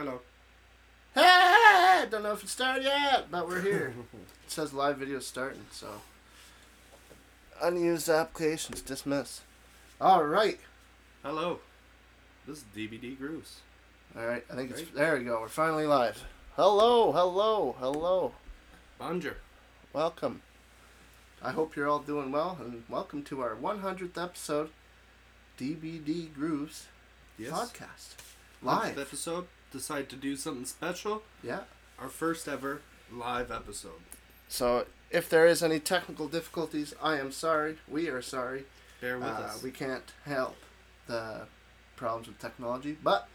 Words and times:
Hello. 0.00 0.18
Hey, 1.14 2.06
don't 2.10 2.22
know 2.22 2.32
if 2.32 2.42
it 2.42 2.48
started 2.48 2.84
yet, 2.84 3.30
but 3.30 3.46
we're 3.46 3.60
here. 3.60 3.92
it 4.14 4.50
says 4.50 4.72
live 4.72 4.96
video 4.96 5.18
starting, 5.18 5.60
so. 5.70 5.88
Unused 7.60 8.08
applications 8.08 8.80
dismiss. 8.80 9.42
All 10.00 10.24
right, 10.24 10.58
Hello. 11.22 11.58
This 12.46 12.56
is 12.60 12.64
DBD 12.74 13.18
Grooves. 13.18 13.58
all 14.16 14.24
right. 14.24 14.42
I 14.50 14.56
think 14.56 14.70
it's 14.70 14.80
Right. 14.80 14.94
there. 14.94 15.18
We 15.18 15.24
go. 15.24 15.38
We're 15.42 15.48
finally 15.48 15.84
live. 15.84 16.24
Hello, 16.56 17.12
hello, 17.12 17.76
hello. 17.78 18.32
Bonjour. 18.98 19.36
Welcome. 19.92 20.40
I 21.42 21.50
hope 21.50 21.76
you're 21.76 21.88
all 21.88 21.98
doing 21.98 22.32
well, 22.32 22.56
and 22.58 22.84
welcome 22.88 23.22
to 23.24 23.42
our 23.42 23.54
100th 23.54 24.16
episode, 24.16 24.70
DBD 25.58 26.32
Grooves 26.32 26.86
Yes. 27.36 27.50
podcast. 27.52 28.14
Live 28.62 28.96
Live. 28.96 28.98
episode. 28.98 29.46
Decide 29.72 30.08
to 30.10 30.16
do 30.16 30.36
something 30.36 30.64
special. 30.64 31.22
Yeah. 31.42 31.60
Our 31.98 32.08
first 32.08 32.48
ever 32.48 32.82
live 33.12 33.50
episode. 33.50 34.00
So 34.48 34.86
if 35.10 35.28
there 35.28 35.46
is 35.46 35.62
any 35.62 35.78
technical 35.78 36.26
difficulties, 36.28 36.94
I 37.02 37.18
am 37.18 37.30
sorry. 37.30 37.78
We 37.88 38.08
are 38.08 38.22
sorry. 38.22 38.64
Bear 39.00 39.18
with 39.18 39.28
Uh, 39.28 39.32
us. 39.32 39.62
we 39.62 39.70
can't 39.70 40.12
help 40.24 40.56
the 41.06 41.46
problems 41.96 42.26
with 42.28 42.38
technology, 42.38 42.96
but 43.02 43.28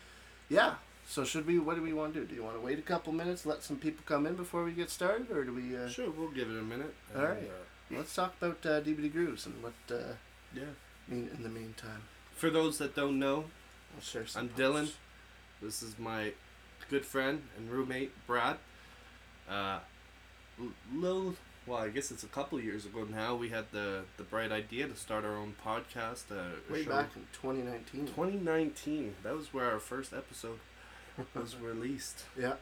yeah. 0.50 0.76
So 1.08 1.24
should 1.24 1.46
we? 1.46 1.60
What 1.60 1.76
do 1.76 1.82
we 1.84 1.94
want 1.94 2.13
to 2.16 2.22
do? 2.22 2.26
Do 2.26 2.36
you 2.36 2.44
want 2.44 2.55
to 2.55 2.62
wait 2.62 2.80
a 2.80 2.82
couple 2.82 3.13
minutes, 3.13 3.46
let 3.46 3.62
some 3.63 3.77
people 3.77 4.04
come 4.08 4.26
in 4.26 4.36
before 4.36 4.63
we 4.63 4.72
get 4.72 4.90
started, 4.90 5.30
or 5.32 5.44
do 5.44 5.54
we? 5.54 5.77
Uh, 5.77 5.88
Sure, 5.88 6.10
we'll 6.10 6.30
give 6.32 6.49
it 6.49 6.58
a 6.60 6.63
minute. 6.63 6.94
All 7.16 7.22
and, 7.22 7.30
right. 7.30 7.44
uh, 7.91 7.98
Let's 7.98 8.16
talk 8.16 8.34
about 8.41 8.66
uh, 8.66 8.82
DBD 8.82 9.12
grooves 9.12 9.46
and 9.46 9.62
what 9.62 9.74
uh, 9.91 10.13
yeah. 10.55 10.63
mean 11.08 11.30
in 11.36 11.44
the 11.44 11.49
meantime. 11.49 12.02
For 12.36 12.49
those 12.49 12.80
that 12.80 12.96
don't 12.96 13.20
know, 13.20 13.46
I'll 13.96 14.02
share 14.02 14.26
some. 14.26 14.41
I'm 14.41 14.49
Dylan. 14.49 14.91
This 15.66 15.82
is 15.82 15.98
my 15.98 16.32
good 16.92 17.04
friend 17.08 17.42
and 17.58 17.72
roommate, 17.72 18.12
Brad. 18.28 18.58
Uh, 19.49 19.80
little, 20.94 21.34
well, 21.66 21.80
I 21.80 21.90
guess 21.90 22.12
it's 22.12 22.24
a 22.24 22.27
couple 22.27 22.60
years 22.60 22.85
ago 22.85 23.04
now. 23.04 23.34
We 23.34 23.49
had 23.49 23.66
the 23.71 24.04
the 24.18 24.24
bright 24.24 24.52
idea 24.52 24.88
to 24.88 24.96
start 24.96 25.26
our 25.26 25.36
own 25.36 25.55
podcast. 25.66 26.26
Uh, 26.32 26.58
Way 26.71 26.84
show. 26.84 26.91
back 26.91 27.10
in 27.16 27.24
2019. 27.34 28.05
2019. 28.05 29.16
That 29.24 29.36
was 29.36 29.55
where 29.55 29.71
our 29.71 29.80
first 29.80 30.13
episode 30.13 30.60
was 31.34 31.55
released, 31.62 32.26
yeah. 32.40 32.54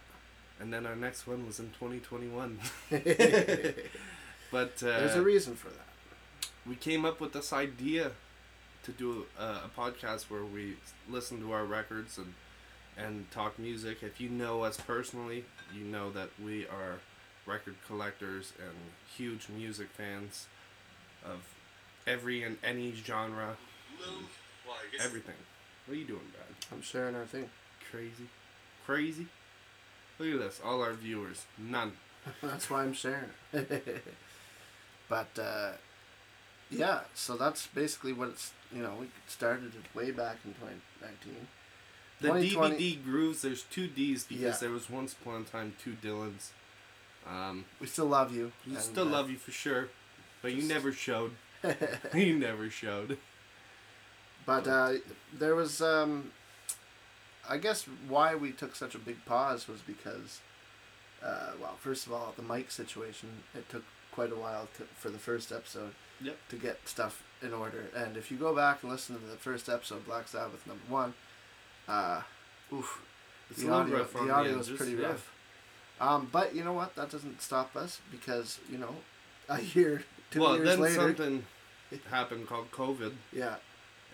and 0.57 0.71
then 0.71 0.85
our 0.85 0.95
next 0.95 1.27
one 1.27 1.45
was 1.45 1.59
in 1.59 1.71
2021. 1.71 2.59
But 4.49 4.83
uh, 4.83 5.09
a 5.15 5.21
reason 5.21 5.55
for 5.55 5.69
that. 5.69 6.47
we 6.65 6.75
came 6.75 7.05
up 7.05 7.19
with 7.19 7.33
this 7.33 7.51
idea 7.51 8.11
to 8.83 8.91
do 8.91 9.25
a, 9.37 9.43
a 9.43 9.71
podcast 9.75 10.29
where 10.29 10.45
we 10.45 10.75
listen 11.09 11.39
to 11.39 11.51
our 11.53 11.65
records 11.65 12.19
and 12.19 12.35
and 12.97 13.29
talk 13.31 13.57
music. 13.59 14.03
If 14.03 14.19
you 14.21 14.29
know 14.29 14.63
us 14.63 14.77
personally, 14.77 15.45
you 15.73 15.83
know 15.83 16.11
that 16.11 16.29
we 16.43 16.65
are 16.67 16.99
record 17.45 17.75
collectors 17.87 18.53
and 18.59 18.75
huge 19.17 19.49
music 19.49 19.89
fans 19.95 20.47
of 21.25 21.41
every 22.07 22.43
and 22.43 22.57
any 22.63 22.93
genre, 22.93 23.57
everything. 24.99 25.35
What 25.85 25.95
are 25.95 25.97
you 25.97 26.05
doing, 26.05 26.21
Brad? 26.31 26.47
I'm 26.71 26.81
sharing 26.81 27.15
our 27.15 27.25
thing. 27.25 27.49
Crazy, 27.91 28.29
crazy. 28.85 29.27
Look 30.19 30.33
at 30.35 30.39
this, 30.39 30.61
all 30.63 30.81
our 30.81 30.93
viewers, 30.93 31.45
none. 31.57 31.93
That's 32.41 32.69
why 32.69 32.83
I'm 32.83 32.93
sharing 32.93 33.31
it. 33.51 34.03
but 35.09 35.27
uh, 35.37 35.71
yeah, 36.69 37.01
so 37.13 37.35
that's 37.35 37.67
basically 37.67 38.13
what 38.13 38.29
it's. 38.29 38.51
You 38.73 38.81
know, 38.81 38.93
we 38.99 39.07
started 39.27 39.73
it 39.75 39.95
way 39.95 40.11
back 40.11 40.37
in 40.45 40.53
2019. 40.53 41.47
The 42.23 42.29
DBD 42.29 43.03
grooves. 43.03 43.41
There's 43.41 43.63
two 43.63 43.87
D's 43.87 44.23
because 44.23 44.41
Yeah. 44.43 44.57
there 44.59 44.69
was 44.71 44.89
once 44.89 45.13
upon 45.13 45.41
a 45.41 45.43
time 45.45 45.75
two 45.83 45.95
Dylans. 46.01 46.49
Um, 47.27 47.65
We 47.79 47.87
still 47.87 48.05
love 48.07 48.35
you. 48.35 48.51
we 48.67 48.73
and, 48.75 48.81
still 48.83 49.07
uh, 49.07 49.11
love 49.11 49.29
you 49.29 49.37
for 49.37 49.51
sure, 49.51 49.89
but 50.41 50.53
you 50.53 50.63
never 50.63 50.91
showed. 50.91 51.31
you 52.13 52.37
never 52.37 52.69
showed. 52.69 53.17
But 54.45 54.67
uh, 54.67 54.93
there 55.31 55.55
was, 55.55 55.81
um, 55.81 56.31
I 57.49 57.57
guess, 57.57 57.85
why 58.07 58.35
we 58.35 58.51
took 58.51 58.75
such 58.75 58.93
a 58.93 58.97
big 58.99 59.23
pause 59.25 59.67
was 59.69 59.79
because, 59.81 60.41
uh, 61.23 61.51
well, 61.61 61.77
first 61.79 62.05
of 62.07 62.11
all, 62.13 62.33
the 62.35 62.43
mic 62.43 62.71
situation. 62.71 63.29
It 63.55 63.69
took 63.69 63.83
quite 64.11 64.31
a 64.31 64.35
while 64.35 64.67
to, 64.77 64.83
for 64.97 65.09
the 65.09 65.17
first 65.19 65.51
episode 65.51 65.93
Yep. 66.21 66.37
to 66.49 66.55
get 66.57 66.87
stuff 66.87 67.23
in 67.41 67.53
order. 67.53 67.85
And 67.95 68.17
if 68.17 68.29
you 68.31 68.37
go 68.37 68.53
back 68.55 68.83
and 68.83 68.91
listen 68.91 69.15
to 69.19 69.25
the 69.25 69.37
first 69.37 69.69
episode, 69.69 70.05
Black 70.05 70.27
Sabbath 70.27 70.67
number 70.67 70.83
one, 70.89 71.13
uh, 71.87 72.21
oof, 72.71 73.01
It's 73.49 73.63
the 73.63 73.71
audio, 73.71 73.97
rough 73.97 74.13
the 74.13 74.31
audio 74.31 74.59
is 74.59 74.69
pretty 74.69 74.93
yeah. 74.93 75.07
rough. 75.07 75.31
Um, 75.99 76.27
but 76.31 76.55
you 76.55 76.63
know 76.63 76.73
what? 76.73 76.95
That 76.95 77.09
doesn't 77.09 77.41
stop 77.41 77.75
us 77.75 78.01
because 78.11 78.59
you 78.69 78.77
know, 78.77 78.95
a 79.49 79.61
year, 79.61 80.03
two 80.31 80.41
well, 80.41 80.55
years 80.55 80.67
then 80.67 80.79
later, 80.79 80.95
something 80.95 81.45
happened 82.09 82.47
called 82.47 82.71
COVID, 82.71 83.13
yeah, 83.31 83.55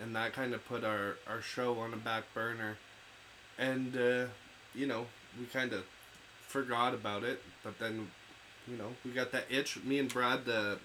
and 0.02 0.16
that 0.16 0.34
kind 0.34 0.54
of 0.54 0.66
put 0.68 0.84
our 0.84 1.16
our 1.28 1.42
show 1.42 1.80
on 1.80 1.94
a 1.94 1.98
back 1.98 2.26
burner, 2.34 2.78
and 3.58 3.96
uh, 3.96 4.26
you 4.76 4.86
know 4.86 5.06
we 5.40 5.46
kind 5.46 5.74
of 5.74 5.86
forgot 6.48 6.94
about 6.94 7.24
it. 7.24 7.42
But 7.64 7.80
then, 7.80 8.10
you 8.68 8.78
know, 8.78 8.90
we 9.06 9.12
got 9.12 9.32
that 9.32 9.46
itch. 9.50 9.82
Me 9.84 10.00
and 10.00 10.12
Brad. 10.12 10.48
Uh, 10.50 10.76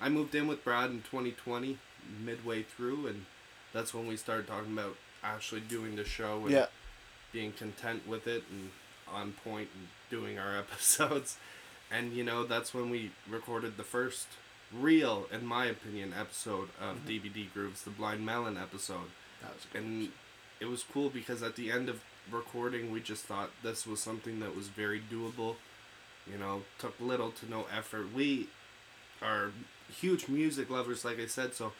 I 0.00 0.08
moved 0.08 0.34
in 0.34 0.46
with 0.46 0.64
Brad 0.64 0.90
in 0.90 0.98
2020, 1.02 1.76
midway 2.24 2.62
through, 2.62 3.08
and 3.08 3.26
that's 3.72 3.92
when 3.92 4.06
we 4.06 4.16
started 4.16 4.46
talking 4.46 4.72
about 4.72 4.96
actually 5.22 5.60
doing 5.62 5.96
the 5.96 6.04
show 6.04 6.42
and 6.42 6.50
yeah, 6.50 6.66
being 7.32 7.52
content 7.52 8.06
with 8.06 8.26
it 8.26 8.44
and 8.50 8.70
on 9.12 9.32
point 9.44 9.68
and 9.74 9.88
doing 10.10 10.38
our 10.38 10.56
episodes. 10.64 11.36
And 11.90 12.12
you 12.12 12.24
know, 12.24 12.44
that's 12.44 12.74
when 12.74 12.90
we 12.90 13.12
recorded 13.28 13.76
the 13.76 13.84
first 13.84 14.26
real, 14.72 15.26
in 15.32 15.46
my 15.46 15.66
opinion, 15.66 16.12
episode 16.18 16.68
of 16.80 16.98
Mm-hmm. 17.06 17.08
DBD 17.08 17.52
Grooves, 17.54 17.82
the 17.82 17.90
Blind 17.90 18.24
Melon 18.24 18.56
episode. 18.58 19.10
that 19.42 19.54
was. 19.54 19.66
And 19.74 20.10
it 20.60 20.66
was 20.66 20.82
cool 20.82 21.08
because 21.08 21.42
at 21.42 21.56
the 21.56 21.70
end 21.70 21.88
of 21.88 22.02
recording, 22.30 22.90
we 22.92 23.00
just 23.00 23.24
thought 23.24 23.50
this 23.62 23.86
was 23.86 24.00
something 24.02 24.40
that 24.40 24.54
was 24.54 24.68
very 24.68 25.00
doable. 25.00 25.56
You 26.30 26.36
know, 26.38 26.62
took 26.78 27.00
little 27.00 27.30
to 27.30 27.48
no 27.50 27.64
effort. 27.74 28.12
We 28.12 28.48
are 29.22 29.52
huge 30.00 30.28
music 30.28 30.68
lovers, 30.68 31.04
like 31.04 31.18
I 31.18 31.26
said, 31.26 31.54
so 31.54 31.72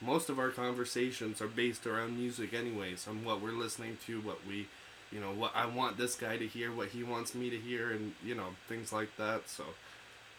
most 0.00 0.28
of 0.30 0.38
our 0.38 0.50
conversations 0.50 1.40
are 1.40 1.46
based 1.48 1.86
around 1.86 2.16
music, 2.16 2.54
anyways, 2.54 3.06
on 3.08 3.24
what 3.24 3.40
we're 3.40 3.52
listening 3.52 3.98
to, 4.06 4.20
what 4.20 4.38
we, 4.46 4.66
you 5.12 5.20
know, 5.20 5.30
what 5.32 5.52
I 5.54 5.66
want 5.66 5.98
this 5.98 6.14
guy 6.14 6.36
to 6.36 6.46
hear, 6.46 6.72
what 6.72 6.88
he 6.88 7.02
wants 7.02 7.34
me 7.34 7.50
to 7.50 7.56
hear, 7.58 7.90
and 7.90 8.14
you 8.24 8.34
know, 8.34 8.48
things 8.68 8.92
like 8.92 9.16
that. 9.18 9.48
So 9.48 9.64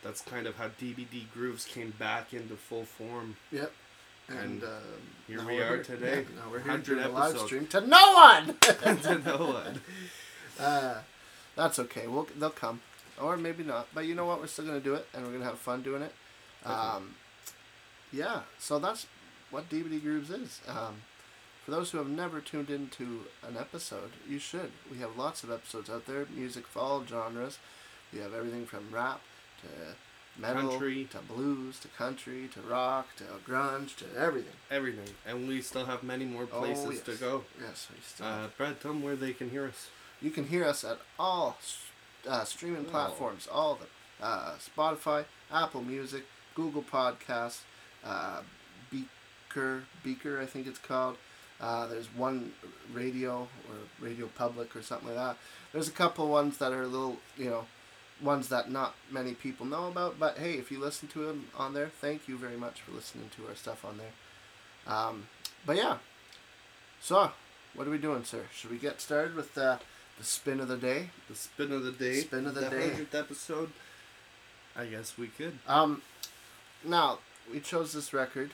that's 0.03 0.21
kind 0.21 0.47
of 0.47 0.55
how 0.55 0.69
DBD 0.69 1.31
Grooves 1.33 1.65
came 1.65 1.91
back 1.99 2.33
into 2.33 2.55
full 2.55 2.85
form. 2.85 3.37
Yep. 3.51 3.71
And, 4.29 4.39
And 4.39 4.63
um, 4.63 4.69
here 5.27 5.45
we 5.45 5.53
here- 5.53 5.83
today, 5.83 6.25
yeah, 6.29 6.41
now 6.43 6.51
we're 6.51 6.59
here 6.61 6.77
doing 6.77 7.03
a 7.03 7.09
live 7.09 7.37
stream 7.39 7.67
to 7.67 7.81
no 7.81 8.13
one. 8.13 8.55
to 8.61 9.17
no 9.25 9.37
one. 9.37 9.81
Uh, 10.59 10.95
that's 11.55 11.79
okay. 11.79 12.07
We'll 12.07 12.27
they'll 12.39 12.49
come, 12.49 12.81
or 13.21 13.35
maybe 13.37 13.63
not. 13.63 13.87
But 13.93 14.05
you 14.05 14.15
know 14.15 14.25
what? 14.25 14.39
We're 14.39 14.47
still 14.47 14.65
gonna 14.65 14.79
do 14.79 14.93
it, 14.95 15.05
and 15.13 15.25
we're 15.25 15.33
gonna 15.33 15.45
have 15.45 15.59
fun 15.59 15.81
doing 15.81 16.01
it. 16.03 16.13
Um, 16.65 17.15
yeah. 18.13 18.41
So 18.59 18.79
that's 18.79 19.05
what 19.51 19.69
DBD 19.69 20.01
Grooves 20.01 20.29
is. 20.29 20.61
Um, 20.67 21.01
for 21.65 21.71
those 21.71 21.91
who 21.91 21.99
have 21.99 22.09
never 22.09 22.41
tuned 22.41 22.69
into 22.71 23.21
an 23.47 23.55
episode, 23.57 24.11
you 24.27 24.39
should. 24.39 24.71
We 24.91 24.97
have 24.97 25.15
lots 25.17 25.43
of 25.43 25.51
episodes 25.51 25.89
out 25.89 26.07
there. 26.07 26.25
Music 26.35 26.65
for 26.65 26.79
all 26.79 27.05
genres. 27.05 27.59
We 28.11 28.19
have 28.19 28.33
everything 28.33 28.65
from 28.65 28.87
rap 28.91 29.21
to 29.61 29.95
metal 30.41 30.69
Country. 30.71 31.07
to 31.11 31.19
blues 31.19 31.79
to 31.79 31.87
country 31.89 32.49
to 32.53 32.61
rock 32.61 33.07
to 33.17 33.25
grunge 33.47 33.95
to 33.97 34.05
everything. 34.17 34.53
Everything. 34.71 35.13
And 35.27 35.47
we 35.47 35.61
still 35.61 35.85
have 35.85 36.01
many 36.03 36.25
more 36.25 36.45
places 36.47 36.85
Oh, 36.87 36.91
yes. 36.91 37.01
to 37.03 37.15
go. 37.15 37.43
Yes, 37.61 37.87
we 37.91 37.97
still. 38.01 38.25
Uh, 38.25 38.47
Brad, 38.57 38.79
tell 38.81 38.91
them 38.93 39.03
where 39.03 39.15
they 39.15 39.33
can 39.33 39.49
hear 39.51 39.67
us. 39.67 39.89
You 40.21 40.31
can 40.31 40.47
hear 40.47 40.65
us 40.65 40.83
at 40.83 40.97
all 41.19 41.57
uh, 42.27 42.43
streaming 42.45 42.85
Oh. 42.87 42.91
platforms, 42.91 43.47
all 43.51 43.75
the 43.75 44.25
uh, 44.25 44.53
Spotify, 44.57 45.25
Apple 45.51 45.81
Music, 45.83 46.23
Google 46.55 46.83
Podcasts, 46.83 47.61
uh, 48.03 48.41
Breaker, 49.53 49.83
Breaker, 50.03 50.39
I 50.39 50.45
think 50.45 50.67
it's 50.67 50.79
called. 50.79 51.17
Uh, 51.59 51.85
there's 51.87 52.07
one 52.15 52.53
radio 52.93 53.47
or 53.69 53.75
Radio 53.99 54.27
Public 54.27 54.75
or 54.75 54.81
something 54.81 55.09
like 55.09 55.17
that. 55.17 55.37
There's 55.73 55.87
a 55.87 55.91
couple 55.91 56.27
ones 56.27 56.57
that 56.57 56.71
are 56.71 56.81
a 56.81 56.87
little, 56.87 57.17
you 57.37 57.49
know, 57.49 57.65
ones 58.21 58.49
that 58.49 58.71
not 58.71 58.95
many 59.11 59.33
people 59.33 59.65
know 59.65 59.87
about. 59.87 60.19
But 60.19 60.37
hey, 60.37 60.53
if 60.53 60.71
you 60.71 60.79
listen 60.79 61.07
to 61.09 61.25
them 61.27 61.47
on 61.55 61.73
there, 61.73 61.87
thank 61.87 62.27
you 62.27 62.37
very 62.37 62.57
much 62.57 62.81
for 62.81 62.91
listening 62.91 63.29
to 63.37 63.47
our 63.47 63.55
stuff 63.55 63.85
on 63.85 63.97
there. 63.97 64.93
Um, 64.93 65.27
but 65.65 65.77
yeah, 65.77 65.97
so 66.99 67.31
what 67.75 67.87
are 67.87 67.91
we 67.91 67.99
doing, 67.99 68.23
sir? 68.23 68.45
Should 68.53 68.71
we 68.71 68.77
get 68.77 68.99
started 68.99 69.35
with 69.35 69.55
uh, 69.55 69.77
the 70.17 70.23
spin 70.23 70.59
of 70.59 70.67
the 70.67 70.77
day? 70.77 71.11
The 71.29 71.35
spin 71.35 71.71
of 71.71 71.83
the 71.83 71.91
day. 71.91 72.21
Spin 72.21 72.47
of 72.47 72.55
the 72.55 72.69
day. 72.69 72.89
100th 72.89 73.19
episode. 73.19 73.71
I 74.75 74.85
guess 74.85 75.17
we 75.17 75.27
could. 75.27 75.59
Um, 75.67 76.01
now 76.83 77.19
we 77.51 77.59
chose 77.59 77.93
this 77.93 78.13
record. 78.13 78.51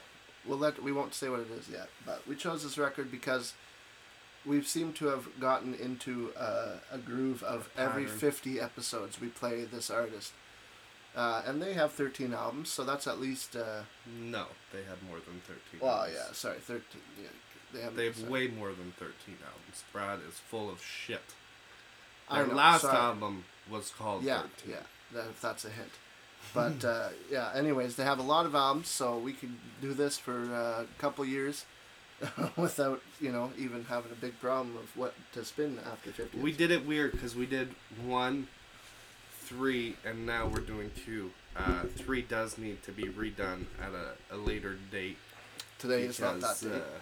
We'll 0.47 0.57
let 0.57 0.81
we 0.81 0.91
won't 0.91 1.13
say 1.13 1.29
what 1.29 1.39
it 1.41 1.51
is 1.51 1.67
yet, 1.69 1.89
but 2.05 2.21
we 2.27 2.35
chose 2.35 2.63
this 2.63 2.77
record 2.77 3.11
because 3.11 3.53
we 4.45 4.61
seem 4.61 4.93
to 4.93 5.07
have 5.07 5.27
gotten 5.39 5.73
into 5.73 6.31
uh, 6.37 6.77
a 6.91 6.97
groove 6.97 7.43
of 7.43 7.69
every 7.77 8.05
pattern. 8.05 8.17
50 8.19 8.59
episodes 8.61 9.19
we 9.19 9.27
play 9.27 9.65
this 9.65 9.89
artist. 9.89 10.31
Uh, 11.15 11.41
and 11.47 11.61
they 11.61 11.73
have 11.73 11.91
13 11.91 12.33
albums, 12.33 12.69
so 12.69 12.83
that's 12.83 13.07
at 13.07 13.19
least. 13.19 13.55
Uh, 13.55 13.81
No, 14.19 14.45
they 14.71 14.83
have 14.83 15.01
more 15.03 15.17
than 15.25 15.41
thirteen. 15.47 15.79
well, 15.81 16.01
albums. 16.01 16.15
yeah, 16.27 16.33
sorry, 16.33 16.59
13. 16.59 17.01
Yeah, 17.21 17.27
they 17.73 17.81
have, 17.81 17.95
They 17.95 18.05
have 18.05 18.17
sorry. 18.17 18.29
way 18.31 18.47
more 18.49 18.69
than 18.69 18.93
thirteen 18.99 19.37
albums. 19.43 19.83
Brad 19.91 20.19
is 20.27 20.35
full 20.35 20.69
of 20.69 20.81
shit. 20.83 21.33
Their 22.31 22.45
know, 22.45 22.53
last 22.53 22.81
sorry. 22.83 22.95
album 22.97 23.45
was 23.69 23.89
called 23.89 24.23
Yeah, 24.23 24.43
13. 24.59 24.69
yeah, 24.75 24.83
that, 25.13 25.41
that's 25.41 25.65
a 25.65 25.69
hint. 25.71 25.89
But 26.53 26.83
uh, 26.83 27.09
yeah, 27.31 27.51
anyways, 27.53 27.95
they 27.95 28.03
have 28.03 28.19
a 28.19 28.23
lot 28.23 28.45
of 28.45 28.55
albums, 28.55 28.87
so 28.87 29.17
we 29.17 29.33
could 29.33 29.55
do 29.81 29.93
this 29.93 30.17
for 30.17 30.33
uh, 30.53 30.83
a 30.83 30.99
couple 30.99 31.25
years 31.25 31.65
without, 32.57 33.01
you 33.19 33.31
know, 33.31 33.51
even 33.57 33.85
having 33.85 34.11
a 34.11 34.15
big 34.15 34.39
problem 34.39 34.75
of 34.77 34.95
what 34.95 35.13
to 35.33 35.45
spin 35.45 35.77
after 35.91 36.11
50. 36.11 36.39
We 36.39 36.51
did 36.51 36.71
it 36.71 36.85
weird 36.85 37.11
because 37.11 37.35
we 37.35 37.45
did 37.45 37.69
one, 38.03 38.47
three, 39.41 39.97
and 40.05 40.25
now 40.25 40.47
we're 40.47 40.61
doing 40.61 40.91
two. 41.05 41.31
Uh, 41.55 41.83
three 41.95 42.21
does 42.21 42.57
need 42.57 42.81
to 42.83 42.91
be 42.91 43.03
redone 43.03 43.65
at 43.81 43.91
a, 43.91 44.35
a 44.35 44.37
later 44.37 44.77
date. 44.91 45.17
Today 45.79 46.03
is 46.03 46.19
not 46.19 46.39
that 46.39 46.59
day. 46.61 46.69
Uh, 46.69 46.99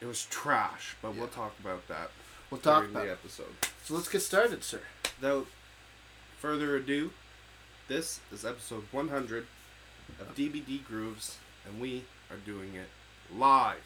it 0.00 0.06
was 0.06 0.26
trash, 0.26 0.96
but 1.02 1.14
we'll 1.16 1.28
talk 1.28 1.54
about 1.60 1.86
that 1.88 2.10
we'll 2.54 2.60
talk 2.60 2.84
about 2.88 3.04
the 3.04 3.12
episode. 3.12 3.54
So 3.84 3.94
let's 3.94 4.08
get 4.08 4.20
started, 4.20 4.62
sir. 4.64 4.80
Without 5.20 5.46
further 6.38 6.76
ado, 6.76 7.10
this 7.88 8.20
is 8.32 8.44
episode 8.44 8.84
100 8.92 9.46
of 10.20 10.34
DBD 10.34 10.84
Grooves, 10.84 11.38
and 11.66 11.80
we 11.80 12.04
are 12.30 12.36
doing 12.44 12.74
it 12.74 12.88
live. 13.36 13.76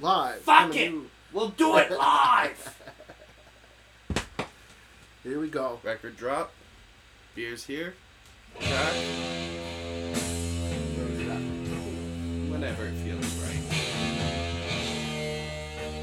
Live. 0.00 0.40
Fuck 0.42 0.74
it. 0.74 0.90
you- 0.90 1.10
We'll 1.32 1.48
do 1.48 1.78
it 1.78 1.90
live. 1.98 2.78
Here 5.22 5.40
we 5.40 5.48
go. 5.48 5.80
Record 5.82 6.16
drop. 6.18 6.52
Beers 7.34 7.64
here. 7.64 7.94
Jack. 8.60 8.92
Whenever 12.50 12.84
it 12.84 12.92
feels 12.96 13.34
right. 13.36 13.62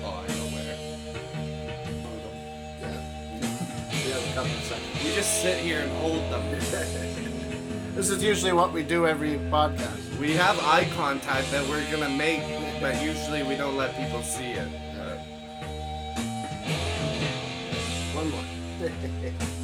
Oh, 0.03 0.23
I 0.23 0.27
know 0.33 0.47
where. 0.49 0.75
Yeah. 2.81 3.01
We 3.91 4.09
have 4.09 4.31
a 4.31 4.33
couple 4.33 4.51
seconds. 4.61 5.03
You 5.05 5.13
just 5.13 5.41
sit 5.43 5.59
here 5.59 5.81
and 5.81 5.91
hold 5.97 6.23
them. 6.31 6.41
This 7.99 8.11
is 8.11 8.23
usually 8.23 8.53
what 8.53 8.71
we 8.71 8.81
do 8.81 9.05
every 9.05 9.31
podcast. 9.51 10.17
We 10.19 10.31
have 10.31 10.57
eye 10.59 10.87
contact 10.95 11.51
that 11.51 11.67
we're 11.67 11.83
gonna 11.91 12.07
make, 12.07 12.39
but 12.79 13.03
usually 13.03 13.43
we 13.43 13.57
don't 13.57 13.75
let 13.75 13.93
people 13.97 14.23
see 14.23 14.51
it. 14.51 14.69
Uh, 14.97 15.17
One 18.15 18.31
more. 18.31 19.49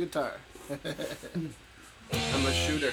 the 0.00 0.06
guitar. 0.06 0.32
I'm 2.12 2.46
a 2.46 2.52
shooter. 2.52 2.92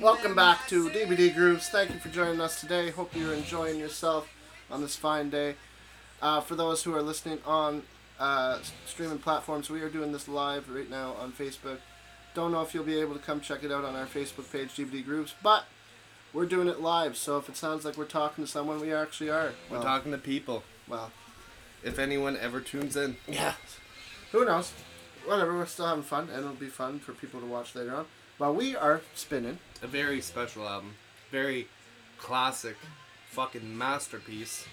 Welcome 0.00 0.34
back 0.34 0.68
to 0.68 0.88
DBD 0.90 1.34
Grooves. 1.34 1.68
Thank 1.68 1.92
you 1.92 1.98
for 1.98 2.08
joining 2.08 2.40
us 2.40 2.60
today. 2.60 2.90
Hope 2.90 3.14
you're 3.16 3.34
enjoying 3.34 3.78
yourself 3.80 4.28
on 4.70 4.80
this 4.80 4.96
fine 4.96 5.30
day. 5.30 5.56
Uh, 6.22 6.40
for 6.40 6.54
those 6.54 6.82
who 6.82 6.94
are 6.94 7.02
listening 7.02 7.38
on 7.44 7.82
uh, 8.18 8.58
streaming 8.86 9.18
platforms, 9.18 9.68
we 9.68 9.82
are 9.82 9.88
doing 9.88 10.12
this 10.12 10.28
live 10.28 10.68
right 10.70 10.88
now 10.88 11.14
on 11.20 11.32
Facebook. 11.32 11.78
Don't 12.34 12.52
know 12.52 12.62
if 12.62 12.74
you'll 12.74 12.84
be 12.84 13.00
able 13.00 13.14
to 13.14 13.20
come 13.20 13.40
check 13.40 13.64
it 13.64 13.72
out 13.72 13.84
on 13.84 13.96
our 13.96 14.06
Facebook 14.06 14.50
page, 14.52 14.70
DBD 14.76 15.04
Grooves, 15.04 15.34
but 15.42 15.64
we're 16.32 16.46
doing 16.46 16.68
it 16.68 16.80
live. 16.80 17.16
So 17.16 17.38
if 17.38 17.48
it 17.48 17.56
sounds 17.56 17.84
like 17.84 17.96
we're 17.96 18.04
talking 18.04 18.44
to 18.44 18.50
someone, 18.50 18.80
we 18.80 18.92
actually 18.92 19.30
are. 19.30 19.52
We're 19.70 19.82
talking 19.82 20.12
to 20.12 20.18
people. 20.18 20.62
well, 20.88 21.10
If 21.82 21.98
anyone 21.98 22.36
ever 22.36 22.60
tunes 22.60 22.96
in, 22.96 23.16
yeah. 23.26 23.54
Who 24.32 24.44
knows? 24.44 24.72
Whatever. 25.26 25.54
We're 25.56 25.66
still 25.66 25.86
having 25.86 26.04
fun, 26.04 26.28
and 26.32 26.44
it'll 26.44 26.54
be 26.54 26.68
fun 26.68 27.00
for 27.00 27.12
people 27.12 27.40
to 27.40 27.46
watch 27.46 27.74
later 27.74 27.94
on. 27.94 28.06
But 28.38 28.54
we 28.54 28.76
are 28.76 29.00
spinning. 29.14 29.58
a 29.82 29.86
very 29.86 30.20
special 30.20 30.68
album, 30.68 30.94
very 31.30 31.68
classic, 32.18 32.76
fucking 33.30 33.76
masterpiece. 33.76 34.66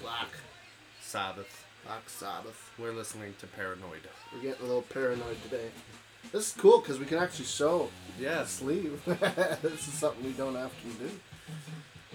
Black. 0.00 0.28
Sabbath. 1.00 1.66
Black 1.84 2.08
Sabbath. 2.08 2.70
We're 2.78 2.92
listening 2.92 3.34
to 3.40 3.46
Paranoid. 3.46 4.08
We're 4.32 4.42
getting 4.42 4.62
a 4.62 4.66
little 4.66 4.82
paranoid 4.82 5.42
today. 5.42 5.70
This 6.32 6.48
is 6.48 6.52
cool 6.60 6.80
because 6.80 6.98
we 6.98 7.06
can 7.06 7.18
actually 7.18 7.46
show 7.46 7.88
yeah. 8.18 8.40
Yes. 8.40 8.50
sleeve. 8.50 9.00
this 9.62 9.88
is 9.88 9.94
something 9.94 10.24
we 10.24 10.32
don't 10.32 10.56
often 10.56 10.92
do. 10.98 11.10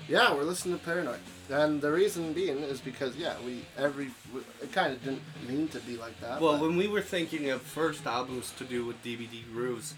Yeah, 0.07 0.33
we're 0.33 0.43
listening 0.43 0.77
to 0.77 0.83
Paranoid, 0.83 1.19
and 1.49 1.81
the 1.81 1.91
reason 1.91 2.33
being 2.33 2.57
is 2.59 2.81
because 2.81 3.15
yeah, 3.15 3.35
we 3.45 3.61
every 3.77 4.09
we, 4.33 4.41
it 4.61 4.71
kind 4.73 4.91
of 4.93 5.03
didn't 5.03 5.21
mean 5.47 5.67
to 5.69 5.79
be 5.79 5.95
like 5.95 6.19
that. 6.19 6.41
Well, 6.41 6.53
but- 6.53 6.61
when 6.61 6.75
we 6.75 6.87
were 6.87 7.01
thinking 7.01 7.49
of 7.51 7.61
first 7.61 8.05
albums 8.05 8.51
to 8.57 8.65
do 8.65 8.85
with 8.85 9.01
DBD 9.03 9.51
Grooves, 9.53 9.95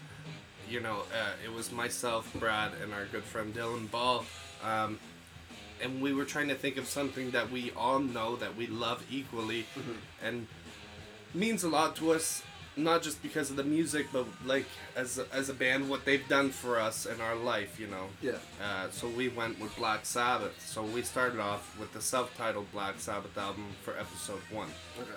you 0.68 0.80
know, 0.80 1.00
uh, 1.12 1.32
it 1.44 1.52
was 1.52 1.72
myself, 1.72 2.32
Brad, 2.38 2.72
and 2.82 2.92
our 2.94 3.06
good 3.06 3.24
friend 3.24 3.54
Dylan 3.54 3.90
Ball. 3.90 4.24
Um, 4.64 4.98
and 5.82 6.00
we 6.00 6.12
were 6.14 6.24
trying 6.24 6.48
to 6.48 6.54
think 6.54 6.76
of 6.78 6.86
something 6.86 7.32
that 7.32 7.50
we 7.50 7.70
all 7.76 7.98
know 7.98 8.36
that 8.36 8.56
we 8.56 8.66
love 8.66 9.04
equally 9.10 9.66
and 10.22 10.46
means 11.34 11.64
a 11.64 11.68
lot 11.68 11.94
to 11.96 12.12
us, 12.12 12.42
not 12.76 13.02
just 13.02 13.22
because 13.22 13.50
of 13.50 13.56
the 13.56 13.64
music, 13.64 14.06
but 14.12 14.26
like 14.44 14.66
as 14.94 15.18
a, 15.18 15.26
as 15.32 15.48
a 15.48 15.54
band, 15.54 15.88
what 15.88 16.04
they've 16.04 16.26
done 16.28 16.50
for 16.50 16.78
us 16.78 17.06
in 17.06 17.20
our 17.20 17.34
life, 17.34 17.80
you 17.80 17.86
know. 17.86 18.06
yeah, 18.20 18.32
Uh, 18.62 18.90
so 18.90 19.08
we 19.08 19.28
went 19.28 19.58
with 19.60 19.74
Black 19.76 20.04
Sabbath. 20.04 20.54
So 20.66 20.82
we 20.82 21.02
started 21.02 21.40
off 21.40 21.78
with 21.78 21.92
the 21.92 22.00
self-titled 22.02 22.70
Black 22.72 23.00
Sabbath 23.00 23.36
album 23.38 23.66
for 23.82 23.98
episode 23.98 24.40
one. 24.50 24.68
okay, 25.00 25.10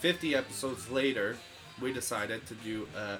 50 0.00 0.34
episodes 0.34 0.90
later, 0.90 1.36
we 1.80 1.92
decided 1.92 2.46
to 2.46 2.54
do 2.56 2.86
a 2.96 3.16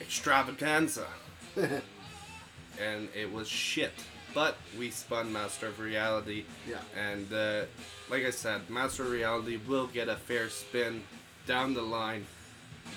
extravaganza. 0.00 1.06
and 1.56 3.08
it 3.14 3.32
was 3.32 3.48
shit. 3.48 3.92
But 4.34 4.56
we 4.76 4.90
spun 4.90 5.32
Master 5.32 5.68
of 5.68 5.78
Reality. 5.78 6.44
Yeah. 6.68 6.78
And 6.98 7.32
uh, 7.32 7.62
like 8.10 8.24
I 8.24 8.30
said, 8.30 8.68
Master 8.68 9.04
of 9.04 9.10
Reality 9.12 9.60
will 9.68 9.86
get 9.86 10.08
a 10.08 10.16
fair 10.16 10.48
spin 10.48 11.02
down 11.46 11.74
the 11.74 11.82
line. 11.82 12.26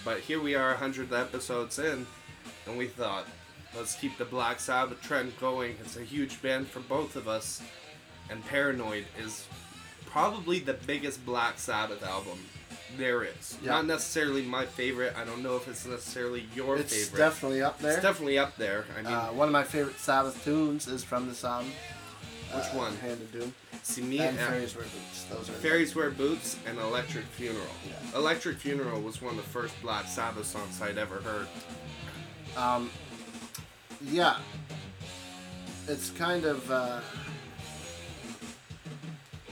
But 0.03 0.19
here 0.19 0.41
we 0.41 0.55
are, 0.55 0.69
100 0.69 1.13
episodes 1.13 1.79
in, 1.79 2.05
and 2.65 2.77
we 2.77 2.87
thought, 2.87 3.25
let's 3.75 3.95
keep 3.95 4.17
the 4.17 4.25
Black 4.25 4.59
Sabbath 4.59 5.01
trend 5.01 5.33
going. 5.39 5.75
It's 5.81 5.97
a 5.97 6.03
huge 6.03 6.41
band 6.41 6.67
for 6.67 6.79
both 6.81 7.15
of 7.15 7.27
us. 7.27 7.61
And 8.29 8.45
Paranoid 8.45 9.05
is 9.19 9.45
probably 10.05 10.59
the 10.59 10.73
biggest 10.73 11.25
Black 11.25 11.59
Sabbath 11.59 12.03
album 12.03 12.39
there 12.97 13.23
is. 13.23 13.57
Yeah. 13.61 13.71
Not 13.71 13.85
necessarily 13.85 14.41
my 14.43 14.65
favorite. 14.65 15.13
I 15.17 15.25
don't 15.25 15.43
know 15.43 15.55
if 15.55 15.67
it's 15.67 15.85
necessarily 15.85 16.47
your 16.55 16.77
it's 16.77 16.93
favorite. 16.93 17.09
It's 17.09 17.17
definitely 17.17 17.61
up 17.61 17.79
there. 17.79 17.93
It's 17.93 18.01
definitely 18.01 18.37
up 18.37 18.55
there. 18.57 18.85
I 18.97 19.01
mean, 19.01 19.13
uh, 19.13 19.27
one 19.27 19.47
of 19.47 19.51
my 19.51 19.63
favorite 19.63 19.99
Sabbath 19.99 20.43
tunes 20.43 20.87
is 20.87 21.03
from 21.03 21.27
this 21.27 21.43
album. 21.43 21.71
Which 22.53 22.65
uh, 22.73 22.77
one? 22.77 22.95
Hand 22.97 23.21
of 23.21 23.31
Doom. 23.31 23.53
see 23.83 24.01
me 24.01 24.19
and 24.19 24.37
uh, 24.39 24.47
Fairies 24.47 24.75
Wear 24.75 24.85
Boots. 24.85 25.23
Those 25.25 25.49
are 25.49 25.53
Fairies 25.53 25.95
Wear 25.95 26.09
Boots 26.11 26.57
and 26.65 26.77
Electric 26.79 27.25
Funeral. 27.25 27.65
Yeah. 27.85 28.17
Electric 28.19 28.57
Funeral 28.57 29.01
was 29.01 29.21
one 29.21 29.37
of 29.37 29.43
the 29.43 29.49
first 29.49 29.73
Black 29.81 30.07
Sabbath 30.07 30.45
songs 30.45 30.81
I'd 30.81 30.97
ever 30.97 31.15
heard. 31.17 31.47
Um, 32.55 32.89
yeah. 34.09 34.37
It's 35.87 36.09
kind 36.11 36.45
of, 36.45 36.69
uh, 36.71 36.99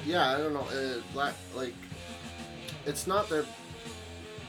yeah, 0.06 0.36
I 0.36 0.38
don't 0.38 0.54
know, 0.54 0.68
uh, 0.72 1.02
like, 1.14 1.34
like, 1.56 1.74
it's 2.86 3.08
not 3.08 3.30
their 3.30 3.46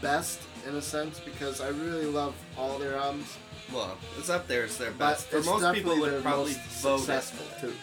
best 0.03 0.41
in 0.69 0.75
a 0.75 0.83
sense 0.83 1.21
because 1.21 1.61
I 1.61 1.69
really 1.69 2.07
love 2.07 2.35
all 2.59 2.79
their 2.79 2.97
albums, 2.97 3.37
Well, 3.73 3.97
it's 4.19 4.31
up 4.31 4.47
there 4.49 4.65
as 4.65 4.77
their 4.79 4.91
but 4.91 4.99
best. 5.13 5.27
For 5.29 5.43
most 5.43 5.75
people, 5.75 5.99
would 5.99 6.23
probably 6.23 6.53
vote 6.81 6.97
it. 6.97 6.99
successful 6.99 7.47
too. 7.61 7.75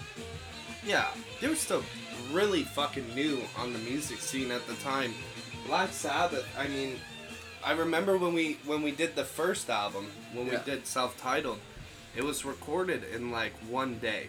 Yeah, 0.86 1.08
they 1.40 1.48
were 1.48 1.56
still 1.56 1.84
really 2.32 2.64
fucking 2.64 3.14
new 3.16 3.42
on 3.58 3.74
the 3.74 3.80
music 3.80 4.20
scene 4.20 4.52
at 4.52 4.66
the 4.68 4.74
time. 4.76 5.14
Black 5.68 5.92
Sabbath. 5.94 6.46
I 6.58 6.68
mean, 6.68 6.98
I 7.64 7.72
remember 7.72 8.18
when 8.18 8.34
we 8.34 8.58
when 8.66 8.82
we 8.82 8.92
did 8.92 9.16
the 9.16 9.24
first 9.24 9.70
album, 9.70 10.08
when 10.34 10.48
Yeah. 10.48 10.60
we 10.60 10.72
did 10.72 10.86
self-titled, 10.86 11.60
it 12.16 12.24
was 12.24 12.44
recorded 12.44 13.04
in 13.16 13.32
like 13.32 13.54
one 13.70 13.98
day, 14.00 14.28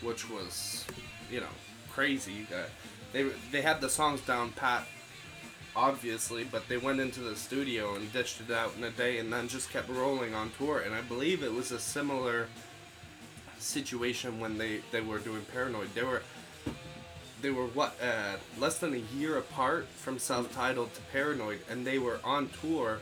which 0.00 0.28
was, 0.30 0.84
you 1.30 1.40
know, 1.40 1.54
crazy. 1.90 2.46
Uh, 2.52 2.56
I 2.58 2.64
they 3.12 3.22
they 3.52 3.60
had 3.62 3.80
the 3.80 3.90
songs 3.90 4.20
down 4.22 4.52
pat, 4.52 4.86
obviously, 5.74 6.44
but 6.44 6.66
they 6.68 6.78
went 6.78 7.00
into 7.00 7.20
the 7.20 7.36
studio 7.36 7.94
and 7.94 8.10
dished 8.12 8.40
it 8.40 8.50
out 8.50 8.72
in 8.78 8.84
a 8.84 8.90
day, 8.90 9.18
and 9.18 9.30
then 9.30 9.48
just 9.48 9.70
kept 9.70 9.88
rolling 9.90 10.34
on 10.34 10.50
tour. 10.56 10.78
And 10.80 10.94
I 10.94 11.02
believe 11.02 11.42
it 11.42 11.52
was 11.52 11.72
a 11.72 11.78
similar 11.78 12.48
situation 13.58 14.40
when 14.40 14.58
they 14.58 14.80
they 14.92 15.00
were 15.00 15.18
doing 15.18 15.42
Paranoid. 15.52 15.88
They 15.94 16.02
were 16.04 16.22
they 17.42 17.50
were 17.50 17.66
what 17.66 17.96
uh, 18.02 18.36
less 18.58 18.78
than 18.78 18.94
a 18.94 19.16
year 19.16 19.36
apart 19.38 19.86
from 19.88 20.18
self-titled 20.18 20.94
to 20.94 21.00
Paranoid, 21.12 21.60
and 21.70 21.86
they 21.86 21.98
were 21.98 22.18
on 22.24 22.48
tour 22.60 22.98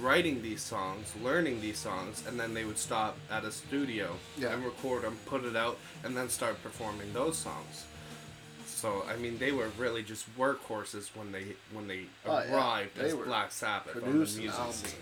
writing 0.00 0.42
these 0.42 0.60
songs, 0.62 1.12
learning 1.22 1.60
these 1.60 1.78
songs, 1.78 2.24
and 2.26 2.38
then 2.38 2.52
they 2.54 2.64
would 2.64 2.78
stop 2.78 3.16
at 3.30 3.44
a 3.44 3.52
studio 3.52 4.16
Yeah. 4.36 4.52
and 4.52 4.64
record 4.64 5.02
them, 5.02 5.16
put 5.26 5.44
it 5.44 5.54
out, 5.56 5.78
and 6.02 6.16
then 6.16 6.28
start 6.28 6.60
performing 6.62 7.12
those 7.12 7.36
songs. 7.38 7.84
So 8.66 9.04
I 9.08 9.16
mean, 9.16 9.38
they 9.38 9.52
were 9.52 9.68
really 9.78 10.02
just 10.02 10.24
workhorses 10.38 11.08
when 11.14 11.32
they 11.32 11.54
when 11.72 11.86
they 11.88 12.06
Oh, 12.26 12.38
yeah. 12.42 12.54
arrived 12.54 12.96
They 12.96 13.06
as 13.06 13.14
Black 13.14 13.50
Sabbath 13.52 13.96
on 13.96 14.02
the 14.02 14.08
music 14.08 14.42
scene. 14.42 14.50
Constant. 14.50 14.94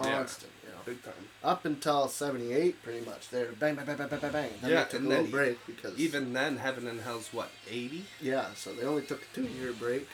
Yeah, 0.00 0.57
big 0.88 1.02
time. 1.02 1.14
Up 1.44 1.64
until 1.64 2.08
'78, 2.08 2.82
pretty 2.82 3.04
much. 3.04 3.28
They're 3.30 3.52
bang, 3.52 3.74
bang, 3.74 3.86
bang, 3.86 3.96
bang, 3.96 4.08
bang, 4.08 4.20
bang, 4.20 4.32
bang. 4.32 4.50
Then 4.60 4.70
Yeah, 4.70 4.84
they 4.84 4.90
took 4.90 5.00
and 5.00 5.06
a 5.06 5.08
little 5.08 5.24
then 5.24 5.30
break 5.32 5.58
because 5.66 5.98
Even 5.98 6.32
then, 6.32 6.56
Heaven 6.58 6.86
and 6.86 7.00
Hell's 7.00 7.32
what 7.32 7.50
eighty? 7.70 8.04
yeah, 8.20 8.46
so 8.54 8.72
they 8.72 8.84
only 8.84 9.02
took 9.02 9.20
a 9.22 9.34
two-year 9.34 9.72
break, 9.72 10.06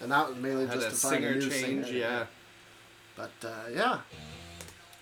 and 0.00 0.10
that 0.12 0.28
was 0.28 0.38
mainly 0.38 0.66
Had 0.66 0.80
just 0.80 0.86
a 0.88 0.90
to 0.90 0.96
find 0.96 1.24
a 1.24 1.28
singer 1.28 1.34
new 1.34 1.50
change, 1.50 1.86
singer. 1.86 1.98
yeah. 1.98 2.24
But 3.16 3.32
uh, 3.44 3.68
yeah, 3.74 3.98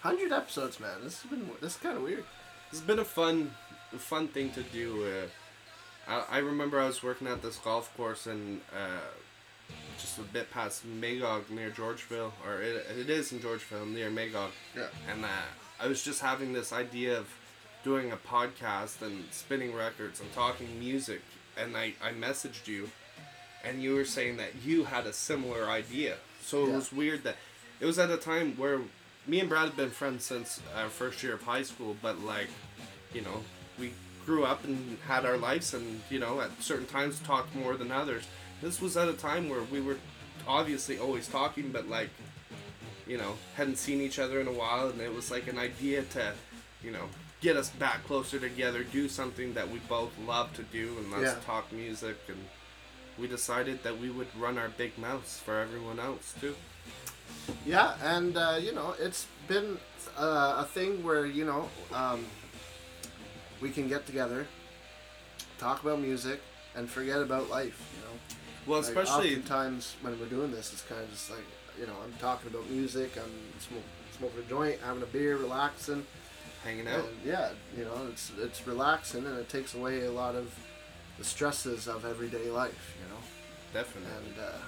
hundred 0.03 0.33
episodes, 0.33 0.81
man. 0.81 0.99
This 1.05 1.23
has 1.23 1.31
been 1.31 1.49
this 1.61 1.75
is 1.77 1.81
kind 1.81 1.97
of 1.97 2.03
weird. 2.03 2.25
It's 2.73 2.81
been 2.81 2.99
a 2.99 3.05
fun, 3.05 3.53
fun 3.97 4.29
thing 4.29 4.51
to 4.53 4.63
do. 4.63 5.05
Uh, 5.05 5.27
I, 6.31 6.37
I 6.37 6.39
remember 6.39 6.81
I 6.81 6.87
was 6.87 7.03
working 7.03 7.27
at 7.27 7.43
this 7.43 7.57
golf 7.59 7.95
course 7.97 8.27
and. 8.27 8.61
uh, 8.75 9.01
just 10.01 10.19
a 10.19 10.23
bit 10.23 10.51
past 10.51 10.85
Magog 10.85 11.51
near 11.51 11.71
Georgeville, 11.71 12.33
or 12.47 12.61
it, 12.63 12.87
it 12.99 13.11
is 13.11 13.33
in 13.33 13.41
Georgeville 13.41 13.89
near 13.93 14.11
Magog. 14.11 14.51
Yeah. 14.77 14.87
And 15.11 15.25
uh, 15.25 15.29
I 15.81 15.87
was 15.87 16.03
just 16.03 16.21
having 16.21 16.53
this 16.53 16.73
idea 16.73 17.19
of 17.19 17.29
doing 17.85 18.13
a 18.13 18.17
podcast 18.17 19.03
and 19.03 19.25
spinning 19.31 19.75
records 19.75 20.21
and 20.21 20.33
talking 20.35 20.79
music, 20.79 21.23
and 21.57 21.77
I, 21.77 21.95
I 22.03 22.13
messaged 22.13 22.67
you, 22.67 22.91
and 23.65 23.83
you 23.83 23.95
were 23.95 24.05
saying 24.05 24.37
that 24.39 24.51
you 24.65 24.85
had 24.85 25.07
a 25.07 25.13
similar 25.13 25.69
idea. 25.69 26.17
So 26.43 26.65
it 26.65 26.69
Yeah. 26.71 26.77
was 26.77 26.93
weird 26.93 27.25
that 27.25 27.37
it 27.81 27.87
was 27.87 27.99
at 27.99 28.11
a 28.11 28.17
time 28.17 28.57
where 28.57 28.81
me 29.27 29.41
and 29.41 29.49
Brad 29.49 29.67
had 29.67 29.77
been 29.77 29.91
friends 29.91 30.25
since 30.25 30.61
our 30.77 30.89
first 30.89 31.23
year 31.23 31.35
of 31.35 31.43
high 31.43 31.63
school, 31.63 31.97
but 32.03 32.21
like, 32.21 32.49
you 33.15 33.21
know, 33.23 33.43
we 33.79 33.93
grew 34.27 34.45
up 34.45 34.65
and 34.65 34.99
had 35.07 35.25
our 35.25 35.37
lives, 35.39 35.73
and 35.75 36.03
you 36.11 36.19
know, 36.19 36.41
at 36.41 36.51
certain 36.63 36.87
times 36.87 37.19
talked 37.21 37.55
more 37.55 37.77
than 37.77 37.91
others. 37.91 38.25
This 38.63 38.81
was 38.81 38.97
at 38.97 39.09
a 39.09 39.13
time 39.15 39.49
where 39.49 39.63
we 39.63 39.81
were 39.81 39.97
obviously 40.47 40.99
always 40.99 41.27
talking, 41.29 41.71
but 41.71 41.89
like, 41.89 42.11
you 43.07 43.17
know, 43.19 43.35
hadn't 43.57 43.77
seen 43.77 44.01
each 44.01 44.19
other 44.19 44.41
in 44.41 44.47
a 44.47 44.53
while, 44.53 44.89
and 44.89 45.01
it 45.01 45.13
was 45.15 45.31
like 45.31 45.49
an 45.49 45.59
idea 45.59 46.03
to, 46.03 46.33
you 46.83 46.91
know, 46.91 47.05
get 47.41 47.57
us 47.57 47.71
back 47.71 48.05
closer 48.07 48.39
together, 48.39 48.85
do 48.85 49.09
something 49.09 49.55
that 49.55 49.71
we 49.71 49.79
both 49.89 50.13
love 50.27 50.53
to 50.55 50.63
do, 50.65 50.97
and 50.99 51.13
that's 51.13 51.35
Yeah. 51.37 51.45
talk 51.47 51.73
music. 51.73 52.17
And 52.29 52.39
we 53.19 53.27
decided 53.27 53.83
that 53.83 53.99
we 53.99 54.11
would 54.11 54.29
run 54.39 54.59
our 54.59 54.69
big 54.69 54.97
mouths 54.99 55.39
for 55.45 55.59
everyone 55.59 55.99
else 55.99 56.35
too. 56.41 56.55
Yeah, 57.65 57.95
and 58.03 58.37
uh, 58.37 58.59
you 58.61 58.73
know, 58.73 58.95
it's 58.99 59.27
been 59.49 59.79
uh, 60.19 60.57
a 60.59 60.65
thing 60.65 61.03
where 61.03 61.25
you 61.27 61.45
know 61.45 61.69
um, 61.93 62.27
we 63.61 63.71
can 63.71 63.89
get 63.89 64.07
together, 64.07 64.47
talk 65.59 65.83
about 65.83 66.01
music, 66.01 66.41
and 66.75 66.89
forget 66.91 67.21
about 67.21 67.49
life. 67.49 67.81
You 67.97 68.05
know, 68.05 68.19
Well, 68.67 68.81
Like, 68.81 68.89
especially 68.89 69.29
oftentimes 69.31 69.97
when 70.03 70.19
we're 70.21 70.27
doing 70.27 70.51
this, 70.53 70.73
it's 70.73 70.83
kind 70.83 71.03
of 71.03 71.11
just 71.11 71.31
like 71.31 71.45
you 71.79 71.87
know, 71.87 71.95
I'm 72.05 72.13
talking 72.21 72.51
about 72.51 72.69
music, 72.69 73.17
I'm 73.17 73.31
smoking, 73.61 73.85
smoking 74.19 74.41
a 74.41 74.49
joint, 74.49 74.81
having 74.85 75.03
a 75.03 75.07
beer, 75.07 75.37
relaxing, 75.37 76.07
hanging 76.63 76.87
out. 76.89 77.01
and 77.07 77.09
yeah, 77.25 77.51
you 77.77 77.85
know, 77.85 78.07
it's 78.11 78.31
it's 78.39 78.67
relaxing 78.67 79.25
and 79.27 79.39
it 79.39 79.49
takes 79.49 79.75
away 79.75 80.05
a 80.05 80.11
lot 80.11 80.35
of 80.35 80.53
the 81.19 81.25
stresses 81.25 81.89
of 81.89 82.05
everyday 82.05 82.51
life. 82.51 82.97
You 83.03 83.09
know. 83.15 83.21
Definitely. 83.73 84.11
And, 84.11 84.39
uh, 84.41 84.59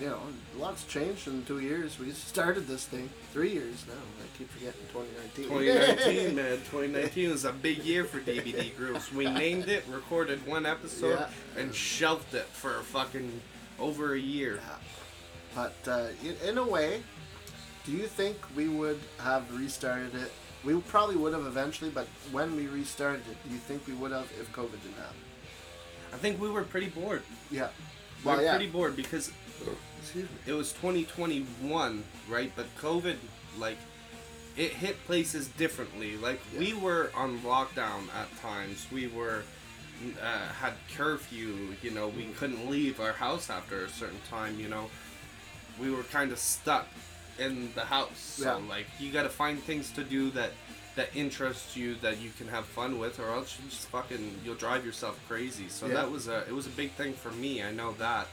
you 0.00 0.08
know, 0.08 0.18
a 0.54 0.58
lot's 0.58 0.84
changed 0.84 1.26
in 1.26 1.44
two 1.44 1.60
years. 1.60 1.98
We 1.98 2.10
started 2.12 2.66
this 2.66 2.84
thing 2.84 3.08
three 3.32 3.50
years 3.52 3.84
now. 3.86 3.94
I 3.94 4.38
keep 4.38 4.50
forgetting 4.50 4.80
2019. 4.92 5.44
2019, 5.48 6.34
man. 6.36 6.56
2019 6.58 7.30
was 7.30 7.44
a 7.44 7.52
big 7.52 7.78
year 7.78 8.04
for 8.04 8.18
DBD 8.20 8.76
Grooves. 8.76 9.12
We 9.12 9.24
named 9.30 9.68
it, 9.68 9.84
recorded 9.88 10.46
one 10.46 10.66
episode, 10.66 11.18
Yeah. 11.18 11.60
and 11.62 11.74
shelved 11.74 12.34
it 12.34 12.44
for 12.46 12.76
a 12.78 12.82
fucking 12.82 13.40
over 13.78 14.14
a 14.14 14.18
year. 14.18 14.60
Yeah. 14.62 14.74
But 15.54 15.90
uh, 15.90 16.06
in, 16.22 16.50
in 16.50 16.58
a 16.58 16.64
way, 16.66 17.02
do 17.86 17.92
you 17.92 18.06
think 18.06 18.36
we 18.54 18.68
would 18.68 19.00
have 19.20 19.50
restarted 19.58 20.14
it? 20.14 20.30
We 20.64 20.78
probably 20.80 21.16
would 21.16 21.32
have 21.32 21.46
eventually, 21.46 21.90
but 21.90 22.06
when 22.32 22.54
we 22.56 22.66
restarted 22.66 23.22
it, 23.30 23.36
do 23.48 23.54
you 23.54 23.60
think 23.60 23.86
we 23.86 23.94
would 23.94 24.10
have 24.12 24.30
if 24.38 24.52
COVID 24.52 24.72
didn't 24.82 24.96
happen? 24.96 25.16
I 26.12 26.16
think 26.16 26.38
we 26.40 26.50
were 26.50 26.64
pretty 26.64 26.88
bored. 26.88 27.22
Yeah. 27.50 27.68
We 28.24 28.28
Well, 28.28 28.36
were 28.38 28.42
yeah. 28.42 28.56
pretty 28.56 28.70
bored 28.70 28.96
because 28.96 29.30
Excuse 30.00 30.24
me. 30.30 30.36
it 30.46 30.52
was 30.52 30.72
2021, 30.74 32.04
right? 32.28 32.52
But 32.54 32.66
COVID, 32.78 33.16
like, 33.58 33.76
it 34.56 34.72
hit 34.72 35.04
places 35.06 35.48
differently. 35.48 36.16
Like, 36.16 36.40
we 36.58 36.74
were 36.74 37.10
on 37.14 37.38
lockdown 37.40 38.08
at 38.14 38.34
times. 38.40 38.86
We 38.92 39.06
were 39.08 39.42
uh, 40.22 40.38
had 40.60 40.74
curfew. 40.96 41.74
You 41.82 41.90
know, 41.90 42.08
we 42.08 42.24
couldn't 42.38 42.68
leave 42.70 43.00
our 43.00 43.12
house 43.12 43.50
after 43.50 43.84
a 43.84 43.88
certain 43.88 44.20
time. 44.30 44.58
You 44.60 44.68
know, 44.68 44.90
we 45.80 45.90
were 45.90 46.04
kind 46.04 46.32
of 46.32 46.38
stuck 46.38 46.86
in 47.38 47.70
the 47.74 47.82
house. 47.84 48.18
So, 48.18 48.44
Yeah. 48.58 48.68
like, 48.68 48.86
you 48.98 49.12
got 49.12 49.24
to 49.24 49.28
find 49.28 49.62
things 49.62 49.90
to 49.92 50.04
do 50.04 50.30
that 50.30 50.52
that 50.94 51.14
interests 51.14 51.76
you 51.76 51.94
that 51.96 52.16
you 52.22 52.30
can 52.38 52.48
have 52.48 52.64
fun 52.64 52.98
with, 52.98 53.20
or 53.20 53.30
else 53.30 53.58
you 53.62 53.68
just 53.68 53.86
fucking 53.88 54.40
you'll 54.42 54.54
drive 54.54 54.82
yourself 54.86 55.20
crazy. 55.28 55.68
So 55.68 55.86
Yeah. 55.88 55.94
that 55.94 56.10
was 56.10 56.26
a 56.28 56.38
it 56.48 56.52
was 56.52 56.66
a 56.66 56.70
big 56.70 56.92
thing 56.92 57.12
for 57.12 57.30
me. 57.32 57.62
I 57.62 57.70
know 57.70 57.92
that. 57.98 58.28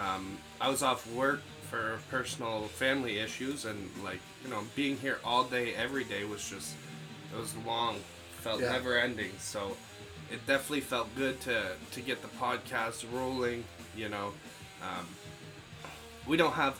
Um, 0.00 0.38
I 0.60 0.68
was 0.68 0.82
off 0.82 1.10
work 1.12 1.40
for 1.70 1.98
personal 2.10 2.62
family 2.68 3.18
issues, 3.18 3.64
and 3.64 3.90
like 4.04 4.20
you 4.44 4.50
know, 4.50 4.60
being 4.74 4.96
here 4.96 5.18
all 5.24 5.44
day, 5.44 5.74
every 5.74 6.04
day 6.04 6.24
was 6.24 6.48
just 6.48 6.74
it 7.34 7.38
was 7.38 7.54
long, 7.66 7.96
felt 8.40 8.60
Yeah. 8.60 8.72
never 8.72 8.98
ending. 8.98 9.32
So 9.38 9.76
it 10.30 10.46
definitely 10.46 10.80
felt 10.80 11.08
good 11.16 11.40
to 11.42 11.72
to 11.92 12.00
get 12.00 12.22
the 12.22 12.28
podcast 12.28 13.04
rolling. 13.12 13.64
You 13.96 14.08
know, 14.08 14.32
um, 14.82 15.06
we 16.26 16.36
don't 16.36 16.52
have 16.54 16.78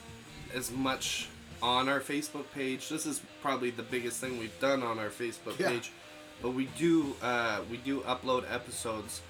as 0.54 0.70
much 0.70 1.28
on 1.62 1.88
our 1.88 2.00
Facebook 2.00 2.44
page. 2.54 2.88
This 2.88 3.06
is 3.06 3.20
probably 3.40 3.70
the 3.70 3.82
biggest 3.82 4.20
thing 4.20 4.38
we've 4.38 4.58
done 4.60 4.82
on 4.82 4.98
our 4.98 5.08
Facebook 5.10 5.58
Yeah. 5.58 5.68
page, 5.68 5.92
but 6.42 6.50
we 6.50 6.66
do 6.78 7.14
uh, 7.22 7.60
we 7.70 7.76
do 7.78 8.00
upload 8.00 8.44
episodes. 8.52 9.20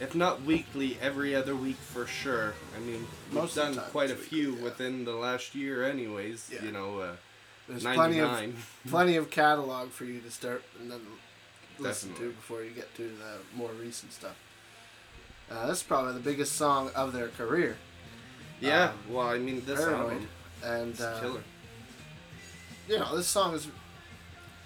If 0.00 0.14
not 0.14 0.42
weekly, 0.42 0.96
every 1.00 1.34
other 1.34 1.56
week 1.56 1.76
for 1.76 2.06
sure. 2.06 2.54
I 2.76 2.80
mean, 2.80 3.06
we've 3.30 3.34
Most 3.34 3.56
of 3.56 3.74
done 3.74 3.84
quite 3.90 4.10
a 4.10 4.14
few 4.14 4.50
weekly, 4.50 4.58
yeah. 4.58 4.64
within 4.64 5.04
the 5.04 5.12
last 5.14 5.54
year, 5.54 5.84
anyways. 5.84 6.50
Yeah. 6.52 6.64
You 6.64 6.72
know, 6.72 7.00
uh, 7.00 7.12
There's 7.68 7.82
plenty 7.82 8.20
of 8.20 8.30
99. 8.30 8.56
plenty 8.88 9.16
of 9.16 9.30
catalog 9.30 9.90
for 9.90 10.04
you 10.04 10.20
to 10.20 10.30
start 10.30 10.62
and 10.80 10.90
then 10.90 11.00
listen 11.80 12.10
Definitely. 12.10 12.32
to 12.34 12.36
before 12.36 12.62
you 12.62 12.70
get 12.70 12.94
to 12.96 13.02
the 13.02 13.56
more 13.56 13.70
recent 13.72 14.12
stuff. 14.12 14.36
Uh, 15.50 15.66
this 15.66 15.78
is 15.78 15.82
probably 15.82 16.12
the 16.12 16.20
biggest 16.20 16.52
song 16.56 16.90
of 16.94 17.12
their 17.12 17.28
career. 17.28 17.76
yeah. 18.60 18.90
um, 18.90 19.14
well, 19.14 19.26
I 19.28 19.38
mean, 19.38 19.62
this 19.64 19.80
Paranoid. 19.80 20.12
album 20.12 20.28
And 20.62 21.00
uh, 21.00 21.20
killer. 21.20 21.42
you 22.88 22.98
know, 22.98 23.16
this 23.16 23.26
song 23.26 23.54
is 23.54 23.66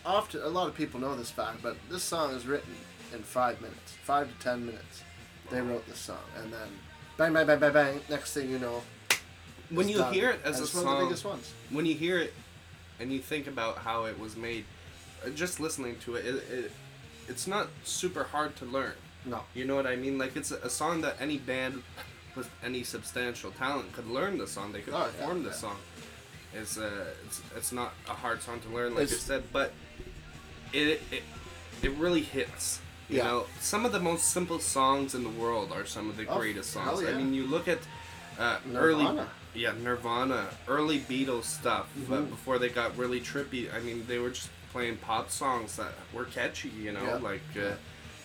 often 0.05 0.43
a 0.43 0.49
lot 0.49 0.69
of 0.69 0.75
people 0.75 1.01
know 1.01 1.15
this 1.17 1.31
fact, 1.31 1.63
but 1.63 1.77
this 1.91 2.03
song 2.03 2.35
is 2.35 2.47
written 2.47 2.75
in 3.15 3.23
five 3.23 3.61
minutes, 3.61 3.95
five 4.05 4.29
to 4.29 4.43
ten 4.45 4.67
minutes. 4.67 5.03
They 5.53 5.61
wrote 5.61 5.87
this 5.87 5.99
song, 5.99 6.17
and 6.39 6.53
then 6.53 6.69
bang, 7.19 7.33
bang, 7.33 7.47
bang, 7.47 7.59
bang, 7.59 7.73
bang. 7.73 8.01
Next 8.09 8.33
thing 8.33 8.49
you 8.51 8.59
know, 8.59 8.83
When 9.71 9.89
you 9.89 9.99
done. 9.99 10.13
hear 10.13 10.31
it 10.31 10.41
as 10.45 10.57
And 10.57 10.63
a 10.63 10.65
it's 10.65 10.75
one 10.75 10.87
of 10.87 10.99
the 10.99 11.05
biggest 11.05 11.25
ones. 11.25 11.53
when 11.71 11.87
you 11.87 11.95
hear 11.95 12.19
it 12.19 12.33
and 12.99 13.13
you 13.13 13.21
think 13.21 13.47
about 13.47 13.79
how 13.79 14.05
it 14.07 14.19
was 14.19 14.37
made, 14.37 14.65
uh, 15.25 15.29
just 15.31 15.61
listening 15.61 15.97
to 16.01 16.15
it, 16.17 16.25
it, 16.27 16.35
it 16.51 16.73
it's 17.29 17.47
not 17.47 17.69
super 17.85 18.25
hard 18.25 18.57
to 18.57 18.65
learn. 18.65 18.95
No, 19.25 19.43
You 19.55 19.65
know 19.67 19.77
what 19.77 19.87
I 19.87 19.95
mean? 19.95 20.19
Like 20.19 20.35
it's 20.37 20.51
a, 20.51 20.57
a 20.59 20.71
song 20.71 21.03
that 21.03 21.17
any 21.21 21.39
band 21.39 21.83
with 22.35 22.49
any 22.65 22.83
substantial 22.83 23.51
talent 23.53 23.93
could 23.93 24.09
learn 24.09 24.39
the 24.39 24.47
song. 24.49 24.73
They 24.73 24.81
could 24.81 24.95
Oh, 24.95 24.99
yeah, 24.99 25.05
perform 25.21 25.43
the 25.45 25.51
yeah. 25.51 25.55
song. 25.55 25.77
It's 26.55 26.77
uh, 26.79 26.91
it's 27.27 27.41
it's 27.57 27.73
not 27.73 27.93
a 28.09 28.15
hard 28.15 28.43
song 28.43 28.59
to 28.61 28.69
learn, 28.71 28.91
like 28.95 29.01
I 29.01 29.03
It's- 29.05 29.21
said, 29.21 29.45
but 29.53 29.73
it 30.73 31.01
it 31.13 31.23
it 31.83 31.91
really 31.93 32.23
hits. 32.23 32.81
You 33.13 33.19
Yeah. 33.19 33.25
know, 33.25 33.47
some 33.61 33.85
of 33.85 33.93
the 33.93 34.01
most 34.01 34.31
simple 34.31 34.59
songs 34.59 35.15
in 35.15 35.23
the 35.23 35.29
world 35.29 35.71
are 35.71 35.85
some 35.85 36.09
of 36.09 36.17
the 36.17 36.27
Oh, 36.27 36.39
greatest 36.39 36.71
songs. 36.71 37.03
I 37.05 37.13
mean, 37.13 37.35
you 37.35 37.47
look 37.47 37.69
at 37.69 37.79
uh, 38.39 38.59
early 38.75 39.07
yeah 39.55 39.73
Nirvana, 39.73 40.49
early 40.67 40.99
Beatles 41.01 41.45
stuff, 41.45 41.89
but 42.09 42.21
Mhm. 42.23 42.31
before 42.31 42.59
they 42.59 42.71
got 42.71 42.97
really 42.97 43.21
trippy. 43.21 43.73
I 43.73 43.81
mean, 43.81 44.07
they 44.09 44.19
were 44.19 44.31
just 44.31 44.49
playing 44.73 44.97
pop 44.97 45.31
songs 45.31 45.77
that 45.77 45.93
were 46.15 46.25
catchy. 46.25 46.71
You 46.71 46.93
know, 46.93 47.05
Yeah. 47.05 47.17
like 47.17 47.43
uh, 47.55 47.61
Yeah. 47.61 47.75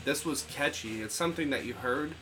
this 0.05 0.23
was 0.23 0.43
catchy. 0.49 1.01
It's 1.01 1.13
something 1.13 1.49
that 1.49 1.65
you 1.65 1.73
heard, 1.73 2.13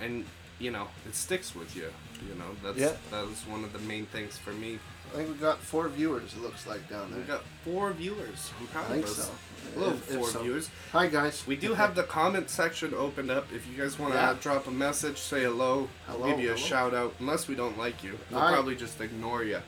and 0.00 0.24
you 0.58 0.72
know, 0.72 0.88
it 1.06 1.14
sticks 1.14 1.54
with 1.54 1.76
you. 1.76 1.92
You 2.28 2.34
know, 2.34 2.56
that's 2.64 2.76
Yeah. 2.78 2.96
that 3.12 3.24
was 3.28 3.46
one 3.46 3.62
of 3.62 3.72
the 3.72 3.78
main 3.78 4.06
things 4.06 4.36
for 4.36 4.50
me. 4.52 4.80
I 5.12 5.16
think 5.16 5.28
we 5.28 5.34
got 5.34 5.58
four 5.58 5.88
viewers. 5.88 6.34
It 6.34 6.40
looks 6.42 6.66
like 6.66 6.88
down 6.88 7.10
there. 7.10 7.18
We 7.20 7.26
got 7.26 7.42
four 7.64 7.92
viewers. 7.92 8.52
I'm 8.60 8.66
proud 8.68 8.84
I 8.84 8.88
think 8.94 9.04
of 9.06 9.10
us. 9.10 9.16
so. 9.26 9.32
Hello, 9.74 9.90
If- 9.90 10.10
if 10.10 10.16
four 10.16 10.28
so. 10.28 10.42
viewers. 10.42 10.70
Hi 10.92 11.06
guys. 11.08 11.46
We 11.46 11.56
do 11.56 11.74
have 11.74 11.94
the 11.96 12.04
comment 12.04 12.48
section 12.48 12.94
opened 12.94 13.30
up. 13.30 13.52
If 13.52 13.66
you 13.66 13.76
guys 13.76 13.98
want 13.98 14.12
to 14.14 14.18
Yeah. 14.20 14.34
drop 14.40 14.66
a 14.68 14.70
message, 14.70 15.18
say 15.18 15.42
hello, 15.42 15.88
Hello, 16.06 16.26
give 16.28 16.38
you 16.40 16.50
a 16.52 16.54
hello. 16.54 16.66
shout 16.66 16.94
out. 16.94 17.14
Unless 17.18 17.48
we 17.48 17.54
don't 17.56 17.76
like 17.76 18.04
you, 18.04 18.18
we'll 18.30 18.38
Alright. 18.38 18.54
probably 18.54 18.76
just 18.76 19.00
ignore 19.00 19.42
you. 19.42 19.60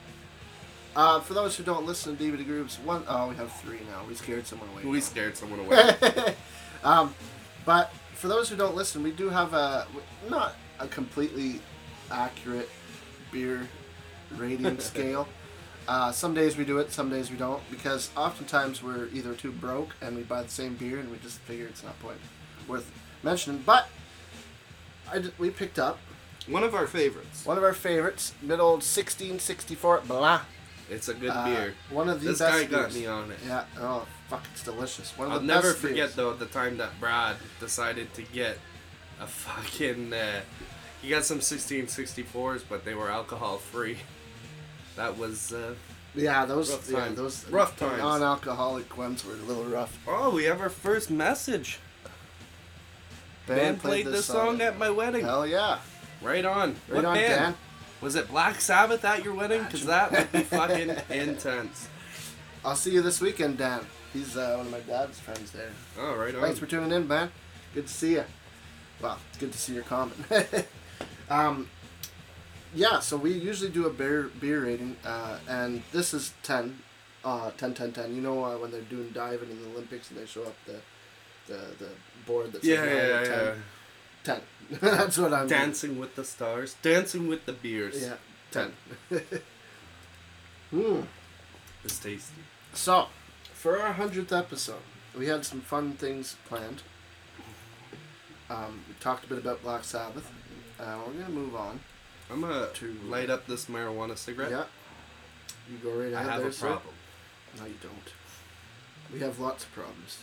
Uh, 0.95 1.21
for 1.21 1.35
those 1.35 1.57
who 1.57 1.65
don't 1.65 1.87
listen 1.87 2.17
to 2.17 2.23
DBD 2.23 2.45
Grooves, 2.45 2.79
one 2.79 3.03
oh 3.09 3.29
we 3.29 3.35
have 3.37 3.51
three 3.53 3.81
now. 3.91 4.03
We 4.09 4.15
scared 4.15 4.47
someone 4.47 4.69
away. 4.71 4.85
We 4.85 5.01
scared 5.01 5.37
someone 5.37 5.61
away. 5.61 5.97
um, 6.85 7.15
but 7.65 7.93
for 8.15 8.29
those 8.29 8.49
who 8.49 8.57
don't 8.57 8.77
listen, 8.77 9.03
we 9.03 9.11
do 9.11 9.29
have 9.31 9.55
a 9.55 9.87
not 10.29 10.55
a 10.79 10.87
completely 10.87 11.61
accurate 12.11 12.69
beer 13.33 13.67
rating 14.39 14.79
scale. 14.81 15.29
Uh, 15.89 16.13
some 16.13 16.33
days 16.33 16.57
we 16.57 16.65
do 16.65 16.79
it, 16.79 16.93
some 16.93 17.11
days 17.11 17.31
we 17.31 17.37
don't, 17.37 17.61
because 17.71 18.11
oftentimes 18.17 18.83
we're 18.83 19.09
either 19.13 19.35
too 19.35 19.51
broke 19.51 19.91
and 20.01 20.17
we 20.17 20.23
buy 20.23 20.43
the 20.43 20.49
same 20.49 20.75
beer 20.77 20.99
and 21.01 21.11
we 21.11 21.19
just 21.19 21.39
figure 21.41 21.67
it's 21.67 21.83
not 21.83 21.99
point 22.01 22.19
worth 22.69 22.91
mentioning. 23.25 23.63
But 23.67 23.89
I 25.11 25.19
d- 25.19 25.33
we 25.39 25.51
picked 25.51 25.79
up 25.81 25.99
One 26.47 26.63
of 26.63 26.75
our 26.75 26.87
favorites. 26.87 27.45
one 27.45 27.59
of 27.59 27.65
our 27.65 27.73
favorites, 27.75 28.33
mid 28.41 28.61
old 28.61 28.83
1664 28.85 30.03
blah. 30.07 30.43
It's 30.89 31.09
a 31.09 31.15
good 31.15 31.31
Uh, 31.31 31.45
beer. 31.47 31.75
One 31.91 32.09
of 32.09 32.21
the 32.21 32.29
This 32.29 32.39
best 32.39 32.53
guy 32.53 32.65
got 32.65 32.91
beers. 32.91 32.95
me 32.95 33.07
on 33.07 33.31
it. 33.33 33.39
Yeah. 33.47 33.65
Oh, 33.81 34.07
fuck! 34.29 34.45
It's 34.53 34.63
delicious. 34.63 35.17
One 35.17 35.29
of 35.29 35.33
I'll 35.35 35.41
the 35.41 35.47
never 35.47 35.73
forget 35.73 35.97
beers. 35.97 36.15
though 36.15 36.33
the 36.35 36.47
time 36.47 36.77
that 36.79 36.99
Brad 37.01 37.37
decided 37.61 38.13
to 38.15 38.23
get 38.23 38.59
a 39.21 39.27
fucking. 39.27 40.13
Uh, 40.13 40.43
he 41.01 41.09
got 41.09 41.25
some 41.25 41.41
1664s, 41.41 42.63
but 42.69 42.85
they 42.85 42.95
were 42.95 43.11
alcohol 43.11 43.59
free. 43.59 43.99
That 44.97 45.17
was. 45.17 45.53
Uh, 45.53 45.75
Yeah, 46.15 46.45
those 46.45 46.71
Rough 46.71 46.91
yeah, 46.91 46.99
times. 47.01 47.17
those 47.17 47.49
Rough 47.49 47.77
times. 47.79 47.99
non-alcoholic 47.99 48.97
ones 48.99 49.25
were 49.25 49.33
a 49.33 49.37
little 49.37 49.65
rough. 49.65 49.99
oh, 50.07 50.31
we 50.31 50.45
have 50.45 50.61
our 50.61 50.69
first 50.69 51.11
message. 51.11 51.79
Band 53.47 53.59
Band 53.61 53.81
played 53.81 54.07
this 54.07 54.27
song 54.27 54.61
at 54.61 54.79
my 54.79 54.91
wedding. 54.91 55.25
Hell 55.25 55.47
yeah! 55.47 55.79
Right 56.21 56.45
on. 56.45 56.77
Right 56.89 56.97
what 56.97 57.05
on, 57.07 57.15
band? 57.15 57.29
Dan. 57.33 57.55
Was 58.01 58.15
it 58.15 58.29
Black 58.29 58.61
Sabbath 58.61 59.05
at 59.05 59.25
your 59.25 59.35
wedding? 59.35 59.63
Because 59.65 59.85
that 59.87 60.13
would 60.13 60.31
be 60.33 60.41
fucking 60.43 60.95
intense. 61.11 61.89
I'll 62.65 62.77
see 62.77 62.93
you 62.93 63.03
this 63.03 63.21
weekend, 63.21 63.59
Dan. 63.59 63.81
He's 64.13 64.37
uh, 64.37 64.55
one 64.57 64.67
of 64.67 64.73
my 64.73 64.81
dad's 64.81 65.19
friends 65.19 65.51
there. 65.53 65.71
Oh, 65.99 66.15
right 66.15 66.35
on. 66.35 66.41
Thanks 66.43 66.59
for 66.59 66.67
tuning 66.67 66.93
in, 66.93 67.09
man. 67.09 67.31
Good 67.75 67.87
to 67.89 67.93
see 67.93 68.13
you. 68.13 68.25
Well, 69.01 69.19
it's 69.31 69.39
good 69.39 69.53
to 69.53 69.59
see 69.59 69.75
your 69.75 69.83
comment. 69.85 70.15
um, 71.31 71.69
yeah, 72.75 73.01
so 73.01 73.17
we 73.17 73.33
usually 73.33 73.71
do 73.71 73.87
a 73.87 73.91
beer 73.91 74.31
beer 74.41 74.65
rating, 74.65 74.97
uh, 75.05 75.39
and 75.49 75.83
this 75.93 76.15
is 76.15 76.33
10, 76.43 76.79
uh, 77.25 77.51
10, 77.57 77.75
10, 77.75 77.93
10. 77.93 78.15
You 78.15 78.23
know 78.23 78.45
uh, 78.45 78.57
when 78.59 78.71
they're 78.71 78.81
doing 78.83 79.11
diving 79.11 79.51
in 79.51 79.63
the 79.63 79.69
Olympics 79.71 80.11
and 80.11 80.19
they 80.19 80.27
show 80.27 80.43
up 80.45 80.57
the 80.67 80.81
the, 81.47 81.61
the 81.79 81.89
board 82.27 82.53
that's 82.53 82.65
yeah, 82.65 82.85
yeah, 82.85 82.91
nine 82.91 82.97
yeah, 82.97 83.25
10. 83.25 83.31
yeah. 83.31 83.55
10. 84.25 84.41
That's 84.81 85.19
what 85.19 85.35
I'm 85.35 85.49
Dancing 85.49 85.99
with 85.99 86.15
the 86.15 86.25
stars. 86.25 86.77
Dancing 86.81 87.27
with 87.27 87.45
the 87.45 87.53
beers. 87.53 88.01
Yeah, 88.01 88.15
10. 88.53 88.73
10. 89.09 89.21
Hmm. 90.71 91.01
It's 91.85 91.99
tasty. 91.99 92.41
So, 92.73 93.09
for 93.53 93.79
our 93.79 93.93
100th 93.93 94.33
episode, 94.33 94.81
we 95.19 95.27
had 95.27 95.45
some 95.45 95.61
fun 95.61 95.93
things 95.93 96.37
planned. 96.47 96.83
Um, 98.49 98.81
we 98.89 98.95
talked 99.01 99.27
a 99.27 99.29
bit 99.29 99.37
about 99.37 99.63
Black 99.63 99.85
Sabbath. 99.85 100.33
Uh, 100.81 100.97
we're 101.07 101.13
going 101.13 101.27
to 101.27 101.31
move 101.31 101.55
on. 101.55 101.81
I'm 102.33 102.41
gonna 102.41 102.69
To- 102.73 102.99
light 103.07 103.29
up 103.31 103.47
this 103.47 103.67
marijuana 103.67 104.17
cigarette. 104.17 104.51
Yeah. 104.51 104.65
You 105.71 105.79
go 105.79 105.91
right 105.91 106.09
I 106.15 106.21
ahead 106.21 106.31
have 106.31 106.41
there, 106.41 106.49
a 106.49 106.53
sir. 106.53 106.67
problem. 106.69 106.95
No, 107.59 107.67
you 107.67 107.75
don't. 107.83 108.13
We 109.13 109.21
have 109.21 109.39
lots 109.39 109.65
of 109.65 109.73
problems. 109.73 110.19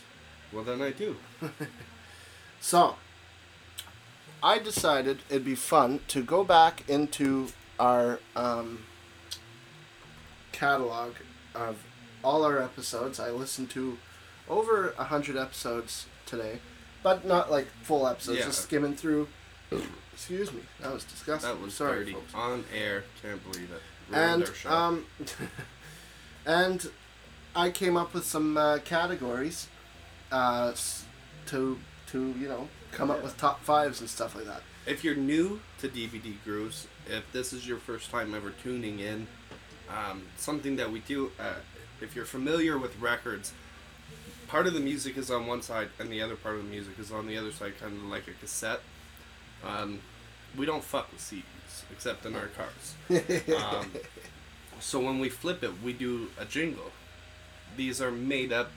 Well, 0.52 0.64
then 0.64 0.82
I 0.82 0.90
do. 0.90 1.16
So, 2.62 2.96
I 4.42 4.58
decided 4.58 5.20
it'd 5.30 5.46
be 5.46 5.54
fun 5.54 6.00
to 6.08 6.22
go 6.22 6.44
back 6.44 6.86
into 6.90 7.48
our 7.78 8.20
um, 8.36 8.80
catalog 10.52 11.14
of 11.54 11.78
all 12.22 12.44
our 12.44 12.60
episodes. 12.60 13.18
I 13.18 13.30
listened 13.30 13.70
to 13.70 13.96
over 14.46 14.94
a 14.98 15.04
hundred 15.04 15.38
episodes 15.38 16.04
today, 16.26 16.58
but 17.02 17.24
not 17.24 17.50
like 17.50 17.68
full 17.82 18.06
episodes. 18.06 18.40
Yeah. 18.40 18.44
Just 18.44 18.60
skimming 18.62 18.94
through. 18.94 19.28
Excuse 20.20 20.52
me, 20.52 20.60
that 20.82 20.92
was 20.92 21.04
disgusting. 21.04 21.50
That 21.50 21.62
was 21.62 21.72
Sorry, 21.72 22.00
dirty. 22.00 22.12
folks. 22.12 22.34
On 22.34 22.62
air. 22.76 23.04
Can't 23.22 23.42
believe 23.50 23.70
it. 23.70 24.14
Ruined 24.14 24.52
And 24.66 24.66
um, 24.70 25.06
and 26.46 26.90
I 27.56 27.70
came 27.70 27.96
up 27.96 28.12
with 28.12 28.26
some 28.26 28.58
uh, 28.58 28.78
categories, 28.84 29.68
uh, 30.30 30.74
to 31.46 31.78
to 32.08 32.34
you 32.38 32.48
know 32.48 32.68
come 32.92 33.10
up 33.10 33.22
with 33.22 33.38
top 33.38 33.64
fives 33.64 34.00
and 34.00 34.10
stuff 34.10 34.34
like 34.36 34.44
that. 34.44 34.60
if 34.86 35.02
you're 35.02 35.14
new 35.14 35.58
to 35.78 35.88
DBD 35.88 36.34
Grooves, 36.44 36.86
if 37.08 37.24
this 37.32 37.54
is 37.54 37.66
your 37.66 37.78
first 37.78 38.10
time 38.10 38.34
ever 38.34 38.50
tuning 38.50 39.00
in, 39.00 39.26
um, 39.88 40.24
something 40.36 40.76
that 40.76 40.92
we 40.92 41.00
do, 41.00 41.32
uh, 41.40 41.54
if 42.02 42.14
you're 42.14 42.26
familiar 42.26 42.76
with 42.76 42.98
records, 43.00 43.54
part 44.48 44.66
of 44.66 44.74
the 44.74 44.80
music 44.80 45.16
is 45.16 45.30
on 45.30 45.46
one 45.46 45.62
side 45.62 45.88
and 45.98 46.12
the 46.12 46.20
other 46.20 46.36
part 46.36 46.56
of 46.56 46.64
the 46.64 46.68
music 46.68 46.98
is 46.98 47.10
on 47.10 47.26
the 47.26 47.38
other 47.38 47.52
side, 47.52 47.72
kind 47.80 47.96
of 47.96 48.04
like 48.04 48.28
a 48.28 48.32
cassette. 48.32 48.80
Um, 49.64 50.00
we 50.56 50.66
don't 50.66 50.84
fuck 50.84 51.10
with 51.12 51.20
CDs, 51.20 51.84
except 51.92 52.26
in 52.26 52.34
our 52.36 52.48
cars. 52.48 52.94
Um, 53.56 53.90
so 54.80 54.98
when 55.00 55.18
we 55.18 55.28
flip 55.28 55.62
it, 55.62 55.72
we 55.82 55.92
do 55.92 56.28
a 56.38 56.44
jingle. 56.44 56.90
These 57.76 58.00
are 58.00 58.10
made 58.10 58.52
up, 58.52 58.70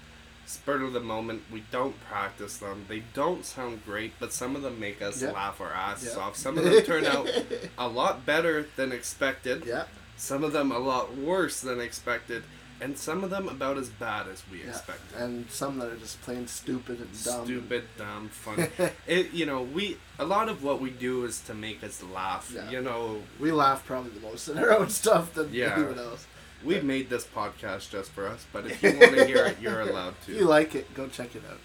spur 0.45 0.81
of 0.83 0.91
the 0.93 0.99
moment. 0.99 1.43
We 1.51 1.63
don't 1.71 1.95
practice 2.09 2.57
them. 2.57 2.85
They 2.89 3.03
don't 3.13 3.45
sound 3.45 3.85
great, 3.85 4.13
but 4.19 4.33
some 4.33 4.55
of 4.55 4.61
them 4.63 4.79
make 4.79 5.01
us 5.01 5.21
Yeah. 5.21 5.31
laugh 5.31 5.61
our 5.61 5.71
asses 5.71 6.13
Yeah. 6.15 6.21
off. 6.23 6.35
Some 6.35 6.57
of 6.57 6.63
them 6.65 6.83
turn 6.83 7.05
out 7.05 7.29
a 7.77 7.87
lot 7.87 8.25
better 8.25 8.67
than 8.75 8.91
expected. 8.91 9.63
yeah, 9.65 9.85
Some 10.17 10.43
of 10.43 10.51
them 10.51 10.71
a 10.71 10.79
lot 10.79 11.15
worse 11.15 11.61
than 11.61 11.79
expected, 11.79 12.43
and 12.83 12.97
some 12.97 13.23
of 13.23 13.29
them 13.29 13.47
about 13.47 13.77
as 13.77 13.89
bad 13.89 14.27
as 14.27 14.43
we 14.51 14.59
yeah, 14.59 14.69
expected. 14.69 15.17
and 15.17 15.49
some 15.49 15.79
that 15.79 15.89
are 15.89 15.95
just 15.95 16.21
plain 16.21 16.45
stupid 16.47 16.99
and 16.99 17.23
dumb. 17.23 17.45
Stupid, 17.45 17.83
dumb, 17.97 18.29
funny. 18.29 18.67
it, 19.07 19.31
you 19.31 19.45
know, 19.45 19.61
we 19.61 19.97
a 20.19 20.25
lot 20.25 20.49
of 20.49 20.63
what 20.63 20.81
we 20.81 20.89
do 20.89 21.23
is 21.25 21.39
to 21.41 21.53
make 21.53 21.83
us 21.83 22.03
laugh. 22.03 22.51
Yeah. 22.53 22.69
You 22.69 22.81
know, 22.81 23.21
We 23.39 23.51
laugh 23.51 23.85
probably 23.85 24.11
the 24.11 24.19
most 24.19 24.47
in 24.49 24.57
our 24.57 24.71
own 24.71 24.89
stuff 24.89 25.33
than 25.33 25.53
Yeah. 25.53 25.73
anyone 25.75 25.97
else. 25.99 26.27
we 26.63 26.79
made 26.81 27.09
this 27.09 27.25
podcast 27.25 27.89
just 27.89 28.11
for 28.11 28.27
us, 28.27 28.45
but 28.53 28.65
if 28.65 28.81
you 28.83 28.89
want 28.99 29.15
to 29.17 29.25
hear 29.25 29.45
it, 29.45 29.57
you're 29.61 29.81
allowed 29.81 30.15
If 30.21 30.25
to. 30.27 30.33
you 30.35 30.45
like 30.45 30.75
it, 30.75 30.93
go 30.93 31.07
check 31.07 31.35
it 31.35 31.43
out. 31.49 31.59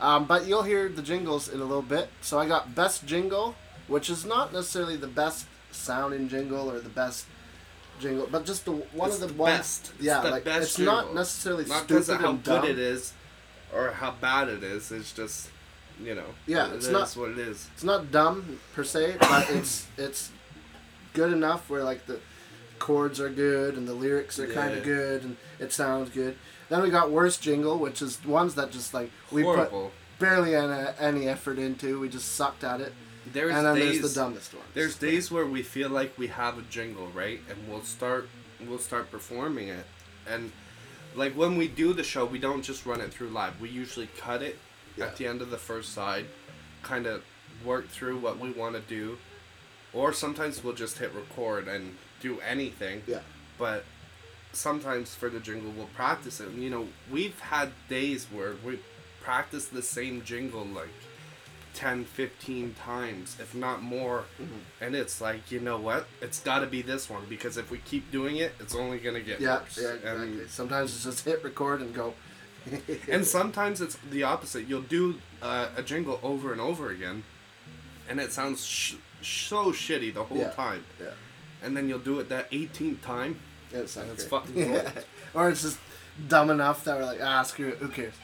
Um, 0.00 0.26
but 0.26 0.46
you'll 0.46 0.62
hear 0.62 0.88
the 0.88 1.02
jingles 1.02 1.48
in 1.48 1.60
a 1.60 1.64
little 1.64 1.82
bit. 1.96 2.08
So 2.20 2.38
I 2.38 2.46
got 2.46 2.74
best 2.74 3.04
jingle, 3.04 3.56
which 3.88 4.08
is 4.08 4.24
not 4.24 4.52
necessarily 4.52 4.96
the 4.96 5.08
best 5.08 5.46
sounding 5.72 6.28
jingle 6.28 6.70
or 6.70 6.78
the 6.78 6.88
best 6.88 7.26
jingle, 8.00 8.28
but 8.30 8.44
just 8.46 8.64
the 8.64 8.72
one 8.72 9.08
It's 9.10 9.16
of 9.16 9.20
the, 9.20 9.26
the 9.34 9.44
best. 9.44 9.92
Yeah, 10.00 10.20
the 10.20 10.30
like 10.30 10.44
best 10.44 10.62
it's 10.62 10.78
not 10.78 11.00
jingle. 11.04 11.14
necessarily 11.16 11.64
Not 11.66 11.86
because 11.86 12.04
stupid 12.04 12.18
of 12.18 12.24
how 12.24 12.30
and 12.30 12.44
good 12.44 12.50
dumb. 12.62 12.70
it 12.70 12.78
is, 12.78 13.12
or 13.74 13.90
how 13.92 14.12
bad 14.12 14.48
it 14.48 14.62
is. 14.62 14.90
It's 14.92 15.12
just, 15.12 15.48
you 16.02 16.14
know. 16.14 16.24
Yeah, 16.46 16.68
it 16.70 16.76
it's 16.76 16.86
is 16.86 16.92
not- 16.92 17.10
what 17.12 17.30
it 17.30 17.38
is. 17.38 17.68
It's 17.74 17.84
not 17.84 18.10
dumb 18.10 18.58
per 18.74 18.84
se, 18.84 19.16
but 19.20 19.50
it's 19.50 19.86
it's 19.96 20.30
good 21.14 21.32
enough 21.32 21.68
where 21.70 21.82
like 21.84 22.06
the 22.06 22.20
chords 22.78 23.18
are 23.20 23.28
good 23.30 23.74
and 23.76 23.88
the 23.88 23.92
lyrics 23.94 24.38
are 24.38 24.46
kind 24.46 24.72
of 24.76 24.84
good 24.84 25.24
and 25.24 25.36
it 25.58 25.72
sounds 25.72 26.10
good. 26.10 26.36
Then 26.68 26.82
we 26.82 26.90
got 26.90 27.10
worst 27.10 27.42
jingle, 27.42 27.78
which 27.78 28.00
is 28.02 28.24
ones 28.24 28.54
that 28.54 28.70
just 28.70 28.92
like 28.94 29.10
we 29.32 29.42
put 29.42 29.70
barely 30.18 30.54
any, 30.54 30.86
any 31.00 31.28
effort 31.28 31.58
into. 31.58 31.98
We 31.98 32.08
just 32.08 32.34
sucked 32.34 32.62
at 32.62 32.80
it. 32.80 32.92
There's 33.32 33.54
and 33.54 33.66
then 33.66 33.74
days. 33.76 34.00
there's 34.00 34.14
the 34.14 34.20
dumbest 34.20 34.54
ones. 34.54 34.66
There's 34.74 34.96
days 34.96 35.30
where 35.30 35.46
we 35.46 35.62
feel 35.62 35.88
like 35.90 36.16
we 36.18 36.28
have 36.28 36.58
a 36.58 36.62
jingle, 36.62 37.08
right? 37.08 37.40
And 37.50 37.68
we'll 37.68 37.82
start 37.82 38.28
we'll 38.66 38.78
start 38.78 39.10
performing 39.10 39.68
it. 39.68 39.86
And 40.28 40.52
like 41.14 41.32
when 41.34 41.56
we 41.56 41.68
do 41.68 41.92
the 41.92 42.02
show, 42.04 42.24
we 42.24 42.38
don't 42.38 42.62
just 42.62 42.84
run 42.86 43.00
it 43.00 43.12
through 43.12 43.28
live. 43.28 43.60
We 43.60 43.68
usually 43.68 44.08
cut 44.18 44.42
it 44.42 44.58
Yeah. 44.96 45.06
at 45.06 45.16
the 45.16 45.26
end 45.26 45.40
of 45.42 45.50
the 45.50 45.58
first 45.58 45.92
side, 45.94 46.26
kind 46.82 47.06
of 47.06 47.22
work 47.64 47.88
through 47.88 48.18
what 48.18 48.38
we 48.38 48.50
want 48.50 48.74
to 48.74 48.80
do. 48.82 49.18
Or 49.92 50.12
sometimes 50.12 50.62
we'll 50.62 50.74
just 50.74 50.98
hit 50.98 51.12
record 51.14 51.66
and 51.68 51.96
do 52.20 52.40
anything. 52.40 53.02
Yeah. 53.06 53.20
But 53.58 53.84
sometimes 54.52 55.14
for 55.14 55.28
the 55.28 55.40
jingle 55.40 55.70
we'll 55.76 55.86
practice 55.94 56.40
it. 56.40 56.48
And, 56.48 56.62
You 56.62 56.70
know, 56.70 56.88
we've 57.10 57.38
had 57.40 57.72
days 57.88 58.26
where 58.32 58.54
we 58.64 58.80
practice 59.22 59.66
the 59.66 59.82
same 59.82 60.22
jingle 60.24 60.64
like 60.64 60.88
10, 61.78 62.06
15 62.06 62.74
times, 62.74 63.36
if 63.40 63.54
not 63.54 63.82
more. 63.82 64.24
Mm-hmm. 64.42 64.84
And 64.84 64.96
it's 64.96 65.20
like, 65.20 65.52
you 65.52 65.60
know 65.60 65.78
what? 65.78 66.08
It's 66.20 66.40
got 66.40 66.58
to 66.58 66.66
be 66.66 66.82
this 66.82 67.08
one 67.08 67.22
because 67.28 67.56
if 67.56 67.70
we 67.70 67.78
keep 67.78 68.10
doing 68.10 68.36
it, 68.38 68.52
it's 68.58 68.74
only 68.74 68.98
going 68.98 69.14
to 69.14 69.20
get 69.22 69.40
Yeah, 69.40 69.60
worse. 69.60 69.78
yeah, 69.80 69.88
exactly. 69.92 70.10
And, 70.40 70.50
Sometimes 70.50 70.92
it's 70.92 71.04
just 71.04 71.24
hit 71.24 71.44
record 71.44 71.80
and 71.80 71.94
go. 71.94 72.14
and 73.08 73.24
sometimes 73.24 73.80
it's 73.80 73.96
the 74.10 74.24
opposite. 74.24 74.66
You'll 74.66 74.82
do 74.82 75.20
uh, 75.40 75.68
a 75.76 75.82
jingle 75.84 76.18
over 76.24 76.50
and 76.50 76.60
over 76.60 76.90
again, 76.90 77.22
and 78.08 78.18
it 78.18 78.32
sounds 78.32 78.66
sh- 78.66 78.96
so 79.22 79.66
shitty 79.70 80.12
the 80.12 80.24
whole 80.24 80.38
Yeah. 80.38 80.50
time, 80.50 80.84
Yeah. 81.00 81.10
and 81.62 81.76
then 81.76 81.88
you'll 81.88 82.00
do 82.00 82.18
it 82.18 82.28
that 82.30 82.50
18th 82.50 83.02
time. 83.02 83.38
It's 83.70 83.96
not 83.96 84.08
That's 84.08 84.26
great. 84.26 84.42
fucking 84.42 84.72
Yeah. 84.74 84.90
or 85.32 85.48
it's 85.48 85.62
just 85.62 85.78
dumb 86.26 86.50
enough 86.50 86.82
that 86.84 86.98
we're 86.98 87.04
like, 87.04 87.20
ah, 87.22 87.42
screw 87.44 87.68
it, 87.68 87.78
who 87.78 87.88
cares? 87.88 88.14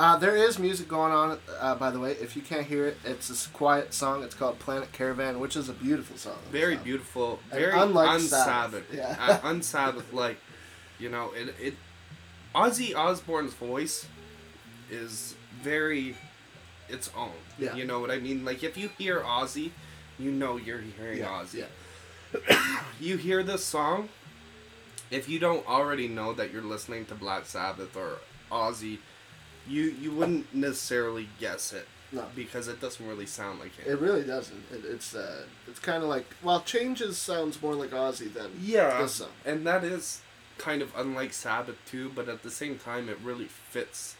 Uh, 0.00 0.16
there 0.16 0.34
is 0.34 0.58
music 0.58 0.88
going 0.88 1.12
on, 1.12 1.38
uh, 1.60 1.74
by 1.74 1.90
the 1.90 2.00
way. 2.00 2.12
If 2.12 2.34
you 2.34 2.40
can't 2.40 2.66
hear 2.66 2.86
it, 2.86 2.96
it's 3.04 3.28
this 3.28 3.46
quiet 3.48 3.92
song. 3.92 4.22
It's 4.22 4.34
called 4.34 4.58
Planet 4.58 4.90
Caravan, 4.92 5.38
which 5.40 5.56
is 5.56 5.68
a 5.68 5.74
beautiful 5.74 6.16
song. 6.16 6.38
Very 6.50 6.76
So, 6.76 6.82
beautiful, 6.82 7.40
And 7.50 7.60
very 7.60 7.78
unlike 7.78 8.08
unsabbath, 8.18 8.44
Sabbath, 8.46 8.84
yeah. 8.94 9.14
uh, 9.20 9.38
unsabbath 9.50 10.10
like, 10.14 10.38
you 10.98 11.10
know, 11.10 11.32
it 11.36 11.54
it. 11.60 11.74
Ozzy 12.54 12.94
Osbourne's 12.96 13.52
voice 13.52 14.06
is 14.90 15.34
very 15.62 16.16
its 16.88 17.10
own. 17.14 17.32
Yeah. 17.58 17.76
You 17.76 17.84
know 17.84 18.00
what 18.00 18.10
I 18.10 18.18
mean? 18.20 18.42
Like 18.42 18.64
if 18.64 18.78
you 18.78 18.88
hear 18.96 19.20
Ozzy, 19.20 19.70
you 20.18 20.32
know 20.32 20.56
you're 20.56 20.80
hearing 20.80 21.18
Yeah, 21.18 21.42
Ozzy. 21.44 21.66
yeah. 22.48 22.82
You 23.00 23.18
hear 23.18 23.42
this 23.42 23.64
song, 23.66 24.08
if 25.10 25.28
you 25.28 25.38
don't 25.38 25.66
already 25.68 26.08
know 26.08 26.32
that 26.32 26.52
you're 26.52 26.62
listening 26.62 27.04
to 27.06 27.14
Black 27.14 27.44
Sabbath 27.44 27.94
or 27.96 28.18
Ozzy, 28.50 28.98
you 29.70 29.84
you 30.00 30.10
wouldn't 30.12 30.52
necessarily 30.54 31.28
guess 31.38 31.72
it 31.72 31.86
No. 32.12 32.24
because 32.34 32.66
it 32.68 32.80
doesn't 32.80 33.06
really 33.06 33.26
sound 33.26 33.60
like 33.60 33.72
It 33.78 33.86
It 33.92 34.00
really 34.00 34.24
doesn't. 34.24 34.62
It, 34.72 34.84
it's 34.84 35.14
uh, 35.14 35.44
it's 35.68 35.78
kind 35.78 36.02
of 36.02 36.08
like 36.08 36.26
well, 36.42 36.60
Changes 36.62 37.16
sounds 37.16 37.60
more 37.62 37.74
like 37.74 37.90
Ozzy 37.90 38.32
than 38.32 38.50
Yeah, 38.60 39.06
and 39.44 39.66
that 39.66 39.84
is 39.84 40.20
kind 40.58 40.82
of 40.82 40.92
unlike 40.96 41.32
Sabbath 41.32 41.78
too, 41.86 42.10
but 42.14 42.28
at 42.28 42.42
the 42.42 42.50
same 42.50 42.78
time, 42.78 43.08
it 43.08 43.18
really 43.22 43.46
fits 43.46 44.16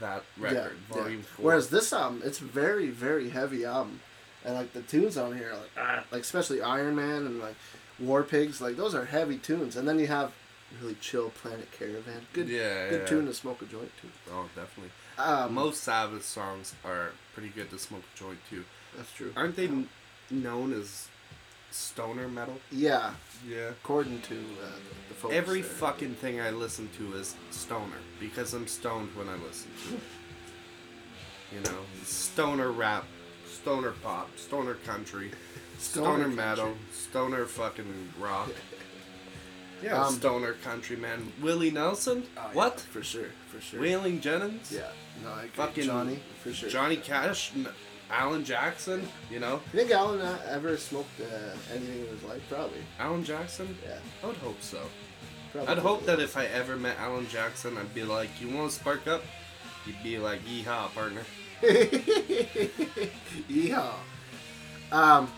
that 0.00 0.22
record, 0.38 0.76
yeah. 0.90 0.96
Volume 0.96 1.22
Four. 1.22 1.44
Whereas 1.46 1.68
this 1.70 1.92
album, 1.92 2.22
it's 2.24 2.38
very 2.38 2.88
very 2.88 3.30
heavy 3.30 3.64
album, 3.64 4.00
and 4.44 4.54
like 4.54 4.72
the 4.72 4.82
tunes 4.82 5.16
on 5.16 5.36
here, 5.36 5.50
are 5.52 5.56
like 5.56 5.70
ah, 5.78 6.04
like 6.12 6.22
especially 6.22 6.60
Iron 6.62 6.94
Man 6.94 7.26
and 7.26 7.40
like 7.40 7.56
War 7.98 8.22
Pigs, 8.22 8.60
like 8.60 8.76
those 8.76 8.94
are 8.94 9.04
heavy 9.06 9.38
tunes, 9.38 9.76
and 9.76 9.86
then 9.88 9.98
you 9.98 10.06
have 10.06 10.32
really 10.80 10.94
chill 11.00 11.30
Planet 11.30 11.68
Caravan, 11.72 12.22
good 12.32 12.48
yeah, 12.48 12.88
good 12.90 13.00
yeah. 13.02 13.06
tune 13.06 13.26
to 13.26 13.34
smoke 13.34 13.60
a 13.62 13.66
joint 13.66 13.90
to. 14.00 14.08
Oh, 14.32 14.48
definitely. 14.54 14.92
Um, 15.18 15.54
Most 15.54 15.82
Sabbath 15.82 16.24
songs 16.24 16.74
are 16.84 17.12
pretty 17.34 17.50
good 17.50 17.70
to 17.70 17.78
smoke 17.78 18.02
a 18.14 18.18
joint 18.18 18.38
too. 18.48 18.64
that's 18.96 19.12
true. 19.12 19.32
Aren't 19.36 19.56
they 19.56 19.66
n- 19.68 19.88
known 20.30 20.72
as 20.72 21.08
stoner 21.70 22.28
metal? 22.28 22.58
Yeah, 22.70 23.12
Yeah. 23.48 23.68
according 23.70 24.20
to 24.22 24.34
uh, 24.34 24.66
the 25.08 25.14
folks. 25.14 25.34
Every 25.34 25.60
there. 25.60 25.70
fucking 25.70 26.14
thing 26.16 26.40
I 26.40 26.50
listen 26.50 26.88
to 26.98 27.14
is 27.16 27.34
stoner 27.50 27.96
because 28.20 28.54
I'm 28.54 28.66
stoned 28.66 29.10
when 29.16 29.28
I 29.28 29.36
listen 29.36 29.70
to 29.88 29.94
it. 29.96 30.00
You 31.54 31.60
know, 31.60 31.80
stoner 32.04 32.70
rap, 32.72 33.04
stoner 33.46 33.92
pop, 34.02 34.30
stoner 34.38 34.74
country, 34.74 35.30
stoner, 35.78 36.22
Stoner 36.24 36.28
metal, 36.28 36.74
stoner 36.92 37.44
fucking 37.44 38.12
rock. 38.18 38.50
Yeah, 39.82 40.04
Um, 40.04 40.14
stoner 40.14 40.52
country 40.54 40.96
man. 40.96 41.32
Willie 41.42 41.70
Nelson? 41.70 42.24
Oh, 42.36 42.40
yeah, 42.48 42.54
what? 42.54 42.80
for 42.80 43.02
sure, 43.02 43.30
for 43.48 43.60
sure. 43.60 43.80
Waylon 43.80 44.20
Jennings? 44.20 44.70
Yeah, 44.72 44.82
no, 45.24 45.30
I 45.30 45.38
agree. 45.40 45.48
Fucking 45.54 45.84
Johnny 45.84 46.20
for 46.42 46.52
sure. 46.52 46.68
Johnny 46.68 46.96
Cash? 46.96 47.52
Alan 48.10 48.44
Jackson? 48.44 49.08
You 49.30 49.40
know? 49.40 49.60
You 49.72 49.80
think 49.80 49.90
Alan 49.90 50.20
ever 50.48 50.76
smoked 50.76 51.18
uh, 51.20 51.24
anything 51.72 52.00
in 52.02 52.06
his 52.08 52.22
life? 52.24 52.42
Probably. 52.48 52.82
Alan 52.98 53.24
Jackson? 53.24 53.74
Yeah. 53.86 53.98
I 54.22 54.26
would 54.26 54.36
hope 54.36 54.60
so. 54.60 54.80
Probably. 55.52 55.72
I'd 55.72 55.78
hope 55.78 56.04
that 56.06 56.20
if 56.20 56.36
I 56.36 56.44
ever 56.46 56.76
met 56.76 56.96
Alan 56.98 57.26
Jackson, 57.28 57.76
I'd 57.78 57.92
be 57.94 58.04
like, 58.04 58.28
"You 58.40 58.48
want 58.54 58.70
to 58.70 58.76
spark 58.78 59.06
up?" 59.06 59.22
He'd 59.84 60.02
be 60.02 60.18
like, 60.18 60.40
"Yeehaw, 60.46 60.94
partner." 60.94 61.22
Yeehaw. 63.50 63.94
Um, 64.90 65.28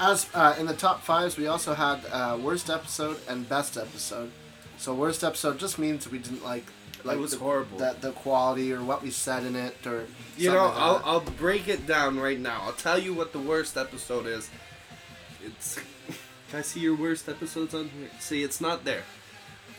as 0.00 0.26
uh, 0.34 0.56
in 0.58 0.66
the 0.66 0.74
top 0.74 1.02
fives, 1.02 1.36
we 1.36 1.46
also 1.46 1.74
had 1.74 2.00
uh, 2.10 2.38
worst 2.40 2.70
episode 2.70 3.18
and 3.28 3.48
best 3.48 3.76
episode. 3.76 4.30
So 4.78 4.94
worst 4.94 5.24
episode 5.24 5.58
just 5.58 5.78
means 5.78 6.08
we 6.10 6.18
didn't 6.18 6.44
like 6.44 6.64
like 7.04 7.18
was 7.18 7.32
the, 7.32 7.38
horrible. 7.38 7.78
That 7.78 8.00
the 8.00 8.12
quality 8.12 8.72
or 8.72 8.82
what 8.82 9.02
we 9.02 9.10
said 9.10 9.44
in 9.44 9.56
it 9.56 9.86
or 9.86 10.06
You 10.36 10.52
know, 10.52 10.66
like 10.66 10.76
I'll. 10.76 11.02
I'll 11.04 11.20
break 11.20 11.68
it 11.68 11.86
down 11.86 12.18
right 12.18 12.38
now. 12.38 12.62
I'll 12.64 12.72
tell 12.72 12.98
you 12.98 13.14
what 13.14 13.32
the 13.32 13.38
worst 13.38 13.76
episode 13.76 14.26
is. 14.26 14.50
It's. 15.44 15.78
Can 16.50 16.60
I 16.60 16.62
see 16.62 16.80
your 16.80 16.96
worst 16.96 17.28
episodes 17.28 17.74
on 17.74 17.90
here? 17.90 18.08
See, 18.20 18.42
it's 18.42 18.60
not 18.60 18.84
there. 18.84 19.02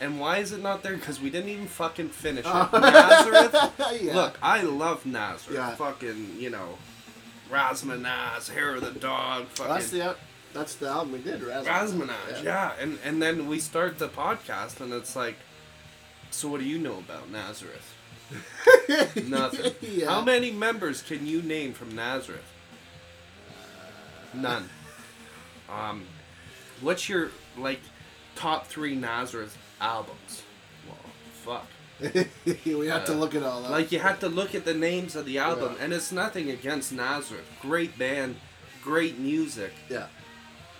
And 0.00 0.18
why 0.18 0.38
is 0.38 0.52
it 0.52 0.62
not 0.62 0.82
there? 0.82 0.94
Because 0.94 1.20
we 1.20 1.28
didn't 1.28 1.50
even 1.50 1.66
fucking 1.66 2.08
finish 2.08 2.46
it. 2.46 2.72
Nazareth. 2.72 3.54
yeah. 4.00 4.14
Look, 4.14 4.38
I 4.40 4.62
love 4.62 5.04
Nazareth. 5.04 5.58
Yeah. 5.58 5.74
Fucking, 5.74 6.36
you 6.38 6.48
know, 6.48 6.78
Razamanaz, 7.50 8.50
Hair 8.50 8.76
of 8.76 8.94
the 8.94 8.98
Dog. 8.98 9.46
Fucking. 9.48 9.72
That's 9.72 9.90
the 9.90 10.16
that's 10.52 10.74
the 10.76 10.88
album 10.88 11.12
we 11.12 11.18
did. 11.20 11.40
Razamanaz. 11.40 11.64
Razamanaz, 11.64 12.44
yeah. 12.44 12.72
And 12.80 12.98
and 13.04 13.22
then 13.22 13.46
we 13.46 13.58
start 13.58 13.98
the 13.98 14.08
podcast, 14.08 14.80
and 14.80 14.92
it's 14.92 15.14
like, 15.16 15.36
so 16.30 16.48
what 16.48 16.60
do 16.60 16.66
you 16.66 16.78
know 16.78 16.98
about 16.98 17.30
Nazareth? 17.30 17.96
Nothing. 19.28 19.72
Yeah. 19.80 20.08
How 20.08 20.22
many 20.22 20.50
members 20.50 21.02
can 21.02 21.26
you 21.26 21.42
name 21.42 21.72
from 21.72 21.94
Nazareth? 21.94 22.44
None. 24.32 24.68
Um, 25.68 26.04
what's 26.80 27.08
your 27.08 27.30
like 27.58 27.80
top 28.36 28.66
three 28.66 28.94
Nazareth 28.94 29.56
albums? 29.80 30.42
Well, 30.86 30.96
fuck. 31.44 31.66
we 32.64 32.86
have 32.86 33.04
to 33.06 33.12
Uh, 33.12 33.16
look 33.16 33.34
at 33.34 33.42
all 33.42 33.62
that. 33.62 33.70
Like 33.70 33.92
you 33.92 33.98
have 34.00 34.18
to 34.20 34.28
look 34.28 34.54
at 34.54 34.64
the 34.64 34.74
names 34.74 35.16
of 35.16 35.24
the 35.26 35.38
album, 35.38 35.74
Yeah. 35.78 35.84
and 35.84 35.92
it's 35.92 36.10
nothing 36.12 36.50
against 36.50 36.92
Nazareth. 36.92 37.46
Great 37.60 37.98
band, 37.98 38.36
great 38.82 39.18
music. 39.18 39.72
yeah. 39.88 40.06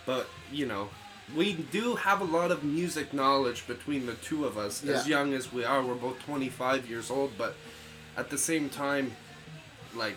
But, 0.07 0.29
you 0.51 0.67
know, 0.67 0.89
we 1.37 1.53
do 1.53 1.95
have 1.97 2.21
a 2.21 2.25
lot 2.25 2.51
of 2.51 2.65
music 2.65 3.13
knowledge 3.13 3.67
between 3.67 4.07
the 4.07 4.15
two 4.15 4.45
of 4.47 4.57
us. 4.59 4.83
Yeah. 4.83 4.95
As 4.95 5.07
young 5.07 5.35
as 5.35 5.53
we 5.53 5.63
are, 5.65 5.83
we're 5.83 5.95
both 5.95 6.19
25 6.25 6.89
years 6.89 7.11
old, 7.11 7.33
but 7.39 7.55
at 8.17 8.31
the 8.31 8.39
same 8.39 8.69
time, 8.71 9.15
like, 9.95 10.17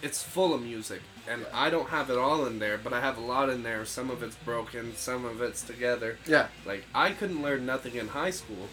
it's 0.00 0.22
full 0.22 0.52
of 0.54 0.62
music. 0.62 1.02
And 1.28 1.42
Yeah. 1.42 1.48
I 1.66 1.70
don't 1.70 1.90
have 1.90 2.10
it 2.10 2.18
all 2.18 2.46
in 2.46 2.58
there, 2.58 2.78
but 2.78 2.92
I 2.92 3.00
have 3.00 3.16
a 3.16 3.20
lot 3.20 3.48
in 3.48 3.62
there. 3.62 3.84
Some 3.84 4.10
of 4.10 4.22
it's 4.24 4.34
broken, 4.36 4.96
some 4.96 5.24
of 5.24 5.40
it's 5.40 5.62
together. 5.62 6.18
Yeah. 6.26 6.48
Like, 6.66 6.84
I 6.92 7.10
couldn't 7.10 7.42
learn 7.42 7.64
nothing 7.64 7.94
in 7.94 8.08
high 8.08 8.30
school 8.32 8.68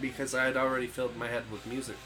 because 0.00 0.34
I 0.34 0.44
had 0.44 0.56
already 0.56 0.86
filled 0.86 1.16
my 1.16 1.28
head 1.28 1.44
with 1.50 1.66
music. 1.66 1.96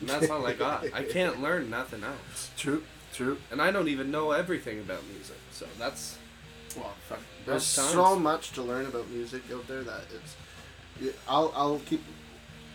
And 0.00 0.08
that's 0.08 0.30
all 0.30 0.46
I 0.46 0.54
got. 0.54 0.84
I 0.94 1.02
can't 1.04 1.42
learn 1.46 1.70
nothing 1.70 2.02
else. 2.04 2.50
True. 2.56 2.82
True. 3.12 3.38
And 3.50 3.60
I 3.60 3.70
don't 3.70 3.88
even 3.88 4.10
know 4.10 4.30
everything 4.32 4.80
about 4.80 5.02
music. 5.12 5.36
So 5.52 5.66
that's. 5.78 6.16
Well, 6.76 6.94
fuck. 7.08 7.18
There's 7.44 7.64
so 7.64 8.16
much 8.16 8.52
to 8.52 8.62
learn 8.62 8.86
about 8.86 9.08
music 9.10 9.42
out 9.52 9.66
there 9.66 9.82
that 9.82 10.02
it's. 10.14 11.16
I'll 11.28 11.52
I'll 11.54 11.80
keep. 11.80 12.02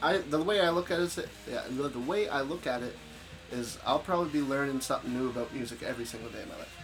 I 0.01 0.17
the 0.17 0.41
way 0.41 0.59
I 0.59 0.69
look 0.71 0.91
at 0.91 0.99
it 0.99 1.03
is 1.03 1.19
yeah 1.49 1.61
the, 1.69 1.87
the 1.87 1.99
way 1.99 2.27
I 2.27 2.41
look 2.41 2.67
at 2.67 2.83
it 2.83 2.95
is 3.51 3.77
I'll 3.85 3.99
probably 3.99 4.29
be 4.29 4.41
learning 4.41 4.81
something 4.81 5.13
new 5.13 5.29
about 5.29 5.53
music 5.53 5.81
every 5.83 6.03
single 6.05 6.29
day 6.31 6.41
of 6.41 6.49
my 6.49 6.55
life, 6.55 6.77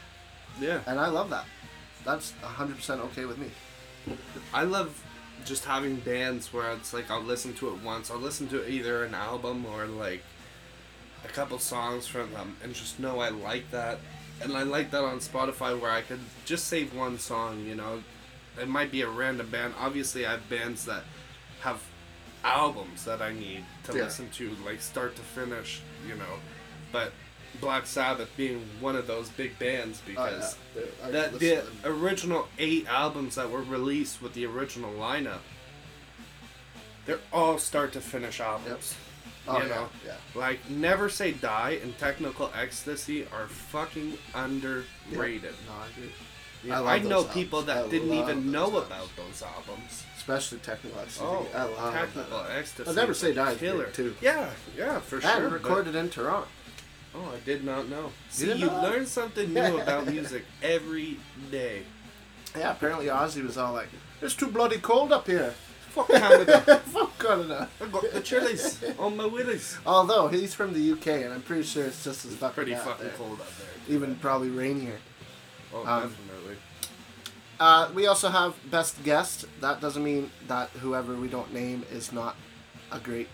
Yeah. 0.61 0.79
and 0.87 0.99
I 0.99 1.07
love 1.07 1.29
that. 1.31 1.45
That's 2.05 2.31
hundred 2.41 2.77
percent 2.77 3.01
okay 3.01 3.25
with 3.25 3.37
me. 3.37 3.49
I 4.53 4.63
love 4.63 5.03
just 5.45 5.65
having 5.65 5.97
bands 5.97 6.51
where 6.53 6.71
it's 6.71 6.93
like 6.93 7.09
I'll 7.11 7.21
listen 7.21 7.53
to 7.55 7.69
it 7.69 7.81
once. 7.83 8.09
I'll 8.11 8.17
listen 8.17 8.47
to 8.49 8.67
either 8.69 9.03
an 9.03 9.13
album 9.13 9.65
or 9.65 9.85
like 9.85 10.23
a 11.23 11.27
couple 11.27 11.59
songs 11.59 12.07
from 12.07 12.31
them 12.33 12.57
and 12.63 12.73
just 12.73 12.99
know 12.99 13.19
I 13.19 13.29
like 13.29 13.69
that. 13.71 13.99
And 14.41 14.53
I 14.57 14.63
like 14.63 14.89
that 14.91 15.03
on 15.03 15.19
Spotify 15.19 15.79
where 15.79 15.91
I 15.91 16.01
could 16.01 16.19
just 16.45 16.65
save 16.65 16.95
one 16.95 17.19
song, 17.19 17.63
you 17.65 17.75
know. 17.75 18.03
It 18.59 18.67
might 18.67 18.91
be 18.91 19.01
a 19.01 19.07
random 19.07 19.49
band. 19.49 19.75
Obviously, 19.79 20.25
I 20.25 20.31
have 20.31 20.49
bands 20.49 20.85
that 20.85 21.03
have 21.61 21.81
albums 22.43 23.05
that 23.05 23.21
I 23.21 23.33
need 23.33 23.65
to 23.83 23.95
Yeah. 23.95 24.03
listen 24.05 24.29
to, 24.31 24.55
like 24.65 24.81
start 24.81 25.15
to 25.15 25.21
finish, 25.21 25.81
you 26.07 26.15
know. 26.15 26.39
But 26.91 27.13
Black 27.59 27.85
Sabbath 27.85 28.29
being 28.37 28.65
one 28.79 28.95
of 28.95 29.07
those 29.07 29.29
big 29.29 29.57
bands 29.59 30.01
because 30.05 30.55
Oh, 30.75 30.79
yeah. 31.03 31.09
That 31.11 31.39
the 31.39 31.63
original 31.83 32.47
eight 32.57 32.87
albums 32.87 33.35
that 33.35 33.51
were 33.51 33.61
released 33.63 34.21
with 34.21 34.33
the 34.33 34.45
original 34.45 34.91
lineup, 34.93 35.39
they're 37.05 37.19
all 37.33 37.57
start 37.57 37.93
to 37.93 38.01
finish 38.01 38.39
albums. 38.39 38.95
Oh, 39.47 39.57
you 39.57 39.63
yeah, 39.67 39.75
know, 39.75 39.89
yeah. 40.05 40.13
like 40.35 40.69
Never 40.69 41.09
Say 41.09 41.31
Die 41.31 41.79
and 41.83 41.97
Technical 41.97 42.51
Ecstasy 42.55 43.25
are 43.33 43.47
fucking 43.47 44.17
underrated. 44.35 45.53
No, 45.67 45.73
I 45.73 45.87
agree. 45.97 46.11
I 46.71 46.95
I, 46.95 46.99
know 46.99 47.23
people 47.23 47.63
that 47.63 47.85
I 47.85 47.87
didn't 47.89 48.13
even 48.13 48.51
know 48.51 48.65
albums. 48.65 48.85
about 48.85 49.09
those 49.17 49.41
albums. 49.41 50.03
Especially 50.15 50.59
technical 50.59 50.99
ecstasy. 50.99 51.25
Oh, 51.25 51.47
I 51.55 51.63
love 51.63 51.93
Technical. 51.93 52.45
Ecstasy. 52.55 52.87
I'll 52.87 52.95
never 52.95 53.15
say 53.15 53.33
Die 53.33 53.55
killer 53.55 53.87
too. 53.87 54.15
Yeah, 54.21 54.51
yeah, 54.77 54.99
for 54.99 55.19
sure. 55.19 55.31
but- 55.49 55.51
recorded 55.51 55.95
in 55.95 56.09
Toronto. 56.09 56.47
Oh, 57.13 57.33
I 57.35 57.39
did 57.45 57.63
not 57.63 57.89
know. 57.89 58.11
See, 58.29 58.47
you 58.47 58.55
know 58.55 58.67
that? 58.67 58.83
learn 58.83 59.05
something 59.05 59.53
new 59.53 59.79
about 59.81 60.07
music 60.07 60.45
every 60.63 61.19
day. 61.51 61.83
Yeah, 62.57 62.71
apparently 62.71 63.07
Ozzy 63.07 63.43
was 63.43 63.57
all 63.57 63.73
like, 63.73 63.89
"It's 64.21 64.35
too 64.35 64.47
bloody 64.47 64.77
cold 64.77 65.11
up 65.11 65.27
here." 65.27 65.53
Fuck 65.89 66.07
Canada. 66.07 66.61
Fuck 66.85 67.19
Canada. 67.19 67.67
I 67.81 67.85
got 67.87 68.13
the 68.13 68.21
chilies 68.21 68.81
on 68.99 69.17
my 69.17 69.25
willies. 69.25 69.77
Although 69.85 70.29
he's 70.29 70.53
from 70.53 70.73
the 70.73 70.91
UK, 70.93 71.07
and 71.07 71.33
I'm 71.33 71.41
pretty 71.41 71.63
sure 71.63 71.83
it's 71.85 72.01
just 72.03 72.23
as 72.25 72.33
fucking 72.35 72.55
Pretty 72.55 72.75
fucking 72.75 73.07
there. 73.07 73.13
cold 73.17 73.41
out 73.41 73.47
there. 73.57 73.93
Even 73.95 74.15
probably 74.15 74.49
rainier. 74.49 74.97
Oh, 75.73 75.85
Um, 75.85 76.09
definitely. 76.09 76.55
Uh, 77.59 77.89
we 77.93 78.07
also 78.07 78.29
have 78.29 78.55
best 78.71 79.03
guest. 79.03 79.45
That 79.59 79.81
doesn't 79.81 80.03
mean 80.03 80.31
that 80.47 80.69
whoever 80.79 81.13
we 81.15 81.27
don't 81.27 81.53
name 81.53 81.83
is 81.91 82.11
not 82.13 82.35
a 82.91 82.97
great 82.99 83.27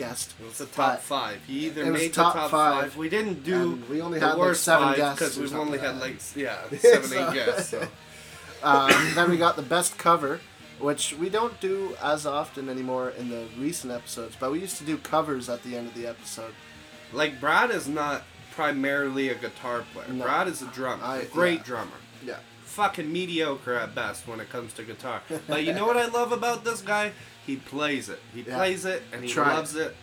guest. 0.00 0.34
It 0.40 0.46
was 0.46 0.58
the 0.58 0.66
top 0.66 0.98
five. 1.00 1.38
He 1.46 1.66
either 1.66 1.84
made 1.92 2.12
top 2.12 2.34
the 2.34 2.40
top 2.40 2.50
five, 2.50 2.82
five. 2.84 2.96
We 2.96 3.08
didn't 3.08 3.44
do 3.44 3.80
we 3.90 4.00
only 4.00 4.18
the 4.18 4.26
had, 4.28 4.38
like, 4.38 4.54
seven 4.56 4.94
guests 4.96 5.18
because 5.20 5.38
we've 5.38 5.54
only 5.54 5.78
had 5.78 5.98
like 6.00 6.16
yeah 6.34 6.58
seven 6.78 7.08
So- 7.08 7.28
eight 7.28 7.34
guests. 7.34 7.68
So. 7.70 7.86
Uh, 8.62 9.14
then 9.14 9.30
we 9.30 9.36
got 9.38 9.56
the 9.56 9.62
best 9.62 9.96
cover, 9.96 10.40
which 10.78 11.14
we 11.14 11.28
don't 11.30 11.58
do 11.60 11.96
as 12.02 12.26
often 12.26 12.68
anymore 12.68 13.10
in 13.18 13.30
the 13.30 13.46
recent 13.58 13.90
episodes, 13.92 14.36
but 14.38 14.52
we 14.52 14.60
used 14.60 14.76
to 14.78 14.84
do 14.84 14.98
covers 14.98 15.48
at 15.48 15.62
the 15.62 15.76
end 15.76 15.88
of 15.88 15.94
the 15.94 16.06
episode. 16.06 16.52
Like 17.12 17.40
Brad 17.40 17.70
is 17.70 17.88
not 17.88 18.22
primarily 18.52 19.28
a 19.30 19.34
guitar 19.34 19.84
player. 19.94 20.08
No. 20.12 20.24
Brad 20.24 20.46
is 20.48 20.60
a 20.62 20.66
drummer, 20.66 21.02
I- 21.04 21.18
a 21.18 21.24
great 21.26 21.60
yeah. 21.60 21.64
drummer. 21.64 21.98
Yeah. 22.24 22.36
Fucking 22.64 23.10
mediocre 23.12 23.74
at 23.74 23.94
best 23.94 24.28
when 24.28 24.38
it 24.40 24.48
comes 24.50 24.72
to 24.74 24.82
guitar. 24.84 25.22
But 25.48 25.64
you 25.64 25.72
know 25.72 25.86
what 25.86 25.96
I 25.96 26.06
love 26.06 26.30
about 26.32 26.64
this 26.64 26.80
guy? 26.82 27.12
He 27.46 27.56
plays 27.56 28.08
it. 28.08 28.20
He 28.34 28.42
Yeah. 28.42 28.56
plays 28.56 28.84
it 28.84 29.02
and 29.12 29.24
he 29.24 29.30
Try 29.30 29.54
loves 29.54 29.74
it. 29.76 29.94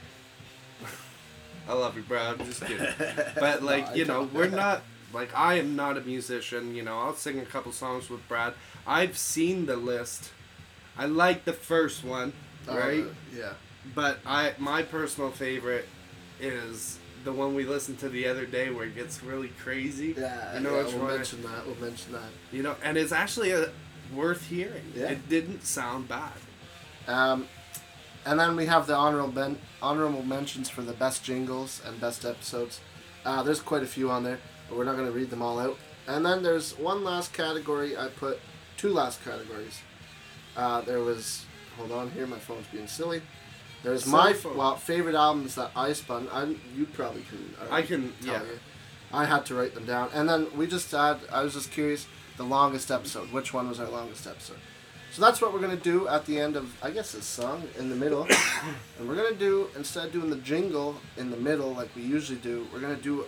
I 1.67 1.73
love 1.73 1.95
you, 1.97 2.04
Brad. 2.04 2.39
I'm 2.39 2.45
just 2.45 2.63
kidding. 2.65 2.88
But 3.39 3.63
like 3.63 3.89
I 3.89 3.93
you 3.95 4.06
know, 4.06 4.23
we're 4.34 4.47
not 4.65 4.84
like 5.13 5.30
I 5.36 5.56
am 5.56 5.76
not 5.76 5.97
a 5.97 6.02
musician. 6.02 6.76
You 6.76 6.84
know, 6.84 6.97
I'll 7.00 7.15
sing 7.15 7.39
a 7.39 7.45
couple 7.45 7.71
songs 7.71 8.10
with 8.10 8.28
Brad. 8.28 8.54
I've 8.86 9.17
seen 9.17 9.65
the 9.65 9.76
list. 9.78 10.32
I 10.97 11.06
like 11.06 11.45
the 11.45 11.54
first 11.54 12.04
one, 12.04 12.34
right? 12.67 13.04
Uh, 13.04 13.13
yeah. 13.36 13.54
But 13.93 14.19
I 14.26 14.54
my 14.58 14.82
personal 14.84 15.32
favorite 15.32 15.88
is 16.39 16.97
the 17.23 17.32
one 17.34 17.54
we 17.56 17.65
listened 17.65 18.00
to 18.00 18.10
the 18.10 18.28
other 18.28 18.45
day 18.45 18.69
where 18.69 18.86
it 18.86 18.95
gets 18.95 19.21
really 19.23 19.50
crazy. 19.50 20.15
Yeah, 20.17 20.54
You 20.56 20.60
know 20.62 20.76
yeah, 20.78 20.84
we'll 20.86 21.00
one 21.00 21.12
I- 21.12 21.15
mention 21.17 21.43
that. 21.43 21.65
We'll 21.65 21.76
mention 21.76 22.13
that. 22.13 22.30
You 22.52 22.63
know, 22.63 22.76
and 22.84 22.97
it's 22.97 23.12
actually 23.12 23.52
a 23.52 23.69
worth 24.13 24.47
hearing. 24.47 24.93
Yeah. 24.95 25.10
It 25.12 25.28
didn't 25.30 25.63
sound 25.65 26.08
bad. 26.08 26.32
Um, 27.08 27.48
and 28.26 28.39
then 28.39 28.56
we 28.56 28.65
have 28.65 28.88
the 28.88 28.96
honorable 28.96 29.32
ben- 29.32 29.60
honorable 29.82 30.24
mentions 30.24 30.70
for 30.70 30.82
the 30.82 30.93
best 30.93 31.24
jingles 31.24 31.82
and 31.86 32.00
best 32.02 32.26
episodes. 32.26 32.82
Uh, 33.26 33.41
there's 33.43 33.62
quite 33.62 33.84
a 33.84 33.88
few 33.88 34.10
on 34.12 34.24
there, 34.24 34.39
but 34.67 34.78
we're 34.78 34.84
not 34.86 34.96
going 34.96 35.08
to 35.08 35.13
read 35.13 35.30
them 35.30 35.41
all 35.41 35.60
out. 35.60 35.78
And 36.08 36.26
then 36.26 36.43
there's 36.43 36.78
one 36.78 37.04
last 37.04 37.34
category. 37.34 37.98
I 37.98 38.08
put 38.08 38.39
two 38.78 38.89
last 38.93 39.24
categories. 39.24 39.82
Uh, 40.56 40.82
there 40.82 41.00
was 41.00 41.46
hold 41.78 41.91
on 41.91 42.12
here, 42.12 42.26
my 42.28 42.39
phone's 42.39 42.65
being 42.72 42.88
silly. 42.88 43.22
There's 43.84 44.04
Cell 44.06 44.12
my 44.13 44.34
phone. 44.34 44.58
well 44.58 44.76
favorite 44.76 45.15
albums 45.15 45.56
that 45.56 45.72
I 45.76 45.93
spun. 45.93 46.28
I 46.32 46.56
you 46.76 46.86
probably 46.93 47.22
can. 47.30 47.54
uh, 47.62 47.74
I 47.74 47.82
can- 47.84 48.13
tell 48.22 48.34
yeah. 48.34 48.41
you. 48.43 48.60
I 49.13 49.24
had 49.26 49.46
to 49.46 49.56
write 49.56 49.74
them 49.74 49.86
down, 49.86 50.10
and 50.13 50.28
then 50.28 50.48
we 50.58 50.67
just 50.67 50.91
had. 50.91 51.20
I 51.32 51.41
was 51.43 51.54
just 51.54 51.72
curious, 51.72 52.08
the 52.36 52.43
longest 52.43 52.91
episode. 52.91 53.32
Which 53.32 53.54
one 53.54 53.70
was 53.70 53.80
our 53.80 53.88
longest 53.88 54.28
episode? 54.28 54.58
So 55.18 55.24
that's 55.24 55.42
what 55.42 55.52
we're 55.52 55.62
gonna 55.62 55.76
do 55.76 56.08
at 56.08 56.28
the 56.28 56.40
end 56.40 56.56
of, 56.56 56.72
I 56.84 56.92
guess, 56.92 57.14
this 57.14 57.26
song 57.26 57.64
in 57.80 57.90
the 57.90 57.96
middle, 57.96 58.28
and 59.00 59.10
we're 59.10 59.16
gonna 59.16 59.34
do 59.34 59.68
instead 59.76 60.06
of 60.06 60.12
doing 60.12 60.30
the 60.30 60.36
jingle 60.36 60.96
in 61.18 61.32
the 61.32 61.38
middle 61.38 61.74
like 61.74 61.90
we 61.96 62.04
usually 62.04 62.38
do, 62.38 62.68
we're 62.72 62.80
gonna 62.82 62.96
do 62.98 63.26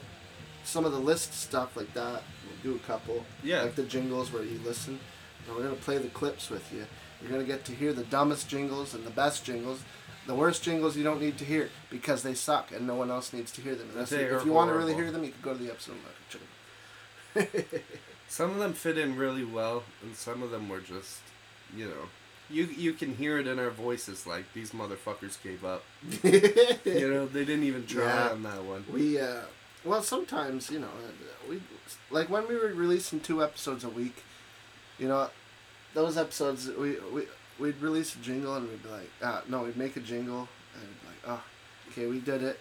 some 0.63 0.85
of 0.85 0.91
the 0.91 0.99
list 0.99 1.33
stuff 1.33 1.75
like 1.75 1.91
that. 1.95 2.21
We'll 2.45 2.73
do 2.73 2.75
a 2.75 2.85
couple, 2.85 3.25
Yeah. 3.41 3.63
like 3.63 3.73
the 3.73 3.81
jingles 3.81 4.31
where 4.31 4.43
you 4.43 4.59
listen, 4.63 4.99
and 5.47 5.55
we're 5.55 5.63
gonna 5.63 5.77
play 5.77 5.97
the 5.97 6.09
clips 6.09 6.51
with 6.51 6.71
you. 6.71 6.85
You're 7.23 7.31
gonna 7.31 7.43
get 7.43 7.65
to 7.65 7.71
hear 7.71 7.91
the 7.91 8.03
dumbest 8.03 8.47
jingles 8.47 8.93
and 8.93 9.03
the 9.03 9.09
best 9.09 9.43
jingles. 9.43 9.79
The 10.27 10.35
worst 10.35 10.61
jingles 10.61 10.95
you 10.95 11.03
don't 11.03 11.19
need 11.19 11.39
to 11.39 11.43
hear 11.43 11.71
because 11.89 12.21
they 12.21 12.35
suck 12.35 12.71
and 12.71 12.85
no 12.85 12.93
one 12.93 13.09
else 13.09 13.33
needs 13.33 13.51
to 13.53 13.61
hear 13.61 13.73
them. 13.73 13.89
Unless 13.93 14.11
They 14.11 14.25
you- 14.27 14.37
if 14.37 14.45
you 14.45 14.53
want 14.53 14.69
to 14.69 14.77
really 14.77 14.93
hear 14.93 15.11
them, 15.11 15.23
you 15.23 15.31
can 15.31 15.41
go 15.41 15.53
to 15.53 15.63
the 15.63 15.71
episode. 15.71 15.95
and. 17.35 17.49
Some 18.27 18.51
of 18.51 18.59
them 18.59 18.73
fit 18.73 18.99
in 18.99 19.15
really 19.15 19.43
well, 19.43 19.85
and 20.03 20.15
some 20.15 20.43
of 20.43 20.51
them 20.51 20.69
were 20.69 20.81
just, 20.81 21.17
you 21.75 21.85
know, 21.85 22.09
you 22.49 22.65
you 22.65 22.93
can 22.93 23.15
hear 23.15 23.37
it 23.39 23.47
in 23.47 23.59
our 23.59 23.69
voices. 23.69 24.25
Like 24.27 24.45
these 24.53 24.71
motherfuckers 24.71 25.41
gave 25.43 25.63
up. 25.65 25.83
You 26.23 27.09
know, 27.11 27.25
they 27.27 27.45
didn't 27.45 27.63
even 27.65 27.85
try 27.85 28.05
Yeah. 28.05 28.29
on 28.31 28.43
that 28.43 28.63
one. 28.63 28.85
We 28.91 29.19
uh, 29.19 29.41
well 29.85 30.01
sometimes 30.03 30.69
you 30.69 30.79
know 30.79 30.87
uh, 30.87 31.49
we 31.49 31.61
like 32.11 32.29
when 32.29 32.47
we 32.47 32.55
were 32.55 32.67
releasing 32.73 33.19
two 33.19 33.43
episodes 33.43 33.83
a 33.83 33.89
week, 33.89 34.23
you 34.97 35.07
know, 35.07 35.29
those 35.93 36.17
episodes 36.17 36.67
we 36.67 36.97
we 37.13 37.23
we'd 37.59 37.81
release 37.81 38.15
a 38.15 38.19
jingle 38.19 38.55
and 38.55 38.67
we'd 38.69 38.81
be 38.83 38.89
like, 38.89 39.11
uh, 39.21 39.41
no, 39.49 39.63
we'd 39.63 39.77
make 39.77 39.95
a 39.97 39.99
jingle 39.99 40.47
and 40.73 40.83
we'd 40.87 41.01
be 41.01 41.07
like, 41.07 41.39
oh, 41.39 41.43
okay, 41.91 42.05
we 42.07 42.19
did 42.19 42.41
it, 42.43 42.59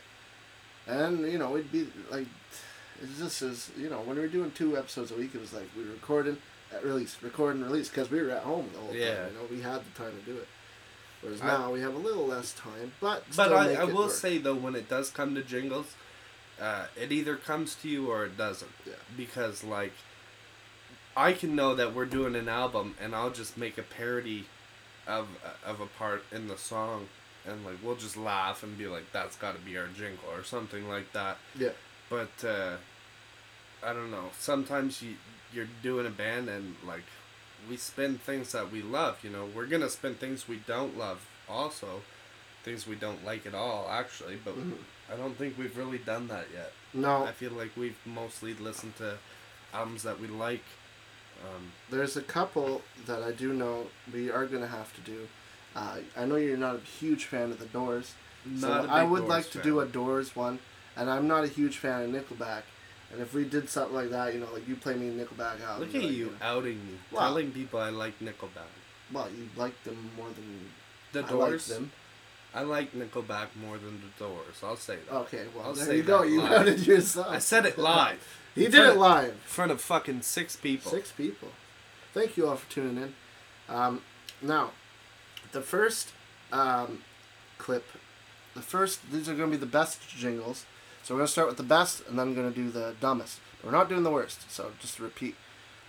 and 0.87 1.21
you 1.33 1.39
know 1.39 1.51
we'd 1.51 1.71
be 1.73 1.87
like, 2.11 2.27
it's 3.03 3.19
just 3.19 3.43
as 3.43 3.71
you 3.79 3.89
know 3.89 4.01
when 4.01 4.17
we 4.17 4.23
were 4.23 4.29
doing 4.29 4.51
two 4.53 4.77
episodes 4.77 5.11
a 5.11 5.15
week, 5.15 5.35
it 5.35 5.41
was 5.41 5.53
like 5.53 5.69
we 5.77 5.85
were 5.85 5.91
recording 5.93 6.37
at 6.75 6.85
release, 6.85 7.17
recording 7.23 7.63
release 7.63 7.89
because 7.89 8.11
we 8.11 8.21
were 8.23 8.31
at 8.31 8.43
home 8.43 8.69
the 8.73 8.79
whole 8.81 8.95
Yeah. 8.95 9.15
time. 9.17 9.33
You 9.33 9.39
know, 9.39 9.45
we 9.51 9.61
had 9.63 9.81
the 9.85 9.99
time 9.99 10.13
to 10.19 10.31
do 10.31 10.37
it. 10.39 10.49
Whereas 11.21 11.41
I- 11.43 11.47
now 11.47 11.73
we 11.73 11.81
have 11.81 11.95
a 11.95 11.99
little 11.99 12.27
less 12.27 12.53
time, 12.53 12.93
but 13.01 13.25
But 13.35 13.53
I, 13.53 13.75
I 13.75 13.85
will 13.85 14.05
work. 14.05 14.13
say 14.13 14.39
though, 14.39 14.55
when 14.55 14.75
it 14.77 14.89
does 14.89 15.11
come 15.11 15.35
to 15.35 15.43
jingles, 15.43 15.95
uh, 16.61 16.87
it 16.97 17.11
either 17.13 17.37
comes 17.37 17.75
to 17.77 17.89
you 17.89 18.11
or 18.11 18.25
it 18.25 18.37
doesn't. 18.37 18.71
Yeah. 18.87 18.95
Because 19.17 19.65
like, 19.65 19.93
I 21.17 21.33
can 21.33 21.57
know 21.57 21.75
that 21.75 21.95
we're 21.95 22.05
doing 22.07 22.37
an 22.37 22.49
album, 22.49 22.95
and 23.01 23.15
I'll 23.15 23.31
just 23.31 23.57
make 23.57 23.79
a 23.79 23.83
parody 23.83 24.47
of 25.07 25.27
of 25.65 25.81
a 25.81 25.87
part 25.87 26.23
in 26.31 26.47
the 26.49 26.57
song, 26.59 27.09
and 27.45 27.65
like 27.65 27.77
we'll 27.83 27.97
just 27.97 28.17
laugh 28.17 28.63
and 28.63 28.77
be 28.79 28.87
like, 28.87 29.11
"That's 29.13 29.37
got 29.37 29.55
to 29.57 29.61
be 29.61 29.77
our 29.77 29.89
jingle" 29.89 30.29
or 30.31 30.45
something 30.45 30.89
like 30.89 31.13
that. 31.15 31.39
yeah. 31.57 31.71
But 32.09 32.45
uh, 32.45 32.77
I 33.83 33.93
don't 33.93 34.11
know. 34.13 34.31
Sometimes 34.39 35.03
you 35.03 35.17
you're 35.53 35.69
doing 35.83 36.07
a 36.07 36.11
band 36.11 36.49
and 36.49 36.77
like 36.87 37.05
we 37.69 37.77
spin 37.77 38.19
things 38.19 38.53
that 38.53 38.71
we 38.71 38.83
love. 38.83 39.19
You 39.23 39.31
know, 39.31 39.47
we're 39.55 39.67
gonna 39.67 39.89
spin 39.89 40.15
things 40.15 40.49
we 40.49 40.57
don't 40.67 40.97
love 40.97 41.27
also, 41.49 42.03
things 42.65 42.87
we 42.87 42.95
don't 42.97 43.25
like 43.25 43.47
at 43.47 43.55
all 43.55 43.89
actually. 43.91 44.37
But 44.37 44.57
Mhm. 44.57 44.79
I 45.13 45.17
don't 45.17 45.37
think 45.39 45.57
we've 45.59 45.77
really 45.77 45.99
done 45.99 46.29
that 46.29 46.47
yet. 46.53 46.73
No, 46.93 47.25
I 47.25 47.33
feel 47.33 47.53
like 47.53 47.71
we've 47.77 47.97
mostly 48.05 48.55
listened 48.55 48.97
to 48.97 49.19
albums 49.73 50.03
that 50.03 50.21
we 50.21 50.27
like. 50.29 50.65
Um, 51.45 51.73
There's 51.91 52.17
a 52.17 52.23
couple 52.23 52.83
that 53.07 53.23
I 53.23 53.33
do 53.33 53.53
know 53.53 53.89
we 54.13 54.31
are 54.31 54.47
gonna 54.47 54.67
have 54.67 54.93
to 54.95 55.01
do. 55.01 55.29
Uh, 55.77 55.99
I 56.17 56.25
know 56.25 56.37
you're 56.37 56.57
not 56.57 56.77
a 56.77 56.81
huge 56.81 57.27
fan 57.27 57.51
of 57.53 57.59
the 57.59 57.67
Doors, 57.67 58.15
so 58.59 58.73
I 58.91 59.03
would 59.05 59.25
like 59.29 59.51
to 59.51 59.59
do 59.63 59.81
a 59.81 59.87
Doors 59.87 60.35
one, 60.35 60.59
and 60.97 61.09
I'm 61.09 61.29
not 61.29 61.45
a 61.45 61.49
huge 61.49 61.77
fan 61.79 62.03
of 62.03 62.11
Nickelback. 62.11 62.63
And 63.13 63.21
if 63.23 63.33
we 63.33 63.45
did 63.45 63.69
something 63.71 63.95
like 63.95 64.11
that, 64.11 64.35
you 64.35 64.41
know, 64.41 64.49
like 64.53 64.69
you 64.69 64.77
play 64.77 64.95
me 64.95 65.09
Nickelback 65.11 65.63
out. 65.67 65.81
Look 65.81 65.95
at 65.95 66.03
like, 66.03 66.13
you 66.13 66.27
know, 66.27 66.33
outing 66.43 66.77
me, 66.87 66.99
Well- 67.11 67.23
telling 67.29 67.53
people 67.53 67.81
I 67.81 67.91
like 67.91 68.19
Nickelback. 68.21 68.69
Well, 69.13 69.29
you 69.31 69.49
like 69.57 69.83
them 69.85 70.11
more 70.17 70.29
than 70.29 70.71
The 71.13 71.25
I 71.25 71.29
Doors. 71.31 71.69
like 71.71 71.79
them. 71.79 71.93
I 72.55 72.63
like 72.63 72.93
Nickelback 72.93 73.49
more 73.59 73.79
than 73.79 74.01
the 74.03 74.25
Doors. 74.25 74.57
I'll 74.63 74.77
say 74.77 74.99
that. 75.09 75.15
Okay, 75.17 75.47
well 75.55 75.67
I'll 75.67 75.75
there 75.75 75.95
you 75.95 76.03
go. 76.03 76.23
You 76.23 76.43
live. 76.43 76.53
outed 76.53 76.87
yourself. 76.87 77.29
I 77.29 77.39
said 77.39 77.65
it 77.65 77.79
live. 77.79 78.19
he 78.55 78.65
did 78.65 78.75
it 78.87 78.97
live. 78.97 79.31
In 79.31 79.39
front 79.47 79.73
of 79.73 79.81
fucking 79.81 80.23
six 80.23 80.57
people. 80.57 80.91
Six 80.91 81.11
people. 81.13 81.49
Thank 82.13 82.37
you 82.37 82.47
all 82.49 82.57
for 82.57 82.71
tuning 82.71 82.97
in. 83.03 83.15
Um, 83.69 84.03
now, 84.43 84.73
the 85.53 85.61
first 85.63 86.13
um, 86.53 87.03
clip, 87.59 87.87
the 88.55 88.63
first, 88.63 89.11
these 89.13 89.29
are 89.29 89.35
going 89.35 89.51
to 89.51 89.57
be 89.57 89.61
the 89.61 89.67
best 89.71 90.07
jingles. 90.09 90.65
So 91.09 91.15
we're 91.15 91.21
going 91.21 91.27
to 91.29 91.33
start 91.33 91.49
with 91.49 91.57
the 91.57 91.63
best 91.63 92.07
and 92.07 92.19
then 92.19 92.29
I'm 92.29 92.35
going 92.35 92.53
to 92.53 92.55
do 92.55 92.71
the 92.71 92.95
dumbest. 93.01 93.41
We're 93.65 93.71
not 93.71 93.89
doing 93.89 94.03
the 94.03 94.11
worst, 94.11 94.53
so 94.53 94.73
just 94.79 94.99
to 94.99 95.05
repeat. 95.05 95.37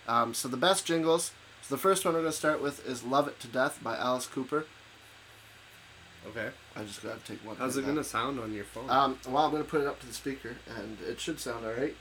Um, 0.08 0.32
so 0.32 0.48
the 0.48 0.56
best 0.56 0.86
jingles. 0.86 1.32
So 1.60 1.74
the 1.74 1.78
first 1.78 2.06
one 2.06 2.14
we're 2.14 2.20
going 2.20 2.32
to 2.32 2.38
start 2.38 2.62
with 2.62 2.88
is 2.88 3.04
Love 3.04 3.28
It 3.28 3.38
to 3.40 3.46
Death 3.46 3.80
by 3.82 3.98
Alice 3.98 4.26
Cooper. 4.26 4.64
Okay. 6.26 6.48
I 6.74 6.84
just 6.84 7.02
got 7.02 7.22
to 7.22 7.30
take 7.30 7.46
one. 7.46 7.56
How's 7.56 7.76
it 7.76 7.84
gonna 7.84 8.02
sound 8.02 8.40
on 8.40 8.54
your 8.54 8.64
phone? 8.64 8.88
Um, 8.88 9.18
well, 9.28 9.44
I'm 9.44 9.50
going 9.50 9.62
to 9.62 9.68
put 9.68 9.82
it 9.82 9.86
up 9.86 10.00
to 10.00 10.06
the 10.06 10.14
speaker, 10.14 10.56
and 10.74 10.96
it 11.06 11.20
should 11.20 11.38
sound 11.38 11.66
alright. 11.66 11.96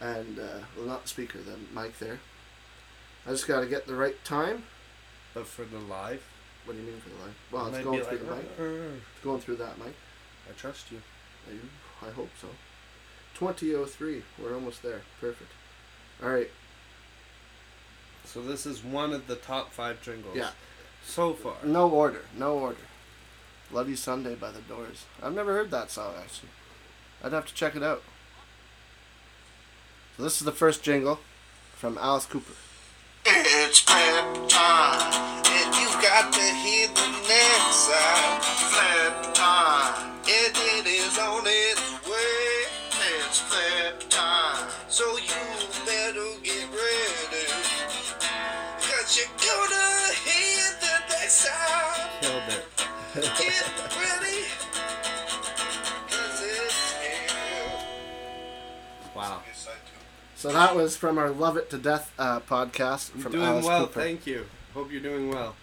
And, 0.00 0.38
uh, 0.38 0.60
well, 0.76 0.86
not 0.86 1.02
the 1.02 1.08
speaker, 1.08 1.38
the 1.40 1.56
mic 1.76 1.98
there. 1.98 2.20
I 3.26 3.30
just 3.30 3.48
got 3.48 3.62
to 3.62 3.66
get 3.66 3.88
the 3.88 3.96
right 3.96 4.24
time. 4.24 4.62
but 5.34 5.48
for 5.48 5.64
the 5.64 5.80
live, 5.80 6.22
What 6.66 6.74
do 6.74 6.80
you 6.80 6.86
mean 6.86 7.00
for 7.00 7.08
the 7.08 7.16
line? 7.16 7.34
Well, 7.50 7.66
it 7.66 7.78
it's 7.78 7.84
going 7.84 8.00
through 8.00 8.18
like, 8.18 8.20
the 8.20 8.36
mic. 8.36 8.46
"Uh, 8.60 8.62
uh, 8.62 8.96
It's 9.12 9.24
going 9.24 9.40
through 9.40 9.56
that 9.56 9.76
mic. 9.76 9.94
I 10.48 10.52
trust 10.56 10.92
you. 10.92 11.02
Are 11.48 11.54
you? 11.54 11.68
I 12.02 12.10
hope 12.10 12.30
so. 12.40 12.48
2003. 13.38 14.22
We're 14.42 14.54
almost 14.54 14.82
there. 14.82 15.02
Perfect. 15.20 15.50
All 16.22 16.30
right. 16.30 16.50
So 18.24 18.42
this 18.42 18.66
is 18.66 18.82
one 18.82 19.12
of 19.12 19.26
the 19.26 19.36
top 19.36 19.72
five 19.72 20.02
jingles. 20.02 20.36
Yeah. 20.36 20.50
So 21.04 21.34
far. 21.34 21.56
No 21.62 21.88
order. 21.88 22.22
No 22.36 22.58
order. 22.58 22.78
Love 23.70 23.88
You 23.88 23.96
Sunday 23.96 24.34
by 24.34 24.50
The 24.50 24.60
Doors. 24.60 25.04
I've 25.22 25.34
never 25.34 25.52
heard 25.52 25.70
that 25.70 25.90
song, 25.90 26.14
actually. 26.18 26.50
I'd 27.22 27.32
have 27.32 27.46
to 27.46 27.54
check 27.54 27.74
it 27.74 27.82
out. 27.82 28.02
So 30.16 30.22
this 30.22 30.40
is 30.40 30.44
the 30.44 30.52
first 30.52 30.82
jingle 30.82 31.18
from 31.72 31.98
Alice 31.98 32.26
Cooper. 32.26 32.52
It's 33.26 33.80
flat 33.80 34.48
time, 34.48 35.42
and 35.46 35.74
you 35.74 35.88
got 36.02 36.32
to 36.32 36.40
hear 36.40 36.86
the 36.88 37.08
next 37.26 37.76
side. 37.76 38.42
Flat 38.42 39.34
time, 39.34 40.10
and 40.10 40.13
on 40.46 41.42
its 41.46 42.06
way. 42.06 42.66
It's 43.24 43.40
time. 44.10 44.68
So 44.88 45.16
you 45.16 45.32
better 45.86 46.40
get 46.42 46.68
ready. 46.68 47.46
Cause 48.78 49.16
you're 49.16 49.36
gonna 49.38 50.12
hear 50.24 50.64
the 50.80 50.96
next 51.08 51.46
sound. 51.46 52.10
Killed 52.20 52.42
it. 52.48 52.64
get 53.14 53.64
ready. 53.96 54.44
Cause 56.08 56.42
it's 56.42 56.92
here. 57.00 57.80
Wow. 59.16 59.40
So 60.36 60.52
that 60.52 60.76
was 60.76 60.94
from 60.94 61.16
our 61.16 61.30
Love 61.30 61.56
It 61.56 61.70
to 61.70 61.78
Death 61.78 62.12
uh, 62.18 62.40
podcast 62.40 63.10
from 63.12 63.32
doing 63.32 63.44
Alice 63.44 63.64
well, 63.64 63.86
Cooper. 63.86 64.00
thank 64.00 64.26
you. 64.26 64.44
Hope 64.74 64.92
you're 64.92 65.00
doing 65.00 65.30
well. 65.30 65.54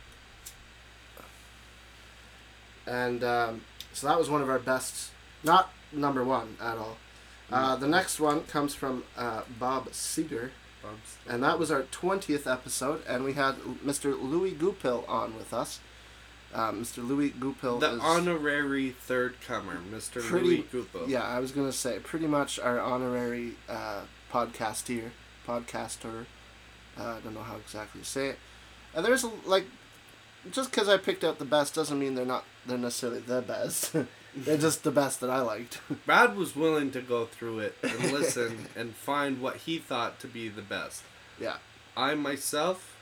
And 2.87 3.23
um, 3.23 3.61
so 3.93 4.07
that 4.07 4.17
was 4.17 4.29
one 4.29 4.41
of 4.41 4.49
our 4.49 4.59
best, 4.59 5.11
not 5.43 5.71
number 5.91 6.23
one 6.23 6.57
at 6.61 6.77
all. 6.77 6.97
Uh, 7.51 7.75
the 7.75 7.87
next 7.87 8.19
one 8.19 8.43
comes 8.43 8.73
from 8.73 9.03
uh, 9.17 9.41
Bob 9.59 9.89
Seger, 9.89 10.51
and 11.27 11.43
that 11.43 11.59
was 11.59 11.69
our 11.69 11.83
20th 11.83 12.51
episode, 12.51 13.01
and 13.07 13.23
we 13.23 13.33
had 13.33 13.55
Mr. 13.85 14.17
Louis 14.19 14.51
Goupil 14.51 15.03
on 15.07 15.35
with 15.35 15.53
us. 15.53 15.79
Uh, 16.53 16.71
Mr. 16.71 17.05
Louis 17.07 17.29
Goupil 17.29 17.79
The 17.79 17.97
honorary 17.99 18.89
third 18.91 19.35
comer, 19.39 19.77
Mr. 19.89 20.21
Pretty- 20.21 20.47
Louis 20.47 20.65
Gupo. 20.69 21.07
yeah, 21.07 21.23
I 21.23 21.39
was 21.39 21.51
gonna 21.53 21.71
say 21.71 21.99
pretty 21.99 22.27
much 22.27 22.59
our 22.59 22.77
honorary 22.79 23.53
uh, 23.69 24.01
podcaster, 24.31 25.11
podcaster. 25.47 26.25
Uh, 26.99 27.03
I 27.03 27.19
don't 27.23 27.33
know 27.33 27.43
how 27.43 27.55
exactly 27.55 28.01
to 28.01 28.07
say 28.07 28.27
it. 28.29 28.39
And 28.93 29.05
there's 29.05 29.23
like, 29.45 29.65
just 30.51 30.71
because 30.71 30.89
I 30.89 30.97
picked 30.97 31.23
out 31.23 31.39
the 31.39 31.45
best 31.45 31.73
doesn't 31.73 31.97
mean 31.97 32.15
they're 32.15 32.25
not 32.25 32.43
they're 32.65 32.77
necessarily 32.77 33.19
the 33.19 33.41
best. 33.41 33.95
they're 34.35 34.57
just 34.57 34.83
the 34.83 34.91
best 34.91 35.19
that 35.21 35.29
I 35.29 35.39
liked. 35.41 35.79
Brad 36.05 36.35
was 36.35 36.55
willing 36.55 36.91
to 36.91 37.01
go 37.01 37.25
through 37.25 37.59
it 37.59 37.75
and 37.83 38.11
listen 38.13 38.67
and 38.75 38.95
find 38.95 39.41
what 39.41 39.57
he 39.57 39.77
thought 39.79 40.19
to 40.21 40.27
be 40.27 40.47
the 40.49 40.61
best. 40.61 41.03
yeah. 41.39 41.57
I 41.97 42.15
myself, 42.15 42.95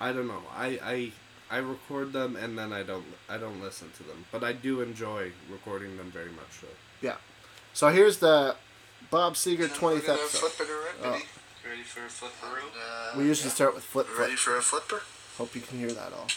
I 0.00 0.12
don't 0.12 0.28
know. 0.28 0.42
I 0.54 0.78
I 0.82 1.12
I 1.50 1.58
record 1.58 2.12
them 2.12 2.36
and 2.36 2.56
then 2.56 2.72
I 2.72 2.82
don't 2.84 3.04
I 3.28 3.36
don't 3.36 3.60
listen 3.60 3.90
to 3.96 4.02
them, 4.04 4.26
but 4.30 4.44
I 4.44 4.52
do 4.52 4.80
enjoy 4.80 5.32
recording 5.50 5.96
them 5.96 6.10
very 6.12 6.30
much. 6.30 6.52
So. 6.60 6.68
Yeah. 7.02 7.16
So 7.74 7.88
here's 7.88 8.18
the 8.18 8.54
Bob 9.10 9.34
Seger 9.34 9.64
And 9.64 9.70
we're 9.82 9.98
20th 10.00 10.06
gonna 10.06 10.18
episode. 10.20 10.50
Flip 10.52 10.68
it 10.68 10.72
around, 10.72 10.96
Oh. 11.04 11.10
ready? 11.12 11.24
Ready 11.68 11.82
for 11.82 12.00
a 12.00 12.08
flipperoo? 12.08 12.62
Uh, 13.14 13.18
We 13.18 13.24
usually 13.24 13.50
start 13.50 13.74
with 13.74 13.84
flip 13.84 14.06
Ready 14.18 14.36
flip. 14.36 14.38
for 14.38 14.56
a 14.56 14.62
flipper? 14.62 15.02
Hope 15.36 15.54
you 15.56 15.60
can 15.60 15.78
hear 15.80 15.90
that 15.92 16.12
all. 16.12 16.28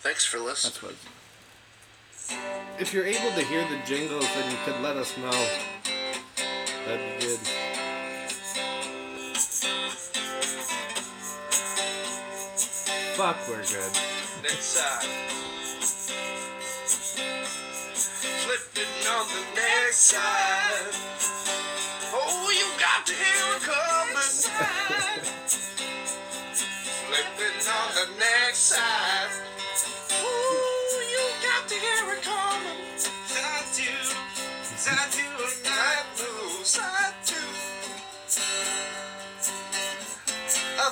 Thanks 0.00 0.24
for 0.26 0.38
listening. 0.38 0.72
That's 0.72 0.82
what. 0.82 0.94
If 2.78 2.92
you're 2.92 3.06
able 3.06 3.30
to 3.32 3.44
hear 3.44 3.62
the 3.68 3.78
jingles, 3.86 4.26
then 4.34 4.50
you 4.50 4.58
could 4.64 4.80
let 4.82 4.96
us 4.96 5.16
know. 5.16 5.30
That'd 6.86 7.18
be 7.18 7.26
good. 7.26 7.40
Fuck, 13.16 13.36
we're 13.48 13.64
good. 13.64 13.92
Next 14.42 14.76
side. 14.76 15.08
Flipping 18.44 19.06
on 19.08 19.26
the 19.28 19.42
next 19.54 20.00
side. 20.00 20.92
Oh, 22.12 22.50
you 22.52 22.66
got 22.78 23.06
to 23.06 23.12
hear 23.14 23.56
it 23.56 23.62
coming. 23.62 24.32
Flipping 27.06 27.68
on 27.72 27.88
the 27.94 28.06
next 28.18 28.58
side. 28.58 29.55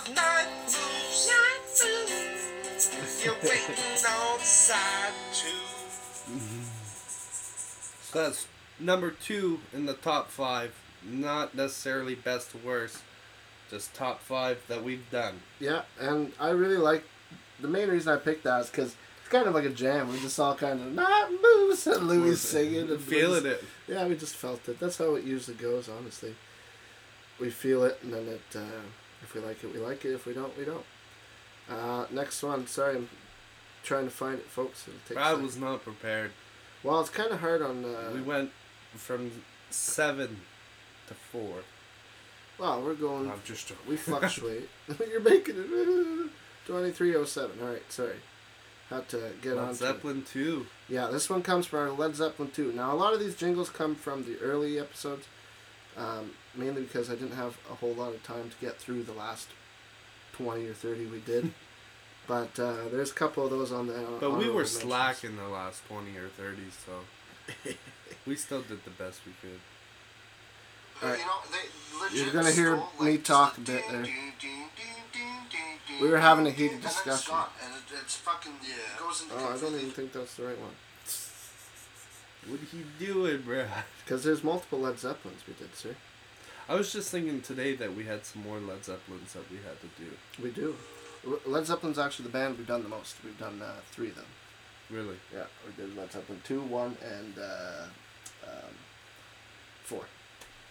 Of 0.07 0.15
night 0.15 0.47
moves. 0.65 1.29
Night. 1.29 1.51
You're 3.25 3.35
waiting 3.43 4.05
on 4.09 4.39
side 4.41 5.13
two. 5.33 5.49
So 8.03 8.23
that's 8.23 8.47
number 8.79 9.11
two 9.11 9.61
in 9.73 9.87
the 9.87 9.95
top 9.95 10.31
five. 10.31 10.75
Not 11.07 11.55
necessarily 11.55 12.15
best 12.15 12.51
to 12.53 12.59
worst, 12.59 12.99
just 13.71 13.95
top 13.95 14.21
five 14.21 14.61
that 14.69 14.83
we've 14.83 15.09
done. 15.11 15.41
Yeah, 15.61 15.83
and 16.01 16.33
I 16.41 16.51
really 16.51 16.77
like. 16.77 17.05
The 17.61 17.69
main 17.69 17.89
reason 17.89 18.13
I 18.13 18.17
picked 18.17 18.45
that 18.45 18.63
is 18.63 18.71
because 18.71 18.97
it's 19.21 19.29
kind 19.29 19.47
of 19.47 19.55
like 19.55 19.65
a 19.65 19.71
jam. 19.71 20.11
We 20.11 20.19
just 20.21 20.39
all 20.41 20.55
kind 20.55 20.81
of 20.81 20.93
not 20.93 21.31
moves 21.31 21.87
and 21.87 22.09
Louis 22.09 22.41
singing 22.41 22.91
and 22.91 23.01
Feeling 23.01 23.45
we 23.45 23.51
it. 23.51 23.65
Yeah, 23.87 24.07
we 24.07 24.17
just 24.17 24.35
felt 24.35 24.69
it. 24.69 24.81
That's 24.81 24.99
how 24.99 25.15
it 25.15 25.25
usually 25.25 25.57
goes. 25.57 25.89
Honestly, 25.89 26.35
we 27.39 27.51
feel 27.51 27.85
it, 27.85 27.99
and 28.03 28.13
then 28.13 28.29
it. 28.29 28.43
Uh, 28.55 28.61
if 29.25 29.35
we 29.35 29.41
like 29.41 29.63
it, 29.65 29.73
we 29.73 29.81
like 29.81 30.05
it. 30.05 30.13
If 30.13 30.27
we 30.27 30.35
don't, 30.35 30.57
we 30.57 30.65
don't. 30.65 30.85
Uh, 31.69 32.07
next 32.11 32.43
one. 32.43 32.67
Sorry, 32.67 32.97
I'm 32.97 33.09
trying 33.83 34.05
to 34.05 34.11
find 34.11 34.39
it, 34.39 34.47
folks. 34.47 34.87
It'll 34.87 35.01
take 35.01 35.13
a 35.13 35.15
Brad 35.15 35.43
was 35.43 35.57
not 35.57 35.83
prepared. 35.83 36.31
Well, 36.83 37.01
it's 37.01 37.11
kind 37.11 37.31
of 37.31 37.41
hard 37.41 37.63
on. 37.63 37.85
Uh, 37.85 38.11
we 38.15 38.21
went 38.21 38.51
from 38.95 39.31
seven 39.71 40.41
to 41.09 41.15
four. 41.15 41.57
well, 42.59 42.83
we're 42.83 42.95
going. 42.95 43.31
I'm 43.31 43.41
just 43.45 43.67
joking. 43.69 43.85
We 43.89 43.97
fluctuate. 44.09 44.69
You're 45.11 45.21
making 45.21 45.57
it. 45.59 46.31
Twenty 46.67 46.93
three 46.93 47.15
oh 47.17 47.25
seven. 47.25 47.59
All 47.63 47.69
right, 47.69 47.83
sorry. 47.93 48.17
Had 48.91 49.09
to 49.11 49.33
get 49.41 49.57
on. 49.57 49.69
Led 49.69 49.77
Zeppelin 49.77 50.23
two. 50.31 50.67
Yeah, 50.89 51.07
this 51.07 51.31
one 51.31 51.43
comes 51.43 51.67
from 51.67 51.79
our 51.81 51.91
Led 51.91 52.15
Zeppelin 52.15 52.51
2. 52.51 52.73
Now, 52.73 52.93
a 52.93 52.97
lot 52.97 53.15
of 53.15 53.21
these 53.21 53.35
jingles 53.35 53.71
come 53.71 53.95
from 53.95 54.25
the 54.25 54.39
early 54.41 54.79
episodes, 54.79 55.27
um, 55.97 56.33
mainly 56.57 56.83
because 56.83 57.11
I 57.11 57.15
didn't 57.15 57.37
have 57.37 57.57
a 57.71 57.75
whole 57.75 57.95
lot 57.95 58.15
of 58.15 58.23
time 58.23 58.51
to 58.51 58.57
get 58.65 58.77
through 58.79 59.03
the 59.05 59.13
last 59.13 59.49
20 60.35 60.67
or 60.67 60.75
30 60.75 61.07
we 61.07 61.21
did. 61.21 61.53
but 62.29 62.59
uh, 62.59 62.89
there's 62.91 63.11
a 63.11 63.15
couple 63.15 63.45
of 63.45 63.51
those 63.51 63.71
on 63.73 63.87
the. 63.87 63.93
But 63.93 64.31
we 64.31 64.37
honorable 64.37 64.55
were 64.55 64.61
mentions. 64.63 64.81
slack 64.83 65.25
in 65.25 65.37
the 65.37 65.49
last 65.49 65.87
twenty 65.87 66.17
or 66.17 66.29
thirty, 66.29 66.63
so 66.87 67.73
we 68.27 68.35
still 68.37 68.63
did 68.63 68.83
the 68.85 68.91
best 68.91 69.21
we 69.27 69.33
could. 69.43 69.61
Alright. 71.03 71.19
You 71.19 71.27
know, 71.27 71.33
they 71.53 72.01
legit 72.03 72.25
You're 72.25 72.33
gonna 72.33 72.55
hear 72.55 72.77
stole, 72.77 73.05
me 73.05 73.13
like, 73.13 73.25
talk 73.25 73.59
a 73.59 73.61
bit 73.61 73.83
there. 73.91 74.03
ding, 74.03 74.15
ding, 74.41 74.51
ding, 74.77 75.03
ding, 75.13 75.31
ding, 75.51 75.61
ding, 75.89 76.01
We 76.01 76.09
were 76.09 76.19
having 76.19 76.47
a 76.47 76.51
ding, 76.51 76.57
heated 76.59 76.77
and 76.77 76.85
it's 76.85 76.95
discussion. 77.03 77.33
gone, 77.35 77.49
and 77.63 77.75
it, 77.75 78.01
it's 78.03 78.17
fucking 78.17 78.53
it 78.63 79.01
goes 79.01 79.23
into 79.23 79.35
Oh, 79.37 79.53
I 79.53 79.59
don't 79.59 79.75
even 79.75 79.91
think 79.91 80.13
that's 80.13 80.35
the 80.37 80.45
right 80.45 80.59
one. 80.59 80.71
What 82.49 82.61
are 82.61 82.77
you 82.77 82.85
doing, 82.99 83.43
bruh? 83.43 83.67
Because 84.05 84.23
there's 84.25 84.43
multiple 84.45 84.79
Led 84.81 84.99
Zeppelins 84.99 85.41
we 85.47 85.55
did, 85.55 85.75
sir. 85.75 85.95
I 86.69 86.75
was 86.75 86.93
just 86.93 87.11
thinking 87.11 87.43
today 87.43 87.75
that 87.77 87.95
we 87.95 88.05
had 88.05 88.25
some 88.25 88.43
more 88.43 88.59
Led 88.59 88.85
Zeppelins 88.85 89.35
that 89.35 89.51
we 89.51 89.59
had 89.59 89.81
to 89.81 89.89
do. 89.99 90.11
We 90.43 90.51
do. 90.51 90.75
Led 91.47 91.67
Zeppelin's 91.67 91.99
actually 91.99 92.25
the 92.25 92.33
band 92.33 92.59
we've 92.59 92.67
done 92.67 92.83
the 92.83 92.89
most. 92.89 93.17
We've 93.25 93.39
done 93.39 93.61
uh, 93.63 93.73
three 93.91 94.09
of 94.09 94.17
them. 94.17 94.25
Really? 94.91 95.17
Yeah, 95.33 95.45
we 95.67 95.83
did 95.83 95.97
Led 95.97 96.13
Zeppelin 96.13 96.41
2, 96.45 96.61
1, 96.63 96.97
and 97.03 97.35
uh, 97.39 97.85
um, 98.47 98.75
4. 99.85 100.01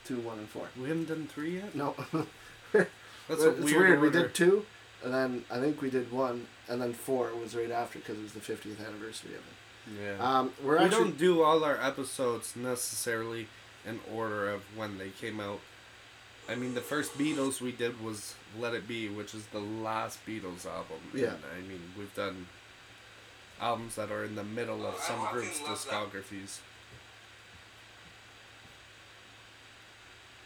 2, 0.06 0.19
1, 0.19 0.38
and 0.39 0.49
4. 0.49 0.67
We 0.79 0.89
haven't 0.89 1.08
done 1.08 1.27
three 1.27 1.56
yet. 1.56 1.75
No. 1.75 1.95
That's 2.73 2.89
it's 3.43 3.60
weird, 3.60 3.99
weird. 3.99 4.01
We 4.01 4.10
did 4.10 4.34
2, 4.34 4.65
and 5.03 5.13
then 5.13 5.45
I 5.51 5.60
think 5.60 5.82
we 5.82 5.89
did 5.89 6.12
1, 6.12 6.47
and 6.69 6.82
then 6.82 6.93
4 6.93 7.36
was 7.36 7.56
right 7.56 7.71
after 7.71 7.99
because 7.99 8.17
it 8.17 8.23
was 8.23 8.34
the 8.34 8.39
50th 8.39 8.86
anniversary 8.86 9.32
of 9.32 9.41
it. 9.41 10.01
Yeah. 10.01 10.17
Um, 10.19 10.53
we're 10.63 10.77
we 10.79 10.86
actually. 10.86 11.03
don't 11.03 11.17
do 11.17 11.41
all 11.41 11.63
our 11.63 11.79
episodes 11.82 12.56
necessarily 12.56 13.47
in 13.86 13.99
order 14.13 14.49
of 14.49 14.62
when 14.75 14.97
they 14.97 15.10
came 15.10 15.39
out. 15.39 15.60
I 16.49 16.56
mean, 16.56 16.73
the 16.73 16.82
first 16.82 17.17
Beatles 17.17 17.62
we 17.62 17.71
did 17.71 18.01
was 18.03 18.36
Let 18.60 18.73
It 18.73 18.88
Be, 18.88 19.08
which 19.10 19.34
is 19.34 19.45
the 19.47 19.60
last 19.60 20.19
Beatles 20.25 20.65
album. 20.65 20.97
Yeah. 21.13 21.27
And, 21.27 21.38
I 21.58 21.62
mean, 21.62 21.82
we've 21.97 22.13
done 22.15 22.47
albums 23.62 23.95
that 23.95 24.12
are 24.12 24.25
in 24.25 24.36
the 24.36 24.43
middle 24.43 24.86
of 24.86 24.95
Oh, 24.97 25.01
some 25.01 25.27
groups' 25.32 25.60
discographies. 25.60 26.60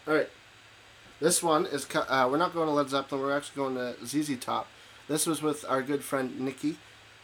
Alright. 0.07 0.29
This 1.19 1.41
one 1.41 1.65
is. 1.65 1.87
Uh, 1.93 2.27
we're 2.29 2.37
not 2.37 2.53
going 2.53 2.67
to 2.67 2.73
Led 2.73 2.89
Zeppelin, 2.89 3.21
we're 3.21 3.35
actually 3.35 3.55
going 3.55 3.75
to 3.75 4.05
ZZ 4.05 4.37
Top. 4.39 4.67
This 5.07 5.25
was 5.25 5.41
with 5.41 5.65
our 5.67 5.81
good 5.81 6.03
friend 6.03 6.39
Nicky, 6.39 6.77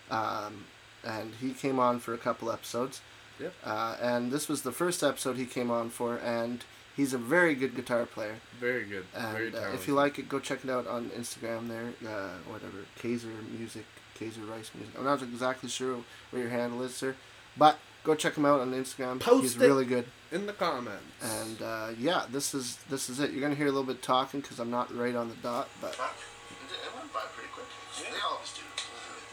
um, 0.09 0.65
and 1.03 1.33
he 1.39 1.51
came 1.51 1.79
on 1.79 1.99
for 1.99 2.13
a 2.13 2.17
couple 2.17 2.51
episodes. 2.51 3.01
Yep. 3.39 3.53
Uh, 3.63 3.95
and 4.01 4.31
this 4.31 4.47
was 4.47 4.63
the 4.63 4.71
first 4.71 5.03
episode 5.03 5.37
he 5.37 5.45
came 5.45 5.69
on 5.69 5.89
for, 5.89 6.17
and 6.17 6.63
he's 6.95 7.13
a 7.13 7.17
very 7.17 7.55
good 7.55 7.75
guitar 7.75 8.05
player. 8.05 8.35
Very 8.59 8.85
good. 8.85 9.05
Very 9.13 9.49
uh, 9.49 9.51
talented. 9.51 9.79
if 9.79 9.87
you 9.87 9.93
like 9.93 10.19
it, 10.19 10.29
go 10.29 10.39
check 10.39 10.63
it 10.63 10.69
out 10.69 10.87
on 10.87 11.09
Instagram 11.11 11.67
there, 11.67 11.93
uh, 12.07 12.29
whatever, 12.47 12.85
Kaiser 13.01 13.29
Music, 13.57 13.85
Kaiser 14.17 14.41
Rice 14.41 14.71
Music. 14.75 14.93
I'm 14.97 15.05
not 15.05 15.21
exactly 15.21 15.69
sure 15.69 15.97
what 16.31 16.39
your 16.39 16.49
handle 16.49 16.81
is, 16.83 16.95
sir, 16.95 17.15
but 17.57 17.77
go 18.03 18.15
check 18.15 18.35
him 18.35 18.45
out 18.45 18.59
on 18.59 18.71
Instagram. 18.73 19.19
Post 19.19 19.43
He's 19.43 19.55
it. 19.55 19.59
really 19.59 19.85
good. 19.85 20.05
In 20.31 20.45
the 20.47 20.53
comments. 20.53 21.03
And 21.21 21.61
uh, 21.61 21.89
yeah, 21.99 22.25
this 22.31 22.53
is 22.55 22.77
this 22.89 23.09
is 23.09 23.19
it. 23.19 23.31
You're 23.31 23.41
gonna 23.41 23.55
hear 23.55 23.67
a 23.67 23.71
little 23.71 23.83
bit 23.83 24.01
talking 24.01 24.41
because 24.41 24.59
I'm 24.59 24.71
not 24.71 24.95
right 24.95 25.15
on 25.15 25.29
the 25.29 25.35
dot, 25.35 25.69
but 25.79 25.93
Fuck. 25.95 26.15
It 26.49 26.73
it 26.73 26.95
went 26.97 27.13
by 27.13 27.21
pretty 27.35 27.49
quick. 27.53 27.67
They 27.99 28.17
always 28.27 28.51
do. 28.53 28.61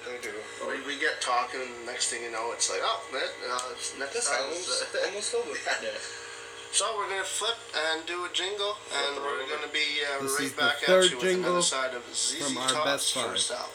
They 0.04 0.20
do. 0.20 0.34
We, 0.68 0.94
we 0.94 1.00
get 1.00 1.20
talking, 1.22 1.60
and 1.60 1.86
next 1.86 2.08
thing 2.10 2.22
you 2.22 2.30
know, 2.30 2.50
it's 2.52 2.68
like, 2.70 2.80
oh, 2.82 3.00
man, 3.12 3.22
uh, 3.50 3.60
it's 3.72 3.98
next 3.98 4.12
This 4.12 4.28
time. 4.28 4.40
album's 4.42 4.68
is, 4.68 4.82
uh, 4.94 5.06
almost 5.08 5.34
over. 5.34 5.48
So 6.72 6.86
we're 6.96 7.08
gonna 7.10 7.24
flip 7.24 7.56
and 7.90 8.06
do 8.06 8.24
a 8.24 8.28
jingle, 8.32 8.76
and 8.94 9.16
we're 9.16 9.46
gonna 9.48 9.72
be 9.72 9.80
uh, 10.06 10.22
this 10.22 10.38
right 10.38 10.56
back 10.56 10.88
at 10.88 11.10
you 11.10 11.18
with 11.18 11.36
another 11.38 11.62
side 11.62 11.94
of 11.94 12.02
ZZ 12.14 12.46
from 12.46 12.58
our 12.58 12.68
Top's 12.68 12.84
best 12.84 13.14
first 13.14 13.50
album. 13.50 13.70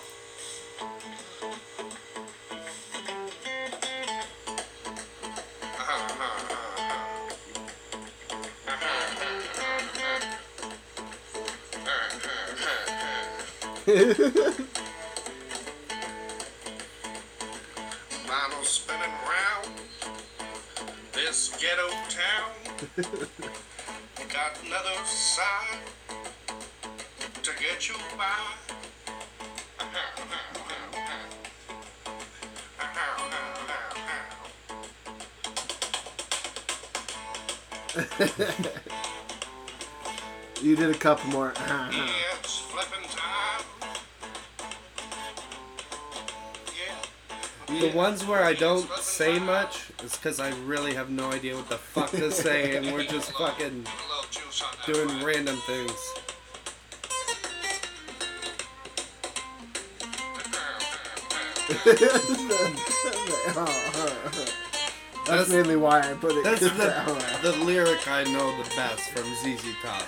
Bottles 18.28 18.68
spinning 18.68 19.16
round 19.30 19.70
this 21.14 21.56
ghetto 21.62 21.90
town. 22.10 22.65
Got 22.98 24.60
another 24.66 25.06
side 25.06 25.80
to 27.42 27.52
get 27.58 27.88
you 27.88 27.96
by. 28.18 28.26
You 40.62 40.76
did 40.76 40.90
a 40.90 40.98
couple 40.98 41.30
more. 41.30 41.54
It's 42.42 42.58
flipping 42.58 43.08
time. 43.10 43.64
Yeah. 47.70 47.80
The 47.82 47.96
ones 47.96 48.26
where 48.26 48.44
I 48.44 48.54
don't 48.54 48.90
say 49.16 49.40
much 49.40 49.92
is 50.04 50.18
because 50.18 50.42
I 50.42 50.50
really 50.66 50.94
have 50.94 51.10
no 51.10 51.32
idea 51.32 51.56
what 51.56 51.70
the 51.70 51.78
fuck 51.78 52.12
to 52.12 52.30
say, 52.32 52.76
and 52.76 52.92
we're 52.92 53.06
just 53.06 53.32
fucking 53.32 53.66
A 53.66 53.70
little 53.70 53.86
juice 54.30 54.62
on 54.62 54.76
that 54.76 54.94
doing 54.94 55.24
random 55.24 55.56
things. 55.66 55.92
That's 65.26 65.28
That's- 65.28 65.50
mainly 65.50 65.78
why 65.78 66.02
I 66.02 66.14
put 66.16 66.34
it. 66.34 66.44
That's 66.44 66.60
that 66.60 67.08
the, 67.08 67.14
way. 67.14 67.22
the 67.42 67.54
lyric 67.64 68.06
I 68.10 68.26
know 68.26 68.52
the 68.62 68.70
best 68.76 69.12
from 69.12 69.24
ZZ 69.24 69.64
Top. 69.82 70.04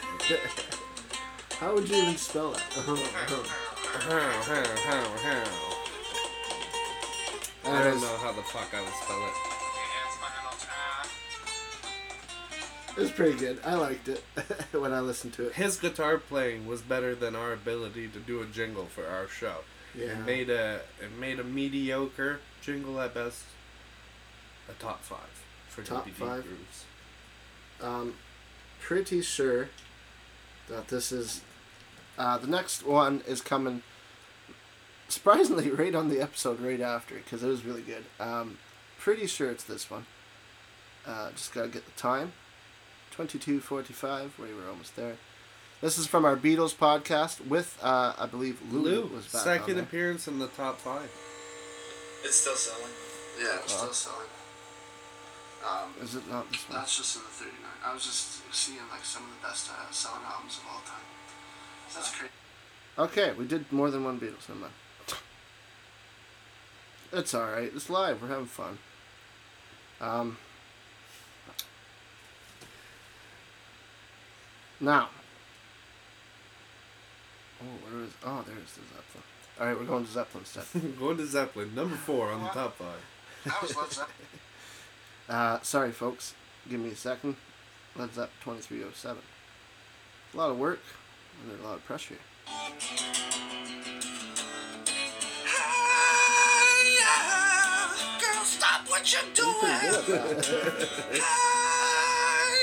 How 1.60 1.74
would 1.74 1.88
you 1.88 1.95
even 1.95 2.18
spell 2.18 2.53
it? 2.53 2.62
I 7.70 7.84
don't 7.84 8.01
know 8.01 8.18
how 8.18 8.32
the 8.32 8.41
fuck 8.43 8.74
I 8.74 8.82
would 8.82 8.93
spell 8.93 9.24
it. 9.26 9.34
It's 10.05 10.15
final 10.18 10.51
time. 10.57 11.09
It 12.97 13.01
was 13.01 13.11
pretty 13.11 13.38
good. 13.38 13.59
I 13.65 13.76
liked 13.76 14.07
it 14.07 14.24
when 14.72 14.93
I 14.93 15.01
listened 15.01 15.34
to 15.34 15.47
it. 15.47 15.53
His 15.53 15.78
guitar 15.78 16.18
playing 16.18 16.65
was 16.68 16.82
better 16.82 17.13
than 17.13 17.36
our 17.36 17.51
ability 17.53 18.07
to 18.09 18.20
do 18.20 18.41
a 18.41 18.45
jingle 18.45 18.86
for 18.86 19.05
our 19.05 19.28
show. 19.28 19.57
Yeah. 19.95 20.07
It 20.07 20.26
made 20.26 20.49
a 20.49 20.82
it 21.01 21.11
made 21.20 21.39
a 21.39 21.43
mediocre 21.43 22.39
jingle 22.61 22.99
at 23.01 23.13
best 23.13 23.43
a 24.70 24.74
top 24.82 25.01
five 25.03 25.43
for 25.70 25.82
Top 25.84 26.05
DBD 26.07 26.11
five? 26.13 26.43
grooves. 26.43 26.86
Um, 27.82 28.13
pretty 28.82 29.22
sure 29.22 29.70
that 30.70 30.88
this 30.88 31.11
is 31.11 31.41
uh, 32.18 32.38
the 32.38 32.47
next 32.47 32.86
one 32.86 33.22
is 33.28 33.41
coming. 33.41 33.82
Surprisingly, 35.08 35.70
right 35.84 35.95
on 35.95 36.10
the 36.10 36.20
episode 36.22 36.60
right 36.60 36.82
after 36.82 37.16
because 37.16 37.43
it 37.43 37.47
was 37.47 37.64
really 37.66 37.82
good. 37.82 38.03
Um, 38.20 38.58
pretty 38.99 39.28
sure 39.28 39.49
it's 39.49 39.64
this 39.64 39.89
one. 39.89 40.05
Uh, 41.05 41.32
just 41.32 41.53
gotta 41.53 41.70
get 41.70 41.86
the 41.86 41.99
time. 41.99 42.34
Twenty-two 43.12 43.60
forty-five. 43.62 44.38
We 44.38 44.53
were 44.53 44.68
almost 44.70 44.95
there. 44.95 45.16
This 45.82 45.97
is 45.97 46.08
from 46.08 46.26
our 46.26 46.36
Beatles 46.36 46.76
podcast 46.76 47.45
with, 47.47 47.78
uh, 47.84 48.14
I 48.18 48.26
believe, 48.26 48.60
Lou, 48.72 48.80
Lou, 48.82 49.01
was 49.08 49.26
back 49.28 49.36
on 49.36 49.41
second 49.60 49.76
there. 49.76 49.84
appearance 49.84 50.28
in 50.28 50.39
the 50.39 50.47
top 50.47 50.80
five. 50.80 51.10
It's 52.24 52.36
still 52.36 52.55
selling. 52.55 52.91
Yeah, 53.39 53.58
it's 53.62 53.74
Uh-huh. 53.76 53.91
still 53.91 54.12
selling. 54.12 54.28
Um, 55.64 55.93
Is 56.03 56.16
it 56.16 56.28
not 56.30 56.49
this 56.51 56.68
one? 56.68 56.80
that's 56.80 56.97
just 56.97 57.16
in 57.18 57.22
the 57.24 57.28
39. 57.30 57.72
I 57.86 57.93
was 57.93 58.03
just 58.05 58.41
seeing 58.53 58.80
like 58.91 59.05
some 59.05 59.24
of 59.24 59.30
the 59.39 59.47
best 59.47 59.70
uh, 59.70 59.91
selling 59.91 60.24
albums 60.26 60.58
of 60.58 60.64
all 60.72 60.82
time. 60.82 61.05
That's 61.93 62.10
crazy. 62.16 62.32
Okay, 62.97 63.34
we 63.38 63.45
did 63.45 63.72
more 63.72 63.91
than 63.91 64.03
one 64.03 64.20
Beatles. 64.20 64.49
Never 64.49 64.62
mind. 64.62 64.74
It's 67.14 67.34
all 67.34 67.49
right. 67.49 67.72
It's 67.74 67.89
live. 67.89 68.22
We're 68.22 68.28
having 68.28 68.45
fun. 68.45 68.78
Um. 70.01 70.38
Now. 74.80 75.10
Oh, 77.62 77.66
where 77.89 78.03
is? 78.03 78.12
Oh, 78.24 78.43
there's 78.45 78.74
the 78.74 78.82
Zeppelin. 78.82 79.24
All 79.60 79.66
right, 79.66 79.80
we're 79.80 79.86
going 79.86 80.05
to 80.05 80.12
Zeppelin 80.12 80.43
instead. 80.43 80.97
Going 80.99 81.18
to 81.18 81.26
Zeppelin, 81.26 81.74
number 81.74 81.95
four 81.95 82.30
on 82.32 82.43
the 82.43 82.49
top 82.49 82.78
five. 82.78 82.99
That 83.45 83.60
was 83.62 83.76
Led 83.76 83.91
Zeppelin. 83.91 84.16
Uh, 85.30 85.60
sorry, 85.62 85.91
folks. 85.91 86.34
Give 86.70 86.80
me 86.80 86.91
a 86.91 86.95
second. 86.95 87.36
Led 87.97 88.14
Zeppelin 88.14 88.30
2307. 88.62 89.22
A 90.34 90.38
lot 90.38 90.51
of 90.51 90.58
work 90.58 90.80
under 91.43 91.62
a 91.62 91.68
lot 91.68 91.76
of 91.76 91.84
pressure. 91.84 92.16
Stop 98.78 98.90
what 98.90 99.14
you're 99.14 99.22
doing. 99.34 99.56
Hey, 99.62 101.20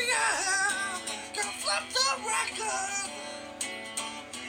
yeah. 0.09 0.99
Girl, 1.35 1.53
flip 1.62 1.85
the 1.93 2.09
record. 2.27 3.11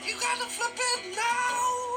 You 0.05 0.13
gotta 0.20 0.45
flip 0.49 0.78
it 0.78 1.16
now. 1.16 1.95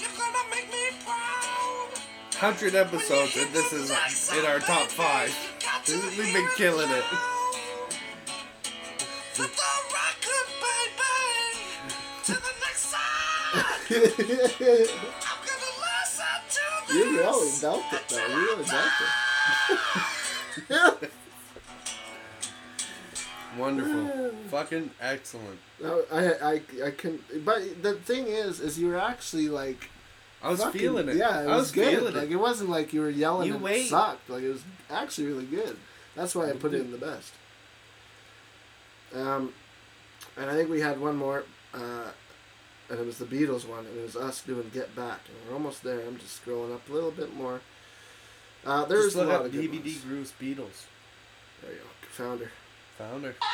You're 0.00 0.16
gonna 0.16 0.44
make 0.50 0.68
me 0.70 0.84
proud. 1.04 1.88
Hundred 2.34 2.74
episodes, 2.74 3.36
and 3.36 3.52
this 3.52 3.72
is 3.72 3.90
in 4.36 4.44
our 4.44 4.60
top 4.60 4.88
five. 4.88 5.34
We've 5.88 6.32
been 6.32 6.48
killing 6.56 6.90
it. 6.90 7.04
Flip 9.32 9.50
the 9.50 9.62
record, 9.94 10.48
baby. 10.62 11.94
To 12.24 12.32
the 12.32 12.52
next 12.60 12.84
side. 14.32 15.22
You 16.92 17.18
really 17.18 17.50
dumped 17.60 17.92
it, 17.92 18.02
though. 18.08 18.26
You 18.26 18.36
really 18.36 18.64
dumped 18.64 19.02
it. 21.02 21.10
Wonderful, 23.58 24.30
fucking 24.50 24.90
excellent. 25.00 25.58
No, 25.82 26.02
I, 26.12 26.26
I, 26.34 26.60
I 26.84 26.90
can. 26.90 27.20
But 27.44 27.82
the 27.82 27.94
thing 27.94 28.26
is, 28.26 28.60
is 28.60 28.78
you 28.78 28.88
were 28.88 28.98
actually 29.00 29.48
like. 29.48 29.88
I 30.42 30.50
was 30.50 30.62
fucking- 30.62 30.78
feeling 30.80 31.08
it. 31.08 31.16
Yeah, 31.16 31.40
it 31.42 31.48
I 31.48 31.56
was, 31.56 31.62
was 31.62 31.72
good. 31.72 31.96
feeling 31.98 32.14
like 32.14 32.24
it. 32.24 32.32
it 32.32 32.36
wasn't 32.36 32.68
like 32.70 32.92
you 32.92 33.00
were 33.00 33.08
yelling 33.10 33.48
You 33.48 33.54
and 33.54 33.62
wait. 33.62 33.86
it 33.86 33.88
sucked. 33.88 34.28
Like 34.28 34.42
it 34.42 34.50
was 34.50 34.62
actually 34.90 35.28
really 35.28 35.46
good. 35.46 35.76
That's 36.14 36.34
why 36.34 36.50
I 36.50 36.52
put 36.52 36.74
it 36.74 36.82
in 36.82 36.90
the 36.92 36.98
best. 36.98 37.32
Um, 39.14 39.52
and 40.36 40.50
I 40.50 40.54
think 40.54 40.68
we 40.68 40.80
had 40.80 41.00
one 41.00 41.16
more, 41.16 41.44
uh, 41.72 42.10
and 42.88 43.00
it 43.00 43.06
was 43.06 43.18
the 43.18 43.24
Beatles 43.24 43.66
one, 43.68 43.86
and 43.86 43.98
it 43.98 44.02
was 44.02 44.16
us 44.16 44.42
doing 44.42 44.70
"Get 44.72 44.94
Back," 44.94 45.20
and 45.28 45.36
we're 45.48 45.54
almost 45.54 45.82
there. 45.82 46.00
I'm 46.06 46.18
just 46.18 46.44
scrolling 46.44 46.74
up 46.74 46.88
a 46.88 46.92
little 46.92 47.10
bit 47.10 47.34
more. 47.34 47.60
Uh, 48.64 48.84
there's 48.84 49.14
Just 49.14 49.16
a 49.16 49.24
lot 49.24 49.40
up 49.40 49.46
of 49.46 49.52
DBD. 49.52 50.02
Grooves 50.02 50.32
Beatles. 50.40 50.86
There 51.62 51.72
you 51.72 51.78
go, 51.78 52.08
founder. 52.10 52.50
Founder. 52.98 53.34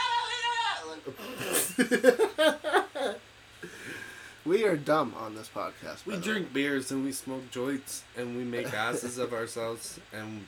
We 4.45 4.65
are 4.65 4.77
dumb 4.77 5.15
on 5.17 5.37
this 5.37 5.49
podcast. 5.55 6.05
We 6.05 6.15
the 6.15 6.19
way. 6.19 6.25
drink 6.25 6.53
beers 6.53 6.91
and 6.91 7.05
we 7.05 7.13
smoke 7.13 7.49
joints 7.51 8.03
and 8.17 8.37
we 8.37 8.43
make 8.43 8.73
asses 8.75 9.19
of 9.19 9.33
ourselves 9.33 10.01
and 10.13 10.47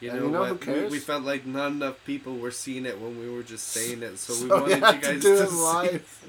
you 0.00 0.10
And 0.10 0.20
know, 0.20 0.26
you 0.26 0.32
what? 0.54 0.66
We, 0.66 0.86
we 0.86 0.98
felt 1.00 1.24
like 1.24 1.44
not 1.44 1.72
enough 1.72 1.96
people 2.04 2.36
were 2.36 2.52
seeing 2.52 2.86
it 2.86 3.00
when 3.00 3.18
we 3.18 3.28
were 3.28 3.42
just 3.42 3.66
saying 3.68 4.02
it, 4.04 4.18
so, 4.18 4.32
we 4.34 4.48
So 4.48 4.60
wanted 4.60 4.74
you 4.76 4.80
to 4.80 4.98
guys 5.00 5.22
to, 5.22 5.42
it 5.42 6.08
see. 6.08 6.28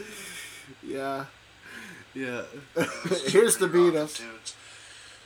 Live. 0.00 0.76
yeah. 0.82 1.24
Yeah. 2.14 2.42
Here's 3.28 3.56
the 3.58 3.66
Beatles. 3.68 4.18
Dudes. 4.18 4.54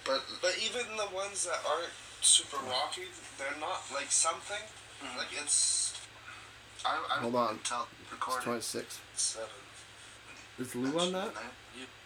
But 0.05 0.22
but 0.43 0.55
even 0.62 0.83
the 0.97 1.14
ones 1.14 1.45
that 1.45 1.61
aren't 1.68 1.93
super 2.20 2.59
rocky, 2.66 3.09
they're 3.39 3.59
not 3.61 3.83
like 3.93 4.11
something. 4.11 4.61
Like 5.16 5.29
it's 5.43 5.99
I, 6.85 6.99
I 7.11 7.20
Hold 7.20 7.35
on. 7.37 7.59
tell 7.64 7.89
It's 8.03 8.12
recording. 8.12 8.45
26. 8.45 9.01
seven. 9.14 9.49
Is 10.59 10.75
Lou 10.77 10.99
on 10.99 11.12
that? 11.12 11.33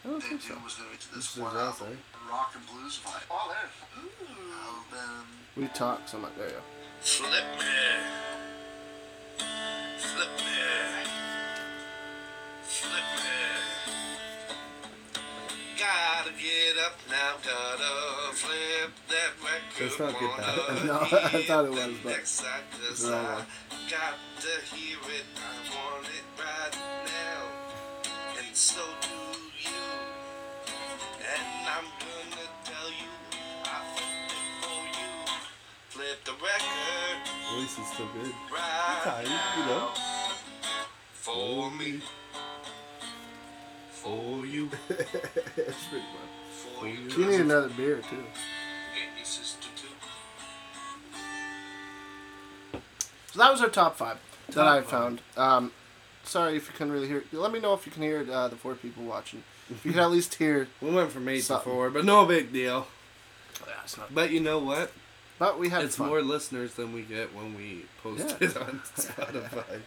I 0.05 0.07
don't 0.07 0.23
think 0.23 0.41
so. 0.41 0.53
was 0.63 0.75
going 0.75 0.89
to 0.89 0.95
be 0.95 1.01
to 1.01 1.15
This 1.15 1.33
this 1.35 1.43
one 1.43 1.55
us, 1.57 1.81
album, 1.81 1.97
eh? 1.97 2.31
rock 2.31 2.53
and 2.55 2.65
blues 2.65 2.99
vibe. 3.03 3.23
Oh, 3.29 3.53
there. 3.53 3.69
Album. 5.03 5.25
We 5.57 5.67
talk 5.67 6.07
so 6.07 6.17
much. 6.19 6.31
There 6.37 6.47
you 6.47 6.53
go. 6.53 6.61
Flip 7.01 7.43
me. 7.59 7.65
Flip 9.97 10.29
me. 10.37 11.08
Gotta 15.79 16.31
get 16.31 16.77
up 16.85 16.99
now, 17.09 17.33
gotta 17.41 18.35
flip 18.35 18.91
that 19.07 19.31
record. 19.41 19.99
Not 19.99 20.19
get 20.19 20.37
that. 20.37 20.85
No, 20.85 20.99
I 21.01 21.43
thought 21.47 21.65
it 21.65 21.71
was, 21.71 21.95
but 22.03 22.09
next 22.11 22.31
side, 22.31 22.61
'cause 22.71 22.91
it's 22.91 23.03
the 23.03 23.15
I. 23.15 23.43
Got 23.89 24.15
to 24.41 24.75
hear 24.75 24.97
it, 25.17 25.25
I 25.39 25.39
want 25.73 26.05
it 26.05 26.25
right 26.37 26.75
now. 27.05 27.41
And 28.37 28.55
so 28.55 28.81
do 29.01 29.39
you. 29.57 29.81
And 31.23 31.67
I'm 31.73 31.87
gonna 32.05 32.47
tell 32.65 32.89
you, 32.89 33.11
I 33.65 33.79
flipped 33.95 34.33
it 34.35 34.49
for 34.61 34.81
you. 34.99 35.09
Flip 35.89 36.23
the 36.25 36.33
record 36.33 37.17
Voice 37.55 37.79
is 37.79 37.87
still 37.93 38.09
good. 38.13 38.33
right 38.51 39.25
you 39.57 39.65
know. 39.65 39.89
for 41.13 41.71
me. 41.71 42.01
For 44.03 44.45
you. 44.45 44.69
it's 44.89 45.85
pretty 45.89 46.05
fun. 46.05 46.27
For 46.79 46.87
you. 46.87 47.09
You 47.25 47.31
need 47.31 47.41
another 47.41 47.69
beer 47.69 47.97
too. 47.97 48.15
Get 48.95 49.17
your 49.17 49.25
sister 49.25 49.67
too. 49.75 49.87
So 53.31 53.39
that 53.39 53.51
was 53.51 53.61
our 53.61 53.69
top 53.69 53.95
five 53.97 54.17
that 54.47 54.55
Top 54.55 54.67
I 54.67 54.81
five. 54.81 54.89
found. 54.89 55.21
Um, 55.37 55.71
sorry 56.23 56.55
if 56.57 56.67
you 56.67 56.73
couldn't 56.73 56.91
really 56.93 57.07
hear. 57.07 57.23
Let 57.31 57.51
me 57.51 57.59
know 57.59 57.73
if 57.73 57.85
you 57.85 57.91
can 57.91 58.01
hear 58.01 58.25
uh, 58.31 58.47
the 58.47 58.55
four 58.55 58.73
people 58.75 59.03
watching. 59.03 59.43
If 59.69 59.85
you 59.85 59.91
can 59.91 59.99
at 60.01 60.09
least 60.11 60.35
hear. 60.35 60.67
We 60.81 60.89
went 60.91 61.11
from 61.11 61.27
eight 61.29 61.41
Something. 61.43 61.69
to 61.71 61.75
four, 61.75 61.89
but 61.91 62.05
no 62.05 62.25
big 62.25 62.51
deal. 62.51 62.87
Yeah, 63.67 63.73
it's 63.83 63.97
not. 63.97 64.13
But 64.15 64.31
you 64.31 64.39
know 64.39 64.57
what? 64.59 64.91
But 65.37 65.59
we 65.59 65.69
had 65.69 65.83
it's 65.85 65.97
fun. 65.97 66.07
more 66.07 66.21
listeners 66.23 66.73
than 66.73 66.91
we 66.93 67.03
get 67.03 67.35
when 67.35 67.55
we 67.55 67.85
post 68.01 68.35
Yeah. 68.41 68.47
it 68.49 68.57
on 68.57 68.81
Spotify. 68.95 69.81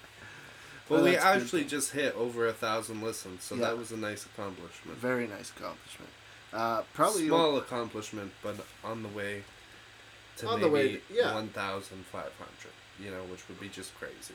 Well, 0.93 1.01
Well, 1.03 1.11
we 1.11 1.16
good. 1.16 1.22
actually 1.24 1.64
just 1.64 1.93
hit 1.93 2.14
over 2.16 2.47
a 2.47 2.53
thousand 2.53 3.01
listens, 3.03 3.45
so 3.45 3.55
Yeah. 3.55 3.62
that 3.62 3.78
was 3.78 3.93
a 3.93 3.97
nice 3.97 4.26
accomplishment. 4.26 4.99
Very 4.99 5.26
nice 5.26 5.51
accomplishment. 5.51 6.11
Uh, 6.53 6.82
probably 6.93 7.26
small 7.28 7.57
accomplishment, 7.57 8.32
but 8.43 8.57
on 8.84 9.03
the 9.03 9.09
way 9.09 9.45
to 10.36 10.47
On 10.49 10.61
the 10.61 10.68
maybe 10.68 10.97
way, 10.97 11.03
yeah. 11.11 11.32
one 11.34 11.49
thousand 11.49 12.05
five 12.07 12.32
hundred. 12.36 12.72
You 12.99 13.11
know, 13.11 13.22
which 13.24 13.49
would 13.49 13.59
be 13.59 13.70
just 13.70 13.95
crazy. 13.99 14.34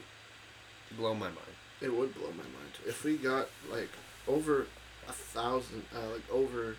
Blow 0.92 1.14
my 1.14 1.28
mind. 1.28 1.56
It 1.80 1.94
would 1.94 2.16
blow 2.16 2.32
my 2.32 2.38
mind 2.44 2.74
if 2.88 3.04
we 3.04 3.18
got 3.18 3.50
like 3.70 3.90
over 4.28 4.66
a 5.08 5.12
thousand, 5.14 5.86
uh, 5.96 6.08
like 6.10 6.28
over. 6.32 6.76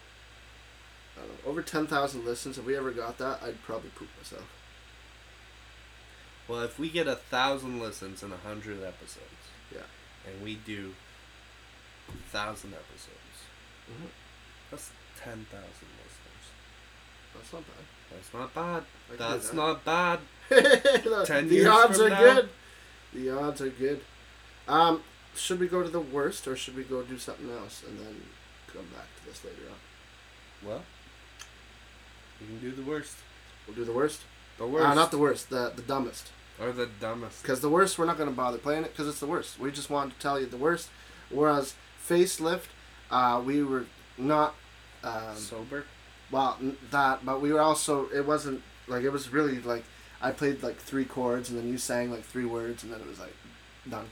I 1.16 1.20
don't 1.20 1.44
know, 1.44 1.50
over 1.50 1.62
ten 1.62 1.86
thousand 1.86 2.24
listens. 2.24 2.58
If 2.58 2.64
we 2.64 2.76
ever 2.76 2.90
got 2.90 3.18
that, 3.18 3.40
I'd 3.44 3.62
probably 3.62 3.90
poop 3.90 4.08
myself. 4.16 4.44
Well, 6.48 6.62
if 6.62 6.78
we 6.78 6.88
get 6.90 7.06
a 7.06 7.14
thousand 7.16 7.78
listens 7.80 8.22
in 8.22 8.32
a 8.32 8.36
hundred 8.38 8.82
episodes, 8.82 9.37
Yeah. 9.74 9.82
and 10.26 10.42
we 10.42 10.54
do 10.56 10.94
thousand 12.30 12.72
episodes, 12.74 13.38
Mhm. 13.90 14.08
that's 14.70 14.90
ten 15.20 15.46
thousand 15.50 15.88
listeners. 16.04 16.46
That's 17.34 17.52
not 17.52 17.62
bad. 17.66 17.84
That's 18.10 18.34
not 18.34 18.54
bad. 18.54 18.84
That's 19.18 19.48
that. 19.50 19.56
not 19.56 19.84
bad. 19.84 20.20
Ten 21.26 21.48
the 21.48 21.66
odds 21.66 22.00
are 22.00 22.08
now? 22.08 22.18
good. 22.20 22.48
The 23.12 23.30
odds 23.30 23.60
are 23.60 23.68
good. 23.68 24.00
Um, 24.66 25.02
should 25.36 25.60
we 25.60 25.68
go 25.68 25.82
to 25.82 25.88
the 25.90 26.00
worst 26.00 26.48
or 26.48 26.56
should 26.56 26.74
we 26.76 26.84
go 26.84 27.02
do 27.02 27.18
something 27.18 27.50
else 27.50 27.82
and 27.86 27.98
then 28.00 28.22
come 28.72 28.86
back 28.94 29.06
to 29.20 29.26
this 29.28 29.44
later 29.44 29.62
on? 29.70 30.68
Well, 30.68 30.82
we 32.40 32.46
can 32.46 32.60
do 32.60 32.70
the 32.72 32.82
worst. 32.82 33.16
We'll 33.66 33.76
do 33.76 33.84
the 33.84 33.92
worst. 33.92 34.22
The 34.56 34.66
worst. 34.66 34.86
Uh, 34.86 34.94
not 34.94 35.10
the 35.10 35.18
worst. 35.18 35.50
The 35.50 35.72
the 35.76 35.82
dumbest. 35.82 36.30
Or 36.60 36.72
the 36.72 36.88
dumbest. 37.00 37.42
Because 37.42 37.60
the 37.60 37.68
worst, 37.68 37.98
we're 37.98 38.06
not 38.06 38.16
going 38.18 38.28
to 38.28 38.34
bother 38.34 38.58
playing 38.58 38.84
it 38.84 38.92
because 38.92 39.08
it's 39.08 39.20
the 39.20 39.26
worst. 39.26 39.58
We 39.58 39.70
just 39.70 39.90
wanted 39.90 40.14
to 40.14 40.20
tell 40.20 40.40
you 40.40 40.46
the 40.46 40.56
worst. 40.56 40.88
Whereas 41.30 41.74
facelift, 42.06 42.66
uh, 43.10 43.42
we 43.44 43.62
were 43.62 43.86
not. 44.16 44.54
Um, 45.04 45.36
Sober. 45.36 45.84
well, 46.30 46.56
n- 46.60 46.76
that, 46.90 47.24
but 47.24 47.40
we 47.40 47.52
were 47.52 47.60
also. 47.60 48.08
It 48.08 48.26
wasn't 48.26 48.62
like 48.88 49.04
it 49.04 49.10
was 49.10 49.32
really 49.32 49.60
like 49.60 49.84
I 50.20 50.32
played 50.32 50.62
like 50.62 50.76
three 50.78 51.04
chords 51.04 51.50
and 51.50 51.58
then 51.58 51.68
you 51.68 51.78
sang 51.78 52.10
like 52.10 52.24
three 52.24 52.44
words 52.46 52.82
and 52.82 52.92
then 52.92 53.00
it 53.00 53.06
was 53.06 53.20
like 53.20 53.34
done. 53.88 54.06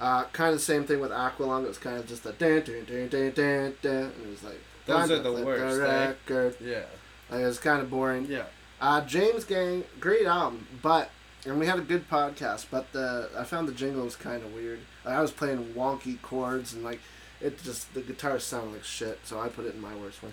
Uh, 0.00 0.24
kind 0.32 0.50
of 0.52 0.56
the 0.56 0.64
same 0.64 0.84
thing 0.84 1.00
with 1.00 1.12
Aqualung. 1.12 1.64
It 1.64 1.68
was 1.68 1.78
kind 1.78 1.96
of 1.96 2.06
just 2.06 2.26
a 2.26 2.32
dun 2.32 2.62
dun 2.62 2.84
dun 2.84 3.08
dun 3.08 3.30
dun 3.30 3.74
dun, 3.80 3.94
and 3.94 4.26
it 4.26 4.30
was 4.30 4.42
like 4.42 4.60
Those 4.86 5.10
are 5.12 5.20
the 5.22 5.32
worst, 5.32 5.78
the 5.78 5.88
eh? 5.90 6.06
record. 6.08 6.56
Yeah. 6.60 6.82
Like, 7.30 7.40
it 7.40 7.44
was 7.46 7.58
kind 7.58 7.80
of 7.80 7.88
boring. 7.88 8.26
Yeah. 8.26 8.44
Uh, 8.80 9.00
James 9.02 9.44
Gang, 9.44 9.84
great 10.00 10.26
album, 10.26 10.66
but 10.82 11.10
and 11.46 11.58
we 11.58 11.66
had 11.66 11.78
a 11.78 11.82
good 11.82 12.08
podcast. 12.08 12.66
But 12.70 12.92
the 12.92 13.30
I 13.38 13.44
found 13.44 13.68
the 13.68 13.72
jingle 13.72 14.04
was 14.04 14.16
kind 14.16 14.42
of 14.42 14.52
weird. 14.54 14.80
I 15.04 15.20
was 15.20 15.30
playing 15.30 15.74
wonky 15.74 16.20
chords 16.22 16.72
and 16.74 16.82
like 16.84 17.00
it 17.40 17.62
just 17.62 17.92
the 17.94 18.00
guitar 18.00 18.38
sounded 18.38 18.72
like 18.74 18.84
shit. 18.84 19.20
So 19.24 19.40
I 19.40 19.48
put 19.48 19.66
it 19.66 19.74
in 19.74 19.80
my 19.80 19.94
worst 19.96 20.22
one. 20.22 20.32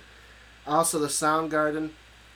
Also, 0.68 1.00
the 1.00 1.08
Soundgarden. 1.08 1.92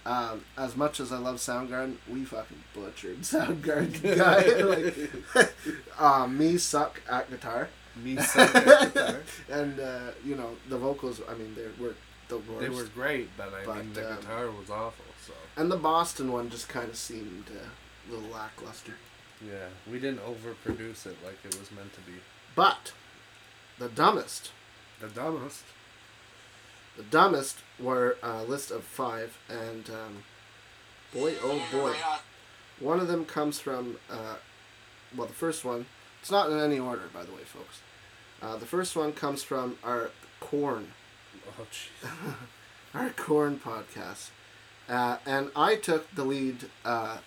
Um, 0.06 0.44
as 0.58 0.76
much 0.76 1.00
as 1.00 1.14
I 1.14 1.18
love 1.18 1.38
Soundgarden, 1.38 1.96
we 2.12 2.26
fucking 2.26 2.62
butchered 2.74 3.20
Soundgarden 3.22 4.18
guy. 5.36 5.44
like, 5.44 5.54
uh, 5.98 6.28
me 6.28 6.58
suck 6.58 7.00
at 7.10 7.30
guitar, 7.30 7.70
Me 8.04 8.18
suck 8.18 8.54
at 8.54 8.94
guitar. 8.94 9.22
and 9.50 9.80
uh, 9.80 10.12
you 10.26 10.36
know 10.36 10.50
the 10.68 10.78
vocals. 10.78 11.22
I 11.30 11.36
mean, 11.36 11.56
they 11.56 11.68
were 11.82 11.96
the 12.28 12.38
worst. 12.40 12.60
They 12.60 12.68
were 12.70 12.84
great, 12.84 13.30
but 13.38 13.54
I 13.54 13.66
But, 13.66 13.78
mean 13.78 13.94
the 13.94 14.12
um, 14.12 14.18
guitar 14.20 14.52
was 14.52 14.70
awful. 14.70 15.06
So 15.26 15.32
and 15.56 15.72
the 15.72 15.78
Boston 15.78 16.34
one 16.34 16.50
just 16.50 16.68
kind 16.68 16.90
of 16.90 16.98
seemed 16.98 17.46
uh, 17.50 17.70
little 18.10 18.30
lackluster. 18.30 18.94
yeah, 19.46 19.68
we 19.92 20.00
didn't 20.00 20.20
overproduce 20.22 21.06
it 21.06 21.18
like 21.26 21.38
it 21.44 21.58
was 21.60 21.72
meant 21.72 21.94
to 21.94 22.02
be. 22.02 22.14
But 22.56 22.94
the 23.80 23.90
dumbest, 23.90 24.52
The 25.02 25.08
dumbest. 25.08 25.64
the 26.98 27.04
dumbest 27.04 27.58
were 27.80 28.18
a 28.22 28.44
list 28.44 28.72
of 28.72 28.84
five, 28.84 29.38
and 29.50 29.90
um, 29.90 30.24
boy, 31.14 31.34
oh 31.44 31.62
boy, 31.72 31.96
one 32.80 33.00
of 33.00 33.08
them 33.08 33.26
comes 33.26 33.60
from, 33.60 33.98
uh, 34.10 34.36
well, 35.16 35.28
the 35.28 35.34
first 35.34 35.66
one. 35.66 35.86
It's 36.22 36.32
not 36.32 36.50
in 36.50 36.60
any 36.60 36.80
order, 36.80 37.04
by 37.14 37.24
the 37.24 37.32
way, 37.34 37.44
folks. 37.44 37.82
Uh, 38.42 38.56
the 38.58 38.66
first 38.66 38.96
one 38.96 39.12
comes 39.14 39.44
from 39.44 39.78
our 39.84 40.12
Korn, 40.40 40.90
Oh 41.60 41.66
jeez. 41.72 42.34
our 42.94 43.10
Korn 43.10 43.60
podcast, 43.60 44.30
uh, 44.88 45.18
and 45.26 45.50
I 45.56 45.76
took 45.76 46.14
the 46.16 46.24
lead 46.24 46.70
uh, 46.86 47.18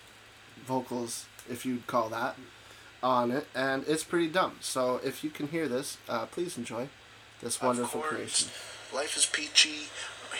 vocals, 0.65 1.25
if 1.49 1.65
you'd 1.65 1.87
call 1.87 2.09
that, 2.09 2.35
on 3.01 3.31
it, 3.31 3.47
and 3.55 3.83
it's 3.87 4.03
pretty 4.03 4.27
dumb. 4.27 4.57
So 4.61 4.99
if 5.03 5.23
you 5.23 5.29
can 5.29 5.47
hear 5.47 5.67
this, 5.67 5.97
uh, 6.09 6.25
please 6.25 6.57
enjoy 6.57 6.89
this 7.41 7.61
wonderful 7.61 8.01
course. 8.01 8.13
creation. 8.13 8.49
Life 8.93 9.17
is 9.17 9.25
peachy 9.25 9.89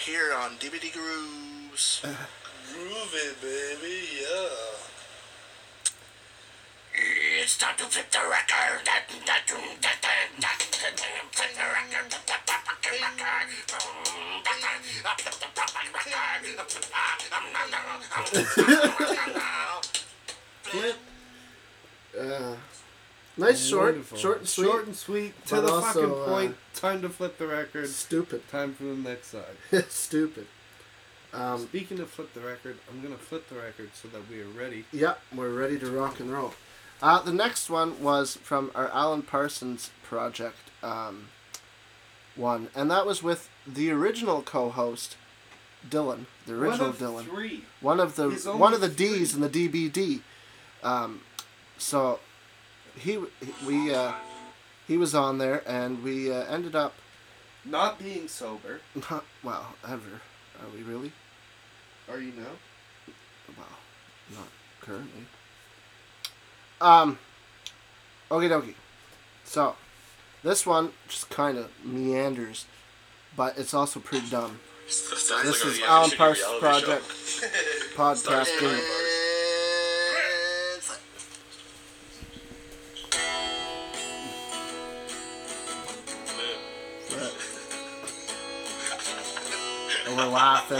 here 0.05 0.33
on 0.33 0.51
DBD 0.57 0.93
Grooves. 0.93 2.01
Groovy, 2.03 3.41
baby, 3.41 4.07
yeah. 4.21 4.77
It's 7.43 7.57
time 7.57 7.75
to 7.77 7.83
flip 7.85 8.11
the 8.11 8.19
record. 8.29 8.87
Flip 8.87 9.27
the 11.47 11.63
record. 11.63 12.07
Flip. 18.25 20.06
Uh, 22.19 22.55
nice 23.37 23.65
short, 23.65 23.93
Wonderful. 23.93 24.17
short 24.17 24.37
and 24.39 24.47
sweet. 24.47 24.65
Short 24.65 24.87
and 24.87 24.95
sweet. 24.95 25.45
To 25.47 25.61
the 25.61 25.71
also, 25.71 26.01
fucking 26.09 26.11
uh, 26.11 26.25
point. 26.25 26.55
Time 26.73 27.01
to 27.01 27.09
flip 27.09 27.37
the 27.37 27.47
record. 27.47 27.87
Stupid. 27.89 28.47
Time 28.49 28.73
for 28.73 28.83
the 28.83 28.95
next 28.95 29.27
side. 29.27 29.85
Stupid. 29.89 30.47
Um, 31.33 31.59
Speaking 31.67 31.99
of 31.99 32.09
flip 32.09 32.33
the 32.33 32.39
record, 32.39 32.77
I'm 32.89 33.01
gonna 33.01 33.17
flip 33.17 33.47
the 33.49 33.55
record 33.55 33.89
so 33.93 34.07
that 34.09 34.29
we 34.29 34.41
are 34.41 34.47
ready. 34.47 34.85
Yep, 34.93 35.19
we're 35.35 35.49
ready 35.53 35.77
to 35.79 35.91
rock 35.91 36.19
and 36.19 36.31
roll. 36.31 36.53
Uh, 37.01 37.21
the 37.21 37.33
next 37.33 37.69
one 37.69 38.01
was 38.01 38.37
from 38.37 38.71
our 38.73 38.89
Alan 38.89 39.21
Parsons 39.21 39.91
project 40.03 40.57
um, 40.81 41.27
one, 42.35 42.69
and 42.73 42.89
that 42.89 43.05
was 43.05 43.21
with 43.21 43.49
the 43.67 43.91
original 43.91 44.41
co-host, 44.41 45.15
Dylan, 45.87 46.25
the 46.47 46.55
original 46.55 46.87
One 46.91 46.95
Dylan, 46.95 47.25
Three. 47.25 47.63
one 47.81 47.99
of 47.99 48.15
the 48.15 48.29
one 48.57 48.73
of 48.73 48.81
the 48.81 48.89
three. 48.89 49.19
D's 49.19 49.35
in 49.35 49.41
the 49.41 49.49
DBD. 49.49 50.21
Um, 50.83 51.21
so 51.77 52.19
he 52.97 53.17
we 53.65 53.93
uh, 53.93 54.13
he 54.87 54.97
was 54.97 55.13
on 55.15 55.37
there, 55.37 55.63
and 55.67 56.03
we 56.03 56.31
uh, 56.31 56.43
ended 56.45 56.75
up 56.75 56.93
Not 57.65 57.99
being 57.99 58.27
sober. 58.27 58.81
not 59.09 59.25
well 59.43 59.75
ever. 59.87 60.21
Are 60.59 60.69
we 60.75 60.81
really? 60.83 61.11
Are 62.09 62.19
you 62.19 62.31
now? 62.37 62.55
Well, 63.57 63.67
not 64.35 64.47
currently. 64.81 65.25
Um. 66.81 67.19
Okie 68.29 68.49
dokie. 68.49 68.73
So, 69.45 69.75
this 70.43 70.65
one 70.65 70.91
just 71.07 71.29
kind 71.29 71.57
of 71.57 71.69
meanders, 71.83 72.65
but 73.37 73.57
it's 73.57 73.73
also 73.73 73.99
pretty 74.01 74.29
dumb. 74.29 74.59
Sounds 74.87 75.43
This 75.43 75.63
like 75.63 75.73
is 75.75 75.81
Alan 75.81 76.09
should 76.09 76.17
be 76.17 76.23
a 76.23 76.27
Parsons 76.27 76.59
Project 76.59 77.05
show. 78.59 78.69
Laughing. 90.27 90.77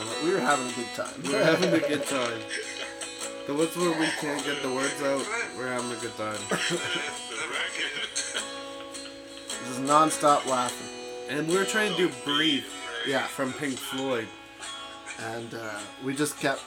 and 0.00 0.24
We 0.26 0.32
were 0.32 0.40
having 0.40 0.66
a 0.68 0.72
good 0.72 0.94
time. 0.94 1.22
We're 1.24 1.44
having 1.44 1.72
a 1.74 1.80
good 1.80 2.04
time. 2.06 2.40
The 3.46 3.54
ones 3.54 3.76
where 3.76 3.90
we 3.98 4.06
can't 4.20 4.44
get 4.44 4.60
the 4.62 4.70
words 4.72 5.00
out, 5.02 5.24
we're 5.56 5.68
having 5.68 5.92
a 5.92 5.96
good 6.00 6.16
time. 6.16 6.38
Just 9.68 9.80
non-stop 9.80 10.46
laughing. 10.46 10.88
And 11.28 11.48
we're 11.48 11.64
trying 11.64 11.92
to 11.92 11.96
do 11.96 12.10
Breathe 12.24 12.64
Yeah, 13.06 13.26
from 13.26 13.52
Pink 13.52 13.78
Floyd. 13.78 14.28
and 15.20 15.52
uh, 15.54 15.78
we 16.04 16.14
just 16.14 16.38
kept. 16.38 16.62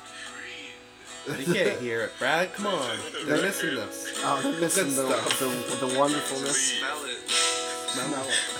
They 1.27 1.43
can't 1.43 1.79
hear 1.81 2.01
it, 2.01 2.11
Brad. 2.17 2.53
Come 2.53 2.67
on. 2.67 2.97
They're 3.25 3.41
missing 3.41 3.75
this. 3.75 4.19
Oh, 4.23 4.39
they're 4.41 4.59
missing 4.59 4.85
Good 4.85 4.95
the, 4.95 5.75
the, 5.79 5.85
the 5.87 5.99
wonderfulness. 5.99 6.79
Smell 6.79 7.03
it. 7.05 7.29
Smell 7.29 8.23
it. 8.25 8.58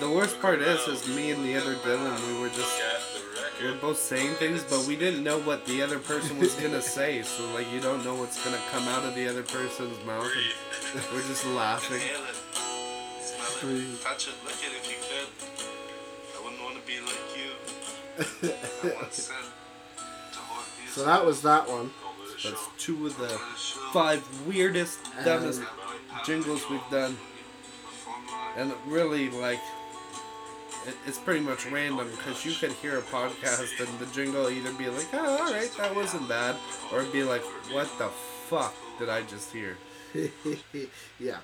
The 0.00 0.10
worst 0.10 0.40
part 0.40 0.60
is, 0.60 0.86
is 0.88 1.08
me 1.14 1.30
and 1.30 1.44
the 1.44 1.56
other 1.56 1.74
Dylan, 1.76 2.16
we 2.28 2.40
were 2.40 2.48
just 2.48 2.80
we 3.60 3.70
were 3.70 3.76
both 3.76 3.98
saying 3.98 4.34
things, 4.34 4.64
but 4.68 4.84
we 4.86 4.96
didn't 4.96 5.22
know 5.22 5.38
what 5.40 5.64
the 5.66 5.82
other 5.82 5.98
person 5.98 6.38
was 6.38 6.54
gonna 6.54 6.82
say. 6.82 7.22
So 7.22 7.46
like, 7.52 7.70
you 7.72 7.80
don't 7.80 8.04
know 8.04 8.14
what's 8.14 8.42
gonna 8.44 8.60
come 8.72 8.86
out 8.88 9.04
of 9.04 9.14
the 9.14 9.28
other 9.28 9.42
person's 9.42 10.04
mouth. 10.04 10.30
And 10.94 11.02
we're 11.12 11.26
just 11.26 11.46
laughing. 11.46 11.96
Inhale 11.96 12.24
it. 12.28 13.60
Breathe. 13.60 13.94
it. 13.94 14.02
Touch 14.02 14.28
it. 14.28 14.34
Lick 14.44 14.56
it 14.60 14.72
if 14.76 14.90
you 14.90 14.96
could. 15.08 16.38
I 16.38 16.44
wouldn't 16.44 16.62
want 16.62 16.76
to 16.76 16.86
be 16.86 17.00
like 17.00 17.14
you. 17.36 18.90
I 18.92 19.02
once 19.02 19.14
said 19.14 19.36
to 20.32 20.38
Hort, 20.38 20.66
So 20.90 21.04
that 21.04 21.24
was 21.24 21.42
that 21.42 21.68
one. 21.68 21.90
That's 22.42 22.68
two 22.76 23.06
of 23.06 23.16
the 23.16 23.28
five 23.92 24.22
weirdest, 24.46 24.98
dumbest 25.24 25.62
jingles 26.26 26.68
we've 26.68 26.80
done. 26.90 27.16
And 28.56 28.72
really, 28.86 29.30
like, 29.30 29.60
it's 31.06 31.18
pretty 31.18 31.40
much 31.40 31.66
random 31.70 32.10
because 32.10 32.44
you 32.44 32.52
could 32.52 32.72
hear 32.72 32.98
a 32.98 33.02
podcast 33.02 33.80
and 33.80 33.98
the 33.98 34.06
jingle 34.14 34.48
either 34.48 34.72
be 34.72 34.88
like, 34.88 35.06
oh, 35.12 35.38
alright, 35.38 35.70
that 35.78 35.94
wasn't 35.94 36.28
bad, 36.28 36.56
or 36.92 37.02
be 37.04 37.22
like, 37.22 37.42
what 37.72 37.90
the 37.98 38.08
fuck 38.48 38.74
did 38.98 39.08
I 39.08 39.22
just 39.22 39.52
hear? 39.52 39.76
yeah. 40.14 41.38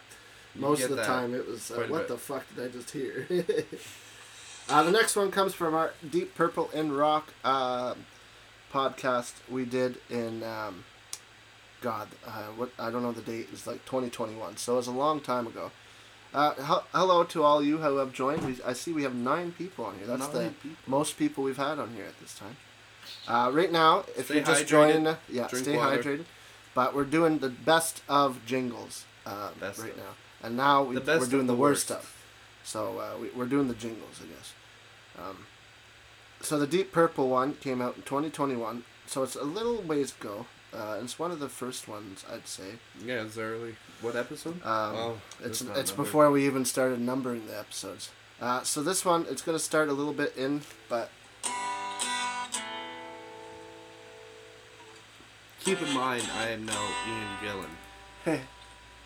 You 0.55 0.61
Most 0.61 0.82
of 0.84 0.97
the 0.97 1.05
time 1.05 1.34
it 1.34 1.47
was, 1.47 1.70
uh, 1.70 1.86
what 1.88 2.01
bit. 2.01 2.09
the 2.09 2.18
fuck 2.18 2.45
did 2.55 2.64
I 2.64 2.68
just 2.68 2.91
hear? 2.91 3.26
uh, 4.68 4.82
the 4.82 4.91
next 4.91 5.16
one 5.16 5.30
comes 5.30 5.55
from 5.55 5.74
our 5.74 5.93
Deep 6.09 6.34
Purple 6.34 6.70
in 6.70 6.93
Rock 6.93 7.32
uh, 7.45 7.95
podcast 8.72 9.34
we 9.49 9.64
did 9.64 9.99
in, 10.09 10.43
um, 10.43 10.84
God, 11.80 12.09
uh, 12.26 12.45
what 12.57 12.70
I 12.78 12.91
don't 12.91 13.03
know 13.03 13.12
the 13.12 13.22
date, 13.22 13.49
it's 13.53 13.66
like 13.66 13.84
2021, 13.86 14.57
so 14.57 14.74
it 14.74 14.76
was 14.76 14.86
a 14.86 14.93
long 14.93 15.20
time 15.20 15.47
ago. 15.47 15.70
Uh, 16.33 16.55
hel- 16.62 16.87
hello 16.93 17.24
to 17.24 17.43
all 17.43 17.62
you 17.62 17.78
who 17.78 17.97
have 17.97 18.12
joined. 18.12 18.45
We, 18.47 18.62
I 18.64 18.72
see 18.72 18.93
we 18.93 19.03
have 19.03 19.14
nine 19.14 19.53
people 19.53 19.85
on 19.85 19.99
here. 19.99 20.07
That's 20.07 20.28
the 20.28 20.53
people. 20.62 20.76
most 20.87 21.18
people 21.18 21.43
we've 21.45 21.57
had 21.57 21.78
on 21.78 21.95
here 21.95 22.05
at 22.05 22.18
this 22.20 22.35
time. 22.39 22.57
Uh, 23.26 23.51
right 23.53 23.72
now, 23.72 24.05
if 24.16 24.26
Stay 24.26 24.37
you're 24.37 24.45
just 24.45 24.72
uh, 24.72 25.16
yeah, 25.28 25.49
drink 25.49 25.64
stay 25.64 25.76
water. 25.76 26.03
hydrated. 26.03 26.24
But 26.74 26.95
we're 26.95 27.05
doing 27.05 27.39
the 27.39 27.49
best 27.49 28.03
of 28.09 28.45
jingles 28.47 29.05
uh, 29.26 29.51
Best 29.59 29.81
right 29.81 29.91
of. 29.91 29.97
now, 29.97 30.12
and 30.43 30.57
now 30.57 30.85
we, 30.85 30.97
we're 30.99 31.26
doing 31.26 31.47
the 31.47 31.53
the 31.55 31.59
worst 31.59 31.91
worst. 31.91 32.01
of. 32.01 32.16
So 32.62 32.99
uh, 33.01 33.18
we, 33.20 33.31
we're 33.31 33.47
doing 33.47 33.66
the 33.66 33.74
jingles, 33.74 34.20
I 34.22 34.26
guess. 34.26 34.53
Um, 35.18 35.47
so 36.41 36.59
the 36.59 36.66
Deep 36.66 36.93
Purple 36.93 37.28
one 37.28 37.55
came 37.55 37.83
out 37.83 37.97
in 37.97 38.03
2021. 38.03 38.85
So 39.07 39.24
it's 39.24 39.35
a 39.35 39.43
little 39.43 39.83
ways 39.83 40.14
ago. 40.18 40.47
Uh, 40.72 40.98
it's 41.02 41.18
one 41.18 41.30
of 41.32 41.40
the 41.40 41.48
first 41.48 41.88
ones, 41.88 42.24
I'd 42.32 42.46
say. 42.46 42.72
Yeah, 43.04 43.22
it's 43.24 43.36
early. 43.36 43.74
What 44.02 44.14
episode? 44.16 44.64
Um, 44.64 44.94
oh, 44.96 45.20
It's 45.42 45.60
it's 45.60 45.64
numbered. 45.64 45.96
before 45.96 46.30
we 46.30 46.46
even 46.46 46.64
started 46.64 47.00
numbering 47.00 47.46
the 47.46 47.58
episodes. 47.58 48.10
Uh, 48.40 48.62
so 48.62 48.82
this 48.82 49.04
one, 49.04 49.26
it's 49.28 49.42
gonna 49.42 49.58
start 49.58 49.88
a 49.88 49.92
little 49.92 50.12
bit 50.12 50.34
in, 50.36 50.62
but 50.88 51.10
Keep 55.62 55.82
in 55.82 55.92
mind, 55.92 56.24
I 56.34 56.48
am 56.48 56.64
no 56.64 56.72
Ian 57.06 57.36
Gillan. 57.42 58.40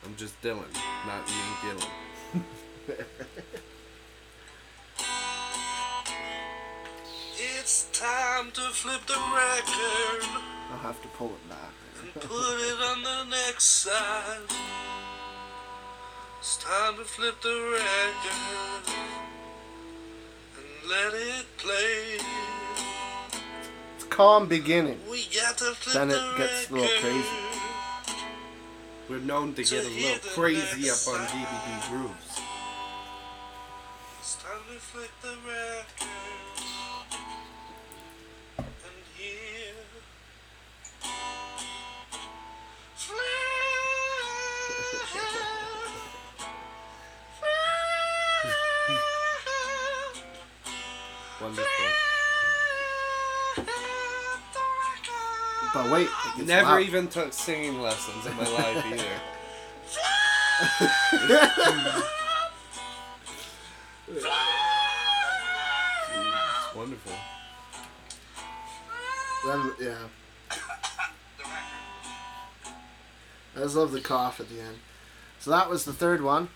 I'm 0.04 0.14
just 0.16 0.40
Dylan, 0.40 0.72
not 1.06 1.28
Ian 1.28 1.78
Gillan. 1.78 3.04
It's 7.36 7.88
time 7.92 8.50
to 8.52 8.60
flip 8.70 9.04
the 9.06 9.14
record 9.34 10.42
I'll 10.75 10.81
have 10.81 11.01
to 11.03 11.09
pull 11.09 11.29
it 11.29 11.49
back. 11.49 11.70
and 12.03 12.14
put 12.14 12.27
it 12.27 12.79
on 12.91 13.03
the 13.05 13.31
next 13.31 13.64
side. 13.64 14.41
It's 16.41 16.57
time 16.57 16.97
to 16.97 17.05
flip 17.05 17.41
the 17.43 17.79
record 17.79 18.97
and 20.59 20.91
let 20.91 21.14
it 21.14 21.47
play. 21.59 22.18
It's 23.95 24.05
calm 24.07 24.49
beginning. 24.49 24.99
We 25.09 25.29
got 25.33 25.57
to 25.59 25.75
flip 25.77 25.95
Then 25.95 26.09
the 26.09 26.33
it 26.33 26.39
gets 26.39 26.68
a 26.68 26.75
little 26.75 26.89
crazy. 27.01 27.29
We're 29.09 29.18
known 29.20 29.55
to 29.55 29.62
get 29.62 29.85
a 29.85 29.89
little 29.89 30.31
crazy 30.31 30.91
up 30.91 31.07
on 31.07 31.25
DBD 31.29 31.89
grooves. 31.89 32.41
It's 34.18 34.35
time 34.43 34.59
to 34.72 34.81
flip 34.81 35.11
the 35.22 35.37
record 35.47 36.53
Wonderful. 51.45 51.64
But 55.74 55.90
wait, 55.90 56.09
it 56.38 56.47
Never 56.47 56.66
loud. 56.66 56.82
even 56.82 57.09
took 57.09 57.32
singing 57.34 57.82
lessons 57.82 58.24
in 58.24 58.34
my 58.36 58.49
life 58.49 58.84
either. 58.86 59.05
It's 64.09 64.24
wonderful. 66.74 67.12
Then, 69.47 69.72
yeah. 69.80 69.97
I 73.57 73.61
just 73.61 73.76
love 73.76 73.92
the 73.92 74.01
cough 74.01 74.40
at 74.40 74.49
the 74.49 74.61
end. 74.61 74.78
So 75.38 75.51
that 75.51 75.68
was 75.68 75.84
the 75.84 75.92
third 75.92 76.22
one. 76.22 76.49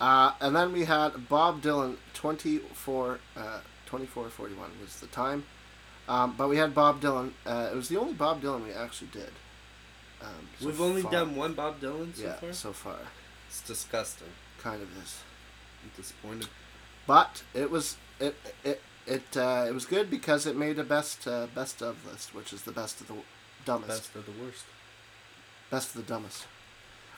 Uh, 0.00 0.32
and 0.40 0.54
then 0.54 0.72
we 0.72 0.84
had 0.84 1.28
Bob 1.28 1.62
Dylan, 1.62 1.96
24, 2.14 3.18
uh, 3.36 3.60
2441 3.86 4.70
was 4.80 5.00
the 5.00 5.06
time. 5.08 5.44
Um, 6.08 6.34
but 6.36 6.48
we 6.48 6.56
had 6.58 6.74
Bob 6.74 7.00
Dylan. 7.00 7.30
Uh, 7.46 7.68
it 7.72 7.76
was 7.76 7.88
the 7.88 7.98
only 7.98 8.12
Bob 8.12 8.42
Dylan 8.42 8.64
we 8.64 8.72
actually 8.72 9.08
did. 9.12 9.30
Um, 10.20 10.48
so 10.58 10.66
We've 10.66 10.80
only 10.80 11.02
far. 11.02 11.12
done 11.12 11.36
one 11.36 11.54
Bob 11.54 11.80
Dylan 11.80 12.14
so 12.14 12.22
yeah, 12.22 12.32
far. 12.34 12.52
so 12.52 12.72
far. 12.72 12.98
It's 13.48 13.62
disgusting. 13.62 14.28
Kind 14.58 14.82
of 14.82 14.88
is. 15.02 15.20
I'm 15.82 15.90
disappointed. 15.96 16.48
But 17.06 17.42
it 17.54 17.70
was 17.70 17.96
it 18.20 18.34
it 18.64 18.80
it 19.06 19.36
uh, 19.36 19.66
it 19.68 19.72
was 19.74 19.84
good 19.86 20.10
because 20.10 20.46
it 20.46 20.56
made 20.56 20.78
a 20.78 20.84
best 20.84 21.26
uh, 21.26 21.46
best 21.54 21.82
of 21.82 22.04
list, 22.06 22.34
which 22.34 22.52
is 22.52 22.62
the 22.62 22.72
best 22.72 23.00
of 23.00 23.08
the 23.08 23.14
dumbest. 23.64 23.88
Best 24.12 24.16
of 24.16 24.26
the 24.26 24.32
worst. 24.42 24.64
best 25.70 25.94
of 25.94 26.06
the 26.06 26.12
dumbest. 26.12 26.46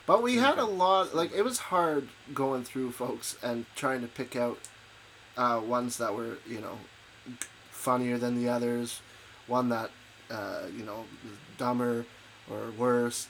But 0.05 0.23
we 0.23 0.37
had 0.37 0.57
a 0.57 0.65
lot, 0.65 1.13
like 1.15 1.33
it 1.33 1.43
was 1.43 1.57
hard 1.59 2.07
going 2.33 2.63
through 2.63 2.91
folks 2.91 3.37
and 3.43 3.65
trying 3.75 4.01
to 4.01 4.07
pick 4.07 4.35
out 4.37 4.57
uh, 5.37 5.61
ones 5.63 5.97
that 5.97 6.13
were 6.13 6.37
you 6.47 6.59
know 6.59 6.77
funnier 7.71 8.17
than 8.17 8.41
the 8.41 8.49
others, 8.49 9.01
one 9.47 9.69
that 9.69 9.91
uh, 10.31 10.63
you 10.75 10.83
know 10.83 11.05
dumber 11.57 12.05
or 12.49 12.71
worse, 12.77 13.27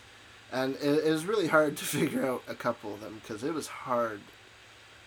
and 0.52 0.76
it, 0.76 1.06
it 1.06 1.12
was 1.12 1.26
really 1.26 1.48
hard 1.48 1.78
to 1.78 1.86
figure 1.98 2.26
out 2.26 2.44
a 2.48 2.56
couple 2.56 2.94
of 2.94 3.02
them 3.02 3.20
because 3.22 3.44
it 3.44 3.54
was 3.54 3.68
hard. 3.68 4.22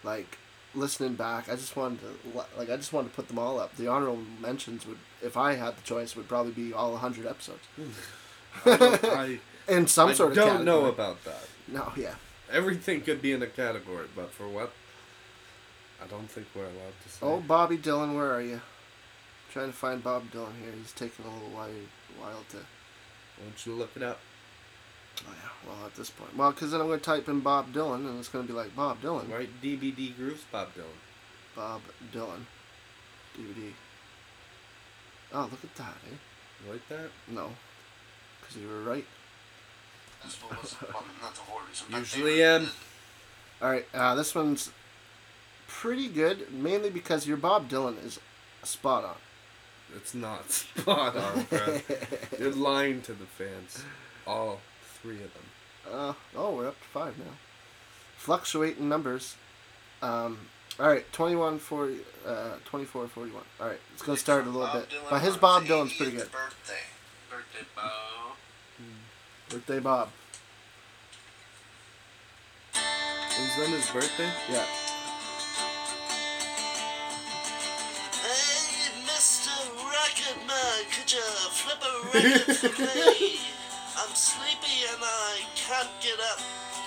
Like 0.03 0.39
listening 0.75 1.15
back, 1.15 1.49
I 1.49 1.57
just 1.57 1.77
wanted 1.77 2.01
to 2.01 2.45
like 2.57 2.71
I 2.71 2.77
just 2.77 2.93
wanted 2.93 3.11
to 3.11 3.15
put 3.15 3.29
them 3.29 3.39
all 3.39 3.59
up. 3.59 3.77
The 3.77 3.89
honorable 3.89 4.23
mentions 4.41 4.87
would, 4.87 4.99
if 5.23 5.37
I 5.37 5.55
had 5.55 5.77
the 5.77 5.83
choice, 5.83 6.17
would 6.17 6.29
probably 6.29 6.53
be 6.53 6.73
all 6.73 6.97
hundred 6.97 7.27
episodes 7.27 7.67
I, 8.65 9.39
I, 9.69 9.73
in 9.73 9.87
some 9.87 10.11
I 10.11 10.15
sort 10.15 10.31
of 10.31 10.37
don't 10.37 10.65
know 10.65 10.87
about 10.87 11.25
that. 11.25 11.49
No, 11.69 11.93
yeah. 11.97 12.15
Everything 12.53 13.01
could 13.03 13.23
be 13.23 13.33
in 13.33 13.43
a 13.43 13.47
category, 13.47 14.09
but 14.15 14.33
for 14.33 14.49
what? 14.49 14.73
I 16.03 16.07
don't 16.07 16.31
think 16.31 16.47
we're 16.55 16.63
allowed 16.65 16.95
to 17.05 17.09
say. 17.09 17.19
Oh, 17.23 17.41
Bobby 17.41 17.77
Dylan, 17.79 18.15
where 18.15 18.33
are 18.33 18.43
you? 18.43 18.61
trying 19.53 19.67
to 19.67 19.77
find 19.77 20.01
Bob 20.03 20.23
Dylan 20.31 20.53
here. 20.63 20.71
He's 20.79 20.93
taking 20.93 21.25
a 21.25 21.29
little 21.29 21.49
while, 21.51 21.69
while 22.21 22.45
to. 22.51 22.59
Why 22.59 23.45
don't 23.45 23.67
you 23.67 23.75
look 23.75 23.91
it 23.97 24.03
up? 24.03 24.21
Oh 25.27 25.33
yeah. 25.33 25.69
Well, 25.69 25.87
at 25.87 25.95
this 25.97 26.09
point, 26.09 26.37
well, 26.37 26.53
because 26.53 26.71
then 26.71 26.81
I'm 26.81 26.87
going 26.87 27.01
to 27.01 27.05
type 27.05 27.29
in 27.29 27.41
Bob 27.41 27.73
Dylan, 27.73 28.07
and 28.09 28.19
it's 28.21 28.29
going 28.29 28.47
to 28.47 28.53
be 28.53 28.57
like 28.57 28.75
Bob 28.77 29.01
Dylan, 29.03 29.29
Right? 29.31 29.49
DBD 29.61 30.17
Grooves, 30.17 30.45
Bob 30.53 30.69
Dylan. 30.75 31.01
Bob 31.57 31.81
Dylan, 32.15 32.43
DBD. 33.37 33.73
Oh, 35.33 35.49
look 35.51 35.65
at 35.65 35.75
that, 35.77 35.97
eh? 36.11 36.71
Like 36.71 36.89
that? 36.89 37.11
No, 37.29 37.51
because 38.41 38.57
you 38.57 38.69
were 38.69 38.83
right. 38.83 39.05
This 40.25 40.41
one 40.43 40.57
was 40.61 40.77
well, 40.81 41.05
not 41.23 41.35
the 41.35 41.41
horror 41.41 41.65
reason. 41.69 41.87
but 41.91 41.99
Usually 41.99 42.37
they- 42.37 42.45
am. 42.45 42.69
All 43.61 43.71
right, 43.71 43.87
uh, 43.93 44.15
this 44.15 44.35
one's 44.35 44.71
pretty 45.71 46.09
good, 46.09 46.53
mainly 46.53 46.91
because 46.91 47.27
your 47.27 47.37
Bob 47.37 47.69
Dylan 47.69 48.05
is 48.05 48.19
spot 48.63 49.05
on. 49.05 49.17
It's 49.97 50.15
not 50.15 50.51
spot 50.53 51.17
on, 51.17 51.47
bro. 51.49 51.81
You're 52.39 52.53
lying 52.53 53.03
to 53.03 53.13
the 53.13 53.27
fans. 53.27 53.85
All 54.27 54.61
three 55.01 55.17
of 55.23 55.33
them. 55.33 55.93
Uh, 55.93 56.13
oh, 56.37 56.57
we're 56.57 56.69
up 56.69 56.81
to 56.81 56.89
five 56.89 57.19
now. 57.19 57.33
Fluctuating 58.17 58.89
numbers. 58.89 59.37
Um, 60.03 60.39
all 60.79 60.89
right, 60.89 61.11
21, 61.13 61.59
40, 61.59 61.97
uh, 62.27 62.55
24, 62.65 63.09
41. 63.09 63.43
All 63.61 63.67
right, 63.67 63.79
it's 63.93 64.03
going 64.03 64.17
to 64.17 64.21
start 64.21 64.45
a 64.45 64.51
little 64.51 64.63
Bob 64.63 64.73
bit. 64.75 64.91
Dylan 64.91 65.11
But 65.11 65.23
his 65.23 65.37
Bob 65.37 65.65
Dylan's 65.65 65.95
pretty 65.95 66.13
good. 66.13 66.31
Birthday. 66.31 66.75
Birthday, 67.31 67.67
Bob. 67.75 68.37
Birthday 69.49 69.79
Bob. 69.81 70.09
It 72.75 73.59
was 73.59 73.67
on 73.67 73.73
his 73.73 73.91
birthday? 73.91 74.31
Yeah. 74.51 74.67
I'm 82.13 82.25
sleepy 84.15 84.83
and 84.91 84.99
I 85.01 85.41
can't 85.55 85.89
get 86.03 86.19
up 86.19 86.41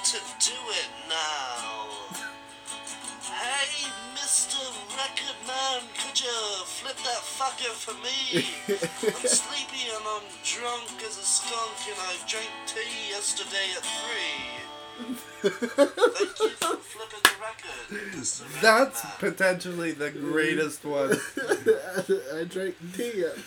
to 0.03 0.17
do 0.39 0.51
it 0.51 0.89
now. 1.07 1.87
Hey, 3.31 3.87
Mr. 4.15 4.59
Record 4.97 5.37
Man, 5.47 5.81
could 5.97 6.19
you 6.19 6.27
flip 6.65 6.97
that 6.97 7.23
fucker 7.23 7.71
for 7.71 7.93
me? 8.03 8.45
I'm 8.67 9.13
sleepy 9.25 9.87
and 9.95 10.03
I'm 10.05 10.23
drunk 10.43 11.01
as 11.07 11.17
a 11.17 11.23
skunk 11.23 11.87
and 11.87 11.97
I 12.01 12.17
drank 12.27 12.51
tea 12.67 13.11
yesterday 13.11 13.71
at 13.77 13.83
three. 13.83 14.59
Thank 15.41 16.39
you 16.39 16.49
for 16.49 16.75
flipping 16.75 17.23
the 17.23 17.35
record. 17.39 17.87
Mr. 18.19 18.41
Record 18.41 18.61
That's 18.61 19.03
Man. 19.05 19.13
potentially 19.19 19.91
the 19.93 20.11
greatest 20.11 20.83
one. 20.83 21.11
I 22.35 22.43
drank 22.43 22.75
tea 22.95 23.23
at 23.23 23.37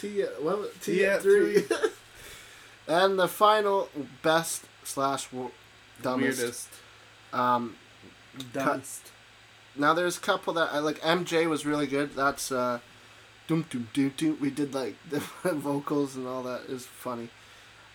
tea 0.00 0.22
at 0.22 0.42
what 0.42 0.58
was- 0.58 0.70
tea, 0.80 0.96
Tea 0.98 1.04
at 1.06 1.16
at 1.16 1.22
three. 1.22 1.64
and 2.88 3.18
the 3.18 3.28
final 3.28 3.88
best 4.22 4.64
slash 4.84 5.30
wo- 5.32 5.52
dumbest. 6.02 6.38
Weirdest. 6.40 6.68
Um, 7.32 7.76
Dumbest. 8.52 9.10
now 9.76 9.92
there's 9.94 10.16
a 10.16 10.20
couple 10.20 10.52
that 10.54 10.70
I 10.72 10.78
like. 10.78 11.00
MJ 11.00 11.48
was 11.48 11.66
really 11.66 11.86
good. 11.86 12.14
That's 12.14 12.50
uh, 12.52 12.78
doom 13.46 13.66
doom 13.70 13.88
doom 13.92 14.14
doom. 14.16 14.38
We 14.40 14.50
did 14.50 14.74
like 14.74 14.96
different 15.10 15.58
vocals 15.58 16.16
and 16.16 16.26
all 16.26 16.42
that 16.44 16.62
is 16.68 16.86
funny. 16.86 17.28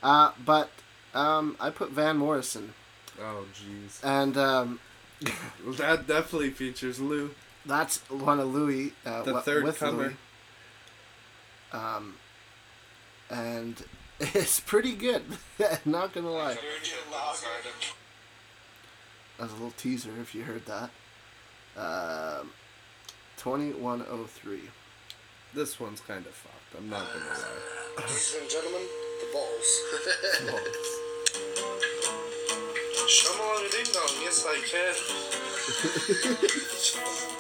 Uh, 0.04 0.32
but 0.44 0.70
um, 1.14 1.56
I 1.60 1.70
put 1.70 1.92
Van 1.92 2.18
Morrison 2.18 2.74
Oh 3.20 3.46
jeez. 3.54 4.00
and 4.04 4.38
um, 4.38 4.80
That 5.78 6.06
definitely 6.06 6.52
features 6.52 7.00
Lou. 7.00 7.32
that's 7.66 7.98
one 8.10 8.40
of 8.40 8.54
Louis. 8.54 8.94
Uh, 9.06 9.24
The 9.24 9.34
wa- 9.34 9.42
third 9.42 9.64
with 9.64 9.80
comer. 9.80 9.92
Louis. 10.04 10.16
Um, 11.76 12.16
and 13.30 13.84
it's 14.20 14.60
pretty 14.60 14.94
good. 14.96 15.24
Not 15.86 16.14
gonna 16.14 16.32
lie. 16.32 16.58
As 19.40 19.52
a 19.52 19.54
little 19.54 19.72
teaser, 19.72 20.12
if 20.22 20.34
you 20.34 20.44
heard 20.44 20.66
that. 20.66 20.90
Um, 21.78 22.52
twenty 23.38 23.74
one 23.74 24.06
oh 24.10 24.24
three. 24.24 24.70
This 25.54 25.78
one's 25.80 26.00
kind 26.02 26.26
of 26.26 26.34
fucked. 26.34 26.76
I'm 26.78 26.90
not 26.90 27.06
gonna 27.14 27.26
lie. 27.26 28.02
Ladies 28.02 28.36
and 28.42 28.50
gentlemen, 28.50 28.82
the 29.22 29.28
balls. 29.34 29.82
Shaman 33.08 33.70
ding 33.72 33.88
dong, 33.94 34.16
yes 34.22 34.46
I 34.48 34.60
can. 37.22 37.32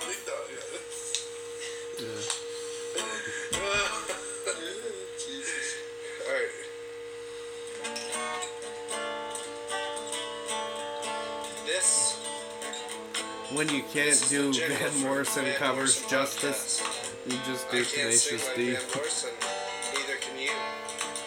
When 13.56 13.70
you 13.70 13.84
can't 13.94 14.22
do 14.30 14.52
Van 14.52 15.00
Morrison 15.00 15.46
covers 15.54 16.02
Morrison 16.02 16.10
justice, 16.10 16.82
podcast. 16.82 17.32
you 17.32 17.40
just 17.48 17.72
do 17.72 17.86
Tenacious 17.86 18.50
D. 18.54 18.66
Neither 18.66 20.18
can 20.20 20.38
you. 20.38 20.52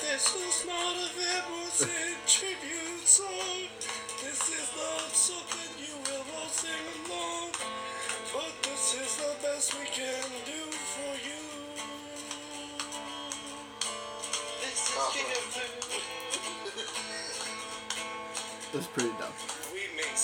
This 0.03 0.37
is 0.37 0.67
not 0.67 0.93
a 0.93 1.09
Van 1.17 1.43
Morrison 1.51 1.89
tribute 2.27 3.07
song. 3.09 3.73
This 4.23 4.45
is 4.45 4.69
not 4.77 5.09
something 5.17 5.73
you 5.81 5.97
will 6.05 6.27
all 6.37 6.49
sing 6.49 6.85
along. 7.09 7.53
But 8.35 8.53
this 8.63 8.95
is 9.01 9.17
the 9.17 9.33
best 9.43 9.73
we 9.81 9.87
can 9.87 10.38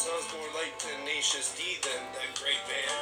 Songs 0.04 0.34
more 0.36 0.60
like 0.60 0.78
Tenacious 0.78 1.56
D 1.56 1.78
than 1.80 2.04
that 2.12 2.38
great 2.38 2.60
band. 2.68 3.00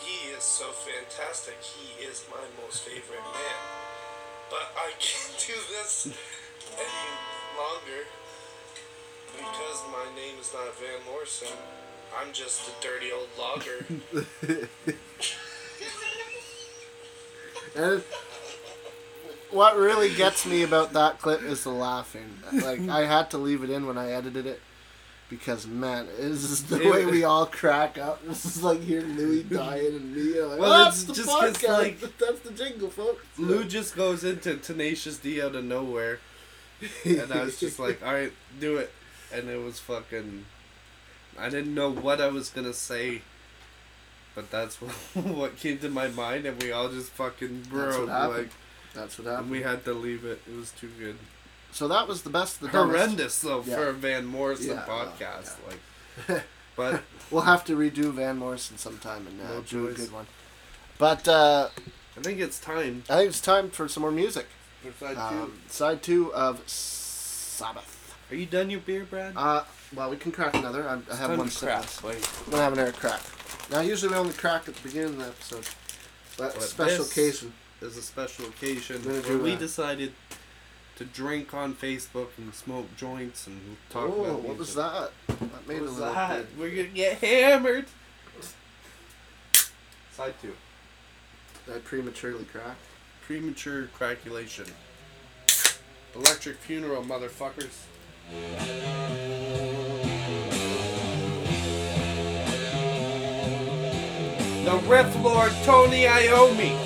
He 0.00 0.30
is 0.30 0.42
so 0.42 0.64
fantastic. 0.72 1.58
He 1.60 2.06
is 2.06 2.24
my 2.30 2.40
most 2.64 2.84
favorite 2.84 3.20
man. 3.20 3.58
But 4.48 4.72
I 4.78 4.92
can't 4.98 5.36
do 5.46 5.52
this 5.76 6.08
any 6.72 7.12
longer 7.60 8.08
because 9.28 9.82
my 9.92 10.06
name 10.16 10.40
is 10.40 10.54
not 10.54 10.74
Van 10.78 11.04
Morrison. 11.04 11.52
I'm 12.18 12.32
just 12.32 12.66
a 12.66 12.72
dirty 12.80 13.12
old 13.12 13.28
logger. 13.38 13.84
And 17.76 18.02
what 19.50 19.76
really 19.76 20.14
gets 20.14 20.46
me 20.46 20.62
about 20.62 20.94
that 20.94 21.20
clip 21.20 21.42
is 21.42 21.62
the 21.62 21.68
laughing. 21.68 22.38
Like 22.54 22.88
I 22.88 23.04
had 23.04 23.30
to 23.32 23.38
leave 23.38 23.62
it 23.62 23.68
in 23.68 23.86
when 23.86 23.98
I 23.98 24.12
edited 24.12 24.46
it 24.46 24.60
because 25.28 25.66
man, 25.66 26.06
this 26.18 26.44
is 26.44 26.64
the 26.64 26.80
It- 26.80 26.90
way 26.90 27.04
we 27.06 27.24
all 27.24 27.46
crack 27.46 27.98
up. 27.98 28.24
This 28.26 28.44
is 28.44 28.62
like 28.62 28.80
hearing 28.82 29.16
Louis 29.16 29.42
dying 29.42 29.94
and 29.96 30.14
me. 30.14 30.40
Like, 30.40 30.58
Well, 30.58 30.70
well, 30.70 30.84
that's 30.84 31.04
the 31.04 31.12
just 31.14 31.28
podcast. 31.28 31.68
like, 31.68 32.00
that's 32.18 32.40
the 32.40 32.52
jingle, 32.52 32.90
folks. 32.90 33.24
Lou 33.38 33.64
just 33.64 33.96
goes 33.96 34.22
into 34.24 34.56
Tenacious 34.56 35.18
D 35.18 35.42
out 35.42 35.54
of 35.54 35.64
nowhere, 35.64 36.20
and 37.04 37.32
I 37.32 37.42
was 37.44 37.58
just 37.58 37.78
like, 37.84 38.04
all 38.06 38.12
right, 38.14 38.32
do 38.60 38.76
it. 38.76 38.92
And 39.32 39.48
it 39.48 39.60
was 39.62 39.78
fucking. 39.80 40.44
I 41.38 41.48
didn't 41.50 41.74
know 41.74 41.90
what 41.90 42.20
I 42.20 42.28
was 42.28 42.48
gonna 42.48 42.72
say, 42.72 43.22
but 44.34 44.50
that's 44.50 44.80
what, 44.80 44.92
what 45.24 45.56
came 45.58 45.78
to 45.78 45.88
my 45.88 46.08
mind, 46.08 46.46
and 46.46 46.62
we 46.62 46.70
all 46.72 46.88
just 46.88 47.10
fucking 47.10 47.58
That's 47.62 47.68
broke. 47.68 48.00
what 48.00 48.08
happened. 48.08 48.36
Like, 48.38 48.50
That's 48.94 49.18
what 49.18 49.26
happened 49.26 49.26
and 49.26 49.34
happened. 49.36 49.50
we 49.50 49.62
had 49.62 49.84
to 49.84 49.92
leave 49.92 50.24
it. 50.24 50.40
It 50.48 50.56
was 50.56 50.70
too 50.70 50.90
good. 50.98 51.16
So 51.72 51.88
that 51.88 52.08
was 52.08 52.22
the 52.22 52.30
best 52.30 52.56
of 52.56 52.60
the 52.62 52.68
dumbest. 52.68 52.98
Horrendous 52.98 53.38
though 53.40 53.62
Yeah. 53.66 53.76
for 53.76 53.88
a 53.88 53.92
Van 53.92 54.24
Morrison 54.26 54.70
Yeah, 54.76 54.84
well, 54.86 55.06
podcast. 55.18 55.54
Like, 56.28 56.44
but 56.76 57.02
We'll 57.30 57.42
have 57.42 57.64
to 57.64 57.76
redo 57.76 58.12
Van 58.12 58.38
Morrison 58.38 58.78
sometime 58.78 59.26
and 59.26 59.40
uh, 59.40 59.54
No 59.54 59.60
do 59.62 59.88
a 59.88 59.92
good 59.92 60.12
one. 60.12 60.26
But 60.98 61.26
uh, 61.28 61.68
I 62.16 62.20
think 62.22 62.38
it's 62.40 62.58
time 62.58 63.02
I 63.10 63.16
think 63.16 63.28
it's 63.30 63.40
time 63.40 63.70
for 63.70 63.88
some 63.88 64.00
more 64.02 64.12
music. 64.12 64.46
for 64.82 65.06
side 65.14 65.16
Um, 65.18 65.52
side 65.68 66.02
two 66.02 66.32
of 66.34 66.62
Sabbath. 66.68 68.14
Are 68.30 68.34
you 68.36 68.46
done 68.46 68.70
your 68.70 68.80
beer, 68.80 69.04
Brad? 69.04 69.34
Uh, 69.36 69.64
well, 69.94 70.10
we 70.10 70.16
can 70.16 70.32
crack 70.32 70.54
another. 70.54 70.88
I, 70.88 70.98
I 71.12 71.16
have 71.16 71.38
one 71.38 71.48
crack, 71.48 72.02
like, 72.02 72.16
I'm 72.44 72.50
gonna 72.50 72.62
have 72.62 72.72
an 72.72 72.78
air 72.80 72.92
crack. 72.92 73.20
Now, 73.70 73.80
usually 73.80 74.12
we 74.12 74.18
only 74.18 74.32
crack 74.32 74.68
at 74.68 74.74
the 74.74 74.82
beginning 74.88 75.10
of 75.14 75.18
the 75.18 75.26
episode. 75.26 75.68
But 76.36 76.54
But 76.54 76.62
special 76.62 77.04
occasion. 77.04 77.52
is 77.80 77.96
a 77.96 78.02
special 78.02 78.46
occasion 78.46 79.00
where 79.04 79.38
we 79.38 79.54
decided 79.56 80.12
to 80.96 81.04
drink 81.04 81.52
on 81.54 81.74
Facebook 81.74 82.28
and 82.38 82.54
smoke 82.54 82.94
joints 82.96 83.46
and 83.46 83.76
talk 83.90 84.08
about 84.08 84.40
what 84.42 84.56
was 84.56 84.74
that? 84.74 85.10
That 85.28 85.68
made 85.68 85.80
What 85.80 85.82
a 85.82 85.84
was 85.84 85.98
that? 85.98 86.36
bit- 86.38 86.48
We're 86.58 86.70
gonna 86.70 86.88
get 86.88 87.18
hammered. 87.18 87.86
Side 90.12 90.34
two. 90.40 90.54
That 91.66 91.84
prematurely 91.84 92.44
cracked. 92.44 92.80
Premature 93.26 93.88
craculation. 93.88 94.64
Electric 96.14 96.56
funeral, 96.56 97.02
motherfuckers. 97.04 97.84
The 104.64 104.76
Riff 104.88 105.14
Lord 105.22 105.52
Tony 105.64 106.04
Iommi. 106.04 106.85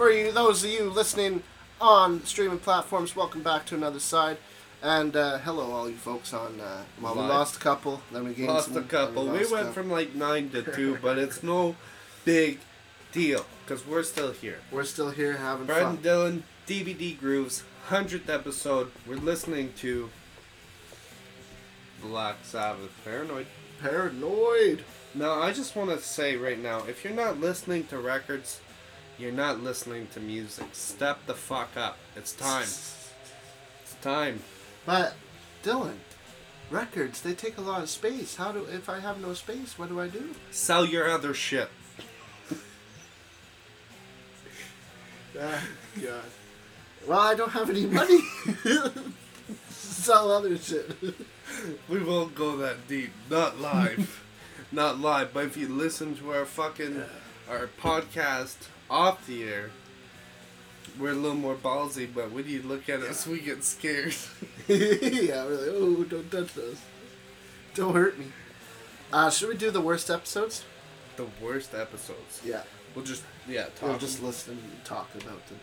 For 0.00 0.10
you, 0.10 0.32
those 0.32 0.64
of 0.64 0.70
you 0.70 0.88
listening 0.88 1.42
on 1.78 2.24
streaming 2.24 2.58
platforms, 2.58 3.14
welcome 3.14 3.42
back 3.42 3.66
to 3.66 3.74
another 3.74 4.00
side. 4.00 4.38
And 4.82 5.14
uh, 5.14 5.36
hello, 5.40 5.72
all 5.72 5.90
you 5.90 5.96
folks 5.96 6.32
on. 6.32 6.58
Uh, 6.58 6.84
well, 7.02 7.14
we 7.14 7.20
Live. 7.20 7.28
lost 7.28 7.56
a 7.56 7.58
couple, 7.58 8.00
then 8.10 8.24
we 8.24 8.32
gained 8.32 8.48
Lost 8.48 8.68
some. 8.68 8.78
a 8.78 8.80
then 8.80 8.88
couple. 8.88 9.24
We 9.24 9.40
lost 9.40 9.50
a 9.50 9.52
went 9.52 9.66
couple. 9.66 9.82
from 9.82 9.90
like 9.90 10.14
nine 10.14 10.48
to 10.52 10.62
two, 10.62 10.96
but 11.02 11.18
it's 11.18 11.42
no 11.42 11.76
big 12.24 12.60
deal 13.12 13.44
because 13.62 13.86
we're 13.86 14.02
still 14.02 14.32
here. 14.32 14.60
We're 14.72 14.84
still 14.84 15.10
here 15.10 15.34
having 15.36 15.66
Brad 15.66 15.82
fun. 15.82 15.96
and 15.96 16.02
Dylan, 16.02 16.42
DBD 16.66 17.20
Grooves, 17.20 17.64
hundredth 17.88 18.30
episode. 18.30 18.92
We're 19.06 19.16
listening 19.16 19.74
to 19.80 20.08
Black 22.00 22.36
Sabbath, 22.44 22.98
Paranoid. 23.04 23.48
Paranoid. 23.82 24.82
Now, 25.14 25.42
I 25.42 25.52
just 25.52 25.76
want 25.76 25.90
to 25.90 25.98
say 25.98 26.36
right 26.36 26.58
now, 26.58 26.84
if 26.88 27.04
you're 27.04 27.12
not 27.12 27.38
listening 27.38 27.84
to 27.88 27.98
records, 27.98 28.62
you're 29.20 29.32
not 29.32 29.62
listening 29.62 30.08
to 30.14 30.20
music. 30.20 30.66
Step 30.72 31.26
the 31.26 31.34
fuck 31.34 31.76
up. 31.76 31.98
It's 32.16 32.32
time. 32.32 32.62
It's 32.62 33.94
time. 34.00 34.40
But 34.86 35.14
Dylan, 35.62 35.96
records 36.70 37.20
they 37.20 37.34
take 37.34 37.58
a 37.58 37.60
lot 37.60 37.82
of 37.82 37.90
space. 37.90 38.36
How 38.36 38.52
do 38.52 38.64
if 38.64 38.88
I 38.88 39.00
have 39.00 39.20
no 39.20 39.34
space, 39.34 39.78
what 39.78 39.90
do 39.90 40.00
I 40.00 40.08
do? 40.08 40.34
Sell 40.50 40.86
your 40.86 41.10
other 41.10 41.34
shit. 41.34 41.68
Ah, 45.38 45.62
God. 46.02 46.22
Well, 47.06 47.20
I 47.20 47.34
don't 47.34 47.50
have 47.52 47.70
any 47.70 47.86
money. 47.86 48.20
Sell 49.68 50.30
other 50.30 50.56
shit. 50.56 50.90
we 51.88 52.02
won't 52.02 52.34
go 52.34 52.56
that 52.58 52.88
deep. 52.88 53.10
Not 53.28 53.60
live. 53.60 54.24
Not 54.72 54.98
live. 54.98 55.32
But 55.32 55.44
if 55.46 55.56
you 55.56 55.68
listen 55.68 56.14
to 56.16 56.32
our 56.32 56.44
fucking 56.44 57.02
our 57.48 57.68
podcast 57.80 58.68
off 58.90 59.26
the 59.26 59.44
air, 59.44 59.70
we're 60.98 61.12
a 61.12 61.14
little 61.14 61.36
more 61.36 61.54
ballsy. 61.54 62.08
But 62.12 62.32
when 62.32 62.46
you 62.46 62.62
look 62.62 62.88
at 62.88 63.00
us, 63.00 63.26
we 63.26 63.40
get 63.40 63.64
scared. 63.64 64.14
yeah, 64.68 65.44
we're 65.44 65.56
like, 65.56 65.70
oh, 65.70 66.04
don't 66.04 66.30
touch 66.30 66.54
those. 66.54 66.80
Don't 67.74 67.94
hurt 67.94 68.18
me. 68.18 68.26
Uh, 69.12 69.30
should 69.30 69.48
we 69.48 69.56
do 69.56 69.70
the 69.70 69.80
worst 69.80 70.10
episodes? 70.10 70.64
the 71.20 71.44
worst 71.44 71.74
episodes. 71.74 72.40
Yeah. 72.44 72.62
We'll 72.94 73.04
just 73.04 73.22
yeah 73.48 73.66
talk. 73.76 73.82
We'll 73.82 73.98
just 73.98 74.22
listen 74.22 74.58
and 74.62 74.84
talk 74.84 75.08
about 75.14 75.40
them. 75.46 75.60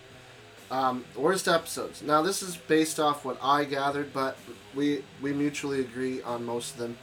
Um, 0.69 1.05
worst 1.15 1.47
episodes. 1.47 2.01
Now 2.01 2.21
this 2.21 2.41
is 2.41 2.57
based 2.57 2.99
off 2.99 3.25
what 3.25 3.38
I 3.41 3.65
gathered, 3.65 4.13
but 4.13 4.38
we 4.75 5.03
we 5.21 5.34
mutually 5.34 5.82
agree 5.82 6.21
on 6.21 6.45
most 6.45 6.73
of 6.73 6.80
them. 6.80 6.97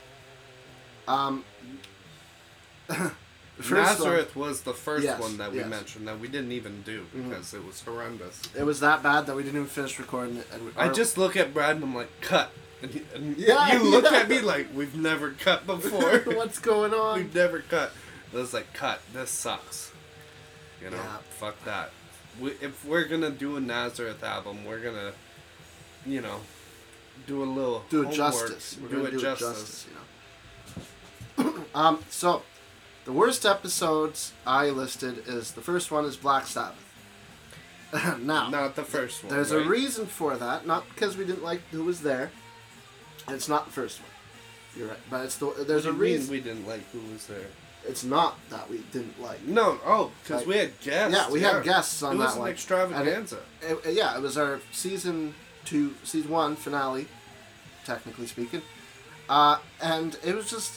Um, 1.07 1.45
first 3.63 3.71
one- 3.71 4.09
Nazareth 4.09 4.35
was 4.35 4.61
the 4.61 4.73
first 4.73 5.03
Yes, 5.05 5.19
one 5.19 5.37
that 5.37 5.51
we 5.51 5.59
yes. 5.59 5.67
mentioned 5.69 6.07
that 6.07 6.19
we 6.19 6.27
didn't 6.27 6.51
even 6.51 6.81
do 6.81 7.05
Mhm. 7.15 7.29
because 7.29 7.53
it 7.53 7.65
was 7.65 7.81
horrendous. 7.81 8.41
it 8.55 8.63
was 8.63 8.79
that 8.81 9.01
bad 9.03 9.25
that 9.27 9.35
we 9.35 9.43
didn't 9.43 9.57
even 9.61 9.69
finish 9.69 9.97
recording 9.99 10.37
it. 10.37 10.47
And 10.51 10.65
we, 10.65 10.71
I 10.77 10.89
just 10.89 11.17
look 11.17 11.35
at 11.37 11.53
Brad 11.53 11.75
and 11.75 11.83
I'm 11.85 11.95
like, 11.95 12.09
cut. 12.21 12.51
And, 12.81 12.91
he, 12.91 13.01
and 13.13 13.37
Yeah, 13.37 13.73
you 13.73 13.83
look 13.89 14.03
yeah. 14.03 14.17
at 14.19 14.29
me 14.29 14.39
like, 14.41 14.67
we've 14.75 14.95
never 14.95 15.31
cut 15.31 15.65
before. 15.73 16.19
what's 16.35 16.59
going 16.59 16.93
on? 16.93 17.17
we've 17.19 17.33
never 17.35 17.59
cut. 17.59 17.91
I 18.33 18.37
was 18.37 18.53
like, 18.53 18.73
cut. 18.73 19.01
This 19.13 19.29
sucks. 19.31 19.91
You 20.83 20.89
know, 20.89 20.97
Yeah. 20.97 21.17
fuck 21.39 21.63
that. 21.63 21.91
We, 22.39 22.51
if 22.61 22.83
we're 22.83 23.05
gonna 23.05 23.29
do 23.31 23.55
a 23.55 23.61
Nazareth 23.61 24.21
album, 24.21 24.65
we're 24.65 24.79
gonna, 24.81 25.13
you 26.05 26.19
know, 26.19 26.41
do 27.27 27.41
a 27.41 27.45
little 27.45 27.85
do 27.89 28.03
it 28.03 28.11
justice. 28.11 28.77
We're 28.81 28.89
do 28.89 29.05
it 29.05 29.11
do 29.11 29.21
justice. 29.21 29.47
it 29.47 29.53
justice. 29.55 29.85
You 31.37 31.43
know. 31.45 31.63
um. 31.75 31.99
So, 32.09 32.43
the 33.05 33.11
worst 33.13 33.45
episodes 33.45 34.33
I 34.45 34.69
listed 34.69 35.23
is 35.27 35.51
the 35.53 35.61
first 35.61 35.91
one 35.91 36.05
is 36.05 36.17
Black 36.17 36.47
Sabbath. 36.47 36.81
now, 38.21 38.49
Not 38.49 38.75
the 38.75 38.83
first 38.83 39.23
one. 39.23 39.33
there's 39.33 39.51
a 39.51 39.61
reason 39.63 40.05
for 40.05 40.35
that. 40.35 40.65
Not 40.67 40.83
because 40.89 41.15
we 41.15 41.25
didn't 41.25 41.43
like 41.43 41.61
who 41.71 41.83
was 41.83 42.01
there. 42.01 42.31
It's 43.29 43.47
not 43.47 43.65
the 43.67 43.71
first 43.71 43.99
one. 44.01 44.09
You're 44.77 44.89
right, 44.89 44.97
but 45.09 45.23
it's 45.25 45.37
the 45.37 45.53
there's 45.65 45.85
a 45.85 45.91
do 45.91 45.95
you 45.97 46.01
mean 46.03 46.11
reason. 46.13 46.31
we 46.31 46.41
didn't 46.41 46.67
like 46.67 46.81
who 46.91 46.99
was 47.13 47.25
there. 47.27 47.47
It's 47.87 48.03
not 48.03 48.37
that 48.49 48.69
we 48.69 48.79
didn't 48.91 49.21
like. 49.21 49.43
No, 49.43 49.79
oh, 49.85 50.11
because 50.23 50.39
Like- 50.41 50.47
we 50.47 50.57
had 50.57 50.79
guests. 50.81 51.15
Yeah, 51.17 51.29
we 51.31 51.39
had 51.41 51.63
guests 51.63 52.01
on 52.03 52.15
it 52.15 52.17
was 52.19 52.27
that 52.29 52.33
an 52.35 52.39
one. 52.41 52.49
extravaganza. 52.51 53.39
It- 53.61 53.79
it- 53.85 53.93
yeah, 53.93 54.17
it 54.17 54.21
was 54.21 54.37
our 54.37 54.59
season 54.71 55.35
two, 55.63 55.93
season 56.03 56.31
one 56.31 56.55
finale, 56.55 57.07
technically 57.85 58.25
speaking, 58.27 58.63
uh, 59.29 59.59
and 59.79 60.17
it 60.23 60.35
was 60.35 60.49
just. 60.49 60.73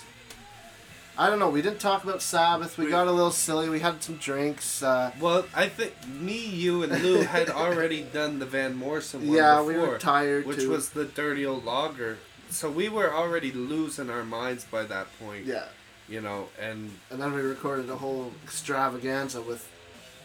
I 1.20 1.28
don't 1.28 1.40
know. 1.40 1.48
We 1.50 1.62
didn't 1.62 1.80
talk 1.80 2.04
about 2.04 2.22
Sabbath. 2.22 2.78
We, 2.78 2.84
We- 2.84 2.90
got 2.90 3.08
a 3.08 3.12
little 3.12 3.32
silly. 3.32 3.68
We 3.68 3.80
had 3.80 4.02
some 4.02 4.16
drinks. 4.16 4.82
Uh, 4.82 5.10
Well, 5.20 5.46
I 5.54 5.68
think 5.68 5.92
me, 6.06 6.38
you, 6.38 6.84
and 6.84 7.02
Lou 7.02 7.22
had 7.22 7.50
already 7.50 8.02
done 8.02 8.38
the 8.38 8.46
Van 8.46 8.76
Morrison 8.76 9.26
one 9.26 9.36
yeah, 9.36 9.56
before, 9.58 9.66
we 9.66 9.78
were 9.78 9.98
tired 9.98 10.46
which 10.46 10.58
too. 10.60 10.70
was 10.70 10.90
the 10.90 11.04
dirty 11.04 11.44
old 11.44 11.64
lager. 11.64 12.18
So 12.50 12.70
we 12.70 12.88
were 12.88 13.12
already 13.12 13.50
losing 13.52 14.08
our 14.10 14.24
minds 14.24 14.64
by 14.64 14.84
that 14.84 15.08
point. 15.18 15.44
yeah, 15.44 15.64
You 16.08 16.20
know, 16.20 16.48
and 16.58 16.92
and 17.10 17.20
then 17.20 17.34
we 17.34 17.40
recorded 17.42 17.90
a 17.90 17.96
whole 17.96 18.32
extravaganza 18.44 19.40
with 19.42 19.68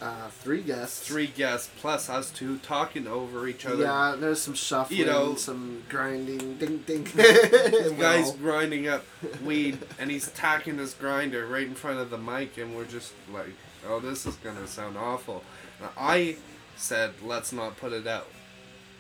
uh, 0.04 0.28
three 0.30 0.62
guests. 0.62 1.08
three 1.08 1.28
guests 1.28 1.70
plus 1.80 2.10
us 2.10 2.30
two 2.30 2.58
talking 2.58 3.08
over 3.08 3.48
each 3.48 3.66
other. 3.66 3.84
Yeah, 3.84 4.16
there's 4.20 4.42
some 4.42 4.54
shuffling, 4.54 5.00
You 5.00 5.06
know- 5.06 5.36
some 5.36 5.84
grinding, 5.90 6.58
ding 6.58 6.80
ding. 6.86 7.06
This 7.16 7.92
guy's 8.00 8.26
Well, 8.28 8.34
grinding 8.38 8.88
up 8.88 9.06
weed 9.44 9.78
and 9.98 10.12
he's 10.12 10.30
tacking 10.32 10.78
his 10.78 10.94
grinder 10.94 11.48
right 11.48 11.66
in 11.66 11.74
front 11.76 12.00
of 12.00 12.10
the 12.10 12.18
mic, 12.18 12.58
and 12.58 12.76
we're 12.76 12.86
just 12.86 13.14
like, 13.34 13.54
oh, 13.88 14.00
this 14.00 14.26
is 14.26 14.36
gonna 14.36 14.68
sound 14.68 14.98
awful. 14.98 15.44
And 15.80 15.90
I 15.98 16.36
said, 16.76 17.14
let's 17.24 17.54
not 17.54 17.78
put 17.78 17.94
it 17.94 18.06
out. 18.06 18.28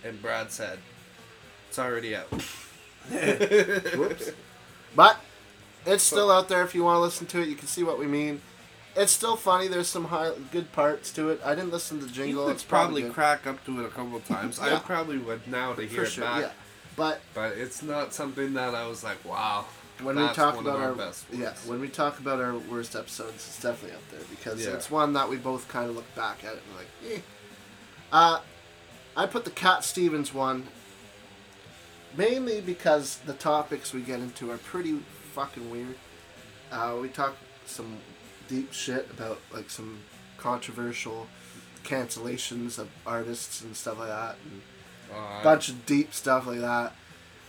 And 0.05 0.21
Brad 0.21 0.51
said, 0.51 0.79
it's 1.69 1.79
already 1.79 2.15
out. 2.15 2.27
Whoops. 3.11 4.31
But 4.95 5.19
it's 5.85 6.03
still 6.03 6.31
out 6.31 6.47
there 6.49 6.63
if 6.63 6.73
you 6.75 6.83
want 6.83 6.97
to 6.97 7.01
listen 7.01 7.27
to 7.27 7.41
it. 7.41 7.47
You 7.47 7.55
can 7.55 7.67
see 7.67 7.83
what 7.83 7.99
we 7.99 8.05
mean. 8.05 8.41
It's 8.95 9.11
still 9.11 9.35
funny. 9.35 9.67
There's 9.67 9.87
some 9.87 10.05
high, 10.05 10.31
good 10.51 10.71
parts 10.71 11.11
to 11.13 11.29
it. 11.29 11.41
I 11.43 11.55
didn't 11.55 11.71
listen 11.71 11.99
to 11.99 12.05
You 12.05 12.11
jingle. 12.11 12.49
It's 12.49 12.63
probably 12.63 13.01
probably 13.01 13.13
crack 13.13 13.47
up 13.47 13.65
to 13.65 13.79
it 13.81 13.85
a 13.85 13.89
couple 13.89 14.17
of 14.17 14.27
times. 14.27 14.59
Yeah. 14.63 14.75
I 14.75 14.79
probably 14.79 15.17
would 15.17 15.47
now 15.47 15.73
to 15.73 15.81
hear 15.81 16.05
for 16.05 16.21
it 16.21 16.23
back. 16.23 16.41
Yeah, 16.41 16.51
but 16.95 17.21
But 17.33 17.57
it's 17.57 17.81
not 17.81 18.13
something 18.13 18.53
that 18.53 18.75
I 18.75 18.87
was 18.87 19.03
like, 19.03 19.23
wow. 19.25 19.65
when 20.01 20.15
we 20.15 20.27
talk 20.29 20.59
about 20.59 20.79
our, 20.79 20.89
our, 20.89 20.93
best 20.93 21.27
ones. 21.29 21.41
yeah, 21.41 21.53
when 21.65 21.79
we 21.79 21.87
talk 21.87 22.19
about 22.19 22.39
our 22.39 22.55
worst 22.55 22.95
episodes, 22.95 23.33
it's 23.35 23.61
definitely 23.61 23.95
up 23.95 24.09
there 24.11 24.21
because 24.29 24.63
Yeah. 24.63 24.73
it's 24.73 24.91
one 24.91 25.13
that 25.13 25.27
we 25.27 25.37
both 25.37 25.67
kind 25.69 25.89
of 25.89 25.95
look 25.95 26.15
back 26.15 26.43
at 26.43 26.53
it 26.53 26.61
and 26.67 26.77
like, 26.77 27.17
eh. 27.17 27.21
Uh, 28.11 28.41
I 29.17 29.25
put 29.25 29.43
the 29.43 29.51
Cat 29.51 29.83
Stevens 29.83 30.33
one 30.33 30.67
mainly 32.15 32.61
because 32.61 33.17
the 33.25 33.33
topics 33.33 33.93
we 33.93 34.01
get 34.01 34.19
into 34.19 34.51
are 34.51 34.57
pretty 34.57 34.99
fucking 35.33 35.69
weird. 35.71 35.95
Uh, 36.71 36.97
we 37.01 37.07
talk 37.07 37.35
some 37.65 37.97
deep 38.47 38.73
shit 38.73 39.09
about 39.11 39.39
like 39.53 39.69
some 39.69 39.99
controversial 40.37 41.27
cancellations 41.83 42.77
of 42.79 42.89
artists 43.05 43.61
and 43.61 43.75
stuff 43.75 43.99
like 43.99 44.09
that, 44.09 44.35
and 44.45 44.61
Uh, 45.13 45.39
a 45.39 45.43
bunch 45.43 45.69
of 45.69 45.85
deep 45.85 46.13
stuff 46.13 46.47
like 46.47 46.59
that, 46.61 46.93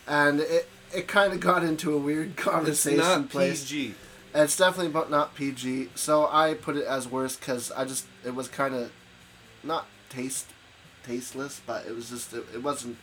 and 0.07 0.41
it 0.41 0.69
it 0.93 1.09
kind 1.09 1.33
of 1.33 1.41
got 1.41 1.65
into 1.65 1.93
a 1.95 1.99
weird 1.99 2.33
it's 2.33 2.43
conversation 2.43 2.99
not 2.99 3.29
place. 3.31 3.63
PG. 3.65 3.95
And 4.35 4.43
it's 4.43 4.57
definitely 4.57 4.93
but 4.93 5.11
not 5.11 5.35
PG. 5.35 5.91
So 5.95 6.29
I 6.31 6.55
put 6.55 6.77
it 6.77 6.85
as 6.85 7.07
worst 7.09 7.41
because 7.41 7.71
I 7.73 7.85
just 7.85 8.07
it 8.25 8.35
was 8.35 8.49
kind 8.49 8.75
of 8.75 8.91
not 9.63 9.87
taste 10.09 10.47
tasteless, 11.05 11.61
but 11.67 11.87
it 11.87 11.95
was 11.95 12.11
just 12.11 12.33
it, 12.33 12.45
it 12.55 12.63
wasn't. 12.63 12.97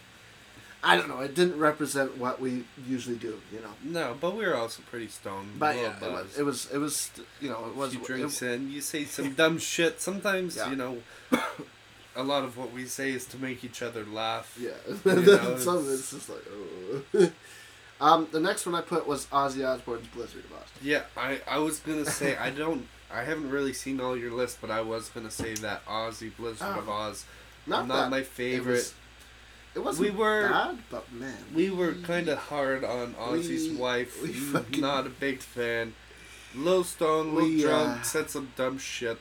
I 0.84 0.96
don't 0.98 1.08
know. 1.10 1.20
It 1.20 1.36
didn't 1.36 1.60
represent 1.60 2.18
what 2.18 2.42
we 2.42 2.64
usually 2.88 3.16
do, 3.18 3.40
you 3.54 3.60
know. 3.62 3.70
No, 3.84 4.16
but 4.20 4.36
we 4.36 4.46
were 4.46 4.56
also 4.56 4.82
pretty 4.90 5.08
stoned. 5.10 5.60
But 5.60 5.76
yeah, 5.76 5.94
it 6.04 6.12
was, 6.12 6.38
it 6.40 6.44
was 6.44 6.72
it 6.74 6.78
was 6.80 7.12
you 7.40 7.50
know 7.50 7.66
it 7.68 7.76
was 7.76 7.94
you 7.94 8.00
it- 8.02 8.06
drinks 8.08 8.42
in, 8.42 8.72
you 8.72 8.82
say 8.82 9.06
some 9.06 9.34
dumb 9.42 9.60
shit. 9.60 10.02
Sometimes, 10.02 10.56
Yeah. 10.56 10.70
you 10.72 10.76
know, 10.76 10.98
a 12.16 12.24
lot 12.24 12.44
of 12.44 12.58
what 12.58 12.74
we 12.74 12.86
say 12.86 13.12
is 13.12 13.26
to 13.28 13.38
make 13.38 13.64
each 13.64 13.82
other 13.82 14.04
laugh. 14.06 14.58
Yeah, 14.60 14.72
You 15.06 15.22
know, 15.22 15.58
some 15.58 15.78
of 15.78 15.90
it's 15.90 16.12
just 16.12 16.30
like. 16.30 16.44
Oh. 17.14 17.32
um, 18.02 18.28
the 18.32 18.40
next 18.40 18.66
one 18.66 18.74
I 18.76 18.82
put 18.82 19.08
was 19.08 19.28
Ozzy 19.28 19.64
Osbourne's 19.68 20.08
Blizzard 20.08 20.46
of 20.46 20.54
Oz. 20.54 20.68
Yeah, 20.82 21.04
I, 21.16 21.42
I 21.48 21.60
was 21.60 21.80
gonna 21.80 22.06
say 22.06 22.36
I 22.38 22.50
don't 22.50 22.88
I 23.14 23.24
haven't 23.24 23.50
really 23.52 23.74
seen 23.74 24.00
all 24.02 24.18
your 24.18 24.32
list, 24.32 24.58
but 24.62 24.72
I 24.72 24.82
was 24.82 25.10
gonna 25.10 25.30
say 25.32 25.54
that 25.56 25.86
Ozzy 25.86 26.36
Blizzard 26.36 26.68
Oh. 26.76 26.80
of 26.80 26.90
Oz 26.90 27.26
Not, 27.68 27.88
not 27.88 28.10
my 28.10 28.20
It, 28.20 28.26
favorite. 28.28 28.94
It 29.76 29.80
wasn't 29.80 30.10
We 30.12 30.16
were- 30.16 30.50
bad, 30.50 30.80
but 30.90 31.12
man, 31.14 31.38
we 31.54 31.70
were 31.70 31.94
kind 31.94 32.28
of 32.30 32.38
hard 32.38 32.84
on 32.84 33.14
Ozzy's 33.16 33.70
We- 33.70 33.76
wife. 33.76 34.22
we 34.22 34.34
fucking- 34.34 34.82
not 34.82 35.06
a 35.08 35.10
big 35.10 35.40
fan. 35.42 35.96
Low 36.54 36.84
stone, 36.84 37.34
low 37.36 37.44
We, 37.44 37.62
drunk, 37.62 38.00
uh, 38.00 38.04
said 38.04 38.30
some 38.30 38.52
dumb 38.58 38.78
shit. 38.78 39.18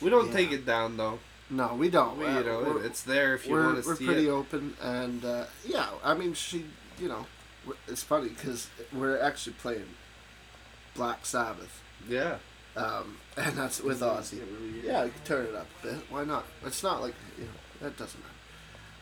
We 0.00 0.08
don't 0.10 0.32
take 0.32 0.52
it 0.52 0.64
down 0.66 0.96
though. 0.96 1.18
no, 1.50 1.74
we 1.74 1.88
don't. 1.90 2.18
We, 2.18 2.24
Uh, 2.26 2.38
you 2.40 2.44
know, 2.44 2.78
it's 2.78 3.02
there 3.02 3.34
if 3.34 3.46
you 3.46 3.52
we're, 3.52 3.66
want 3.66 3.82
to 3.82 3.88
we're 3.88 3.96
see 3.96 4.06
pretty 4.06 4.26
it. 4.26 4.30
open 4.30 4.76
and 4.82 5.24
uh, 5.24 5.44
yeah 5.64 5.90
i 6.02 6.12
mean 6.12 6.34
she 6.34 6.66
you 6.98 7.06
know 7.08 7.24
it's 7.86 8.02
funny 8.02 8.28
because 8.30 8.68
we're 8.92 9.18
actually 9.20 9.52
playing 9.54 9.86
black 10.96 11.24
sabbath 11.24 11.82
Yeah. 12.08 12.38
um, 12.76 13.18
and 13.36 13.56
that's 13.56 13.80
with 13.80 14.00
ozzy 14.00 14.40
yeah 14.82 15.08
turn 15.24 15.46
it 15.46 15.54
up 15.54 15.66
a 15.82 15.86
bit 15.86 15.96
why 16.10 16.24
not 16.24 16.44
it's 16.64 16.82
not 16.82 17.00
like 17.00 17.14
you 17.38 17.44
know 17.44 17.50
that 17.80 17.96
doesn't 17.96 18.20
matter 18.20 18.32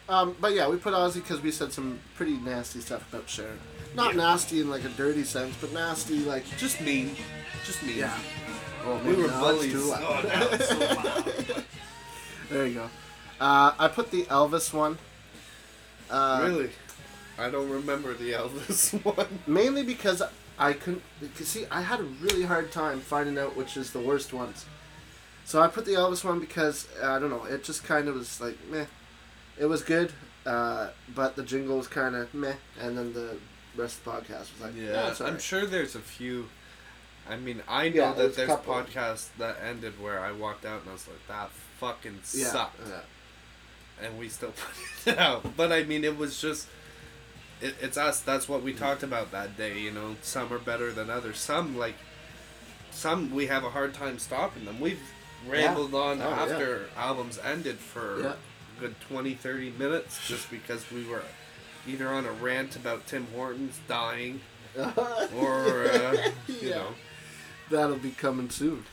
um, 0.09 0.37
but 0.41 0.53
yeah 0.53 0.69
we 0.69 0.77
put 0.77 0.93
ozzy 0.95 1.15
because 1.15 1.41
we 1.41 1.51
said 1.51 1.73
some 1.73 1.99
pretty 2.17 2.37
nasty 2.39 2.81
stuff 2.81 3.11
about 3.13 3.29
sharon 3.29 3.59
not 3.95 4.15
Yeah. 4.15 4.23
nasty 4.23 4.61
in 4.61 4.69
like 4.71 4.85
a 4.85 4.89
dirty 4.91 5.25
sense 5.25 5.55
but 5.61 5.73
nasty 5.73 6.19
like 6.21 6.45
Just 6.59 6.81
mean. 6.81 7.17
Just 7.65 7.83
mean. 7.83 7.99
yeah 7.99 8.19
well, 8.85 8.99
We 9.05 9.15
were 9.15 9.29
now 9.29 9.41
bullies. 9.41 9.73
too 9.73 9.91
loud. 9.91 10.25
Oh, 10.25 10.29
now 10.29 10.57
so 10.59 10.79
loud. 10.79 11.65
there 12.51 12.67
you 12.67 12.75
go 12.75 12.91
uh, 13.41 13.73
i 13.79 13.89
put 13.89 14.11
the 14.11 14.25
elvis 14.25 14.73
one 14.73 14.99
uh, 16.11 16.41
really? 16.47 16.71
I 17.39 17.49
don't 17.51 17.69
remember 17.71 18.13
the 18.15 18.33
Elvis 18.33 18.93
one. 19.17 19.27
mainly 19.47 19.83
because 19.83 20.23
I 20.59 20.75
couldn't. 20.75 21.03
Because 21.19 21.49
see, 21.49 21.65
I 21.71 21.81
had 21.81 21.99
a 21.99 22.05
really 22.05 22.43
hard 22.45 22.71
time 22.71 23.01
finding 23.01 23.39
out 23.39 23.57
which 23.57 23.77
is 23.79 23.91
the 23.93 23.99
worst 23.99 24.33
ones. 24.35 24.67
So 25.47 25.61
I 25.63 25.67
put 25.67 25.87
the 25.87 25.93
Elvis 25.93 26.23
one 26.23 26.39
because 26.39 26.87
I 27.03 27.19
don't 27.19 27.31
know. 27.31 27.45
It 27.47 27.65
just 27.65 27.83
kind 27.85 28.07
of 28.07 28.15
was 28.17 28.39
like 28.41 28.57
meh. 28.71 28.85
It 29.59 29.67
was 29.67 29.83
good, 29.83 30.13
uh, 30.47 30.89
but 31.15 31.37
the 31.37 31.43
jingle 31.43 31.77
was 31.79 31.89
kind 31.89 32.15
of 32.17 32.33
meh, 32.35 32.55
and 32.81 32.97
then 32.99 33.13
the 33.13 33.37
rest 33.77 33.99
of 33.99 34.05
the 34.05 34.11
podcast 34.11 34.53
was 34.53 34.61
like, 34.63 34.73
yeah, 34.77 35.15
I'm 35.21 35.39
sure 35.39 35.67
there's 35.67 35.95
a 35.95 36.01
few. 36.01 36.49
I 37.29 37.37
mean, 37.37 37.63
I 37.69 37.89
know 37.89 37.95
Yeah, 37.95 38.09
that 38.13 38.17
there's 38.17 38.33
a 38.33 38.37
there's 38.37 38.49
couple. 38.51 38.75
podcasts 38.75 39.29
that 39.39 39.57
ended 39.67 40.01
where 40.01 40.21
I 40.21 40.33
walked 40.33 40.65
out 40.67 40.81
and 40.83 40.91
I 40.91 40.93
was 40.93 41.09
like, 41.09 41.27
that 41.29 41.51
fucking 41.81 42.19
yeah, 42.35 42.47
sucked. 42.49 42.81
yeah. 42.87 44.07
And 44.07 44.19
we 44.19 44.29
still 44.29 44.53
put 45.05 45.13
it 45.15 45.19
out. 45.19 45.57
But 45.57 45.73
I 45.73 45.85
mean, 45.85 46.05
it 46.05 46.19
was 46.19 46.41
just. 46.41 46.67
it, 47.63 47.77
it's 47.81 47.97
us. 47.97 48.21
That's 48.21 48.49
what 48.49 48.63
we 48.63 48.73
talked 48.75 49.03
about 49.03 49.31
that 49.33 49.57
day. 49.57 49.79
You 49.79 49.91
know, 49.93 50.17
some 50.21 50.53
are 50.53 50.59
better 50.59 50.93
than 50.93 51.09
others. 51.09 51.39
Some 51.39 51.79
like, 51.79 51.95
some 52.91 53.31
we 53.35 53.47
have 53.47 53.65
a 53.65 53.71
hard 53.71 53.95
time 53.95 54.19
stopping 54.19 54.65
them. 54.67 54.81
We've 54.81 55.01
rambled 55.49 55.95
on 55.95 56.21
Oh, 56.21 56.29
after 56.31 56.89
albums 56.97 57.39
ended 57.43 57.77
for 57.79 58.37
good 58.81 58.95
20, 59.09 59.35
30 59.35 59.71
minutes 59.73 60.27
just 60.27 60.51
because 60.51 60.91
we 60.91 61.05
were 61.07 61.23
either 61.87 62.09
on 62.09 62.25
a 62.27 62.33
rant 62.33 62.77
about 62.77 63.07
Tim 63.07 63.27
Hortons 63.35 63.79
dying 63.89 64.41
or 64.77 65.85
uh, 65.87 66.31
you 66.49 66.55
Yeah. 66.61 66.71
know. 66.77 66.87
That'll 67.71 67.97
be 67.97 68.11
coming 68.11 68.51
soon. 68.51 68.85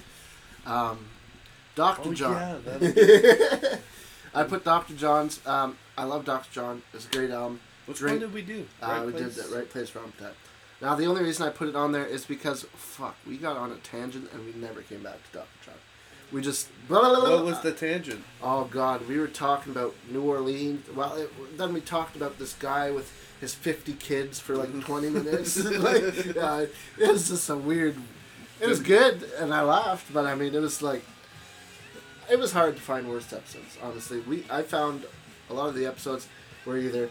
Um, 0.66 1.08
Dr. 1.76 2.10
Oh, 2.10 2.14
John. 2.14 2.34
yeah, 2.34 2.58
that'll 2.78 3.80
I 4.34 4.44
put 4.44 4.64
Dr. 4.64 4.94
John's. 4.94 5.46
Um, 5.46 5.78
I 5.98 6.06
love 6.06 6.24
Dr. 6.26 6.52
John. 6.54 6.82
It's 6.94 7.06
a 7.06 7.10
great 7.10 7.32
album. 7.32 7.60
Which 7.86 8.00
Great. 8.00 8.12
one 8.12 8.20
did 8.22 8.34
we 8.34 8.42
do? 8.44 8.66
Uh, 8.82 9.04
we 9.06 9.12
Place? 9.12 9.36
did 9.36 9.46
the 9.46 9.56
right 9.56 9.70
place, 9.70 9.94
wrong 9.96 10.14
time. 10.18 10.32
Now 10.82 10.96
the 10.96 11.06
only 11.06 11.22
reason 11.24 11.46
I 11.46 11.50
put 11.50 11.68
it 11.68 11.76
on 11.76 11.92
there 11.92 12.06
is 12.06 12.26
because 12.26 12.64
fuck, 12.74 13.16
we 13.28 13.38
got 13.38 13.58
on 13.58 13.72
a 13.72 13.76
tangent 13.78 14.30
and 14.34 14.46
we 14.46 14.54
never 14.60 14.82
came 14.82 15.04
back 15.04 15.18
to 15.32 15.40
Dr. 15.40 15.48
John. 15.66 15.74
We 16.32 16.42
just 16.42 16.68
What 16.88 17.44
was 17.44 17.60
the 17.62 17.72
tangent? 17.74 18.24
Oh 18.42 18.66
God, 18.66 19.08
we 19.08 19.18
were 19.20 19.28
talking 19.28 19.72
about 19.72 19.94
New 20.10 20.22
Orleans. 20.24 20.86
Well, 20.96 21.16
it, 21.16 21.58
then 21.58 21.74
we 21.74 21.82
talked 21.82 22.16
about 22.16 22.40
this 22.40 22.54
guy 22.54 22.92
with 22.92 23.12
his 23.42 23.54
fifty 23.54 23.94
kids 23.94 24.40
for 24.40 24.56
like 24.56 24.80
twenty 24.86 25.10
minutes. 25.10 25.58
like, 25.64 26.36
yeah, 26.36 26.66
it 26.98 27.12
was 27.12 27.28
just 27.30 27.50
a 27.50 27.58
weird. 27.58 27.98
It 28.62 28.68
was 28.70 28.80
good, 28.80 29.24
and 29.40 29.54
I 29.54 29.62
laughed, 29.64 30.14
but 30.14 30.26
I 30.26 30.36
mean, 30.36 30.54
it 30.54 30.60
was 30.62 30.82
like, 30.84 31.04
it 32.32 32.38
was 32.38 32.52
hard 32.54 32.76
to 32.76 32.82
find 32.82 33.10
worst 33.10 33.34
episodes. 33.34 33.78
Honestly, 33.82 34.20
we 34.22 34.46
I 34.50 34.62
found 34.62 35.06
a 35.50 35.54
lot 35.54 35.68
of 35.70 35.76
the 35.76 35.86
episodes 35.88 36.28
were 36.66 36.78
either 36.78 37.10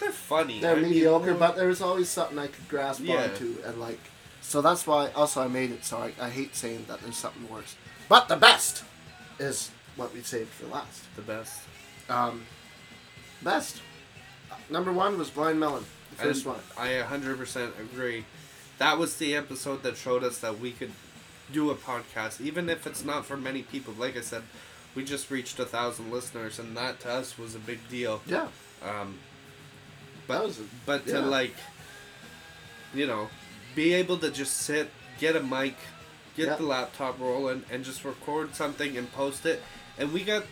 They're 0.00 0.10
funny. 0.10 0.60
they're 0.60 0.76
I 0.76 0.80
mediocre, 0.80 1.28
well, 1.30 1.38
but 1.38 1.56
there 1.56 1.68
was 1.68 1.80
always 1.80 2.08
something 2.08 2.38
I 2.38 2.48
could 2.48 2.68
grasp 2.68 3.00
Yeah. 3.04 3.22
onto, 3.22 3.56
and 3.64 3.78
like, 3.80 4.00
so 4.42 4.60
that's 4.60 4.86
why. 4.86 5.10
Also, 5.12 5.40
I 5.42 5.48
made 5.48 5.70
it 5.70 5.84
so 5.84 5.98
I, 5.98 6.12
I 6.20 6.28
hate 6.28 6.54
saying 6.56 6.86
that 6.88 7.00
there's 7.00 7.16
something 7.16 7.48
worse, 7.48 7.76
but 8.08 8.28
the 8.28 8.36
best 8.36 8.84
is 9.38 9.70
what 9.96 10.12
we 10.14 10.20
saved 10.22 10.48
for 10.50 10.66
last. 10.66 11.04
the 11.16 11.22
best. 11.22 11.60
Um, 12.08 12.42
best. 13.42 13.82
Number 14.70 14.92
one 14.92 15.18
was 15.18 15.30
Blind 15.30 15.58
Melon, 15.60 15.84
the 16.10 16.16
first 16.24 16.44
And 16.46 16.54
one. 16.54 16.62
I 16.76 16.88
100% 17.02 17.78
agree. 17.80 18.24
That 18.78 18.98
was 18.98 19.16
the 19.16 19.34
episode 19.34 19.82
that 19.82 19.96
showed 19.96 20.22
us 20.24 20.38
that 20.38 20.58
we 20.58 20.72
could 20.72 20.92
do 21.52 21.70
a 21.70 21.74
podcast, 21.74 22.40
even 22.40 22.68
if 22.68 22.86
it's 22.86 23.04
not 23.04 23.26
for 23.26 23.36
many 23.36 23.62
people. 23.62 23.94
Like 23.98 24.16
I 24.16 24.20
said, 24.20 24.42
we 24.94 25.04
just 25.04 25.30
reached 25.30 25.58
a 25.58 25.64
thousand 25.64 26.10
listeners, 26.10 26.58
and 26.58 26.76
that 26.76 27.00
to 27.00 27.10
us 27.10 27.38
was 27.38 27.54
a 27.54 27.58
big 27.58 27.80
deal. 27.88 28.20
Yeah, 28.26 28.48
Um, 28.82 29.18
was. 30.28 30.60
A, 30.60 30.62
but 30.86 31.06
to 31.06 31.20
like, 31.20 31.54
you 32.94 33.06
know, 33.06 33.28
be 33.74 33.94
able 33.94 34.18
to 34.18 34.30
just 34.30 34.58
sit, 34.58 34.90
get 35.18 35.36
a 35.36 35.42
mic, 35.42 35.76
get 36.38 36.46
Yeah. 36.48 36.56
the 36.56 36.62
laptop 36.62 37.20
rolling, 37.20 37.64
and 37.70 37.84
just 37.84 38.04
record 38.04 38.54
something 38.54 38.96
and 38.96 39.12
post 39.12 39.44
it, 39.44 39.62
and 39.98 40.12
we 40.12 40.22
got 40.24 40.44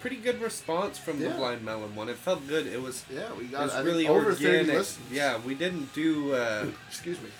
pretty 0.00 0.16
good 0.16 0.40
response 0.40 0.98
from 0.98 1.18
the 1.20 1.28
Blind 1.30 1.64
Melon 1.64 1.94
one. 1.96 2.08
It 2.08 2.16
felt 2.18 2.46
good. 2.46 2.66
It 2.66 2.82
was. 2.82 3.04
yeah, 3.10 3.32
we 3.38 3.44
It 3.44 3.52
got 3.52 3.62
was 3.64 3.72
I 3.74 3.80
really 3.80 4.06
organic. 4.08 4.86
Yeah, 5.10 5.38
we 5.38 5.54
didn't 5.54 5.92
do 5.94 6.34
uh, 6.34 6.66
Excuse 6.88 7.20
me. 7.20 7.30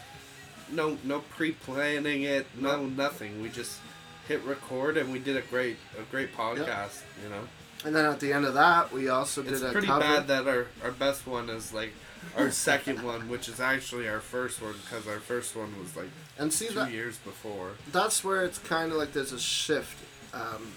no 0.71 0.97
no 1.05 1.21
pre-planning 1.37 2.23
it, 2.23 2.47
no 2.59 2.87
nothing. 2.87 3.43
We 3.43 3.49
just 3.51 3.79
hit 4.27 4.43
record 4.45 4.97
and 4.97 5.13
we 5.13 5.19
did 5.19 5.37
a 5.37 5.41
great 5.43 5.77
a 5.99 6.03
great 6.11 6.35
podcast. 6.37 7.03
You 7.23 7.31
know, 7.31 7.43
And 7.85 7.95
then 7.95 8.05
at 8.07 8.19
the 8.21 8.33
end 8.33 8.45
of 8.45 8.55
that, 8.55 8.93
we 8.93 9.09
also 9.09 9.43
did 9.43 9.53
it's 9.55 9.63
a 9.63 9.71
pretty 9.73 9.87
cover. 9.87 10.01
bad 10.01 10.27
that 10.29 10.47
our 10.49 10.67
our 10.85 10.91
best 10.91 11.27
one 11.27 11.49
is 11.49 11.73
like 11.73 11.93
our 12.37 12.51
second 12.51 13.03
one, 13.03 13.29
which 13.29 13.49
is 13.49 13.61
actually 13.61 14.09
our 14.09 14.21
first 14.21 14.61
one 14.63 14.75
because 14.85 15.07
our 15.09 15.21
first 15.21 15.57
one 15.57 15.79
was 15.79 15.97
like 15.97 16.09
and 16.39 16.53
see 16.53 16.69
two 16.69 16.75
that 16.75 16.91
years 16.93 17.17
before. 17.19 17.73
that's 17.93 18.23
where 18.25 18.45
it's 18.45 18.59
kind 18.59 18.93
of 18.93 18.99
like 18.99 19.13
there's 19.13 19.33
a 19.33 19.39
shift, 19.41 19.97
um, 20.35 20.73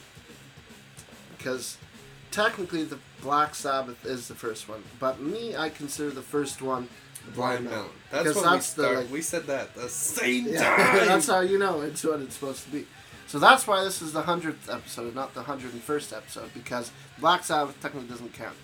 because 1.38 1.78
technically 2.32 2.84
the 2.84 2.98
Black 3.22 3.54
Sabbath 3.56 4.06
is 4.06 4.28
the 4.28 4.36
first 4.36 4.68
one, 4.68 4.84
but 5.00 5.20
me, 5.20 5.56
I 5.56 5.70
consider 5.70 6.10
the 6.12 6.22
first 6.22 6.62
one 6.62 6.88
the 7.26 7.32
Blind 7.34 7.66
Melon. 7.66 7.86
That's 8.10 8.34
what 8.34 8.44
that's 8.46 8.76
we 8.76 8.82
the 8.84 8.90
start. 8.90 8.98
like 8.98 9.12
we 9.12 9.22
said 9.22 9.44
that 9.46 9.76
the 9.76 9.88
same 9.90 10.48
Yeah, 10.48 10.64
time. 10.76 10.96
that's 11.08 11.28
how 11.28 11.42
you 11.42 11.60
know 11.60 11.82
it's 11.82 12.04
what 12.04 12.20
it's 12.22 12.34
supposed 12.34 12.64
to 12.66 12.72
be. 12.72 12.88
So 13.28 13.38
that's 13.40 13.68
why 13.68 13.84
this 13.84 14.02
is 14.02 14.12
the 14.12 14.24
hundredth 14.24 14.68
episode, 14.70 15.14
not 15.14 15.34
the 15.36 15.44
hundred 15.44 15.74
and 15.74 15.82
first 15.84 16.12
episode, 16.14 16.52
because 16.56 16.92
Black 17.20 17.44
Sabbath 17.44 17.80
technically 17.80 18.10
doesn't 18.10 18.34
count. 18.34 18.56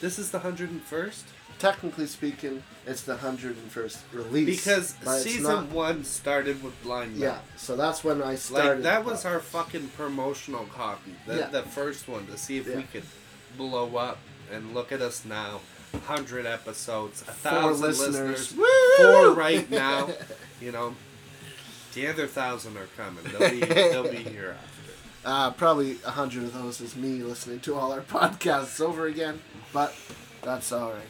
this 0.00 0.18
is 0.18 0.30
the 0.30 0.38
hundred 0.38 0.70
and 0.70 0.80
first 0.82 1.24
Technically 1.58 2.06
speaking, 2.06 2.62
it's 2.86 3.02
the 3.02 3.16
hundred 3.16 3.56
and 3.56 3.70
first 3.70 3.98
release. 4.12 4.46
because 4.64 4.94
season 5.22 5.42
not- 5.44 5.70
one 5.70 6.04
started 6.04 6.62
with 6.62 6.80
Blind. 6.82 7.16
Yeah, 7.16 7.38
so 7.56 7.76
that's 7.76 8.02
when 8.04 8.22
I 8.22 8.34
started. 8.34 8.74
Like 8.74 8.82
that 8.82 9.04
was 9.04 9.24
our 9.24 9.40
fucking 9.40 9.88
promotional 9.96 10.66
copy. 10.66 11.14
The, 11.26 11.36
Yeah. 11.38 11.48
the 11.48 11.62
first 11.62 12.08
one 12.08 12.26
to 12.26 12.36
see 12.36 12.58
if 12.58 12.66
Yeah. 12.66 12.76
we 12.76 12.82
could 12.84 13.04
blow 13.56 13.96
up 13.96 14.18
and 14.52 14.74
look 14.74 14.92
at 14.92 15.00
us 15.00 15.24
now. 15.24 15.60
Hundred 16.06 16.44
episodes, 16.44 17.22
a 17.22 17.26
Four 17.26 17.50
thousand 17.52 17.86
listeners. 17.86 18.56
listeners, 18.56 18.96
four 18.96 19.30
right 19.32 19.70
now. 19.86 20.10
You 20.60 20.72
know, 20.72 20.96
the 21.94 22.08
other 22.08 22.26
thousand 22.26 22.76
are 22.76 22.88
coming. 22.96 23.22
They'll 23.24 23.50
be 23.50 23.60
they'll 23.60 24.10
be 24.10 24.16
here 24.16 24.56
after. 24.58 24.70
Uh, 25.24 25.50
probably 25.52 25.98
a 26.04 26.10
hundred 26.10 26.42
of 26.42 26.52
those 26.52 26.80
is 26.80 26.96
me 26.96 27.22
listening 27.22 27.60
to 27.60 27.76
all 27.76 27.92
our 27.92 28.00
podcasts 28.18 28.80
over 28.80 29.06
again, 29.06 29.40
but 29.72 29.94
that's 30.42 30.72
all 30.72 30.90
right. 30.90 31.06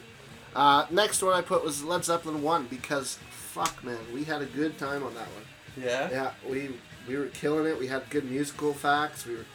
Uh, 0.55 0.85
next 0.89 1.21
one 1.21 1.33
I 1.33 1.41
put 1.41 1.63
was 1.63 1.83
Led 1.83 2.05
Zeppelin 2.05 2.41
one 2.41 2.65
because 2.67 3.19
fuck 3.29 3.83
man, 3.83 3.97
we 4.13 4.23
had 4.23 4.41
a 4.41 4.45
good 4.45 4.77
time 4.77 5.03
on 5.03 5.13
that 5.15 5.27
one. 5.27 5.43
Yeah. 5.85 6.09
Yeah, 6.09 6.31
we 6.49 6.69
we 7.07 7.17
were 7.17 7.27
killing 7.27 7.65
it. 7.65 7.77
We 7.77 7.87
had 7.87 8.09
good 8.09 8.23
musical 8.29 8.73
facts. 8.73 9.25
We 9.25 9.35
were 9.35 9.45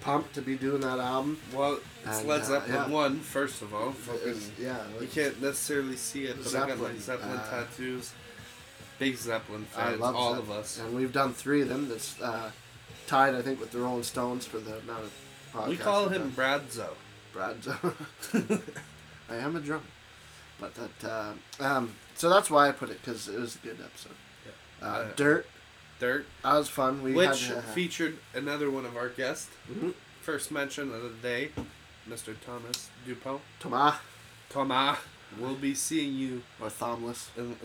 pumped 0.00 0.34
to 0.34 0.40
be 0.42 0.56
doing 0.56 0.80
that 0.80 0.98
album. 0.98 1.38
Well, 1.54 1.78
it's 2.04 2.20
And, 2.20 2.28
Led 2.28 2.40
uh, 2.42 2.44
Zeppelin 2.44 2.74
yeah. 2.74 2.88
one 2.88 3.20
first 3.20 3.60
of 3.62 3.74
all. 3.74 3.94
Was- 4.24 4.50
yeah, 4.58 4.78
you 5.00 5.06
can't 5.08 5.40
necessarily 5.42 5.96
see 5.96 6.24
it, 6.24 6.36
but 6.42 6.48
I 6.48 6.58
got 6.60 6.68
Zeppelin, 6.68 6.92
like 6.92 7.00
Zeppelin 7.02 7.36
uh, 7.36 7.50
tattoos. 7.50 8.12
Big 8.98 9.16
Zeppelin 9.18 9.64
fans, 9.66 10.00
all 10.00 10.32
Zepp- 10.34 10.42
of 10.44 10.50
us. 10.50 10.78
and 10.80 10.94
we've 10.96 11.12
done 11.12 11.34
three 11.34 11.60
of 11.60 11.68
them. 11.68 11.86
That's 11.90 12.18
uh, 12.18 12.50
tied, 13.06 13.34
I 13.34 13.42
think, 13.42 13.60
with 13.60 13.70
the 13.72 13.78
Rolling 13.78 14.04
Stones 14.04 14.46
for 14.46 14.56
the 14.58 14.78
amount 14.78 15.04
of 15.04 15.12
podcasts. 15.52 15.68
We 15.68 15.76
call 15.76 16.08
him 16.08 16.32
Bradzo. 16.32 16.88
Bradzo. 17.34 17.92
I 19.28 19.34
am 19.36 19.54
a 19.56 19.60
drummer, 19.60 19.82
but 20.60 20.74
that 20.74 21.04
uh, 21.08 21.32
um, 21.60 21.94
so 22.14 22.28
that's 22.30 22.50
why 22.50 22.68
I 22.68 22.72
put 22.72 22.90
it 22.90 23.00
because 23.04 23.28
it 23.28 23.38
was 23.38 23.56
a 23.56 23.58
good 23.58 23.78
episode. 23.84 24.12
Uh, 24.82 24.84
Uh, 24.86 25.08
Dirt, 25.16 25.46
Dirt. 26.00 26.26
that 26.42 26.52
was 26.54 26.68
fun. 26.68 27.02
We 27.02 27.12
which 27.14 27.48
had, 27.48 27.58
uh, 27.58 27.60
featured 27.62 28.18
another 28.34 28.70
one 28.70 28.84
of 28.86 28.96
our 28.96 29.08
guests. 29.08 29.48
Mhm. 29.70 29.94
First 30.22 30.50
mention 30.50 30.92
of 30.94 31.02
the 31.02 31.08
day, 31.22 31.50
Mr. 32.08 32.34
Thomas 32.44 32.90
Dupont. 33.06 33.40
Thomas 33.60 33.94
Thomas, 34.50 34.98
we'll 35.38 35.54
be 35.54 35.74
seeing 35.74 36.14
you 36.14 36.42
or 36.60 36.68
Thomless. 36.68 37.28
in 37.36 37.56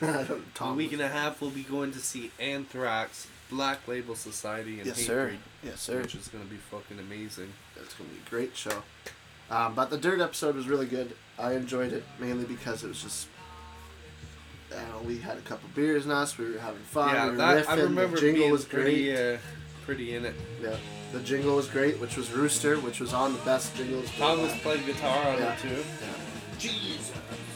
In 0.00 0.08
a 0.08 0.74
week 0.74 0.92
and 0.92 1.00
a 1.02 1.08
half, 1.08 1.40
we'll 1.40 1.50
be 1.50 1.62
going 1.62 1.90
to 1.92 1.98
see 2.00 2.30
Anthrax, 2.38 3.26
Black 3.50 3.86
Label 3.88 4.14
Society, 4.14 4.78
and 4.78 4.86
Yes, 4.86 5.06
sir. 5.06 5.36
Yes, 5.62 5.80
sir. 5.80 6.02
which 6.02 6.14
is 6.14 6.28
going 6.28 6.44
to 6.44 6.50
be 6.50 6.58
fucking 6.58 6.98
amazing. 6.98 7.52
It's 7.76 7.94
gonna 7.94 8.10
be 8.10 8.18
a 8.26 8.30
great 8.30 8.56
show. 8.56 8.82
Um, 9.50 9.74
but 9.74 9.90
the 9.90 9.96
Dirt 9.98 10.20
episode 10.20 10.54
was 10.56 10.66
really 10.68 10.86
good. 10.86 11.16
I 11.38 11.52
enjoyed 11.52 11.92
it 11.92 12.04
mainly 12.18 12.44
because 12.44 12.84
it 12.84 12.88
was 12.88 13.02
just. 13.02 13.28
You 14.70 14.76
know, 14.78 15.00
we 15.06 15.18
had 15.18 15.38
a 15.38 15.40
couple 15.42 15.68
beers 15.74 16.04
in 16.06 16.10
us. 16.10 16.36
We 16.36 16.50
were 16.52 16.58
having 16.58 16.80
fun. 16.82 17.14
yeah, 17.14 17.24
we 17.26 17.30
were 17.30 17.36
that 17.36 17.64
riffing. 17.66 17.68
I 17.68 17.74
remember 17.82 18.16
the 18.16 18.20
jingle 18.20 18.40
being 18.42 18.52
was 18.52 18.64
pretty, 18.64 19.04
great. 19.12 19.34
uh, 19.34 19.38
pretty 19.84 20.14
in 20.16 20.24
it. 20.26 20.34
Yeah, 20.60 20.76
the 21.12 21.20
jingle 21.20 21.54
was 21.56 21.68
great, 21.68 22.00
which 22.00 22.16
was 22.16 22.30
Rooster, 22.32 22.76
which 22.80 22.98
was 23.00 23.14
on 23.14 23.32
the 23.32 23.38
best 23.40 23.74
jingles. 23.76 24.10
for 24.10 24.16
a 24.24 24.26
Thomas 24.26 24.60
played 24.62 24.84
guitar 24.84 25.28
on 25.28 25.38
Yeah. 25.38 25.52
it 25.54 25.58
too. 25.60 25.68
Yeah, 25.68 26.58
Jesus. 26.58 27.12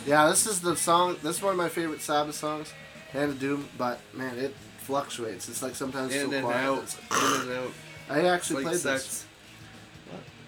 Yeah, 0.07 0.29
this 0.29 0.47
is 0.47 0.61
the 0.61 0.77
song. 0.77 1.17
This 1.23 1.37
is 1.39 1.43
one 1.43 1.53
of 1.53 1.59
my 1.59 1.69
favorite 1.69 2.01
Sabbath 2.01 2.37
songs, 2.37 2.73
Hand 3.13 3.33
of 3.33 3.41
Doom. 3.41 3.69
But 3.77 4.01
man, 4.15 4.39
it 4.39 4.55
fluctuates. 4.79 5.49
It's 5.49 5.63
like 5.63 5.75
sometimes 5.75 6.15
In 6.15 6.31
so 6.31 6.37
and 6.37 6.45
quiet. 6.47 6.65
out, 6.65 6.79
It's- 6.85 6.99
in 7.45 7.51
and 7.51 7.59
out, 7.59 7.73
I 8.09 8.27
actually 8.29 8.65
like 8.65 8.73
played 8.81 8.83
this. 8.85 9.03
sex. 9.03 9.27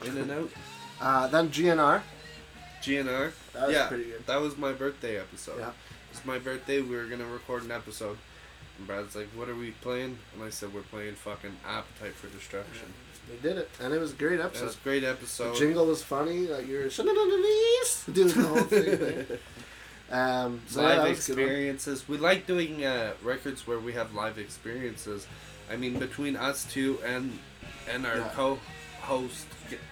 In 0.07 0.17
and 0.17 0.31
out. 0.31 0.51
Uh, 1.01 1.27
then 1.27 1.51
GNR. 1.51 2.03
GNR. 2.83 3.33
That 3.53 3.67
was 3.69 3.75
yeah, 3.75 3.87
pretty 3.89 4.05
good. 4.05 4.27
that 4.27 4.41
was 4.41 4.57
my 4.57 4.73
birthday 4.73 5.19
episode. 5.19 5.59
Yeah. 5.59 5.71
It's 6.11 6.25
my 6.25 6.39
birthday. 6.39 6.81
We 6.81 6.97
were 6.97 7.05
gonna 7.07 7.27
record 7.27 7.65
an 7.65 7.71
episode. 7.71 8.19
And 8.79 8.87
Brad's 8.87 9.15
like, 9.17 9.29
"What 9.35 9.49
are 9.49 9.55
we 9.55 9.71
playing?" 9.73 10.19
And 10.35 10.43
I 10.43 10.51
said, 10.51 10.73
"We're 10.75 10.83
playing 10.83 11.15
fucking 11.15 11.57
Appetite 11.67 12.15
for 12.15 12.29
Destruction." 12.29 12.93
They 13.29 13.37
did 13.49 13.57
it, 13.59 13.71
and 13.81 13.95
it 13.95 13.99
was 14.01 14.13
a 14.13 14.17
great 14.17 14.41
It 14.41 14.45
episode. 14.45 14.65
was 14.65 14.75
a 14.77 14.81
great 14.83 15.01
The 15.01 15.11
episode. 15.11 15.57
jingle 15.57 15.87
was 15.87 16.03
funny. 16.03 16.47
Like 16.49 16.67
you 16.67 16.79
were 16.79 16.89
doing 18.13 18.29
the 18.29 18.43
whole 18.49 18.63
thing. 18.63 19.39
Um, 20.11 20.61
so 20.69 20.83
live 20.83 20.97
that 20.97 21.09
was 21.09 21.29
a 21.29 21.33
good 21.35 21.39
one. 21.39 21.47
experiences. 21.47 22.09
We 22.09 22.19
like 22.19 22.47
doing 22.47 22.85
uh, 22.85 23.13
records 23.23 23.67
where 23.67 23.79
we 23.79 23.93
have 23.95 24.13
live 24.15 24.39
experiences. 24.39 25.27
I 25.71 25.77
mean, 25.77 25.99
between 25.99 26.37
us 26.37 26.65
two 26.71 26.99
and 27.07 27.39
and 27.89 28.05
our 28.07 28.19
Yeah. 28.19 28.31
co-host, 28.35 29.47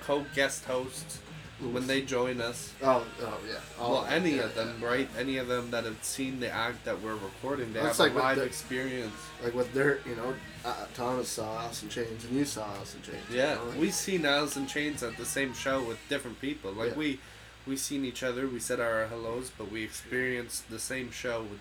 co-guest 0.05 0.65
hosts, 0.65 1.19
when 1.61 1.87
they 1.87 2.03
join 2.03 2.41
us. 2.41 2.73
Oh, 2.83 3.05
oh 3.23 3.39
yeah. 3.49 3.55
Oh, 3.79 3.93
well, 3.93 4.05
any 4.07 4.37
yeah, 4.37 4.43
of 4.45 4.55
them, 4.55 4.79
yeah. 4.81 4.87
right? 4.87 5.09
Any 5.19 5.37
of 5.39 5.47
them 5.49 5.71
that 5.71 5.85
have 5.85 6.03
seen 6.03 6.41
the 6.41 6.51
act 6.51 6.85
that 6.85 7.01
we're 7.03 7.15
recording, 7.15 7.73
they 7.73 7.81
That's 7.81 7.99
have 7.99 8.07
like 8.09 8.15
a 8.15 8.19
live 8.19 8.37
the- 8.39 8.45
experience. 8.45 9.15
Like 9.45 9.55
with 9.55 9.73
their, 9.75 9.99
you 10.07 10.17
know, 10.17 10.35
uh, 10.65 10.87
Thomas 10.95 11.29
saw 11.29 11.63
Alice 11.63 11.83
in 11.83 11.89
Chains 11.89 12.25
and 12.25 12.37
you 12.37 12.45
saw 12.45 12.65
Alice 12.75 12.95
in 12.95 13.03
Chains. 13.03 13.25
you 13.31 13.37
Yeah, 13.39 13.55
know, 13.55 13.65
like- 13.67 13.79
we 13.79 13.91
seen 13.91 14.25
Alice 14.25 14.57
in 14.57 14.67
Chains 14.67 15.03
at 15.03 15.17
the 15.17 15.25
same 15.27 15.53
show 15.55 15.83
with 15.83 15.99
different 16.09 16.41
people. 16.41 16.73
Like 16.73 16.91
Yeah. 16.93 16.97
we, 16.97 17.21
we 17.67 17.77
seen 17.77 18.05
each 18.05 18.23
other. 18.23 18.47
We 18.49 18.61
said 18.61 18.81
our 18.81 19.07
hellos, 19.07 19.51
but 19.57 19.71
we 19.71 19.83
experienced 19.85 20.71
the 20.71 20.79
same 20.79 21.11
show 21.11 21.43
with, 21.43 21.61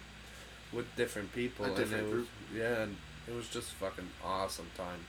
with 0.71 0.95
different 0.95 1.33
people. 1.33 1.65
A 1.65 1.67
and 1.69 1.77
different 1.77 2.07
it 2.07 2.11
group. 2.11 2.27
Was, 2.51 2.57
yeah, 2.59 2.83
and 2.83 2.97
it 3.27 3.35
was 3.35 3.47
just 3.49 3.71
fucking 3.73 4.09
awesome 4.23 4.67
time. 4.77 4.99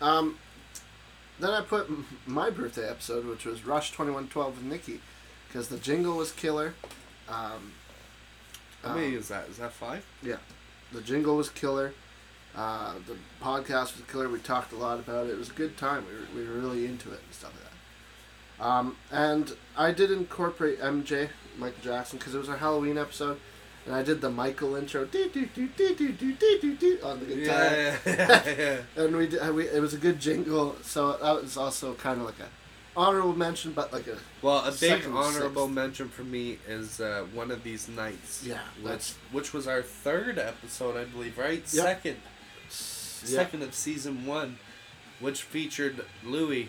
Um, 0.00 0.38
then 1.40 1.50
I 1.50 1.62
put 1.62 1.88
my 2.26 2.50
birthday 2.50 2.88
episode, 2.88 3.26
which 3.26 3.44
was 3.44 3.64
Rush 3.64 3.92
Twenty 3.92 4.10
One 4.10 4.28
Twelve 4.28 4.56
with 4.56 4.64
Nikki, 4.64 5.00
because 5.46 5.68
the 5.68 5.78
jingle 5.78 6.16
was 6.16 6.32
killer. 6.32 6.74
Um, 7.28 7.72
How 8.82 8.90
um, 8.90 9.00
many 9.00 9.14
is 9.14 9.28
that? 9.28 9.48
Is 9.48 9.58
that 9.58 9.72
five? 9.72 10.04
Yeah, 10.22 10.36
the 10.92 11.00
jingle 11.00 11.36
was 11.36 11.48
killer. 11.48 11.92
Uh, 12.56 12.94
the 13.06 13.16
podcast 13.42 13.96
was 13.96 14.02
killer. 14.10 14.28
We 14.28 14.38
talked 14.40 14.72
a 14.72 14.76
lot 14.76 14.98
about 14.98 15.26
it. 15.26 15.30
It 15.30 15.38
was 15.38 15.50
a 15.50 15.54
good 15.54 15.76
time. 15.76 16.04
We 16.06 16.40
were, 16.40 16.46
we 16.46 16.52
were 16.52 16.60
really 16.60 16.86
into 16.86 17.12
it 17.12 17.20
and 17.24 17.32
stuff 17.32 17.52
like 17.54 17.62
that. 17.62 17.68
Um, 18.60 18.96
and 19.12 19.56
I 19.76 19.92
did 19.92 20.10
incorporate 20.10 20.80
MJ, 20.80 21.28
Michael 21.56 21.82
Jackson, 21.82 22.18
because 22.18 22.34
it 22.34 22.38
was 22.38 22.48
our 22.48 22.56
Halloween 22.56 22.98
episode 22.98 23.38
and 23.88 23.96
I 23.96 24.02
did 24.02 24.20
the 24.20 24.28
Michael 24.28 24.76
intro 24.76 25.06
doo, 25.06 25.30
doo, 25.30 25.46
doo, 25.46 26.98
on 27.02 27.20
the 27.20 27.26
guitar. 27.26 27.64
Yeah, 27.64 27.96
yeah, 28.04 28.42
yeah. 28.46 29.02
and 29.02 29.16
we, 29.16 29.28
did, 29.28 29.54
we 29.54 29.66
it 29.66 29.80
was 29.80 29.94
a 29.94 29.96
good 29.96 30.20
jingle, 30.20 30.76
so 30.82 31.12
that 31.12 31.42
was 31.42 31.56
also 31.56 31.94
kind 31.94 32.20
of 32.20 32.26
like 32.26 32.38
a 32.38 32.48
honorable 32.94 33.34
mention, 33.34 33.72
but 33.72 33.90
like 33.90 34.06
a 34.06 34.18
well, 34.42 34.58
a 34.58 34.72
big 34.72 35.06
honorable 35.06 35.64
sixth. 35.64 35.74
mention 35.74 36.08
for 36.10 36.22
me 36.22 36.58
is 36.68 37.00
uh, 37.00 37.24
one 37.32 37.50
of 37.50 37.62
these 37.62 37.88
nights. 37.88 38.44
Yeah, 38.44 38.60
which 38.82 39.14
which 39.32 39.54
was 39.54 39.66
our 39.66 39.80
third 39.80 40.38
episode, 40.38 40.98
I 40.98 41.04
believe, 41.04 41.38
right? 41.38 41.60
Yep. 41.60 41.66
Second, 41.66 42.16
yep. 42.16 42.70
second 42.70 43.62
of 43.62 43.74
season 43.74 44.26
one, 44.26 44.58
which 45.18 45.42
featured 45.42 46.04
Louis. 46.22 46.68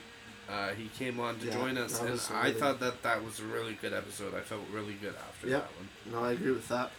Uh, 0.50 0.70
he 0.70 0.88
came 0.98 1.20
on 1.20 1.38
to 1.38 1.46
yeah, 1.46 1.54
join 1.54 1.78
us, 1.78 2.00
and 2.00 2.10
really 2.10 2.22
I 2.34 2.52
thought 2.54 2.80
that 2.80 3.04
that 3.04 3.24
was 3.24 3.40
a 3.40 3.44
really 3.44 3.78
good 3.80 3.94
episode. 3.94 4.34
I 4.34 4.40
felt 4.40 4.62
really 4.74 4.96
good 4.96 5.14
after 5.16 5.48
yep. 5.48 5.68
that 5.68 5.78
one. 5.78 6.24
No, 6.24 6.28
I 6.28 6.32
agree 6.32 6.52
with 6.52 6.68
that. 6.70 6.92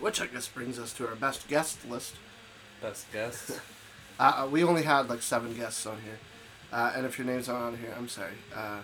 Which 0.00 0.20
I 0.20 0.26
guess 0.26 0.46
brings 0.48 0.78
us 0.78 0.92
to 0.94 1.08
our 1.08 1.14
best 1.16 1.48
guest 1.48 1.88
list. 1.88 2.14
Best 2.80 3.10
guest. 3.12 3.60
Uh, 4.20 4.42
uh, 4.42 4.48
we 4.50 4.64
only 4.64 4.82
had 4.82 5.08
like 5.08 5.22
seven 5.22 5.54
guests 5.54 5.86
on 5.86 5.96
here, 6.00 6.18
uh, 6.72 6.90
and 6.96 7.06
if 7.06 7.16
your 7.20 7.24
name's 7.24 7.46
not 7.46 7.54
on 7.62 7.78
here, 7.78 7.94
I'm 7.96 8.08
sorry. 8.08 8.32
Uh, 8.52 8.80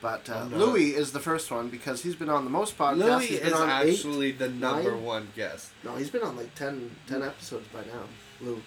but 0.00 0.30
uh, 0.30 0.36
I'm. 0.36 0.58
Louis 0.58 0.94
is 0.94 1.12
the 1.12 1.20
first 1.20 1.50
one 1.50 1.68
because 1.68 2.02
he's 2.02 2.14
been 2.14 2.30
on 2.30 2.44
the 2.44 2.50
most 2.50 2.78
podcasts. 2.78 2.96
Louis 2.96 3.26
he's 3.26 3.38
been 3.40 3.48
is 3.48 3.52
on 3.52 3.68
actually 3.68 4.32
the 4.32 4.48
number 4.48 4.92
nine? 4.92 5.02
one 5.04 5.28
guest. 5.36 5.68
No, 5.84 5.96
he's 5.96 6.08
been 6.08 6.22
on 6.22 6.38
like 6.38 6.54
10, 6.54 6.96
10 7.08 7.22
episodes 7.22 7.68
by 7.74 7.80
now. 7.80 8.04
Lou. 8.40 8.62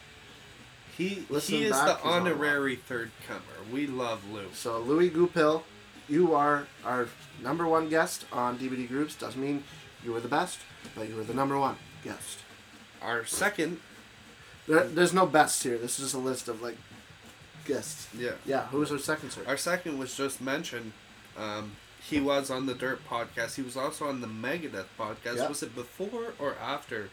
He 0.95 1.25
Listen 1.31 1.55
he 1.55 1.63
is 1.63 1.71
back, 1.71 1.87
the 1.87 1.93
he's 1.95 2.03
on 2.05 2.11
one. 2.11 2.31
honorary 2.33 2.75
third 2.75 3.09
comer. 3.27 3.41
We 3.73 3.87
love 3.87 4.21
Lou. 4.31 4.49
So 4.53 4.79
Louis 4.79 5.09
Goupil, 5.09 5.63
you 6.07 6.35
are 6.35 6.67
our 6.85 7.07
number 7.41 7.67
one 7.67 7.89
guest 7.89 8.25
on 8.31 8.59
DBD 8.59 8.87
Grooves. 8.87 9.15
Doesn't 9.15 9.41
mean 9.41 9.63
you 10.03 10.11
were 10.13 10.19
the 10.19 10.27
best, 10.27 10.59
but 10.95 11.07
you 11.09 11.15
were 11.15 11.23
the 11.23 11.33
number 11.33 11.57
one 11.57 11.75
guest. 12.03 12.39
Our 13.01 13.25
second, 13.25 13.79
There, 14.67 14.83
there's 14.83 15.13
no 15.13 15.25
best 15.25 15.63
here. 15.63 15.77
This 15.77 15.99
is 15.99 16.05
just 16.05 16.15
a 16.15 16.19
list 16.19 16.47
of 16.47 16.61
like 16.61 16.77
guests. 17.65 18.07
yeah, 18.17 18.31
Yeah, 18.45 18.67
who 18.67 18.79
was 18.79 18.91
our 18.91 18.97
second, 18.99 19.31
sir? 19.31 19.41
Our 19.47 19.57
second 19.57 19.97
was 19.99 20.15
just 20.15 20.41
mentioned. 20.41 20.93
Um, 21.37 21.73
he 22.09 22.19
was 22.19 22.49
on 22.49 22.65
the 22.65 22.73
Dirt 22.73 23.01
podcast. 23.07 23.55
He 23.55 23.61
was 23.61 23.75
also 23.75 24.07
on 24.07 24.21
the 24.21 24.27
Megadeth 24.27 24.85
podcast. 24.97 25.37
Yeah. 25.37 25.47
Was 25.49 25.61
it 25.63 25.75
before 25.75 26.33
or 26.39 26.55
after 26.61 27.09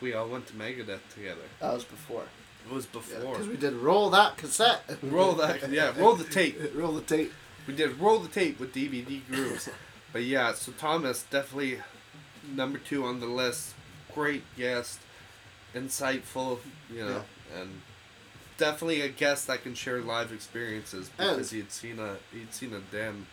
we 0.00 0.12
all 0.14 0.28
went 0.28 0.46
to 0.48 0.54
Megadeth 0.54 1.00
together? 1.14 1.42
That 1.60 1.74
was 1.74 1.84
before. 1.84 2.24
It 2.68 2.74
was 2.74 2.86
before. 2.86 3.30
because 3.32 3.48
we 3.48 3.56
did 3.56 3.74
roll 3.74 4.10
that 4.10 4.36
cassette. 4.36 4.82
roll 5.02 5.32
that, 5.34 5.70
yeah, 5.70 5.92
roll 5.98 6.16
the 6.16 6.24
tape. 6.24 6.58
roll 6.74 6.92
the 6.92 7.00
tape. 7.02 7.32
We 7.66 7.74
did 7.74 7.98
roll 7.98 8.18
the 8.18 8.28
tape 8.28 8.58
with 8.58 8.74
DBD 8.74 9.26
grooves. 9.28 9.68
but 10.12 10.22
yeah, 10.24 10.52
so 10.54 10.72
Thomas 10.72 11.22
definitely 11.30 11.78
number 12.46 12.78
two 12.78 13.04
on 13.04 13.20
the 13.20 13.26
list. 13.26 13.74
Great 14.14 14.42
guest, 14.56 14.98
insightful, 15.74 16.58
you 16.92 17.04
know, 17.04 17.22
and 17.58 17.80
definitely 18.56 19.00
a 19.02 19.08
guest 19.08 19.46
that 19.46 19.62
can 19.62 19.74
share 19.74 20.00
live 20.00 20.32
experiences 20.32 21.10
because 21.16 21.50
he'd 21.50 21.70
seen 21.70 21.98
a 21.98 22.16
he'd 22.32 22.52
seen 22.52 22.72
a 22.74 22.80
damn 22.94 23.26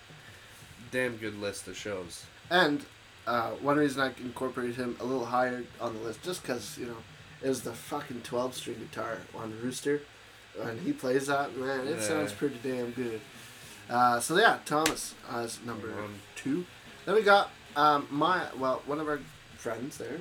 damn 0.91 1.17
good 1.17 1.39
list 1.39 1.67
of 1.67 1.75
shows. 1.77 2.25
And 2.49 2.85
uh, 3.25 3.51
one 3.51 3.77
reason 3.77 4.01
I 4.01 4.11
incorporated 4.23 4.75
him 4.75 4.95
a 4.99 5.03
little 5.03 5.25
higher 5.25 5.63
on 5.81 5.93
the 5.95 5.99
list, 6.01 6.21
just 6.23 6.41
because 6.43 6.77
you 6.77 6.85
know, 6.85 6.97
is 7.41 7.61
the 7.61 7.73
fucking 7.73 8.21
twelve 8.21 8.53
string 8.53 8.77
guitar 8.79 9.17
on 9.33 9.57
Rooster, 9.63 10.01
and 10.61 10.79
he 10.81 10.93
plays 10.93 11.27
that. 11.27 11.57
Man, 11.57 11.87
it 11.87 11.95
Yeah. 11.97 12.01
sounds 12.01 12.31
pretty 12.33 12.57
damn 12.61 12.91
good. 12.91 13.21
Uh, 13.89 14.19
so 14.19 14.37
yeah, 14.37 14.59
Thomas 14.65 15.15
is 15.37 15.59
number 15.65 15.91
Um, 15.91 16.15
two. 16.35 16.65
Then 17.05 17.15
we 17.15 17.21
got 17.21 17.49
um, 17.75 18.07
my 18.11 18.43
well, 18.59 18.81
one 18.85 18.99
of 18.99 19.07
our 19.07 19.19
friends 19.57 19.97
there. 19.97 20.17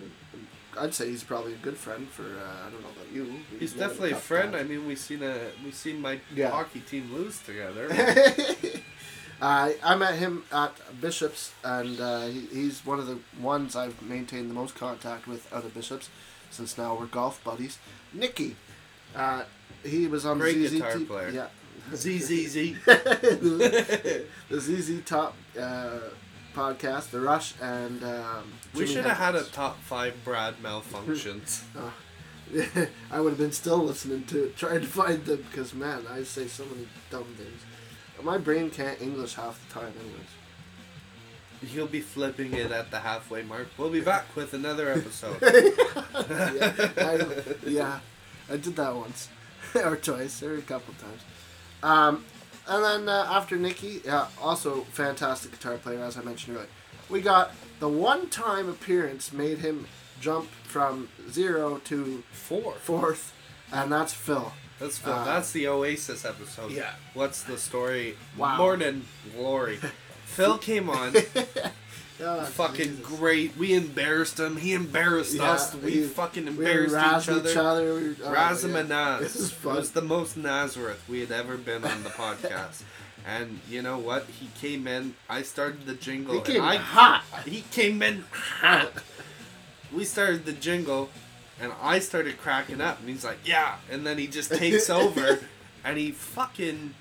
I'd 0.79 0.93
say 0.93 1.09
he's 1.09 1.23
probably 1.23 1.53
a 1.53 1.59
good 1.59 1.77
friend 1.77 2.09
for 2.09 2.25
uh, 2.25 2.67
I 2.67 2.71
don't 2.71 2.83
know 2.83 2.89
about 2.89 3.13
you. 3.13 3.33
He's 3.61 3.75
We 3.75 3.81
had 3.81 3.89
definitely 3.91 4.11
a 4.11 4.15
tough 4.15 4.23
friend. 4.25 4.53
time. 4.53 4.61
I 4.61 4.65
mean, 4.65 4.87
we 4.89 4.97
seen 4.97 5.23
a 5.23 5.39
we 5.65 5.71
seen 5.71 6.01
my 6.01 6.19
Yeah. 6.35 6.51
hockey 6.51 6.81
team 6.81 7.13
lose 7.15 7.39
together. 7.41 7.89
I 9.43 9.77
I 9.85 9.95
met 9.97 10.15
him 10.17 10.45
at 10.53 10.73
Bishops, 11.01 11.53
and 11.63 12.01
uh, 12.01 12.27
he, 12.27 12.41
he's 12.53 12.85
one 12.87 12.99
of 12.99 13.07
the 13.07 13.19
ones 13.41 13.77
I've 13.77 14.01
maintained 14.03 14.51
the 14.51 14.55
most 14.55 14.75
contact 14.75 15.27
with 15.27 15.53
other 15.53 15.69
bishops, 15.69 16.09
since 16.51 16.79
now 16.79 16.97
we're 16.99 17.07
golf 17.07 17.43
buddies. 17.45 17.79
Nicky, 18.13 18.57
uh, 19.15 19.45
he 19.85 20.07
was 20.07 20.25
on 20.25 20.39
Great 20.39 20.55
the 20.57 20.67
ZZ 20.69 20.73
guitar 20.75 20.97
T- 20.99 21.05
player. 21.05 21.29
Yeah, 21.31 21.49
ZZZ. 21.95 22.55
the 24.49 24.61
ZZ 24.61 25.05
Top 25.05 25.35
uh, 25.61 25.99
podcast, 26.55 27.11
The 27.11 27.21
Rush, 27.21 27.55
and 27.61 28.03
um, 28.05 28.53
We 28.75 28.87
should 28.87 29.05
have 29.05 29.17
had 29.17 29.35
a 29.35 29.45
top 29.45 29.79
five 29.83 30.15
Brad 30.25 30.57
malfunctions. 30.63 31.63
I 33.11 33.21
would 33.21 33.31
have 33.31 33.39
been 33.39 33.53
still 33.53 33.79
listening 33.79 34.25
to 34.25 34.45
it, 34.45 34.57
trying 34.57 34.81
to 34.81 34.87
find 34.87 35.25
them, 35.25 35.45
because 35.51 35.75
man, 35.75 36.05
I 36.11 36.23
say 36.23 36.47
so 36.47 36.65
many 36.67 36.87
dumb 37.11 37.25
things. 37.37 37.63
My 38.23 38.39
brain 38.39 38.71
can't 38.71 39.01
English 39.01 39.35
half 39.35 39.67
the 39.67 39.81
time, 39.81 39.93
anyways. 40.01 41.73
He'll 41.73 41.87
be 41.87 42.01
flipping 42.01 42.53
it 42.53 42.71
at 42.71 42.91
the 42.91 43.01
halfway 43.01 43.43
mark. 43.43 43.69
We'll 43.79 43.91
be 43.91 44.01
back 44.01 44.37
with 44.37 44.53
another 44.55 44.91
episode. 44.91 45.39
yeah, 45.43 46.91
I, 46.99 47.27
yeah, 47.67 48.01
I 48.51 48.57
did 48.57 48.77
that 48.77 48.95
once, 48.95 49.29
or 49.75 49.97
twice, 49.97 50.43
or 50.43 50.57
a 50.57 50.63
couple 50.63 50.95
times. 50.95 51.23
Um, 51.83 52.25
and 52.69 52.85
then 52.85 53.09
uh, 53.09 53.27
after 53.31 53.57
Nikki, 53.57 54.01
yeah, 54.05 54.27
also 54.41 54.83
fantastic 54.93 55.53
guitar 55.53 55.77
player, 55.77 56.01
as 56.05 56.17
I 56.17 56.23
mentioned 56.23 56.57
earlier. 56.57 56.69
We 57.11 57.21
got 57.21 57.53
the 57.81 57.89
one-time 57.89 58.69
appearance 58.69 59.33
made 59.33 59.59
him 59.59 59.87
jump 60.21 60.49
from 60.65 61.09
zero 61.31 61.81
to 61.85 62.23
Four. 62.33 62.73
fourth, 62.75 63.33
and 63.73 63.93
that's 63.93 64.13
Phil. 64.15 64.53
That's 64.81 64.99
Phil. 64.99 65.13
Uh, 65.13 65.25
That's 65.25 65.53
the 65.53 65.69
Oasis 65.69 66.25
episode. 66.25 66.73
yeah. 66.73 66.95
What's 67.15 67.43
the 67.45 67.59
story? 67.59 68.17
Wow. 68.37 68.57
Morning 68.57 69.05
glory. 69.37 69.79
Phil 70.25 70.59
came 70.59 70.91
on. 70.91 71.15
Oh, 72.23 72.45
fucking 72.45 72.97
Jesus. 72.97 73.07
great. 73.07 73.57
We 73.57 73.75
embarrassed 73.75 74.39
him. 74.39 74.57
He 74.57 74.73
embarrassed 74.73 75.35
Yeah, 75.35 75.51
us. 75.53 75.75
We 75.75 75.91
he- 75.93 76.03
fucking 76.05 76.47
embarrassed 76.47 76.95
razzed 76.95 77.51
each 77.51 77.57
other. 77.57 77.95
We, 77.95 78.15
oh, 78.25 78.33
yeah. 78.33 78.79
and 78.79 78.89
Naz. 78.89 79.21
This 79.21 79.37
is 79.37 79.51
It 79.51 79.55
fun. 79.55 79.77
was 79.77 79.91
the 79.91 80.01
most 80.03 80.37
Nazareth 80.37 81.03
we 81.09 81.21
had 81.21 81.33
ever 81.33 81.57
been 81.57 81.85
on 81.85 82.05
the 82.05 82.11
podcast. 82.25 82.83
and 83.27 83.59
you 83.69 83.83
know 83.83 83.99
what? 83.99 84.27
He 84.27 84.49
came 84.61 84.87
in. 84.87 85.15
I 85.29 85.43
started 85.43 85.87
the 85.87 85.95
jingle. 85.95 86.35
He 86.35 86.39
and 86.39 86.47
came 86.47 86.63
I, 86.63 86.77
hot. 86.77 87.25
He 87.47 87.63
came 87.73 88.01
in 88.03 88.25
hot. 88.61 88.93
we 89.93 90.05
started 90.05 90.45
the 90.45 90.53
jingle, 90.53 91.09
and 91.61 91.73
I 91.83 91.99
started 91.99 92.39
cracking 92.39 92.81
up. 92.81 93.01
And 93.01 93.09
he's 93.09 93.25
like, 93.25 93.39
"Yeah," 93.45 93.77
and 93.91 94.07
then 94.07 94.19
he 94.19 94.27
just 94.29 94.53
takes 94.55 94.89
over, 95.03 95.41
and 95.85 95.97
he 95.99 96.11
fucking 96.13 96.95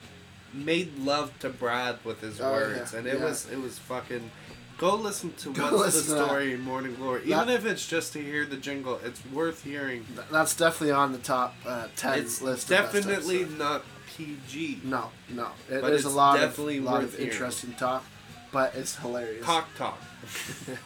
made 0.54 0.98
love 0.98 1.38
to 1.40 1.50
Brad 1.50 1.98
with 2.06 2.22
his 2.22 2.40
Oh, 2.40 2.52
words, 2.52 2.94
yeah, 2.94 3.00
and 3.00 3.08
it 3.08 3.20
was 3.20 3.48
it 3.52 3.60
was 3.62 3.78
fucking. 3.78 4.32
Go 4.78 4.96
listen 4.96 5.34
to 5.34 5.54
Go 5.54 5.64
what's 5.78 5.96
listen 5.96 6.10
the 6.10 6.16
to 6.16 6.20
that. 6.22 6.26
story 6.28 6.58
Morning 6.58 6.96
Glory. 6.96 7.22
That- 7.22 7.44
Even 7.44 7.50
if 7.50 7.66
it's 7.66 7.88
just 7.88 8.14
to 8.14 8.22
hear 8.22 8.46
the 8.46 8.58
jingle, 8.58 9.00
it's 9.04 9.22
worth 9.32 9.64
hearing. 9.64 10.06
Th- 10.16 10.28
That's 10.32 10.56
definitely 10.56 10.92
on 10.92 11.12
the 11.12 11.20
top 11.20 11.56
uh, 11.66 11.88
ten 11.96 12.20
It's 12.20 12.42
list. 12.42 12.64
of 12.64 12.70
definitely 12.70 13.42
episodes. 13.44 13.60
not 13.60 13.84
PG. 14.16 14.82
no, 14.84 15.10
no. 15.30 15.48
It, 15.70 15.82
But 15.82 15.90
there's 15.90 16.06
a 16.06 16.08
it's 16.08 16.16
lot 16.16 16.36
of 16.36 16.42
definitely 16.50 16.80
lot 16.80 16.96
worth 17.02 17.04
of 17.06 17.14
hearing. 17.20 17.32
interesting 17.32 17.74
talk, 17.74 18.04
but 18.52 18.76
it's 18.76 18.96
hilarious. 18.98 19.44
Cock 19.46 19.70
talk. 19.78 20.00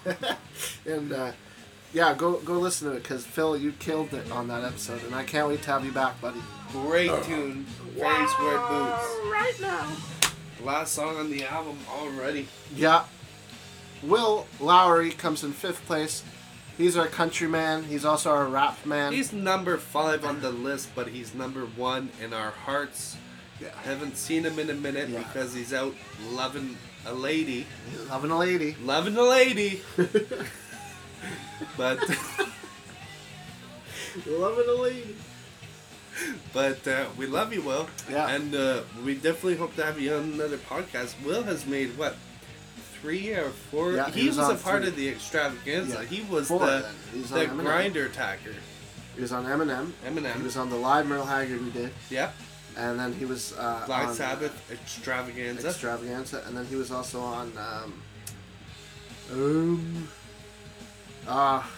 and 0.86 1.12
uh, 1.14 1.32
yeah, 1.94 2.14
go 2.14 2.38
go 2.40 2.54
listen 2.54 2.90
to 2.90 2.96
it 2.98 3.04
because 3.04 3.26
Phil, 3.26 3.58
you 3.58 3.72
killed 3.74 4.14
it 4.14 4.30
on 4.32 4.48
that 4.50 4.64
episode, 4.64 5.04
and 5.04 5.16
I 5.16 5.24
can't 5.24 5.48
wait 5.48 5.62
to 5.64 5.72
have 5.72 5.86
you 5.86 5.92
back, 5.92 6.20
buddy. 6.22 6.42
Great 6.72 7.12
tune. 7.24 7.66
Fairies 7.98 8.32
Wear 8.40 8.58
Boots. 8.60 9.18
Right 9.32 9.54
now. 9.62 9.88
Last 10.64 10.94
song 10.94 11.16
on 11.18 11.30
the 11.32 11.46
album 11.46 11.78
already. 11.90 12.48
Yeah. 12.76 13.04
Will 14.04 14.48
Lowry 14.60 15.12
comes 15.12 15.44
in 15.44 15.54
fifth 15.54 15.86
place. 15.86 16.24
He's 16.78 16.96
our 16.96 17.08
countryman. 17.08 17.84
He's 17.86 18.06
also 18.06 18.30
our 18.32 18.46
rap 18.46 18.86
man. 18.86 19.12
He's 19.14 19.34
number 19.34 19.78
five 19.78 20.24
on 20.24 20.42
the 20.42 20.52
list, 20.52 20.90
but 20.96 21.08
he's 21.08 21.34
number 21.34 21.62
one 21.66 22.10
in 22.22 22.34
our 22.34 22.52
hearts. 22.52 23.18
yeah. 23.60 23.70
Haven't 23.84 24.16
seen 24.18 24.44
him 24.46 24.60
in 24.60 24.70
a 24.70 24.76
minute 24.76 25.10
Yeah. 25.10 25.20
because 25.20 25.54
he's 25.56 25.74
out 25.74 25.96
loving 26.32 26.78
a 27.08 27.14
lady. 27.14 27.66
Loving 28.10 28.30
a 28.32 28.38
lady. 28.38 28.76
Loving 28.84 29.18
a 29.18 29.24
lady. 29.24 29.82
but 31.78 32.00
Loving 34.28 34.70
a 34.70 34.82
lady. 34.82 35.16
but 36.54 36.88
uh, 36.88 37.06
we 37.18 37.26
love 37.28 37.54
you, 37.54 37.62
Will. 37.62 37.88
Yeah. 38.10 38.30
And 38.30 38.54
uh, 38.54 38.82
we 39.04 39.16
definitely 39.16 39.56
hope 39.56 39.76
to 39.78 39.84
have 39.86 40.00
you 40.00 40.14
on 40.14 40.34
another 40.34 40.58
podcast. 40.58 41.14
Will 41.26 41.44
has 41.44 41.66
made 41.66 41.98
what? 41.98 42.16
Three 43.02 43.32
or 43.34 43.50
four? 43.50 43.94
Yeah, 43.94 44.10
he, 44.10 44.22
he 44.22 44.28
was, 44.28 44.38
was 44.38 44.60
a 44.60 44.64
part 44.64 44.80
three. 44.82 44.90
of 44.90 44.96
the 44.96 45.10
extravaganza. 45.10 46.00
Yeah. 46.02 46.04
He 46.08 46.22
was 46.32 46.48
Four, 46.48 46.60
the. 46.60 46.86
He 47.14 47.20
was 47.22 47.30
the 47.30 47.46
grinder 47.46 48.06
attacker. 48.06 48.54
He 49.16 49.22
was 49.22 49.32
on 49.32 49.46
Eminem. 49.46 49.92
Eminem. 50.06 50.36
He 50.38 50.44
was 50.44 50.58
on 50.58 50.70
the 50.70 50.76
live 50.76 51.08
Merle 51.08 51.26
Haggard 51.26 51.64
we 51.64 51.72
did. 51.72 51.92
Yep. 52.10 52.34
And 52.78 53.00
then 53.00 53.14
he 53.14 53.26
was 53.26 53.54
uh, 53.58 53.84
Black 53.88 54.10
on, 54.10 54.14
Sabbath 54.14 54.72
extravaganza. 54.72 55.68
Extravaganza. 55.70 56.44
And 56.48 56.56
then 56.56 56.66
he 56.68 56.76
was 56.76 56.92
also 56.92 57.22
on. 57.22 57.52
Um, 57.58 57.94
um, 59.32 60.08
ah, 61.28 61.70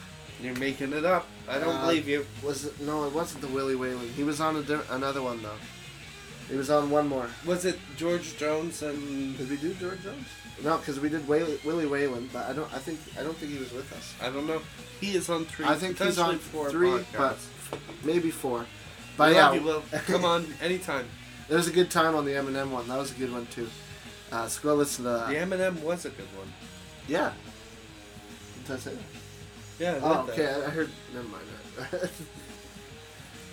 You're 0.41 0.55
making 0.55 0.93
it 0.93 1.05
up. 1.05 1.27
I 1.47 1.59
don't 1.59 1.75
Uh, 1.75 1.81
believe 1.87 2.07
you. 2.07 2.25
was 2.43 2.65
it? 2.65 2.79
No, 2.81 3.05
it 3.05 3.13
wasn't 3.13 3.41
the 3.41 3.47
Willie 3.47 3.75
Waylon. 3.75 4.11
He 4.13 4.23
was 4.23 4.39
on 4.41 4.57
a 4.57 4.61
di- 4.61 4.81
another 4.91 5.21
one 5.21 5.41
though. 5.41 5.57
He 6.49 6.55
was 6.57 6.69
on 6.69 6.89
one 6.89 7.07
more. 7.07 7.29
Was 7.45 7.63
it 7.65 7.79
George 7.95 8.35
Jones 8.37 8.81
and 8.81 9.37
Did 9.37 9.49
we 9.49 9.57
do 9.57 9.73
George 9.75 10.01
Jones? 10.03 10.27
No, 10.63 10.77
because 10.77 10.99
we 10.99 11.09
did 11.09 11.27
Whaley, 11.27 11.59
Willie 11.63 11.85
Waylon, 11.85 12.27
but 12.33 12.45
I 12.49 12.53
don't. 12.53 12.71
I 12.73 12.79
think 12.79 12.99
I 13.17 13.23
don't 13.23 13.35
think 13.37 13.51
he 13.53 13.59
was 13.59 13.71
with 13.71 13.91
us. 13.93 14.13
I 14.21 14.29
don't 14.29 14.45
know. 14.47 14.61
He 14.99 15.15
is 15.15 15.29
on 15.29 15.45
three. 15.45 15.65
I 15.65 15.75
think 15.75 15.97
he's 15.97 16.19
on 16.19 16.37
four 16.37 16.69
three, 16.69 16.89
podcasts. 16.89 17.47
but 17.71 17.79
maybe 18.03 18.29
four. 18.31 18.65
But 19.17 19.33
yeah, 19.33 19.53
you, 19.53 19.61
Will. 19.61 19.83
Come 20.07 20.25
on, 20.25 20.45
anytime. 20.61 21.05
there 21.47 21.57
was 21.57 21.67
a 21.67 21.71
good 21.71 21.89
time 21.89 22.15
on 22.15 22.25
the 22.25 22.31
Eminem 22.31 22.71
one. 22.71 22.87
That 22.87 22.97
was 22.97 23.11
a 23.11 23.15
good 23.15 23.31
one 23.31 23.45
too. 23.47 23.69
Uh, 24.31 24.47
so 24.47 24.61
go 24.61 24.75
listen 24.75 25.05
to 25.05 25.11
that. 25.11 25.27
The 25.29 25.35
Eminem 25.35 25.81
was 25.81 26.05
a 26.05 26.09
good 26.09 26.27
one. 26.37 26.51
Yeah. 27.07 27.31
Did 28.65 28.75
I 28.75 28.79
say 28.79 28.91
that? 28.91 29.01
Yeah. 29.79 29.93
I 30.05 30.13
Oh, 30.19 30.27
okay. 30.29 30.45
that. 30.45 30.63
I 30.65 30.69
heard. 30.69 30.89
Never 31.13 31.27
mind. 31.27 31.43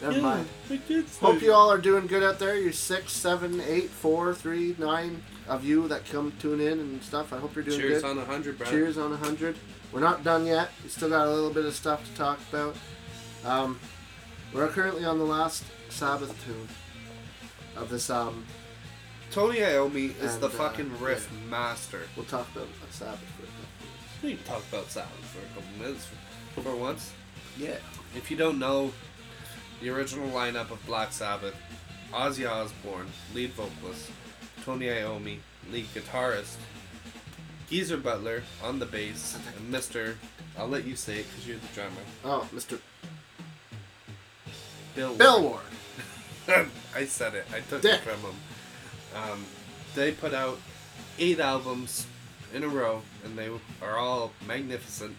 never 0.02 0.12
Yeah, 0.12 0.20
mind. 0.20 0.48
I 0.70 0.76
did 0.76 1.08
say 1.08 1.20
Hope 1.20 1.40
you 1.40 1.52
all 1.52 1.70
are 1.70 1.78
doing 1.78 2.06
good 2.06 2.22
out 2.22 2.38
there. 2.38 2.56
You're 2.56 2.72
six, 2.72 3.12
seven, 3.12 3.60
eight, 3.62 3.90
four, 3.90 4.34
three, 4.34 4.74
nine 4.78 5.22
of 5.48 5.64
you 5.64 5.88
that 5.88 6.04
come 6.06 6.32
tune 6.38 6.60
in 6.60 6.78
and 6.78 7.02
stuff. 7.02 7.32
I 7.32 7.38
hope 7.38 7.54
you're 7.54 7.64
doing 7.64 7.78
Cheers 7.78 8.02
good. 8.02 8.08
Cheers 8.08 8.16
on 8.16 8.18
a 8.18 8.24
hundred, 8.24 8.58
bro. 8.58 8.66
Cheers 8.68 8.98
on 8.98 9.12
a 9.12 9.16
hundred. 9.16 9.56
We're 9.92 10.00
not 10.00 10.24
done 10.24 10.46
yet. 10.46 10.70
We 10.82 10.88
still 10.88 11.08
got 11.08 11.26
a 11.26 11.30
little 11.30 11.50
bit 11.50 11.64
of 11.64 11.74
stuff 11.74 12.04
to 12.10 12.16
talk 12.16 12.38
about. 12.50 12.76
Um, 13.44 13.78
we're 14.52 14.68
currently 14.68 15.04
on 15.04 15.18
the 15.18 15.24
last 15.24 15.64
Sabbath 15.88 16.34
tune 16.44 16.68
of 17.76 17.88
this 17.88 18.10
album. 18.10 18.44
Tony 19.30 19.58
Iommi 19.58 20.18
is 20.20 20.34
And, 20.34 20.42
the 20.42 20.46
uh, 20.46 20.50
fucking 20.50 20.98
riff 21.00 21.30
master. 21.48 22.02
We'll 22.16 22.24
talk 22.26 22.48
about 22.54 22.68
Sabbath 22.90 23.20
for 23.20 23.42
a 23.42 23.46
couple 23.46 24.22
We 24.22 24.34
can 24.34 24.44
talk 24.44 24.62
about 24.68 24.90
Sabbath 24.90 25.24
for 25.24 25.40
a 25.40 25.48
couple 25.54 25.84
minutes 25.84 26.08
for 26.54 26.76
once. 26.76 27.12
Yeah. 27.58 27.76
If 28.14 28.30
you 28.30 28.36
don't 28.36 28.58
know 28.58 28.92
the 29.80 29.90
original 29.90 30.28
lineup 30.30 30.70
of 30.70 30.84
Black 30.86 31.12
Sabbath, 31.12 31.54
Ozzy 32.12 32.50
Osbourne, 32.50 33.08
lead 33.34 33.50
vocalist, 33.50 34.10
Tony 34.66 34.86
Iommi, 34.86 35.38
lead 35.70 35.86
guitarist, 35.94 36.56
Geezer 37.70 37.98
Butler 37.98 38.42
on 38.64 38.80
the 38.80 38.84
bass, 38.84 39.38
and 39.56 39.72
Mr. 39.72 40.16
I'll 40.58 40.66
let 40.66 40.84
you 40.84 40.96
say 40.96 41.20
it 41.20 41.26
because 41.28 41.46
you're 41.46 41.58
the 41.58 41.68
drummer. 41.72 41.92
Oh, 42.24 42.48
Mr. 42.52 42.80
Bill. 44.96 45.14
Bill 45.14 45.40
Ward. 45.40 45.60
I 46.96 47.04
said 47.04 47.34
it. 47.36 47.46
I 47.54 47.60
took 47.60 47.80
Dick. 47.80 47.94
it 47.94 48.00
from 48.00 48.20
him. 48.22 48.36
Um, 49.14 49.44
they 49.94 50.10
put 50.10 50.34
out 50.34 50.58
eight 51.20 51.38
albums 51.38 52.04
in 52.52 52.64
a 52.64 52.68
row, 52.68 53.02
and 53.24 53.38
they 53.38 53.48
are 53.80 53.96
all 53.96 54.32
magnificent. 54.48 55.14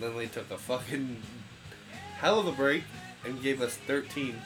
Then 0.00 0.18
they 0.18 0.26
took 0.26 0.50
a 0.50 0.58
fucking 0.58 1.22
hell 2.18 2.40
of 2.40 2.46
a 2.46 2.52
break 2.52 2.84
and 3.24 3.42
gave 3.42 3.62
us 3.62 3.74
13. 3.86 4.36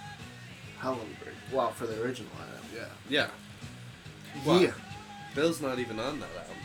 Hell 0.78 0.92
of 0.92 0.98
a 1.00 1.24
break. 1.24 1.34
Wow, 1.52 1.70
for 1.70 1.88
the 1.88 2.00
original 2.00 2.30
lineup, 2.38 2.76
yeah. 2.76 2.86
Yeah. 3.08 3.30
What? 4.44 4.60
Yeah. 4.62 4.72
Bill's 5.34 5.60
not 5.60 5.78
even 5.78 5.98
on 6.00 6.20
that 6.20 6.28
album. 6.36 6.56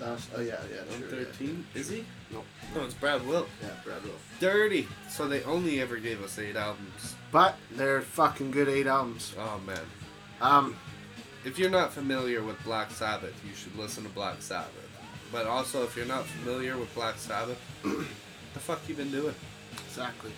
Oh, 0.00 0.04
uh, 0.04 0.16
oh 0.36 0.40
yeah, 0.40 0.60
yeah. 0.70 0.98
Sure, 0.98 1.18
yeah. 1.18 1.24
13? 1.24 1.66
Is 1.74 1.88
he? 1.88 2.04
No. 2.32 2.44
No, 2.74 2.84
it's 2.84 2.94
Brad 2.94 3.26
Wilk. 3.26 3.48
Yeah, 3.62 3.70
Brad 3.84 4.02
Wilk. 4.04 4.18
Dirty. 4.38 4.86
So 5.08 5.26
they 5.26 5.42
only 5.42 5.80
ever 5.80 5.96
gave 5.96 6.22
us 6.22 6.38
eight 6.38 6.56
albums. 6.56 7.16
But 7.32 7.56
they're 7.72 8.00
fucking 8.02 8.52
good 8.52 8.68
eight 8.68 8.86
albums. 8.86 9.34
Oh 9.38 9.60
man. 9.66 9.80
Um, 10.40 10.76
If 11.44 11.58
you're 11.58 11.70
not 11.70 11.92
familiar 11.92 12.42
with 12.42 12.62
Black 12.64 12.90
Sabbath, 12.90 13.34
you 13.48 13.54
should 13.54 13.74
listen 13.76 14.04
to 14.04 14.10
Black 14.10 14.40
Sabbath. 14.42 14.70
But 15.32 15.46
also, 15.46 15.84
if 15.84 15.96
you're 15.96 16.06
not 16.06 16.26
familiar 16.26 16.76
with 16.76 16.92
Black 16.94 17.16
Sabbath, 17.18 17.58
the 17.82 18.60
fuck 18.60 18.80
you 18.88 18.94
been 18.94 19.10
doing? 19.10 19.34
Exactly. 19.86 20.32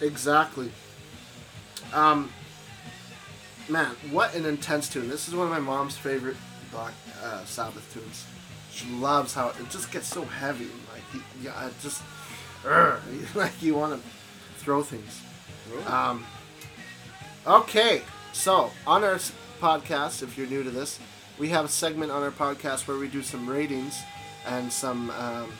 Exactly. 0.00 0.70
Um, 1.92 2.30
man, 3.68 3.94
what 4.10 4.34
an 4.34 4.44
intense 4.44 4.88
tune. 4.88 5.08
This 5.08 5.28
is 5.28 5.34
one 5.34 5.46
of 5.46 5.52
my 5.52 5.58
mom's 5.58 5.96
favorite 5.96 6.36
Black 6.72 6.94
uh, 7.22 7.44
Sabbath 7.44 7.92
tunes. 7.92 8.26
She 8.72 8.88
loves 8.90 9.34
how 9.34 9.48
it 9.48 9.70
just 9.70 9.90
gets 9.90 10.06
so 10.06 10.24
heavy. 10.24 10.68
Like, 10.92 11.02
you, 11.14 11.22
yeah, 11.42 11.66
it 11.66 11.74
just, 11.82 12.02
like 13.34 13.62
you 13.62 13.74
want 13.74 14.00
to 14.00 14.08
throw 14.58 14.82
things. 14.82 15.22
Um, 15.86 16.24
okay, 17.46 18.02
so 18.32 18.70
on 18.86 19.04
our 19.04 19.18
podcast, 19.60 20.22
if 20.22 20.38
you're 20.38 20.46
new 20.46 20.62
to 20.62 20.70
this, 20.70 20.98
we 21.38 21.48
have 21.50 21.64
a 21.64 21.68
segment 21.68 22.10
on 22.10 22.22
our 22.22 22.30
podcast 22.30 22.88
where 22.88 22.98
we 22.98 23.08
do 23.08 23.22
some 23.22 23.48
ratings 23.48 23.98
and 24.46 24.72
some 24.72 25.10
um, 25.10 25.52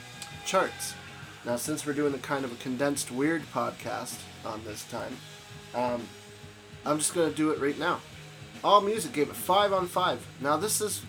charts. 0.45 0.93
Now, 1.45 1.55
since 1.55 1.85
we're 1.85 1.93
doing 1.93 2.13
a 2.13 2.17
kind 2.17 2.43
of 2.43 2.51
a 2.51 2.55
condensed 2.55 3.11
weird 3.11 3.43
podcast 3.53 4.17
on 4.45 4.61
this 4.65 4.83
time, 4.85 5.15
um, 5.73 6.07
I'm 6.89 6.97
just 6.97 7.13
gonna 7.13 7.29
do 7.29 7.51
it 7.51 7.59
right 7.59 7.77
now. 7.77 7.99
All 8.63 8.81
Music 8.81 9.13
gave 9.13 9.29
it 9.29 9.35
five 9.35 9.71
on 9.71 9.85
five. 9.85 10.25
Now, 10.41 10.57
this 10.57 10.81
is 10.81 11.03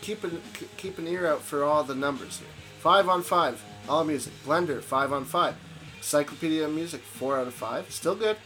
keep 0.00 0.24
an 0.24 0.40
keep 0.78 0.98
an 0.98 1.06
ear 1.06 1.26
out 1.26 1.42
for 1.42 1.62
all 1.64 1.84
the 1.84 1.94
numbers 1.94 2.38
here. 2.38 2.48
Five 2.78 3.06
on 3.06 3.22
five. 3.22 3.62
All 3.90 4.04
Music. 4.04 4.32
Blender 4.46 4.82
five 4.82 5.12
on 5.12 5.26
five. 5.26 5.54
Encyclopedia 5.98 6.64
of 6.64 6.72
Music 6.72 7.02
four 7.02 7.38
out 7.38 7.46
of 7.46 7.52
five. 7.52 7.90
Still 7.90 8.14
good. 8.14 8.38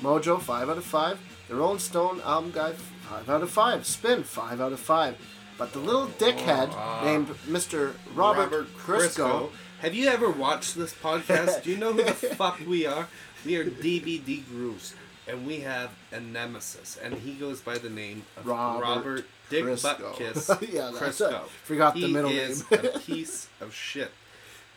Mojo 0.00 0.40
five 0.40 0.70
out 0.70 0.78
of 0.78 0.84
five. 0.84 1.18
The 1.48 1.56
Rolling 1.56 1.80
Stone 1.80 2.20
album 2.20 2.52
guide 2.52 2.76
five 2.76 3.28
out 3.28 3.42
of 3.42 3.50
five. 3.50 3.84
Spin 3.84 4.22
five 4.22 4.60
out 4.60 4.72
of 4.72 4.78
five. 4.78 5.16
But 5.58 5.72
the 5.72 5.80
little 5.80 6.06
dickhead 6.06 6.72
oh, 6.72 7.04
named 7.04 7.28
Mr. 7.48 7.94
Robert, 8.14 8.72
Christgau. 8.76 9.50
Have 9.80 9.94
you 9.94 10.06
ever 10.06 10.30
watched 10.30 10.76
this 10.76 10.94
podcast? 11.02 11.64
Do 11.64 11.70
you 11.70 11.78
know 11.78 11.92
who 11.92 12.04
the 12.04 12.12
fuck 12.12 12.60
we 12.64 12.86
are? 12.86 13.08
We 13.44 13.56
are 13.56 13.64
DBD 13.64 14.48
Grooves, 14.48 14.94
and 15.28 15.46
we 15.46 15.60
have 15.60 15.90
a 16.12 16.20
nemesis, 16.20 16.98
and 17.02 17.14
he 17.14 17.34
goes 17.34 17.60
by 17.60 17.78
the 17.78 17.90
name 17.90 18.24
of 18.36 18.46
Robert 18.46 18.82
Robert, 18.82 19.24
Dick 19.50 19.64
Christgau. 19.64 20.14
Buttkiss 20.14 20.72
Yeah, 20.72 20.90
Christgau. 20.94 21.46
Forgot 21.64 21.94
the 21.94 22.00
he 22.06 22.12
middle 22.12 22.30
is 22.30 22.70
name. 22.70 22.80
a 22.94 22.98
piece 23.06 23.48
of 23.60 23.74
shit. 23.74 24.10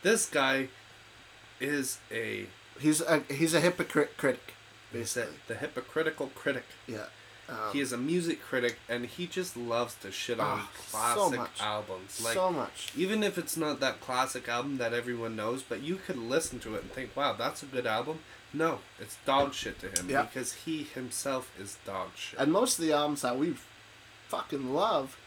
This 0.04 0.26
guy 0.28 0.70
is 1.60 2.00
a 2.12 2.48
He's 2.80 3.02
a 3.02 3.22
he's 3.30 3.54
a 3.56 3.60
hypocrite 3.60 4.18
critic, 4.18 4.54
is 4.94 5.18
a, 5.18 5.28
the 5.48 5.56
hypocritical 5.56 6.28
critic. 6.36 6.64
Yeah. 6.88 7.06
Um, 7.50 7.56
he 7.74 7.80
is 7.80 7.94
a 7.94 7.98
music 7.98 8.42
critic, 8.42 8.78
and 8.90 9.06
he 9.06 9.26
just 9.26 9.56
loves 9.56 9.96
to 10.02 10.12
shit 10.12 10.40
on 10.40 10.60
Ah, 10.60 10.70
so 10.88 10.98
classic 10.98 11.40
much. 11.40 11.62
albums. 11.62 12.22
Like 12.24 12.34
so 12.34 12.52
much. 12.52 12.92
even 12.96 13.24
if 13.24 13.38
it's 13.38 13.56
not 13.56 13.80
that 13.80 14.02
classic 14.02 14.50
album 14.50 14.78
that 14.80 14.94
everyone 14.94 15.36
knows, 15.38 15.64
but 15.64 15.82
you 15.82 15.96
could 15.96 16.18
listen 16.18 16.60
to 16.60 16.76
it 16.76 16.82
and 16.84 16.92
think, 16.92 17.16
"Wow, 17.16 17.34
that's 17.34 17.64
a 17.64 17.68
good 17.68 17.88
album." 17.88 18.20
No, 18.54 18.80
it's 19.00 19.18
dog 19.26 19.54
shit 19.54 19.80
to 19.80 19.88
him 19.90 20.10
Yeah. 20.10 20.24
because 20.24 20.54
he 20.66 20.84
himself 20.84 21.52
is 21.60 21.78
dog 21.86 22.10
shit. 22.16 22.40
And 22.40 22.52
most 22.52 22.80
of 22.80 22.86
the 22.86 22.92
albums 22.94 23.22
that 23.22 23.38
we 23.38 23.56
fucking 24.28 24.74
love, 24.74 25.18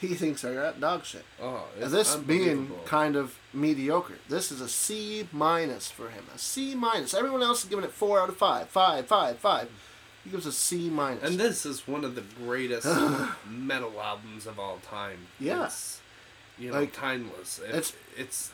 he 0.00 0.14
thinks 0.14 0.44
are 0.44 0.72
dog 0.78 1.04
shit. 1.04 1.24
oh, 1.40 1.64
it's 1.78 1.92
this 1.92 2.16
being 2.16 2.70
kind 2.86 3.16
of 3.16 3.36
mediocre. 3.52 4.18
This 4.28 4.50
is 4.52 4.60
a 4.60 4.68
C 4.68 5.28
minus 5.32 5.90
for 5.90 6.08
him. 6.10 6.24
A 6.34 6.38
C 6.38 6.74
minus. 6.74 7.14
Everyone 7.14 7.42
else 7.42 7.62
is 7.64 7.68
giving 7.70 7.84
it 7.84 7.92
four 7.92 8.20
out 8.20 8.28
of 8.28 8.36
five. 8.36 8.68
Five, 8.68 9.06
five, 9.06 9.38
five. 9.38 9.68
He 10.28 10.32
gives 10.32 10.44
a 10.44 10.52
C 10.52 10.90
minus. 10.90 11.22
and 11.22 11.40
this 11.40 11.64
is 11.64 11.88
one 11.88 12.04
of 12.04 12.14
the 12.14 12.20
greatest 12.44 12.86
metal 13.48 13.98
albums 13.98 14.46
of 14.46 14.58
all 14.60 14.76
time. 14.86 15.20
Yeah. 15.40 15.70
You 16.58 16.70
know, 16.70 16.80
Like, 16.80 16.92
timeless. 16.92 17.58
It, 17.60 17.68
it's- 17.70 17.92
it's 18.14 18.52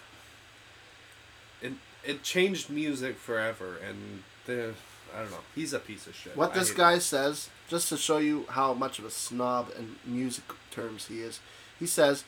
it 1.60 1.72
it 2.04 2.22
changed 2.22 2.70
music 2.70 3.16
forever, 3.16 3.76
and 3.84 4.22
the 4.46 4.74
I 5.16 5.18
don't 5.22 5.32
know. 5.32 5.38
He's 5.54 5.72
a 5.72 5.80
piece 5.80 6.06
of 6.06 6.14
shit. 6.14 6.36
What 6.36 6.54
this 6.54 6.70
guy 6.70 6.94
him. 6.94 7.00
says, 7.00 7.48
just 7.68 7.88
to 7.88 7.96
show 7.96 8.18
you 8.18 8.44
how 8.50 8.72
much 8.72 9.00
of 9.00 9.04
a 9.04 9.10
snob 9.10 9.72
in 9.76 9.96
music 10.04 10.44
terms 10.70 11.06
he 11.06 11.22
is, 11.22 11.40
he 11.78 11.86
says, 11.86 12.22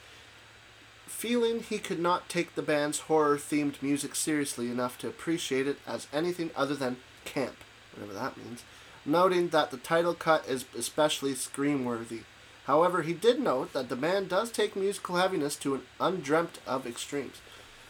feeling 1.06 1.60
he 1.62 1.78
could 1.78 2.00
not 2.00 2.28
take 2.28 2.54
the 2.56 2.62
band's 2.62 3.00
horror 3.00 3.36
themed 3.36 3.80
music 3.82 4.14
seriously 4.16 4.70
enough 4.70 4.98
to 4.98 5.06
appreciate 5.08 5.66
it 5.68 5.78
as 5.86 6.06
anything 6.12 6.50
other 6.56 6.74
than 6.74 6.96
camp, 7.24 7.56
whatever 7.94 8.12
that 8.18 8.36
means, 8.36 8.62
noting 9.06 9.48
that 9.48 9.70
the 9.70 9.76
title 9.76 10.14
cut 10.14 10.46
is 10.48 10.64
especially 10.76 11.34
scream 11.34 11.84
worthy. 11.84 12.22
However, 12.64 13.02
he 13.02 13.12
did 13.12 13.38
note 13.40 13.72
that 13.72 13.88
the 13.88 13.96
band 13.96 14.28
does 14.28 14.50
take 14.50 14.74
musical 14.74 15.16
heaviness 15.16 15.54
to 15.56 15.76
an 15.76 15.82
undreamt 16.00 16.58
of 16.66 16.86
extremes. 16.86 17.40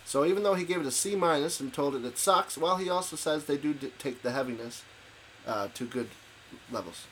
So 0.04 0.24
even 0.24 0.42
though 0.42 0.54
he 0.54 0.64
gave 0.64 0.80
it 0.80 0.86
a 0.86 0.90
C 0.92 1.16
minus 1.16 1.58
and 1.58 1.72
told 1.72 1.94
it 1.94 2.04
it 2.04 2.18
sucks, 2.18 2.56
well, 2.58 2.76
he 2.76 2.88
also 2.88 3.16
says 3.16 3.44
they 3.44 3.56
do 3.56 3.74
d- 3.74 3.92
take 3.98 4.22
the 4.22 4.30
heaviness 4.30 4.84
uh, 5.46 5.68
to 5.74 5.84
good 5.84 6.10
levels. 6.70 7.06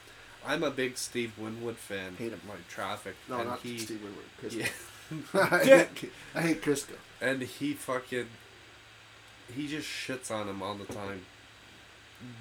I'm 0.46 0.62
a 0.62 0.70
big 0.70 0.98
Steve 0.98 1.32
Winwood 1.38 1.76
fan. 1.76 2.16
Hate 2.18 2.32
him. 2.32 2.40
Like 2.48 2.68
Traffic. 2.68 3.16
No, 3.28 3.38
and 3.38 3.48
not 3.48 3.60
he, 3.60 3.78
Steve 3.78 4.00
Winwood. 4.02 4.52
Yeah. 4.52 4.68
I, 5.34 5.64
hate, 5.64 6.12
I 6.34 6.42
hate 6.42 6.62
Christgau. 6.62 6.96
And 7.20 7.42
he 7.42 7.72
fucking. 7.72 8.26
He 9.54 9.66
just 9.66 9.88
shits 9.88 10.30
on 10.30 10.48
him 10.48 10.62
all 10.62 10.74
the 10.74 10.92
time. 10.92 11.22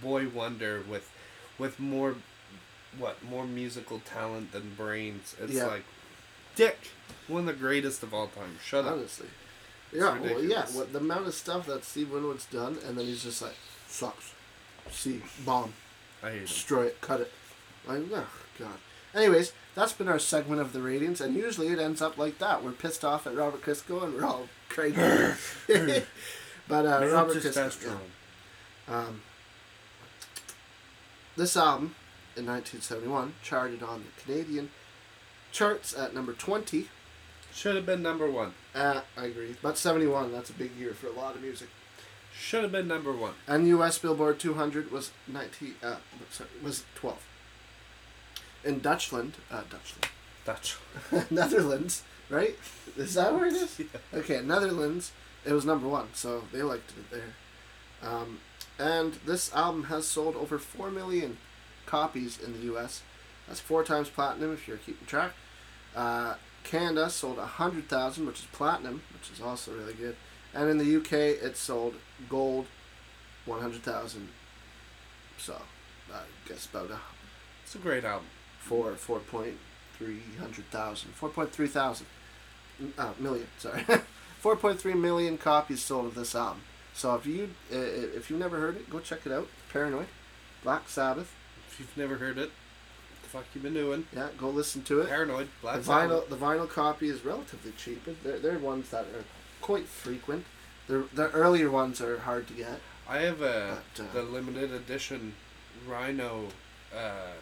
Boy 0.01 0.27
Wonder 0.29 0.83
with, 0.89 1.09
with 1.59 1.79
more, 1.79 2.15
what 2.97 3.23
more 3.23 3.45
musical 3.45 3.99
talent 3.99 4.51
than 4.51 4.73
brains. 4.75 5.35
It's 5.41 5.53
Yeah. 5.53 5.67
like, 5.67 5.83
Dick, 6.55 6.91
one 7.27 7.41
of 7.41 7.45
the 7.47 7.53
greatest 7.53 8.03
of 8.03 8.13
all 8.13 8.27
time. 8.27 8.59
Shut 8.63 8.85
up. 8.85 8.93
Honestly. 8.93 9.27
Yeah, 9.91 10.19
well, 10.19 10.43
yeah. 10.43 10.65
What 10.71 10.91
the 10.93 10.99
amount 10.99 11.27
of 11.27 11.33
stuff 11.33 11.65
that 11.67 11.83
Steve 11.83 12.11
Winwood's 12.11 12.45
done, 12.45 12.77
and 12.85 12.97
then 12.97 13.05
he's 13.05 13.23
just 13.23 13.41
like, 13.41 13.55
sucks. 13.87 14.33
See, 14.91 15.21
bomb, 15.45 15.73
I 16.21 16.29
hate 16.31 16.37
him. 16.39 16.45
destroy 16.45 16.83
it, 16.85 16.99
cut 17.01 17.21
it. 17.21 17.31
Like, 17.87 18.01
oh, 18.13 18.27
God. 18.59 18.77
Anyways, 19.15 19.51
that's 19.75 19.93
been 19.93 20.07
our 20.07 20.17
segment 20.19 20.61
of 20.61 20.73
the 20.73 20.81
ratings, 20.81 21.21
and 21.21 21.35
usually 21.35 21.67
it 21.67 21.79
ends 21.79 22.01
up 22.01 22.17
like 22.17 22.39
that. 22.39 22.63
We're 22.63 22.71
pissed 22.71 23.05
off 23.05 23.27
at 23.27 23.35
Robert 23.35 23.61
Christgau, 23.61 24.03
and 24.03 24.13
we're 24.15 24.25
all 24.25 24.47
crazy. 24.69 24.95
but 26.67 26.85
uh, 26.85 27.07
Robert 27.11 27.41
just 27.41 27.57
Christgau. 27.57 27.97
Um, 28.87 29.21
this 31.35 31.57
album, 31.57 31.95
in 32.35 32.45
1971, 32.45 33.35
charted 33.43 33.83
on 33.83 34.03
the 34.03 34.21
Canadian 34.21 34.69
charts 35.51 35.95
at 35.97 36.13
number 36.13 36.33
20. 36.33 36.87
Should 37.53 37.75
have 37.75 37.85
been 37.85 38.01
number 38.01 38.29
one. 38.29 38.53
Uh, 38.73 39.01
I 39.15 39.25
agree. 39.25 39.55
But 39.61 39.77
71, 39.77 40.31
that's 40.31 40.49
a 40.49 40.53
big 40.53 40.75
year 40.75 40.93
for 40.93 41.07
a 41.07 41.11
lot 41.11 41.35
of 41.35 41.41
music. 41.41 41.69
Should 42.35 42.63
have 42.63 42.71
been 42.71 42.87
number 42.87 43.11
one. 43.13 43.33
And 43.47 43.67
US 43.67 43.99
Billboard 43.99 44.39
200 44.39 44.91
was 44.91 45.11
19, 45.27 45.75
uh, 45.83 45.95
sorry, 46.31 46.49
was 46.63 46.83
12. 46.95 47.23
In 48.63 48.79
Dutchland, 48.79 49.33
uh, 49.51 49.61
Dutchland, 49.69 50.09
That's 50.45 50.77
Netherlands, 51.31 52.03
right? 52.29 52.55
Is 52.97 53.13
that 53.13 53.33
where 53.33 53.45
it 53.45 53.53
is? 53.53 53.79
Yeah. 53.79 54.19
Okay, 54.19 54.41
Netherlands, 54.41 55.11
it 55.45 55.53
was 55.53 55.65
number 55.65 55.87
one, 55.87 56.07
so 56.13 56.43
they 56.51 56.63
liked 56.63 56.91
it 56.91 57.11
there. 57.11 57.35
Um, 58.09 58.39
and 58.79 59.13
this 59.25 59.53
album 59.53 59.85
has 59.85 60.07
sold 60.07 60.35
over 60.35 60.57
4 60.57 60.89
million 60.91 61.37
copies 61.85 62.39
in 62.39 62.53
the 62.53 62.73
US. 62.73 63.01
That's 63.47 63.59
four 63.59 63.83
times 63.83 64.09
platinum 64.09 64.53
if 64.53 64.67
you're 64.67 64.77
keeping 64.77 65.05
track. 65.07 65.33
Uh, 65.95 66.35
Canada 66.63 67.09
sold 67.09 67.37
100,000, 67.37 68.25
which 68.25 68.39
is 68.39 68.45
platinum, 68.51 69.01
which 69.13 69.29
is 69.31 69.41
also 69.41 69.73
really 69.73 69.93
good. 69.93 70.15
And 70.53 70.69
in 70.69 70.77
the 70.77 70.95
UK, 70.97 71.13
it 71.43 71.57
sold 71.57 71.95
gold 72.29 72.67
100,000. 73.45 74.29
So, 75.37 75.61
I 76.13 76.21
guess 76.47 76.65
about 76.67 76.91
a 76.91 76.99
it's 77.63 77.75
a 77.75 77.77
great 77.79 78.03
album. 78.03 78.27
four 78.59 78.93
four 78.95 79.19
point 79.19 79.57
three 79.97 80.21
hundred 80.39 80.65
thousand 80.69 81.11
four 81.15 81.29
point 81.29 81.51
three 81.51 81.67
thousand 81.67 82.05
uh, 82.97 83.13
million 83.19 83.47
sorry 83.57 83.83
four 84.39 84.55
point 84.55 84.79
three 84.79 84.93
million 84.93 85.37
copies 85.37 85.81
sold 85.81 86.05
of 86.05 86.15
this 86.15 86.35
album 86.35 86.61
so 86.93 87.15
if 87.15 87.25
you 87.25 87.49
uh, 87.71 87.77
if 87.77 88.29
you've 88.29 88.39
never 88.39 88.59
heard 88.59 88.75
it 88.75 88.89
go 88.89 88.99
check 88.99 89.25
it 89.25 89.31
out 89.31 89.47
paranoid 89.71 90.07
black 90.63 90.87
sabbath 90.89 91.33
If 91.69 91.79
you've 91.79 91.97
never 91.97 92.15
heard 92.17 92.37
it, 92.37 92.51
what 92.51 93.23
the 93.23 93.29
fuck 93.29 93.45
you 93.55 93.61
been 93.61 93.73
doing? 93.73 94.05
yeah 94.15 94.29
go 94.37 94.49
listen 94.49 94.83
to 94.83 95.01
it 95.01 95.09
Paranoid, 95.09 95.49
Black 95.61 95.81
the 95.81 95.91
vinyl 95.91 96.23
Sabbath. 96.23 96.29
the 96.29 96.35
vinyl 96.37 96.69
copy 96.69 97.09
is 97.09 97.25
relatively 97.25 97.71
cheap 97.71 98.07
they're, 98.23 98.39
they're 98.39 98.59
ones 98.59 98.89
that 98.89 99.05
are 99.05 99.25
quite 99.61 99.85
frequent 99.87 100.45
the 100.87 101.05
the 101.13 101.29
earlier 101.31 101.69
ones 101.71 101.99
are 102.01 102.19
hard 102.19 102.47
to 102.47 102.53
get 102.53 102.79
I 103.09 103.17
have 103.19 103.41
a 103.41 103.79
But, 103.97 104.03
uh, 104.03 104.13
the 104.13 104.23
limited 104.23 104.71
edition 104.71 105.33
Rhino 105.87 106.47
uh, 106.95 107.33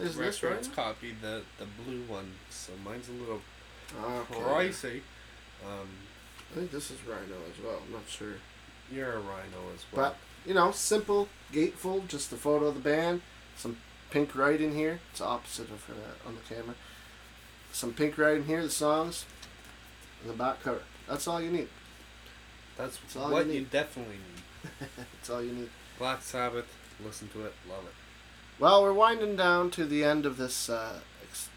is 0.00 0.16
this 0.16 0.42
right 0.42 0.68
copy, 0.76 1.14
the 1.20 1.42
the 1.58 1.66
blue 1.82 2.02
one. 2.02 2.32
So 2.50 2.72
mine's 2.84 3.08
a 3.08 3.12
little 3.12 3.40
okay. 4.00 4.34
pricey. 4.34 5.00
Um, 5.64 5.88
I 6.52 6.54
think 6.54 6.70
this 6.70 6.90
is 6.90 6.98
Rhino 7.04 7.34
as 7.50 7.64
well 7.64 7.80
I'm 7.84 7.92
not 7.92 8.08
sure 8.08 8.34
you're 8.92 9.12
a 9.12 9.18
Rhino 9.18 9.72
as 9.74 9.84
well. 9.92 10.10
But 10.10 10.16
you 10.46 10.54
know, 10.54 10.70
simple 10.70 11.28
gatefold, 11.52 12.08
just 12.08 12.30
the 12.30 12.36
photo 12.36 12.66
of 12.66 12.74
the 12.74 12.80
band, 12.80 13.22
some 13.56 13.78
pink 14.10 14.34
writing 14.34 14.74
here. 14.74 15.00
It's 15.12 15.20
opposite 15.20 15.70
of 15.70 15.88
uh, 15.90 16.28
on 16.28 16.34
the 16.36 16.54
camera. 16.54 16.74
Some 17.72 17.92
pink 17.92 18.16
writing 18.16 18.44
here, 18.44 18.62
the 18.62 18.70
songs, 18.70 19.26
and 20.22 20.30
the 20.30 20.34
back 20.34 20.62
cover. 20.62 20.82
That's 21.08 21.26
all 21.28 21.40
you 21.40 21.50
need. 21.50 21.68
That's 22.76 22.96
That's 22.98 23.16
all 23.16 23.30
what 23.30 23.46
you 23.46 23.52
you, 23.54 23.60
definitely 23.64 24.14
need. 24.16 24.88
That's 24.96 25.30
all 25.30 25.42
you 25.42 25.52
need. 25.52 25.68
Black 25.98 26.22
Sabbath. 26.22 26.66
Listen 27.04 27.28
to 27.28 27.44
it. 27.44 27.52
Love 27.68 27.84
it. 27.84 27.92
Well, 28.58 28.82
we're 28.82 28.92
winding 28.92 29.36
down 29.36 29.70
to 29.72 29.84
the 29.84 30.02
end 30.04 30.26
of 30.26 30.36
this 30.36 30.68
uh, 30.68 31.00
ex- 31.22 31.48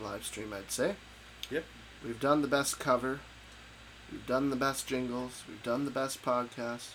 live 0.00 0.24
stream, 0.24 0.52
I'd 0.52 0.70
say. 0.70 0.96
Yep. 1.50 1.64
We've 2.04 2.18
done 2.20 2.42
the 2.42 2.48
best 2.48 2.78
cover. 2.80 3.20
We've 4.10 4.26
done 4.26 4.50
the 4.50 4.56
best 4.56 4.86
jingles. 4.86 5.42
We've 5.48 5.62
done 5.62 5.84
the 5.84 5.90
best 5.90 6.22
podcast. 6.22 6.90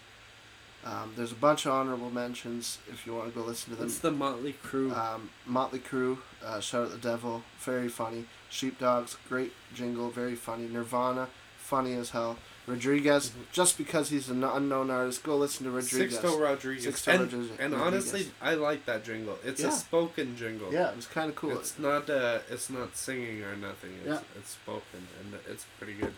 Um, 0.85 1.14
there's 1.15 1.31
a 1.31 1.35
bunch 1.35 1.65
of 1.65 1.72
honorable 1.72 2.10
mentions 2.10 2.80
if 2.91 3.07
you 3.07 3.15
want 3.15 3.34
to 3.34 3.40
go 3.40 3.45
listen 3.45 3.72
to 3.72 3.77
them. 3.77 3.88
It's 3.88 3.99
the 3.99 4.11
Motley 4.11 4.53
Crue. 4.65 4.95
Um, 4.95 5.30
Motley 5.45 5.80
Crue, 5.80 6.18
uh, 6.44 6.60
Shout 6.60 6.85
at 6.88 6.91
the 6.91 6.98
Devil, 6.98 7.44
very 7.60 7.88
funny. 7.88 8.26
Sheepdogs, 8.49 9.15
great 9.30 9.53
jingle, 9.73 10.10
very 10.10 10.35
funny. 10.35 10.68
Nirvana, 10.68 11.30
funny 11.57 11.94
as 11.94 12.10
hell. 12.10 12.38
Rodriguez, 12.65 13.30
Mhm. 13.30 13.52
just 13.52 13.77
because 13.77 14.10
he's 14.10 14.30
an 14.30 14.44
unknown 14.44 14.90
artist, 14.90 15.22
go 15.23 15.35
listen 15.38 15.65
to 15.65 15.72
Rodriguez. 15.72 16.18
Sixto 16.18 16.40
Rodriguez. 16.40 16.85
Sixto 16.85 17.07
and, 17.14 17.19
Rodriguez- 17.34 17.60
and 17.60 17.76
honestly, 17.76 18.31
I 18.41 18.53
like 18.53 18.85
that 18.85 19.03
jingle. 19.03 19.38
It's 19.44 19.61
Yeah. 19.61 19.68
a 19.68 19.72
spoken 19.72 20.38
jingle. 20.38 20.72
Yeah, 20.72 20.90
it 20.91 20.95
was 20.95 21.06
kind 21.07 21.30
of 21.30 21.35
cool. 21.35 21.52
It's 21.57 21.77
not 21.77 22.10
uh, 22.10 22.40
it's 22.49 22.69
not 22.69 22.95
singing 22.95 23.44
or 23.44 23.56
nothing. 23.56 23.94
It's, 24.06 24.07
Yeah. 24.07 24.19
it's 24.38 24.52
spoken 24.52 25.07
and 25.19 25.34
it's 25.49 25.65
pretty 25.77 25.94
good. 25.95 26.14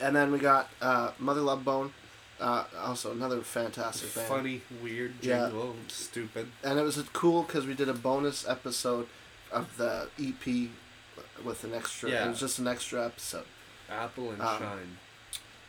And 0.00 0.16
then 0.16 0.32
we 0.32 0.38
got 0.38 0.68
uh, 0.82 1.12
Mother 1.20 1.40
Love 1.42 1.64
Bone, 1.64 1.94
uh, 2.40 2.64
also 2.78 3.12
another 3.12 3.40
fantastic 3.42 4.12
band. 4.14 4.26
Funny, 4.28 4.62
weird 4.82 5.14
Yeah. 5.20 5.44
jingle, 5.46 5.76
stupid. 5.88 6.50
And 6.64 6.78
it 6.78 6.82
was 6.82 7.00
cool 7.12 7.44
because 7.44 7.66
we 7.66 7.74
did 7.74 7.88
a 7.88 7.94
bonus 7.94 8.44
episode 8.48 9.06
of 9.52 9.76
the 9.76 10.08
EP 10.18 10.70
with 11.44 11.62
an 11.62 11.72
extra. 11.74 12.10
Yeah. 12.10 12.26
It 12.26 12.30
was 12.30 12.40
just 12.40 12.58
an 12.58 12.66
extra 12.66 13.06
episode. 13.06 13.44
Apple 13.88 14.30
and 14.32 14.42
Um, 14.42 14.58
Shine. 14.58 14.98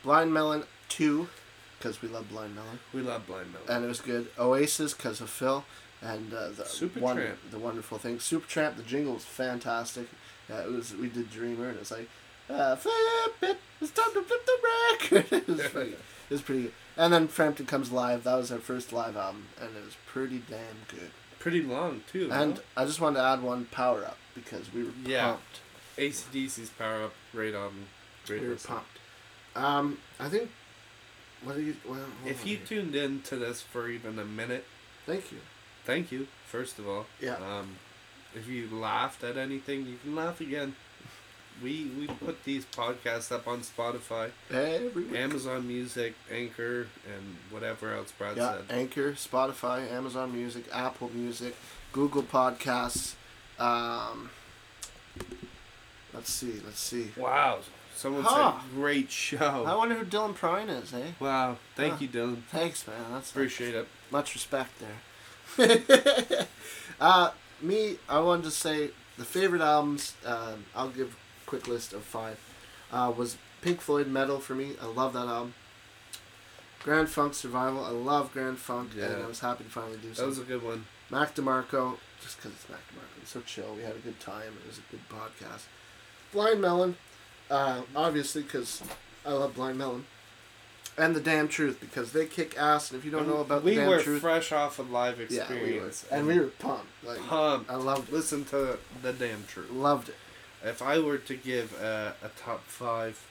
Blind 0.05 0.33
Melon 0.33 0.63
2, 0.89 1.27
because 1.77 2.01
we 2.01 2.07
love 2.07 2.29
Blind 2.29 2.55
Melon. 2.55 2.79
We 2.93 3.01
love 3.01 3.25
Blind 3.27 3.51
Melon. 3.51 3.67
and 3.67 3.83
it 3.83 3.87
was 3.87 3.99
good. 3.99 4.27
Oasis 4.39 4.93
because 4.93 5.19
of 5.19 5.29
Phil, 5.29 5.65
and 6.01 6.31
uh, 6.33 6.49
the 6.49 6.63
Supertramp. 6.63 7.01
one, 7.01 7.23
the 7.51 7.59
wonderful 7.59 7.97
thing. 7.97 8.17
Supertramp, 8.19 8.77
the 8.77 8.83
jingle 8.83 9.15
was 9.15 9.25
fantastic. 9.25 10.07
Uh, 10.49 10.57
it 10.57 10.71
was 10.71 10.93
we 10.95 11.09
did 11.09 11.31
Dreamer, 11.31 11.69
and 11.69 11.79
it's 11.79 11.89
like, 11.91 12.07
uh, 12.49 12.75
flip 12.75 12.93
it, 13.41 13.57
it's 13.81 13.91
time 13.91 14.13
to 14.13 14.21
flip 14.21 14.45
the 14.45 14.57
record. 15.19 15.25
it 15.31 15.47
was 15.47 15.61
pretty, 15.71 15.91
it 15.93 15.99
was 16.29 16.41
pretty 16.43 16.61
good. 16.63 16.71
And 16.97 17.11
then 17.11 17.27
Frampton 17.27 17.65
comes 17.65 17.91
live. 17.91 18.23
That 18.23 18.35
was 18.35 18.51
our 18.51 18.59
first 18.59 18.93
live 18.93 19.17
album, 19.17 19.47
and 19.59 19.75
it 19.75 19.83
was 19.83 19.95
pretty 20.05 20.43
damn 20.47 20.59
good. 20.87 21.09
pretty 21.39 21.61
long 21.63 22.01
too. 22.11 22.29
And 22.31 22.55
no? 22.55 22.61
I 22.77 22.85
just 22.85 23.01
wanted 23.01 23.17
to 23.17 23.25
add 23.25 23.41
one 23.41 23.65
power 23.65 24.05
up 24.05 24.17
because 24.35 24.71
we 24.71 24.83
were 24.83 24.91
Yeah. 25.03 25.31
pumped. 25.31 25.59
ACDC's 25.97 26.69
Power 26.69 27.05
Up, 27.05 27.13
great 27.31 27.55
album. 27.55 27.87
Great 28.27 28.41
We 28.41 28.49
were 28.49 28.55
pumped. 28.55 28.99
Um, 29.55 29.97
I 30.19 30.29
think. 30.29 30.49
What 31.43 31.55
do 31.55 31.61
you? 31.61 31.75
Well, 31.87 31.99
If 32.25 32.45
you 32.45 32.57
here. 32.57 32.65
tuned 32.65 32.95
in 32.95 33.21
to 33.23 33.35
this 33.35 33.61
for 33.61 33.87
even 33.89 34.17
a 34.19 34.25
minute, 34.25 34.65
thank 35.05 35.31
you. 35.31 35.39
thank 35.85 36.11
you. 36.11 36.27
First 36.47 36.79
of 36.79 36.87
all, 36.87 37.05
Yeah. 37.19 37.35
Um, 37.35 37.75
if 38.33 38.47
you 38.47 38.67
laughed 38.69 39.23
at 39.23 39.37
anything, 39.37 39.85
you 39.85 39.97
can 40.01 40.15
laugh 40.15 40.41
again. 40.41 40.75
We 41.63 41.85
we 41.97 42.07
put 42.07 42.43
these 42.43 42.65
podcasts 42.65 43.31
up 43.31 43.47
on 43.47 43.61
Spotify, 43.61 44.31
Every. 44.51 45.17
Amazon 45.17 45.65
Music, 45.67 46.15
Anchor, 46.29 46.87
and 47.13 47.37
whatever 47.49 47.93
else 47.93 48.11
Brad 48.11 48.35
Yeah, 48.35 48.55
said. 48.57 48.65
Anchor, 48.69 49.13
Spotify, 49.13 49.89
Amazon 49.89 50.33
Music, 50.33 50.65
Apple 50.73 51.09
Music, 51.13 51.55
Google 51.93 52.23
Podcasts. 52.23 53.13
Um, 53.57 54.31
let's 56.13 56.29
see, 56.31 56.59
let's 56.65 56.79
see. 56.81 57.11
Wow, 57.15 57.59
someone 57.95 58.23
Huh. 58.23 58.59
said 58.59 58.71
great 58.75 59.11
show. 59.11 59.65
I 59.65 59.75
wonder 59.75 59.95
who 59.95 60.05
Dylan 60.05 60.35
Prine 60.35 60.69
is, 60.69 60.93
eh? 60.93 61.11
Wow, 61.19 61.57
thank 61.75 61.93
Huh. 61.93 61.99
you, 62.01 62.07
Dylan. 62.09 62.43
Thanks, 62.51 62.85
man. 62.87 63.11
That's 63.11 63.31
Appreciate 63.31 63.75
it. 63.75 63.87
much 64.11 64.33
respect 64.33 64.71
there. 64.79 64.97
uh, 66.99 67.31
me, 67.61 67.97
I 68.09 68.19
wanted 68.19 68.43
to 68.45 68.51
say 68.51 68.91
the 69.17 69.25
favorite 69.25 69.61
albums. 69.61 70.13
Um, 70.25 70.65
I'll 70.75 70.89
give 70.89 71.17
a 71.45 71.49
quick 71.49 71.67
list 71.67 71.93
of 71.93 72.03
five. 72.03 72.39
Uh, 72.91 73.11
was 73.15 73.37
Pink 73.61 73.81
Floyd 73.81 74.07
Meddle 74.07 74.39
for 74.39 74.55
me. 74.55 74.73
I 74.81 74.85
love 74.85 75.13
that 75.13 75.27
album. 75.27 75.53
Grand 76.83 77.09
Funk 77.09 77.33
Survival. 77.33 77.83
I 77.83 77.89
love 77.89 78.31
Grand 78.31 78.59
Funk, 78.59 78.91
and 78.99 79.23
I 79.23 79.27
was 79.27 79.39
happy 79.39 79.63
to 79.63 79.69
finally 79.69 79.97
do 79.97 80.09
That 80.09 80.17
so. 80.17 80.27
was 80.27 80.37
a 80.39 80.43
good 80.43 80.61
one. 80.63 80.85
Mac 81.09 81.33
DeMarco, 81.35 81.97
just 82.21 82.37
because 82.37 82.51
it's 82.51 82.69
Mac 82.69 82.79
DeMarco. 82.91 83.21
It's 83.21 83.31
so 83.31 83.41
chill. 83.41 83.73
We 83.75 83.81
had 83.83 83.95
a 83.95 83.99
good 83.99 84.19
time. 84.19 84.53
It 84.63 84.67
was 84.67 84.77
a 84.79 84.91
good 84.91 85.01
podcast. 85.09 85.63
Blind 86.31 86.61
Melon, 86.61 86.97
uh, 87.49 87.81
obviously, 87.95 88.41
because 88.43 88.81
I 89.25 89.31
love 89.33 89.55
Blind 89.55 89.77
Melon. 89.77 90.05
And 90.97 91.13
The 91.13 91.19
Damn 91.19 91.49
Truth, 91.49 91.81
because 91.81 92.13
they 92.13 92.25
kick 92.25 92.57
ass, 92.57 92.89
and 92.89 92.97
if 92.97 93.03
you 93.03 93.11
don't 93.11 93.27
know 93.27 93.41
about 93.41 93.63
we 93.65 93.71
The 93.71 93.81
Damn 93.81 93.89
were 93.89 94.01
Truth, 94.01 94.21
fresh 94.21 94.51
off 94.53 94.79
a 94.79 94.83
live 94.83 95.17
yeah, 95.29 95.43
we 95.49 95.55
were. 95.55 95.87
experience, 95.87 96.05
And 96.09 96.25
we 96.25 96.39
were 96.39 96.47
pumped. 96.47 96.87
Like, 97.03 97.19
pumped. 97.19 97.69
I 97.69 97.75
loved 97.75 98.07
it. 98.09 98.13
Listen 98.15 98.45
to 98.45 98.77
the 99.01 99.11
damn 99.11 99.43
truth. 99.45 99.69
Loved 99.71 100.07
it. 100.09 100.15
If 100.63 100.81
I 100.81 100.99
were 100.99 101.17
to 101.17 101.35
give 101.35 101.73
a, 101.81 102.15
a 102.23 102.29
top 102.29 102.63
five, 102.67 103.21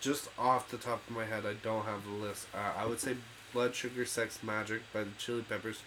just 0.00 0.28
off 0.38 0.70
the 0.70 0.78
top 0.78 1.02
of 1.08 1.14
my 1.14 1.24
head, 1.26 1.44
I 1.44 1.52
don't 1.62 1.84
have 1.84 2.04
the 2.04 2.10
list. 2.24 2.46
Uh, 2.54 2.72
I 2.76 2.86
would 2.86 3.00
say 3.00 3.16
Blood 3.52 3.74
Sugar 3.74 4.06
Sex 4.06 4.38
Magik 4.44 4.80
by 4.94 5.04
the 5.04 5.10
Chili 5.18 5.44
Peppers, 5.46 5.80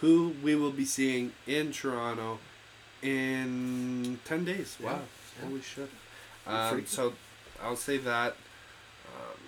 who 0.00 0.34
we 0.42 0.56
will 0.56 0.72
be 0.72 0.84
seeing 0.84 1.30
in 1.46 1.70
Toronto 1.72 2.40
in 3.00 4.18
10 4.24 4.44
days. 4.44 4.76
Wow. 4.82 4.90
Yeah. 5.40 5.46
Holy 5.48 5.62
shit. 5.62 5.88
Um, 6.46 6.86
so 6.86 7.12
I'll 7.62 7.76
say 7.76 7.98
that. 7.98 8.32
Um, 9.06 9.38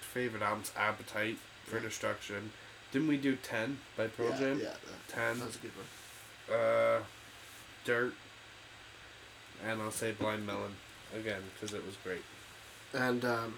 favorite 0.00 0.42
albums 0.42 0.72
Appetite 0.76 1.38
for 1.64 1.76
Yeah. 1.76 1.82
Destruction. 1.82 2.52
Didn't 2.92 3.08
we 3.08 3.16
do 3.18 3.36
10 3.36 3.78
by 3.96 4.06
Pearl 4.08 4.30
yeah, 4.30 4.38
Jam? 4.38 4.58
Yeah, 4.58 4.64
that, 4.64 5.08
10. 5.14 5.38
that 5.38 5.46
was 5.46 5.56
a 5.56 5.58
good 5.58 5.70
one. 5.76 6.58
Uh, 6.58 7.02
Dirt. 7.84 8.14
And 9.66 9.82
I'll 9.82 9.90
say 9.90 10.12
Blind 10.12 10.46
Melon 10.46 10.76
again 11.14 11.42
because 11.54 11.74
it 11.74 11.84
was 11.84 11.96
great. 12.02 12.22
And, 12.94 13.24
um, 13.24 13.54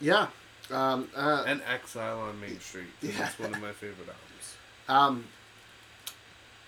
yeah. 0.00 0.28
Um, 0.70 1.08
uh, 1.14 1.44
And 1.46 1.60
Exile 1.62 2.18
on 2.20 2.40
Main 2.40 2.58
Street. 2.60 2.86
Yeah. 3.00 3.26
It's 3.28 3.38
one 3.38 3.54
of 3.54 3.60
my 3.60 3.72
favorite 3.72 4.08
albums. 4.08 4.56
Um, 4.88 5.24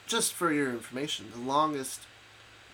just 0.06 0.32
for 0.32 0.52
your 0.52 0.70
information, 0.70 1.26
the 1.32 1.40
longest 1.40 2.02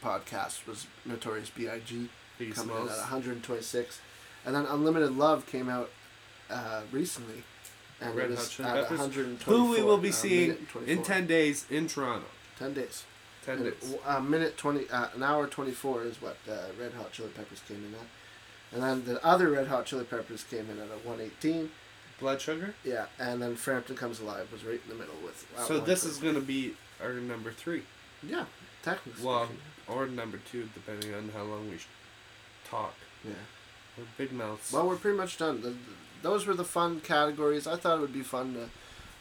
podcast 0.02 0.66
was 0.66 0.86
Notorious 1.04 1.50
B.I.G. 1.50 2.08
Biggie 2.38 2.54
coming 2.54 2.76
in 2.76 2.82
at 2.82 2.98
126, 2.98 4.00
and 4.46 4.54
then 4.54 4.66
Unlimited 4.66 5.16
Love 5.16 5.46
came 5.46 5.68
out 5.68 5.90
uh, 6.50 6.82
recently, 6.90 7.42
and 8.00 8.14
Red 8.14 8.30
it 8.30 8.38
Hot 8.38 8.48
Chili 8.48 8.68
at 8.68 8.74
Peppers, 8.74 8.98
124. 8.98 9.54
Who 9.54 9.70
we 9.70 9.82
will 9.82 9.98
be 9.98 10.08
uh, 10.08 10.12
seeing 10.12 10.48
minute 10.48 10.88
in 10.88 11.02
10 11.02 11.26
days 11.26 11.66
in 11.70 11.86
Toronto. 11.86 12.26
10 12.58 12.74
days. 12.74 13.04
10 13.44 13.56
And 13.56 13.64
days. 13.64 13.94
A 14.06 14.16
uh, 14.16 14.20
minute 14.20 14.56
20, 14.56 14.90
uh, 14.90 15.08
an 15.14 15.22
hour 15.22 15.46
24 15.46 16.04
is 16.04 16.22
what 16.22 16.36
uh, 16.50 16.54
Red 16.78 16.94
Hot 16.94 17.12
Chili 17.12 17.30
Peppers 17.34 17.60
came 17.66 17.78
in 17.78 17.94
at. 17.94 18.06
And 18.72 18.82
then 18.82 19.04
the 19.04 19.24
other 19.24 19.50
Red 19.50 19.66
Hot 19.68 19.86
Chili 19.86 20.04
Peppers 20.04 20.44
came 20.44 20.70
in 20.70 20.78
at 20.78 20.86
a 20.86 21.06
118. 21.08 21.70
Blood 22.20 22.40
Sugar? 22.40 22.74
Yeah, 22.84 23.06
and 23.18 23.40
then 23.40 23.56
Frampton 23.56 23.96
Comes 23.96 24.20
Alive 24.20 24.52
was 24.52 24.62
right 24.62 24.80
in 24.84 24.88
the 24.90 24.94
middle 24.94 25.14
with. 25.24 25.46
so 25.66 25.80
this 25.80 26.04
is 26.04 26.18
going 26.18 26.34
to 26.34 26.40
be 26.40 26.74
our 27.02 27.14
number 27.14 27.50
three. 27.50 27.82
Yeah, 28.22 28.44
technically. 28.82 29.24
Well, 29.24 29.46
speaking. 29.46 29.62
Or 29.90 30.06
number 30.06 30.38
two, 30.50 30.68
depending 30.74 31.14
on 31.14 31.30
how 31.34 31.42
long 31.42 31.68
we 31.70 31.78
talk. 32.68 32.94
Yeah. 33.24 33.32
We're 33.98 34.04
big 34.16 34.32
mouths. 34.32 34.72
Well, 34.72 34.86
we're 34.88 34.96
pretty 34.96 35.16
much 35.18 35.36
done. 35.38 35.60
The, 35.62 35.74
those 36.22 36.46
were 36.46 36.54
the 36.54 36.64
fun 36.64 37.00
categories. 37.00 37.66
I 37.66 37.76
thought 37.76 37.98
it 37.98 38.00
would 38.00 38.12
be 38.12 38.22
fun 38.22 38.54
to, 38.54 38.68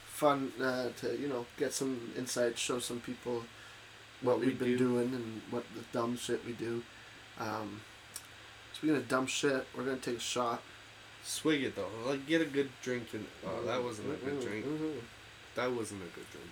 fun 0.07 0.51
uh, 0.61 0.89
to 1.01 1.17
you 1.17 1.27
know 1.27 1.45
get 1.57 1.73
some 1.73 2.11
insights, 2.17 2.59
show 2.59 2.79
some 2.79 2.99
people 2.99 3.43
what, 4.21 4.33
What 4.35 4.39
we 4.41 4.45
we've 4.47 4.59
been 4.59 4.67
do. 4.69 4.77
doing 4.77 5.13
and 5.15 5.41
what 5.49 5.63
the 5.75 5.81
dumb 5.97 6.17
shit 6.17 6.45
we 6.45 6.53
do. 6.53 6.83
Um, 7.39 7.81
speaking 8.73 8.95
of 8.97 9.07
dumb 9.07 9.27
shit, 9.27 9.65
we're 9.75 9.83
gonna 9.85 9.97
take 9.97 10.17
a 10.17 10.19
shot. 10.19 10.61
Swig 11.23 11.63
it 11.63 11.75
though. 11.75 11.87
Like 12.05 12.25
get 12.27 12.41
a 12.41 12.45
good 12.45 12.69
drink 12.81 13.07
and 13.13 13.25
oh 13.45 13.65
that 13.65 13.83
wasn't 13.83 14.09
a 14.13 14.25
good 14.25 14.39
Mhm, 14.39 14.43
drink. 14.43 14.65
mhm. 14.65 14.93
That 15.55 15.71
wasn't 15.71 16.01
a 16.03 16.15
good 16.15 16.29
drink. 16.31 16.47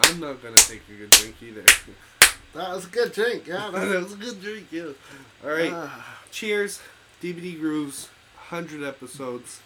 I'm 0.00 0.20
not 0.20 0.42
gonna 0.42 0.56
take 0.56 0.82
a 0.88 0.94
good 0.94 1.10
drink 1.10 1.36
either. 1.42 1.64
That 2.54 2.70
was 2.74 2.86
a 2.86 2.88
good 2.88 3.12
drink. 3.12 3.46
Yeah, 3.46 3.70
that 3.72 4.02
was 4.02 4.12
a 4.14 4.16
good 4.16 4.40
drink, 4.40 4.66
yeah. 4.70 4.88
Alright. 5.44 5.72
Ah, 5.72 6.18
Cheers. 6.30 6.80
DBD 7.22 7.58
Grooves. 7.60 8.08
Hundred 8.36 8.82
episodes. 8.82 9.60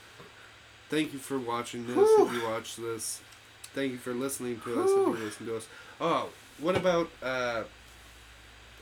Thank 0.90 1.12
you 1.12 1.18
for 1.18 1.38
watching 1.38 1.86
this 1.86 1.94
Whew. 1.96 2.26
if 2.26 2.32
you 2.34 2.44
watch 2.44 2.76
this. 2.76 3.20
Thank 3.74 3.92
you 3.92 3.98
for 3.98 4.12
listening 4.12 4.60
to 4.64 4.82
us 4.82 4.90
if 4.90 4.96
you 4.96 5.24
listen 5.24 5.46
to 5.46 5.56
us. 5.56 5.68
Oh, 6.00 6.28
what 6.58 6.76
about 6.76 7.08
uh 7.22 7.62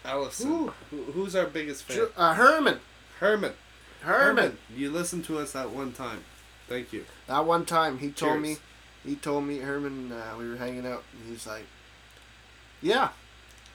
Allison? 0.05 0.49
Whew. 0.51 0.73
Who, 0.91 0.97
who's 1.13 1.37
our 1.37 1.47
biggest 1.47 1.85
fan? 1.85 2.07
Uh, 2.17 2.35
Herman. 2.35 2.81
Herman. 3.21 3.53
Herman. 4.01 4.57
You 4.75 4.91
listened 4.91 5.25
to 5.27 5.39
us 5.39 5.53
that 5.53 5.71
one 5.71 5.93
time. 5.93 6.25
Thank 6.69 6.93
you. 6.93 7.05
That 7.27 7.45
one 7.45 7.67
time 7.67 7.99
he 7.99 8.11
told 8.11 8.43
Cheers. 8.43 8.43
me, 8.43 8.57
he 9.05 9.17
told 9.17 9.45
me 9.45 9.59
Herman. 9.59 10.11
Uh, 10.11 10.35
we 10.39 10.49
were 10.49 10.57
hanging 10.57 10.87
out, 10.87 11.03
and 11.13 11.31
he's 11.31 11.47
like, 11.47 11.67
"Yeah, 12.81 13.11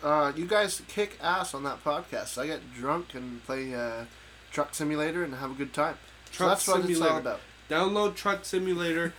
uh, 0.06 0.32
you 0.36 0.46
guys 0.46 0.82
kick 0.88 1.18
ass 1.22 1.54
on 1.54 1.64
that 1.64 1.84
podcast. 1.84 2.38
I 2.38 2.48
get 2.48 2.74
drunk 2.74 3.14
and 3.14 3.44
play 3.46 3.74
uh, 3.74 4.06
Truck 4.52 4.74
Simulator 4.76 5.24
and 5.24 5.34
have 5.36 5.52
a 5.52 5.56
good 5.56 5.74
time. 5.74 5.98
so 6.32 6.38
Truck 6.38 6.50
that's 6.52 6.68
what 6.68 6.78
it's 6.82 7.02
all 7.02 7.08
Simulator. 7.08 7.20
about. 7.20 7.40
Download 7.70 8.16
Truck 8.16 8.46
Simulator. 8.46 9.14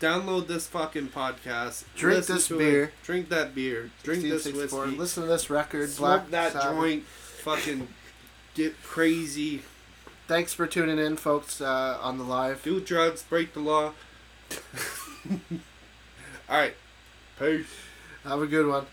Download 0.00 0.46
this 0.46 0.66
fucking 0.66 1.08
podcast. 1.08 1.84
Drink 1.94 2.18
listen 2.18 2.34
this 2.36 2.48
to 2.48 2.54
it, 2.56 2.58
beer. 2.58 2.92
Drink 3.02 3.28
that 3.28 3.54
beer. 3.54 3.90
Drink 4.02 4.22
this 4.22 4.44
1664. 4.44 4.80
whiskey. 4.84 4.98
Listen 4.98 5.22
to 5.24 5.28
this 5.28 5.50
record. 5.50 5.88
Smoke 5.90 6.28
Black 6.28 6.30
that 6.30 6.52
Sabbath. 6.52 6.76
joint. 6.78 7.04
Fucking 7.04 7.88
get 8.54 8.82
crazy. 8.82 9.62
Thanks 10.26 10.52
for 10.52 10.66
tuning 10.66 10.98
in, 10.98 11.16
folks, 11.16 11.60
uh, 11.60 11.98
on 12.02 12.18
the 12.18 12.24
live. 12.24 12.62
Do 12.62 12.80
drugs. 12.80 13.22
Break 13.22 13.54
the 13.54 13.60
law. 13.60 13.92
All 16.48 16.58
right. 16.58 16.74
Peace. 17.38 17.66
Have 18.24 18.40
a 18.40 18.46
good 18.46 18.66
one. 18.66 18.86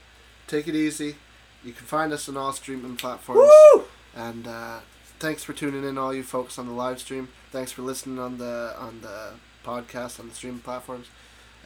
Take 0.48 0.68
it 0.68 0.76
easy. 0.76 1.16
You 1.64 1.74
can 1.74 1.86
find 1.86 2.12
us 2.12 2.28
on 2.28 2.38
all 2.38 2.54
streaming 2.54 2.98
platforms. 2.98 3.50
Woo! 3.74 3.84
And 4.16 4.48
uh, 4.48 4.80
thanks 5.20 5.44
for 5.44 5.54
tuning 5.54 5.84
in, 5.84 5.98
all 5.98 6.14
you 6.14 6.24
folks 6.24 6.60
on 6.60 6.68
the 6.68 6.74
live 6.74 7.00
stream. 7.00 7.30
Thanks 7.52 7.72
for 7.72 7.82
listening 7.82 8.20
on 8.20 8.38
the 8.38 8.76
on 8.78 9.02
the 9.02 9.32
podcast 9.64 10.20
on 10.20 10.30
the 10.30 10.36
streaming 10.36 10.60
platforms. 10.60 11.08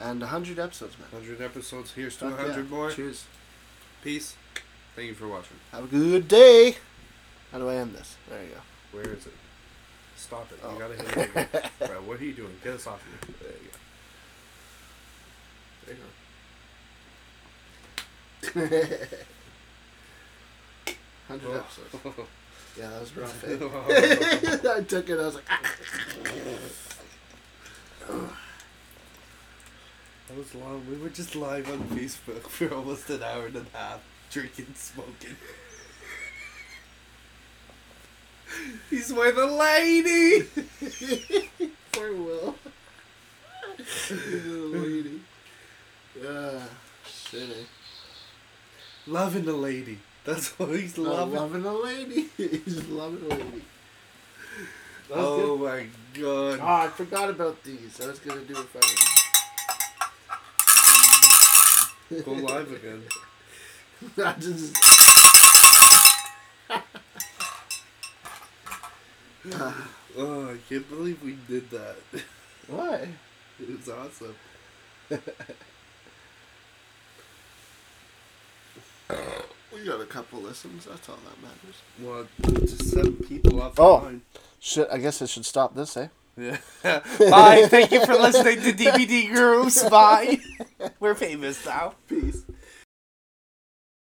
And 0.00 0.22
hundred 0.22 0.58
episodes, 0.60 0.96
man. 0.98 1.08
100 1.10 1.44
episodes. 1.44 1.92
Here's 1.92 2.16
to 2.18 2.26
100 2.26 2.56
yeah. 2.56 2.62
more. 2.70 2.90
Cheers. 2.90 3.24
Peace. 4.04 4.36
Thank 4.94 5.08
you 5.08 5.14
for 5.14 5.26
watching. 5.26 5.56
Have 5.72 5.84
a 5.84 5.86
good 5.88 6.28
day. 6.28 6.76
How 7.50 7.58
do 7.58 7.68
I 7.68 7.76
end 7.76 7.94
this? 7.94 8.16
There 8.28 8.42
you 8.42 8.50
go. 8.50 8.60
Where 8.92 9.12
is 9.12 9.26
it? 9.26 9.32
Stop 10.16 10.50
it. 10.52 10.58
Oh. 10.62 10.72
You 10.72 10.78
gotta 10.78 10.94
hit 10.94 11.16
it 11.16 11.30
again. 11.30 11.70
Bro, 11.78 12.02
what 12.02 12.20
are 12.20 12.24
you 12.24 12.32
doing? 12.32 12.54
Get 12.62 12.74
us 12.74 12.86
off 12.86 13.02
here. 13.04 13.34
There 13.40 13.50
you 13.50 13.70
go. 13.70 13.78
There 15.86 15.94
you 15.94 16.00
Hundred 18.42 19.08
go. 21.42 21.52
episodes. 21.52 21.94
Yeah, 22.78 22.88
that 22.90 23.00
was 23.00 23.16
rough. 23.16 23.44
eh? 23.44 23.56
I 24.76 24.82
took 24.82 25.08
it. 25.10 25.18
I 25.18 25.24
was 25.26 25.34
like, 25.34 25.44
ah. 25.50 25.60
That 30.28 30.36
was 30.36 30.54
long. 30.54 30.86
We 30.90 30.98
were 30.98 31.08
just 31.08 31.34
live 31.34 31.70
on 31.70 31.78
Facebook 31.88 32.42
for 32.48 32.72
almost 32.74 33.08
an 33.10 33.22
hour 33.22 33.46
and 33.46 33.56
a 33.56 33.64
half, 33.76 34.00
drinking, 34.30 34.74
smoking. 34.74 35.36
He's 38.90 39.12
with 39.12 39.38
a 39.38 39.46
lady. 39.46 40.42
poor 41.92 42.12
Will. 42.14 42.54
Little 44.10 44.68
lady. 44.68 45.20
Ah, 46.26 46.68
shit. 47.06 47.66
Loving 49.08 49.48
a 49.48 49.52
lady. 49.52 49.98
That's 50.24 50.48
what 50.58 50.68
he's 50.70 50.98
Oh, 50.98 51.02
loving. 51.02 51.34
loving 51.34 51.64
a 51.64 51.72
lady. 51.72 52.28
He's 52.36 52.86
loving 52.88 53.24
a 53.30 53.34
lady. 53.34 53.62
Oh 55.10 55.56
my 55.56 55.86
god. 56.12 56.58
Oh, 56.60 56.66
I 56.66 56.88
forgot 56.88 57.30
about 57.30 57.62
these. 57.64 57.98
I 58.00 58.08
was 58.08 58.18
gonna 58.18 58.42
do 58.42 58.52
it 58.52 58.68
fucking. 58.68 59.04
Go 62.24 62.32
live 62.32 62.70
again. 62.72 63.02
I 64.24 64.32
just. 64.34 64.76
Oh, 70.16 70.50
I 70.52 70.56
can't 70.68 70.88
believe 70.90 71.22
we 71.22 71.36
did 71.48 71.70
that. 71.70 71.96
Why? 72.66 73.08
It 73.60 73.70
was 73.78 73.88
awesome. 73.88 74.34
We 79.72 79.84
got 79.84 80.00
a 80.00 80.06
couple 80.06 80.40
listens. 80.40 80.86
That's 80.86 81.08
all 81.08 81.16
that 81.24 81.42
matters. 81.42 81.82
Well, 82.00 82.60
just 82.66 82.90
seven 82.90 83.14
people 83.16 83.62
off 83.62 83.74
the 83.76 83.82
Oh. 83.82 83.96
line. 83.96 84.22
Shit, 84.60 84.88
I 84.90 84.98
guess 84.98 85.22
I 85.22 85.26
should 85.26 85.46
stop 85.46 85.74
this, 85.74 85.96
eh? 85.96 86.08
Yeah. 86.36 86.58
Bye. 86.82 87.66
Thank 87.68 87.92
you 87.92 88.04
for 88.04 88.14
listening 88.14 88.60
to 88.62 88.72
DBD 88.72 89.30
Grooves. 89.32 89.82
Bye. 89.90 90.38
We're 91.00 91.14
famous 91.14 91.64
now. 91.64 91.94
Peace. 92.08 92.42